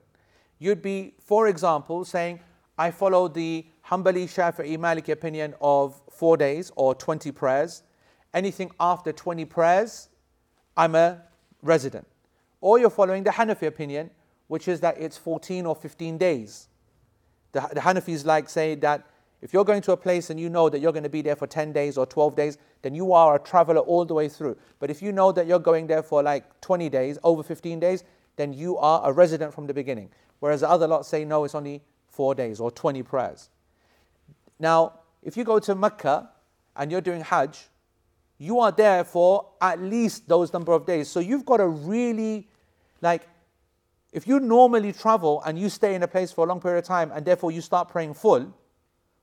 You'd 0.59 0.83
be, 0.83 1.15
for 1.19 1.47
example, 1.47 2.05
saying, 2.05 2.39
I 2.77 2.91
follow 2.91 3.27
the 3.27 3.65
Hanbali 3.87 4.25
Shafi'i 4.25 4.77
Maliki 4.77 5.09
opinion 5.09 5.55
of 5.61 5.99
four 6.11 6.37
days 6.37 6.71
or 6.75 6.93
20 6.93 7.31
prayers. 7.31 7.81
Anything 8.35 8.69
after 8.79 9.11
20 9.11 9.45
prayers, 9.45 10.09
I'm 10.77 10.93
a 10.93 11.23
resident. 11.63 12.05
Or 12.61 12.77
you're 12.77 12.91
following 12.91 13.23
the 13.23 13.31
Hanafi 13.31 13.65
opinion, 13.65 14.11
which 14.51 14.67
is 14.67 14.81
that 14.81 14.99
it's 14.99 15.17
14 15.17 15.65
or 15.65 15.73
15 15.73 16.17
days. 16.17 16.67
The, 17.53 17.61
the 17.71 17.79
Hanafis 17.79 18.25
like 18.25 18.49
say 18.49 18.75
that 18.75 19.07
if 19.41 19.53
you're 19.53 19.63
going 19.63 19.81
to 19.83 19.93
a 19.93 19.97
place 19.97 20.29
and 20.29 20.37
you 20.37 20.49
know 20.49 20.67
that 20.67 20.79
you're 20.79 20.91
going 20.91 21.03
to 21.03 21.09
be 21.09 21.21
there 21.21 21.37
for 21.37 21.47
10 21.47 21.71
days 21.71 21.97
or 21.97 22.05
12 22.05 22.35
days, 22.35 22.57
then 22.81 22.93
you 22.93 23.13
are 23.13 23.37
a 23.37 23.39
traveler 23.39 23.79
all 23.79 24.03
the 24.03 24.13
way 24.13 24.27
through. 24.27 24.57
But 24.79 24.89
if 24.89 25.01
you 25.01 25.13
know 25.13 25.31
that 25.31 25.47
you're 25.47 25.57
going 25.57 25.87
there 25.87 26.03
for 26.03 26.21
like 26.21 26.59
20 26.59 26.89
days, 26.89 27.17
over 27.23 27.43
15 27.43 27.79
days, 27.79 28.03
then 28.35 28.51
you 28.51 28.77
are 28.77 29.09
a 29.09 29.13
resident 29.13 29.53
from 29.53 29.67
the 29.67 29.73
beginning. 29.73 30.09
Whereas 30.41 30.59
the 30.59 30.69
other 30.69 30.85
lot 30.85 31.05
say, 31.05 31.23
no, 31.23 31.45
it's 31.45 31.55
only 31.55 31.81
four 32.09 32.35
days 32.35 32.59
or 32.59 32.71
20 32.71 33.03
prayers. 33.03 33.47
Now, 34.59 34.99
if 35.23 35.37
you 35.37 35.45
go 35.45 35.59
to 35.59 35.75
Mecca 35.75 36.29
and 36.75 36.91
you're 36.91 36.99
doing 36.99 37.21
Hajj, 37.21 37.69
you 38.37 38.59
are 38.59 38.73
there 38.73 39.05
for 39.05 39.47
at 39.61 39.79
least 39.79 40.27
those 40.27 40.51
number 40.51 40.73
of 40.73 40.85
days. 40.85 41.07
So 41.07 41.21
you've 41.21 41.45
got 41.45 41.57
to 41.57 41.67
really 41.67 42.49
like 42.99 43.29
if 44.11 44.27
you 44.27 44.39
normally 44.39 44.91
travel 44.91 45.41
and 45.45 45.57
you 45.57 45.69
stay 45.69 45.95
in 45.95 46.03
a 46.03 46.07
place 46.07 46.31
for 46.31 46.45
a 46.45 46.47
long 46.47 46.59
period 46.59 46.79
of 46.79 46.85
time 46.85 47.11
and 47.13 47.25
therefore 47.25 47.51
you 47.51 47.61
start 47.61 47.89
praying 47.89 48.13
full, 48.13 48.53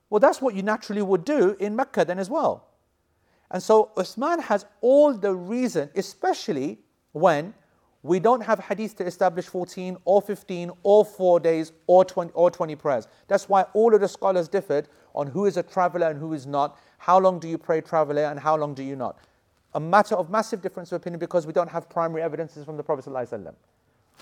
well, 0.09 0.19
that's 0.19 0.41
what 0.41 0.55
you 0.55 0.63
naturally 0.63 1.01
would 1.01 1.23
do 1.23 1.55
in 1.59 1.75
Mecca 1.75 2.05
then 2.05 2.17
as 2.17 2.29
well. 2.29 2.67
And 3.51 3.61
so 3.61 3.91
Uthman 3.95 4.41
has 4.41 4.65
all 4.81 5.13
the 5.13 5.33
reason, 5.33 5.89
especially 5.95 6.79
when 7.11 7.53
we 8.01 8.19
don't 8.19 8.41
have 8.41 8.59
hadith 8.59 8.95
to 8.97 9.05
establish 9.05 9.45
14 9.45 9.97
or 10.05 10.21
15 10.21 10.71
or 10.83 11.03
4 11.03 11.39
days 11.39 11.73
or 11.85 12.05
20, 12.05 12.31
or 12.33 12.49
20 12.49 12.75
prayers. 12.75 13.07
That's 13.27 13.49
why 13.49 13.63
all 13.73 13.93
of 13.93 14.01
the 14.01 14.07
scholars 14.07 14.47
differed 14.47 14.87
on 15.13 15.27
who 15.27 15.45
is 15.45 15.57
a 15.57 15.63
traveler 15.63 16.07
and 16.07 16.17
who 16.17 16.33
is 16.33 16.47
not. 16.47 16.79
How 16.97 17.19
long 17.19 17.39
do 17.39 17.47
you 17.47 17.57
pray 17.57 17.81
traveler 17.81 18.23
and 18.23 18.39
how 18.39 18.55
long 18.55 18.73
do 18.73 18.83
you 18.83 18.95
not? 18.95 19.17
A 19.73 19.79
matter 19.79 20.15
of 20.15 20.29
massive 20.29 20.61
difference 20.61 20.91
of 20.91 21.01
opinion 21.01 21.19
because 21.19 21.45
we 21.45 21.53
don't 21.53 21.69
have 21.69 21.89
primary 21.89 22.21
evidences 22.21 22.65
from 22.65 22.77
the 22.77 22.83
Prophet. 22.83 23.05
ﷺ. 23.05 23.53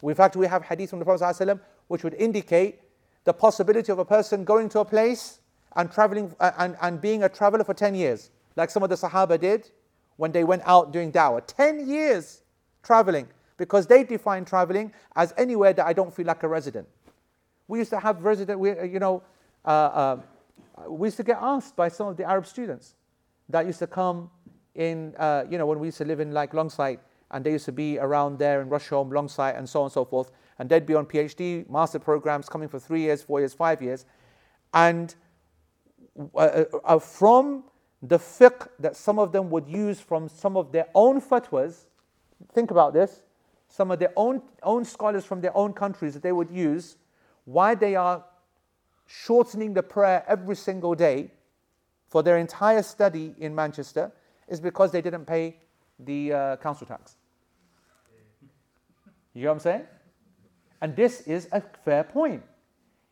In 0.04 0.16
fact, 0.16 0.36
we 0.36 0.48
have 0.48 0.64
hadith 0.64 0.90
from 0.90 1.00
the 1.00 1.06
Prophet 1.06 1.24
ﷺ 1.24 1.60
which 1.88 2.04
would 2.04 2.14
indicate 2.16 2.80
the 3.24 3.34
possibility 3.34 3.92
of 3.92 4.00
a 4.00 4.06
person 4.06 4.44
going 4.44 4.70
to 4.70 4.80
a 4.80 4.86
place 4.86 5.40
and 5.76 5.92
traveling 5.92 6.36
uh, 6.40 6.52
and, 6.58 6.78
and 6.82 7.02
being 7.02 7.24
a 7.24 7.30
traveler 7.30 7.64
for 7.64 7.74
10 7.74 7.96
years, 7.96 8.32
like 8.56 8.70
some 8.70 8.84
of 8.84 8.90
the 8.90 8.96
Sahaba 8.96 9.40
did 9.40 9.70
when 10.18 10.32
they 10.32 10.44
went 10.44 10.62
out 10.66 10.92
doing 10.92 11.12
da'wah. 11.12 11.46
10 11.46 11.88
years 11.88 12.42
traveling 12.84 13.28
because 13.58 13.88
they 13.88 14.04
define 14.04 14.46
traveling 14.46 14.92
as 15.16 15.34
anywhere 15.38 15.74
that 15.74 15.86
I 15.86 15.94
don't 15.94 16.14
feel 16.14 16.26
like 16.26 16.44
a 16.44 16.48
resident. 16.48 16.88
We 17.68 17.80
used 17.80 17.90
to 17.92 18.00
have 18.00 18.24
resident, 18.24 18.60
we, 18.60 18.72
uh, 18.72 18.84
you 18.84 19.00
know, 19.00 19.24
uh, 19.66 19.70
uh, 19.70 20.20
we 20.88 21.08
used 21.08 21.18
to 21.18 21.24
get 21.24 21.38
asked 21.42 21.76
by 21.76 21.90
some 21.90 22.08
of 22.08 22.18
the 22.18 22.24
Arab 22.24 22.46
students 22.46 22.96
that 23.50 23.66
used 23.66 23.80
to 23.80 23.88
come 23.88 24.30
in, 24.76 25.16
uh, 25.18 25.44
you 25.50 25.58
know, 25.58 25.66
when 25.66 25.80
we 25.80 25.88
used 25.88 25.98
to 25.98 26.06
live 26.06 26.20
in 26.20 26.32
like 26.32 26.54
Longsight, 26.54 27.00
and 27.32 27.46
they 27.46 27.52
used 27.52 27.66
to 27.66 27.72
be 27.72 28.00
around 28.00 28.40
there 28.40 28.62
in 28.62 28.70
Rusholme, 28.70 29.10
Longsight, 29.10 29.58
and 29.58 29.68
so 29.68 29.82
on 29.82 29.86
and 29.86 29.92
so 29.92 30.06
forth. 30.06 30.32
And 30.60 30.70
they'd 30.70 30.86
be 30.86 30.96
on 30.96 31.06
PhD, 31.06 31.70
master 31.70 32.00
programs 32.00 32.48
coming 32.50 32.70
for 32.70 32.80
three 32.80 33.02
years, 33.02 33.22
four 33.22 33.40
years, 33.40 33.54
five 33.54 33.82
years. 33.82 34.06
And 34.74 35.14
uh, 36.34 36.38
uh, 36.38 36.66
uh, 36.84 37.00
from 37.00 37.64
the 38.02 38.18
fiqh 38.18 38.68
that 38.80 38.96
some 38.96 39.20
of 39.20 39.32
them 39.32 39.50
would 39.50 39.68
use 39.68 40.00
from 40.00 40.30
some 40.30 40.56
of 40.56 40.72
their 40.72 40.88
own 40.96 41.22
fatwas, 41.22 41.86
think 42.54 42.72
about 42.72 42.94
this, 42.94 43.22
some 43.70 43.92
of 43.92 44.00
their 44.00 44.14
own, 44.16 44.42
own 44.64 44.86
scholars 44.86 45.26
from 45.26 45.42
their 45.42 45.56
own 45.56 45.74
countries 45.74 46.14
that 46.14 46.24
they 46.24 46.32
would 46.32 46.50
use, 46.50 46.96
why 47.46 47.76
they 47.76 47.96
are 47.96 48.24
shortening 49.06 49.74
the 49.74 49.84
prayer 49.84 50.24
every 50.28 50.56
single 50.56 50.96
day 50.96 51.32
for 52.08 52.24
their 52.24 52.38
entire 52.38 52.82
study 52.82 53.36
in 53.40 53.54
Manchester 53.54 54.12
is 54.48 54.60
because 54.60 54.92
they 54.92 55.02
didn't 55.02 55.26
pay 55.26 55.58
the 56.00 56.34
uh, 56.34 56.56
council 56.58 56.88
tax. 56.88 57.17
You 59.38 59.44
know 59.44 59.50
what 59.50 59.56
I'm 59.58 59.60
saying? 59.60 59.84
And 60.82 60.96
this 60.96 61.22
is 61.22 61.48
a 61.52 61.62
fair 61.62 62.04
point. 62.04 62.42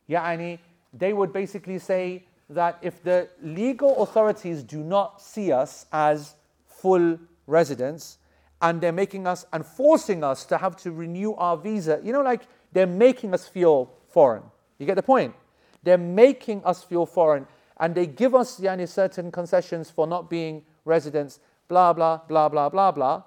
Yani, 0.10 0.58
they 0.92 1.14
would 1.14 1.32
basically 1.32 1.78
say 1.78 2.26
that 2.50 2.80
if 2.82 3.04
the 3.04 3.30
legal 3.44 4.02
authorities 4.02 4.64
do 4.64 4.80
not 4.80 5.22
see 5.22 5.52
us 5.52 5.86
as 5.92 6.34
full 6.66 7.20
residents 7.46 8.18
and 8.60 8.82
they're 8.82 8.92
making 8.92 9.28
us 9.28 9.46
and 9.54 9.64
forcing 9.64 10.24
us 10.24 10.46
to 10.46 10.58
have 10.58 10.76
to 10.78 10.92
renew 10.92 11.34
our 11.34 11.58
visa, 11.58 12.02
you 12.04 12.12
know, 12.12 12.24
like 12.24 12.48
they're 12.74 12.88
making 12.88 13.32
us 13.36 13.48
feel 13.48 13.94
foreign. 14.10 14.42
You 14.80 14.88
get 14.88 14.96
the 14.96 15.04
point? 15.04 15.36
They're 15.84 16.00
making 16.00 16.66
us 16.66 16.84
feel 16.84 17.06
foreign 17.06 17.46
and 17.80 17.94
they 17.94 18.08
give 18.08 18.34
us 18.34 18.60
yani, 18.60 18.90
certain 18.90 19.32
concessions 19.32 19.92
for 19.92 20.08
not 20.08 20.28
being 20.28 20.64
residents 20.86 21.40
blah, 21.68 21.94
blah, 21.94 22.18
blah, 22.28 22.50
blah, 22.50 22.70
blah, 22.70 22.92
blah, 22.92 23.24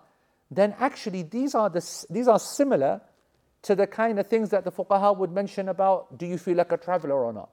then 0.51 0.75
actually 0.79 1.23
these 1.23 1.55
are, 1.55 1.69
the, 1.69 2.07
these 2.11 2.29
are 2.29 2.39
similar 2.39 3.01
to 3.63 3.75
the 3.75 3.87
kind 3.87 4.19
of 4.19 4.27
things 4.27 4.51
that 4.51 4.65
the 4.65 4.73
fuqaha 4.73 5.17
would 5.17 5.33
mention 5.33 5.69
about 5.69 6.19
do 6.19 6.27
you 6.27 6.39
feel 6.39 6.57
like 6.57 6.73
a 6.73 6.77
traveler 6.77 7.25
or 7.25 7.33
not? 7.33 7.51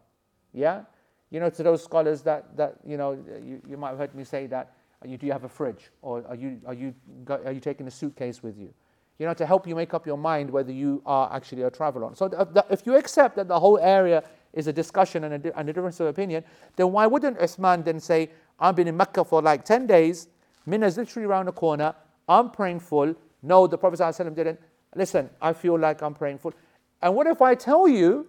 Yeah? 0.54 0.84
You 1.32 1.40
know, 1.40 1.50
to 1.50 1.64
those 1.64 1.84
scholars 1.84 2.22
that, 2.24 2.56
that 2.58 2.78
you 2.86 2.98
know, 2.98 3.14
you, 3.44 3.62
you 3.68 3.78
might 3.78 3.90
have 3.90 3.98
heard 3.98 4.16
me 4.16 4.24
say 4.24 4.48
that, 4.48 4.74
you, 5.06 5.18
do 5.18 5.26
you 5.26 5.32
have 5.32 5.44
a 5.44 5.50
fridge? 5.50 5.92
Or 6.02 6.26
are 6.28 6.36
you, 6.36 6.62
are, 6.66 6.74
you, 6.74 6.94
are 7.28 7.52
you 7.52 7.60
taking 7.60 7.88
a 7.88 7.92
suitcase 7.92 8.42
with 8.42 8.58
you? 8.58 8.74
you 9.18 9.26
know, 9.26 9.34
to 9.34 9.46
help 9.46 9.68
you 9.68 9.76
make 9.76 9.94
up 9.94 10.06
your 10.06 10.18
mind 10.18 10.50
whether 10.50 10.72
you 10.72 11.02
are 11.06 11.34
actually 11.34 11.62
a 11.62 11.72
traveler. 11.72 12.10
So 12.16 12.26
uh, 12.26 12.46
th- 12.46 12.66
if 12.70 12.86
you 12.86 12.98
accept 12.98 13.38
that 13.38 13.48
the 13.48 13.60
whole 13.60 13.80
area 13.80 14.24
is 14.54 14.68
a 14.68 14.74
discussion 14.74 15.24
and 15.24 15.46
a, 15.46 15.58
and 15.58 15.70
a 15.70 15.74
difference 15.74 16.00
of 16.00 16.08
opinion, 16.08 16.44
then 16.76 16.92
why 16.92 17.08
wouldn't 17.08 17.40
Uthman 17.40 17.86
then 17.86 18.00
say, 18.00 18.30
I've 18.60 18.76
been 18.76 18.88
in 18.88 18.98
Mecca 18.98 19.24
for 19.24 19.42
like 19.42 19.64
10 19.64 19.88
days, 19.88 20.28
Mina's 20.66 20.98
literally 20.98 21.26
around 21.26 21.46
the 21.46 21.54
corner, 21.54 21.96
I'm 22.28 22.50
praying 22.50 22.80
full. 22.80 23.16
No, 23.42 23.68
the 23.68 23.78
Prophet 23.78 24.00
ﷺ 24.00 24.36
didn't. 24.36 24.60
Listen, 24.96 25.30
I 25.42 25.54
feel 25.54 25.78
like 25.78 26.02
I'm 26.02 26.14
praying 26.14 26.40
full. 26.40 26.54
And 27.02 27.16
what 27.16 27.28
if 27.28 27.42
I 27.42 27.56
tell 27.56 27.88
you 27.88 28.28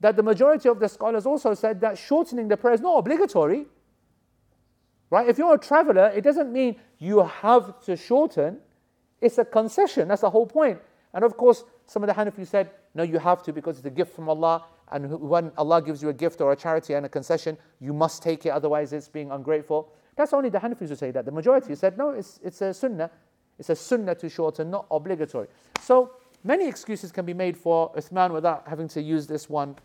that 0.00 0.16
the 0.16 0.22
majority 0.22 0.68
of 0.68 0.80
the 0.80 0.88
scholars 0.88 1.26
also 1.26 1.54
said 1.54 1.80
that 1.82 1.96
shortening 1.96 2.48
the 2.48 2.56
prayer 2.56 2.74
is 2.74 2.80
not 2.80 2.98
obligatory? 2.98 3.66
Right? 5.10 5.28
If 5.28 5.38
you're 5.38 5.54
a 5.54 5.58
traveler, 5.58 6.10
it 6.14 6.22
doesn't 6.22 6.52
mean 6.52 6.76
you 6.98 7.22
have 7.22 7.80
to 7.82 7.96
shorten. 7.96 8.58
It's 9.20 9.38
a 9.38 9.44
concession. 9.44 10.08
That's 10.08 10.22
the 10.22 10.30
whole 10.30 10.46
point. 10.46 10.80
And 11.14 11.22
of 11.24 11.36
course, 11.36 11.64
some 11.86 12.02
of 12.02 12.08
the 12.08 12.14
Hanafis 12.14 12.48
said, 12.48 12.70
no, 12.94 13.02
you 13.02 13.18
have 13.18 13.42
to 13.44 13.52
because 13.52 13.76
it's 13.76 13.86
a 13.86 13.90
gift 13.90 14.14
from 14.14 14.28
Allah. 14.28 14.64
And 14.90 15.20
when 15.20 15.52
Allah 15.56 15.80
gives 15.82 16.02
you 16.02 16.08
a 16.08 16.12
gift 16.12 16.40
or 16.40 16.52
a 16.52 16.56
charity 16.56 16.94
and 16.94 17.06
a 17.06 17.08
concession, 17.08 17.56
you 17.80 17.92
must 17.92 18.22
take 18.22 18.46
it, 18.46 18.50
otherwise 18.50 18.92
it's 18.92 19.08
being 19.08 19.30
ungrateful. 19.30 19.92
That's 20.14 20.32
only 20.32 20.50
the 20.50 20.58
Hanafis 20.58 20.88
who 20.88 20.96
say 20.96 21.10
that. 21.10 21.24
The 21.24 21.32
majority 21.32 21.74
said, 21.74 21.96
no, 21.96 22.10
it's, 22.10 22.38
it's 22.42 22.60
a 22.60 22.74
sunnah. 22.74 23.10
It's 23.58 23.70
a 23.70 23.76
sunnah 23.76 24.14
to 24.16 24.28
shorten, 24.28 24.70
not 24.70 24.86
obligatory. 24.90 25.48
So 25.80 26.12
many 26.44 26.66
excuses 26.68 27.12
can 27.12 27.24
be 27.24 27.34
made 27.34 27.56
for 27.56 27.92
Uthman 27.94 28.32
without 28.32 28.66
having 28.66 28.88
to 28.88 29.00
use 29.02 29.26
this 29.26 29.48
one 29.48 29.76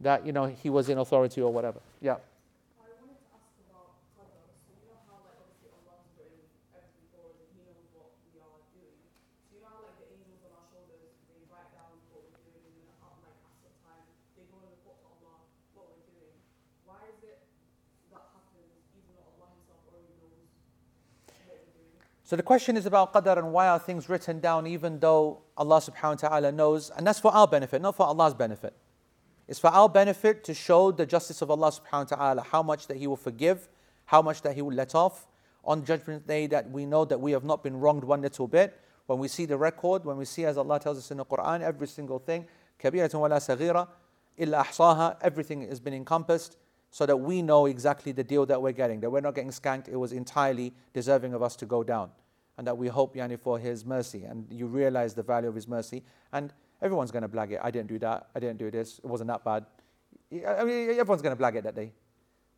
that, 0.00 0.26
you 0.26 0.32
know, 0.32 0.46
he 0.46 0.70
was 0.70 0.88
in 0.88 0.98
authority 0.98 1.40
or 1.40 1.52
whatever. 1.52 1.80
Yeah. 2.00 2.12
I 2.12 2.86
wanted 2.98 3.18
to 3.18 3.30
ask 3.34 3.54
about 3.70 3.94
qadar. 4.18 4.46
So 4.66 4.74
you 4.74 4.86
know 4.90 4.98
how 5.06 5.22
like 5.22 5.38
obviously 5.38 5.70
Allah's 5.70 6.06
written 6.18 6.42
everything 6.74 7.06
for 7.14 7.22
us 7.26 7.34
and 7.38 7.46
He 7.54 7.62
knows 7.62 7.86
what 7.94 8.10
we 8.34 8.38
are 8.42 8.62
doing. 8.74 8.98
So 9.46 9.54
you 9.54 9.60
know 9.62 9.70
how 9.70 9.82
like 9.86 9.98
the 10.02 10.06
angels 10.10 10.42
on 10.46 10.52
our 10.58 10.66
shoulders 10.70 11.10
they 11.30 11.38
write 11.50 11.70
down 11.74 11.94
what 12.10 12.26
we're 12.26 12.42
doing 12.42 12.66
and 12.66 12.74
then 12.82 12.98
at 12.98 13.14
like 13.22 13.38
after 13.46 13.70
time 13.86 14.06
they 14.34 14.44
go 14.50 14.58
and 14.58 14.70
report 14.74 14.98
to 15.02 15.06
Allah 15.06 15.38
what 15.78 15.86
we're 15.94 16.06
doing. 16.10 16.34
Why 16.82 16.98
is 17.06 17.22
it 17.22 17.38
that 18.10 18.26
happens 18.34 18.74
even 18.98 19.10
though 19.14 19.26
Allah 19.38 19.54
Himself 19.54 19.80
already 19.86 20.10
knows 20.18 20.50
what 21.46 21.62
we're 21.62 21.78
doing? 21.78 22.02
So 22.31 22.35
the 22.35 22.43
question 22.43 22.75
is 22.75 22.85
about 22.85 23.13
qadar 23.13 23.37
and 23.37 23.53
why 23.53 23.69
are 23.69 23.79
things 23.79 24.09
written 24.09 24.41
down 24.41 24.67
even 24.67 24.99
though 24.99 25.39
Allah 25.55 25.79
subhanahu 25.79 26.21
wa 26.21 26.29
ta'ala 26.29 26.51
knows, 26.51 26.89
and 26.89 27.07
that's 27.07 27.19
for 27.19 27.33
our 27.33 27.47
benefit, 27.47 27.81
not 27.81 27.95
for 27.95 28.05
Allah's 28.05 28.33
benefit. 28.33 28.73
It's 29.47 29.59
for 29.59 29.69
our 29.69 29.87
benefit 29.87 30.43
to 30.43 30.53
show 30.53 30.91
the 30.91 31.05
justice 31.05 31.41
of 31.41 31.49
Allah 31.49 31.71
subhanahu 31.71 32.11
wa 32.11 32.17
ta'ala, 32.17 32.41
how 32.41 32.61
much 32.61 32.87
that 32.87 32.97
He 32.97 33.07
will 33.07 33.15
forgive, 33.15 33.69
how 34.05 34.21
much 34.21 34.41
that 34.41 34.55
He 34.55 34.61
will 34.61 34.75
let 34.75 34.93
off. 34.93 35.25
On 35.63 35.85
Judgment 35.85 36.27
Day, 36.27 36.47
that 36.47 36.69
we 36.69 36.85
know 36.85 37.05
that 37.05 37.19
we 37.19 37.31
have 37.31 37.45
not 37.45 37.63
been 37.63 37.79
wronged 37.79 38.03
one 38.03 38.21
little 38.21 38.47
bit. 38.47 38.77
When 39.05 39.19
we 39.19 39.29
see 39.29 39.45
the 39.45 39.57
record, 39.57 40.03
when 40.03 40.17
we 40.17 40.25
see, 40.25 40.43
as 40.43 40.57
Allah 40.57 40.79
tells 40.79 40.97
us 40.97 41.11
in 41.11 41.17
the 41.17 41.25
Quran, 41.25 41.61
every 41.61 41.87
single 41.87 42.19
thing, 42.19 42.45
كبيرة 42.79 43.13
ولا 43.15 43.39
صغيرة 43.39 43.87
إلا 44.37 44.61
أحصاها, 44.61 45.21
everything 45.21 45.67
has 45.67 45.79
been 45.79 45.93
encompassed 45.93 46.57
so 46.89 47.05
that 47.05 47.17
we 47.17 47.41
know 47.41 47.65
exactly 47.65 48.11
the 48.11 48.23
deal 48.23 48.45
that 48.45 48.61
we're 48.61 48.71
getting, 48.71 48.99
that 49.01 49.09
we're 49.09 49.21
not 49.21 49.35
getting 49.35 49.51
skanked, 49.51 49.87
it 49.87 49.95
was 49.95 50.11
entirely 50.11 50.73
deserving 50.93 51.33
of 51.33 51.43
us 51.43 51.55
to 51.55 51.65
go 51.65 51.83
down. 51.83 52.09
And 52.62 52.66
that 52.68 52.78
we 52.78 52.86
hope 52.86 53.16
yani, 53.16 53.36
for 53.36 53.58
His 53.58 53.84
mercy, 53.84 54.22
and 54.22 54.46
you 54.48 54.68
realize 54.68 55.14
the 55.14 55.22
value 55.24 55.48
of 55.48 55.54
His 55.56 55.66
mercy. 55.66 56.04
And 56.32 56.52
everyone's 56.80 57.10
going 57.10 57.22
to 57.22 57.28
blag 57.28 57.50
it. 57.50 57.58
I 57.60 57.72
didn't 57.72 57.88
do 57.88 57.98
that. 57.98 58.28
I 58.36 58.38
didn't 58.38 58.58
do 58.58 58.70
this. 58.70 59.00
It 59.00 59.06
wasn't 59.06 59.26
that 59.30 59.42
bad. 59.42 59.66
I 60.30 60.62
mean, 60.62 60.90
everyone's 60.90 61.22
going 61.22 61.36
to 61.36 61.42
blag 61.42 61.56
it 61.56 61.64
that 61.64 61.74
day. 61.74 61.90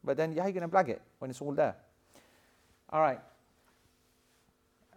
But 0.04 0.18
then, 0.18 0.36
how 0.36 0.42
are 0.42 0.48
you 0.48 0.52
going 0.52 0.68
to 0.68 0.76
blag 0.76 0.90
it 0.90 1.00
when 1.20 1.30
it's 1.30 1.40
all 1.40 1.54
there? 1.54 1.74
All 2.90 3.00
right. 3.00 3.18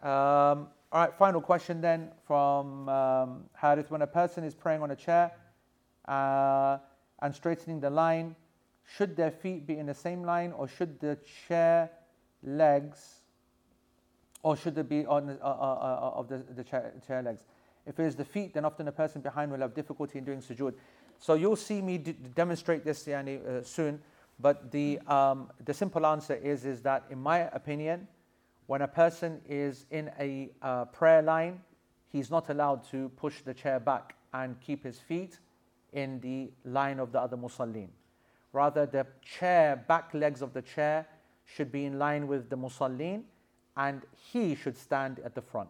Um, 0.04 0.68
all 0.92 1.06
right, 1.06 1.14
final 1.18 1.40
question 1.40 1.80
then 1.80 2.12
from 2.26 2.90
um, 2.90 3.46
Harith. 3.54 3.90
When 3.90 4.02
a 4.02 4.08
person 4.08 4.44
is 4.44 4.54
praying 4.54 4.82
on 4.82 4.92
a 4.92 4.96
chair 4.98 5.32
uh, 6.06 6.80
and 7.22 7.34
straightening 7.34 7.80
the 7.80 7.90
line, 7.90 8.36
should 8.84 9.16
their 9.16 9.32
feet 9.32 9.66
be 9.66 9.78
in 9.78 9.86
the 9.86 9.94
same 9.94 10.22
line 10.22 10.52
or 10.52 10.68
should 10.68 11.00
the 11.00 11.18
chair 11.48 11.92
legs, 12.44 13.17
or 14.44 14.56
should 14.56 14.78
it 14.78 14.88
be 14.90 15.06
on 15.06 15.28
the, 15.28 15.34
uh, 15.44 15.48
uh, 15.48 15.50
uh, 15.50 16.20
of 16.20 16.28
the, 16.28 16.44
the 16.56 16.64
chair, 16.64 16.94
chair 17.06 17.22
legs? 17.22 17.46
If 17.86 18.00
it 18.00 18.06
is 18.06 18.16
the 18.16 18.26
feet, 18.26 18.54
then 18.54 18.66
often 18.66 18.86
the 18.86 18.92
person 18.92 19.22
behind 19.22 19.52
will 19.52 19.60
have 19.60 19.74
difficulty 19.74 20.20
in 20.20 20.26
doing 20.26 20.40
sujood. 20.42 20.74
So 21.20 21.34
you'll 21.34 21.56
see 21.56 21.82
me 21.82 21.98
d- 21.98 22.16
demonstrate 22.36 22.84
this 22.84 23.06
yani, 23.06 23.46
uh, 23.46 23.64
soon. 23.64 24.02
But 24.40 24.72
the, 24.72 25.00
um, 25.08 25.50
the 25.66 25.74
simple 25.74 26.06
answer 26.06 26.36
is, 26.36 26.66
is 26.66 26.82
that, 26.82 27.06
in 27.10 27.20
my 27.20 27.50
opinion, 27.54 28.08
when 28.68 28.82
a 28.82 28.88
person 28.88 29.42
is 29.48 29.86
in 29.90 30.12
a 30.20 30.52
uh, 30.62 30.86
prayer 30.86 31.22
line, 31.22 31.62
he's 32.12 32.30
not 32.30 32.50
allowed 32.50 32.84
to 32.92 33.10
push 33.16 33.42
the 33.42 33.54
chair 33.54 33.80
back 33.80 34.16
and 34.34 34.60
keep 34.60 34.84
his 34.84 35.00
feet 35.00 35.40
in 35.94 36.20
the 36.20 36.52
line 36.70 37.00
of 37.00 37.12
the 37.12 37.20
other 37.20 37.38
musallin. 37.38 37.88
Rather, 38.54 38.86
the 38.86 39.08
chair, 39.24 39.84
back 39.88 40.14
legs 40.14 40.42
of 40.42 40.54
the 40.54 40.62
chair 40.62 41.08
should 41.46 41.72
be 41.72 41.86
in 41.86 41.98
line 41.98 42.28
with 42.28 42.50
the 42.50 42.58
musallin 42.58 43.24
and 43.78 44.02
he 44.34 44.56
should 44.56 44.76
stand 44.76 45.20
at 45.24 45.36
the 45.36 45.42
front. 45.42 45.70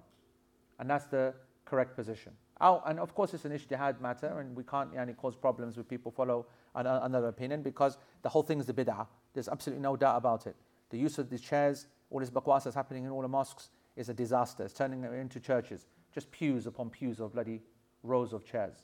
And 0.79 0.89
that's 0.89 1.05
the 1.05 1.33
correct 1.65 1.95
position. 1.95 2.31
Oh, 2.59 2.81
and 2.87 2.99
of 2.99 3.13
course, 3.13 3.33
it's 3.33 3.45
an 3.45 3.51
ijtihad 3.51 4.01
matter, 4.01 4.39
and 4.39 4.55
we 4.55 4.63
can't 4.63 4.91
yani, 4.93 5.15
cause 5.15 5.35
problems 5.35 5.77
with 5.77 5.87
people 5.87 6.11
follow 6.11 6.47
an, 6.73 6.87
another 6.87 7.27
opinion 7.27 7.61
because 7.61 7.97
the 8.23 8.29
whole 8.29 8.41
thing 8.41 8.59
is 8.59 8.65
the 8.65 8.73
bid'ah. 8.73 9.05
There's 9.33 9.49
absolutely 9.49 9.83
no 9.83 9.95
doubt 9.95 10.17
about 10.17 10.47
it. 10.47 10.55
The 10.89 10.97
use 10.97 11.19
of 11.19 11.29
these 11.29 11.41
chairs, 11.41 11.87
all 12.09 12.19
this 12.19 12.31
baqwas 12.31 12.63
that's 12.63 12.75
happening 12.75 13.03
in 13.03 13.11
all 13.11 13.21
the 13.21 13.27
mosques, 13.27 13.69
is 13.95 14.09
a 14.09 14.13
disaster. 14.13 14.63
It's 14.63 14.73
turning 14.73 15.01
them 15.01 15.13
into 15.13 15.39
churches, 15.39 15.85
just 16.13 16.31
pews 16.31 16.65
upon 16.65 16.89
pews 16.89 17.19
of 17.19 17.33
bloody 17.33 17.61
rows 18.03 18.33
of 18.33 18.45
chairs, 18.45 18.77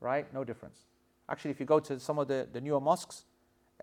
right? 0.00 0.32
No 0.32 0.44
difference. 0.44 0.86
Actually, 1.28 1.50
if 1.50 1.60
you 1.60 1.66
go 1.66 1.80
to 1.80 1.98
some 1.98 2.18
of 2.18 2.28
the, 2.28 2.48
the 2.52 2.60
newer 2.60 2.80
mosques 2.80 3.24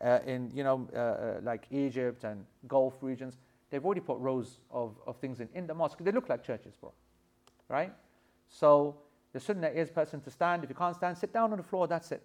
uh, 0.02 0.20
in, 0.26 0.52
you 0.56 0.64
know, 0.64 0.88
uh, 0.94 0.98
uh, 0.98 1.40
like 1.44 1.68
Egypt 1.70 2.24
and 2.24 2.46
Gulf 2.68 2.96
regions, 3.02 3.38
they've 3.70 3.84
already 3.84 4.02
put 4.02 4.18
rows 4.20 4.60
of, 4.72 4.96
of 5.06 5.18
things 5.18 5.40
in, 5.40 5.50
in 5.54 5.68
the 5.68 5.74
mosque. 5.74 5.98
They 6.00 6.12
look 6.12 6.30
like 6.30 6.44
churches, 6.44 6.76
bro, 6.80 6.94
right? 7.70 7.94
So 8.48 8.98
the 9.34 9.40
sunnah 9.40 9.68
is 9.68 9.90
person 9.90 10.22
to 10.22 10.32
stand. 10.32 10.64
If 10.64 10.70
you 10.70 10.76
can't 10.76 10.96
stand, 10.96 11.18
sit 11.18 11.34
down 11.34 11.52
on 11.52 11.58
the 11.58 11.64
floor. 11.64 11.88
That's 11.88 12.12
it. 12.12 12.24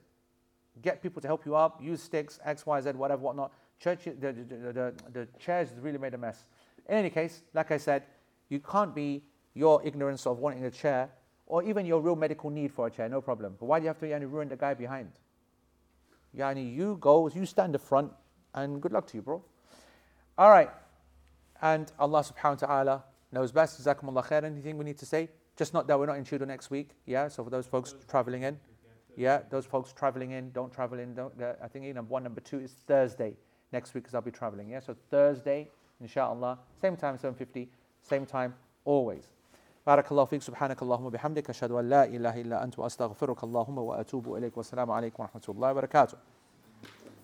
Get 0.83 1.03
people 1.03 1.21
to 1.23 1.29
help 1.29 1.45
you 1.45 1.57
up. 1.57 1.83
Use 1.83 2.03
sticks, 2.03 2.39
X, 2.45 2.65
Y, 2.65 2.81
Z, 2.81 2.91
whatever, 2.93 3.23
whatnot. 3.23 3.53
Church, 3.79 4.05
the, 4.05 4.13
the, 4.13 4.33
the, 4.33 4.95
the, 5.13 5.29
chairs 5.39 5.71
really 5.81 5.99
made 5.99 6.15
a 6.15 6.19
mess. 6.19 6.45
In 6.89 6.97
any 6.97 7.11
case, 7.11 7.43
like 7.55 7.71
I 7.71 7.79
said, 7.79 8.05
you 8.49 8.61
can't 8.61 8.95
be 8.95 9.23
your 9.55 9.85
ignorance 9.85 10.27
of 10.27 10.39
wanting 10.39 10.65
a 10.65 10.71
chair 10.71 11.11
or 11.47 11.65
even 11.65 11.85
your 11.85 12.01
real 12.01 12.15
medical 12.15 12.49
need 12.49 12.73
for 12.73 12.87
a 12.87 12.91
chair, 12.91 13.09
no 13.09 13.21
problem. 13.21 13.57
But 13.59 13.67
why 13.67 13.81
do 13.81 13.85
you 13.85 13.89
have 13.89 13.99
to 13.99 14.07
yani, 14.07 14.31
ruin 14.31 14.49
the 14.49 14.57
guy 14.57 14.75
behind? 14.75 15.11
Yani, 16.37 16.73
you 16.73 16.97
go, 17.01 17.29
you 17.29 17.45
stand 17.45 17.75
the 17.75 17.79
front, 17.79 18.13
and 18.55 18.81
good 18.81 18.93
luck 18.93 19.09
to 19.09 19.17
you, 19.17 19.23
bro. 19.23 19.43
All 20.39 20.51
right. 20.51 20.71
And 21.62 21.92
Allah 22.00 22.22
subhanahu 22.22 22.62
wa 22.62 22.68
ta'ala 22.68 23.04
knows 23.32 23.52
best. 23.52 23.82
Jazakumullah 23.82 24.26
khair. 24.26 24.44
Anything 24.44 24.78
we 24.78 24.86
need 24.86 24.98
to 24.98 25.06
say? 25.06 25.30
Just 25.56 25.74
not 25.74 25.88
that 25.88 25.98
we're 25.98 26.06
not 26.06 26.18
in 26.18 26.26
Chudo 26.26 26.46
next 26.46 26.70
week. 26.70 26.90
Yeah, 27.06 27.28
so 27.30 27.44
for 27.44 27.50
those 27.50 27.66
folks 27.66 27.96
traveling 28.10 28.44
in, 28.44 28.60
yeah, 29.16 29.40
those 29.50 29.66
folks 29.66 29.94
traveling 29.94 30.32
in, 30.32 30.52
don't 30.52 30.72
travel 30.72 31.00
in. 31.00 31.14
Don't, 31.14 31.42
uh, 31.42 31.54
I 31.64 31.68
think 31.70 31.86
number 31.96 32.12
one, 32.12 32.24
number 32.24 32.42
two 32.42 32.60
is 32.60 32.74
Thursday 32.86 33.36
next 33.72 33.94
week 33.94 34.04
because 34.04 34.16
I'll 34.16 34.22
be 34.22 34.32
traveling. 34.32 34.70
Yeah, 34.70 34.82
so 34.82 34.96
Thursday, 35.10 35.70
inshallah, 36.02 36.60
same 36.82 36.98
time, 36.98 37.18
7:50, 37.18 37.70
same 38.02 38.26
time, 38.26 38.54
always. 38.84 39.30
بارك 39.88 40.12
الله 40.12 40.26
فيك 40.26 40.42
سبحانك 40.42 40.82
اللهم 40.82 41.06
وبحمدك 41.06 41.50
أشهد 41.50 41.72
أن 41.72 41.90
لا 41.90 42.06
إله 42.06 42.42
إلا 42.42 42.64
أنت 42.64 42.80
وأستغفرك 42.80 43.44
اللهم 43.44 43.78
وأتوب 43.78 44.36
إليك 44.36 44.58
والسلام 44.58 44.92
عليكم 44.92 45.24
ورحمة 45.24 45.42
الله 45.50 45.72
وبركاته 45.72 46.18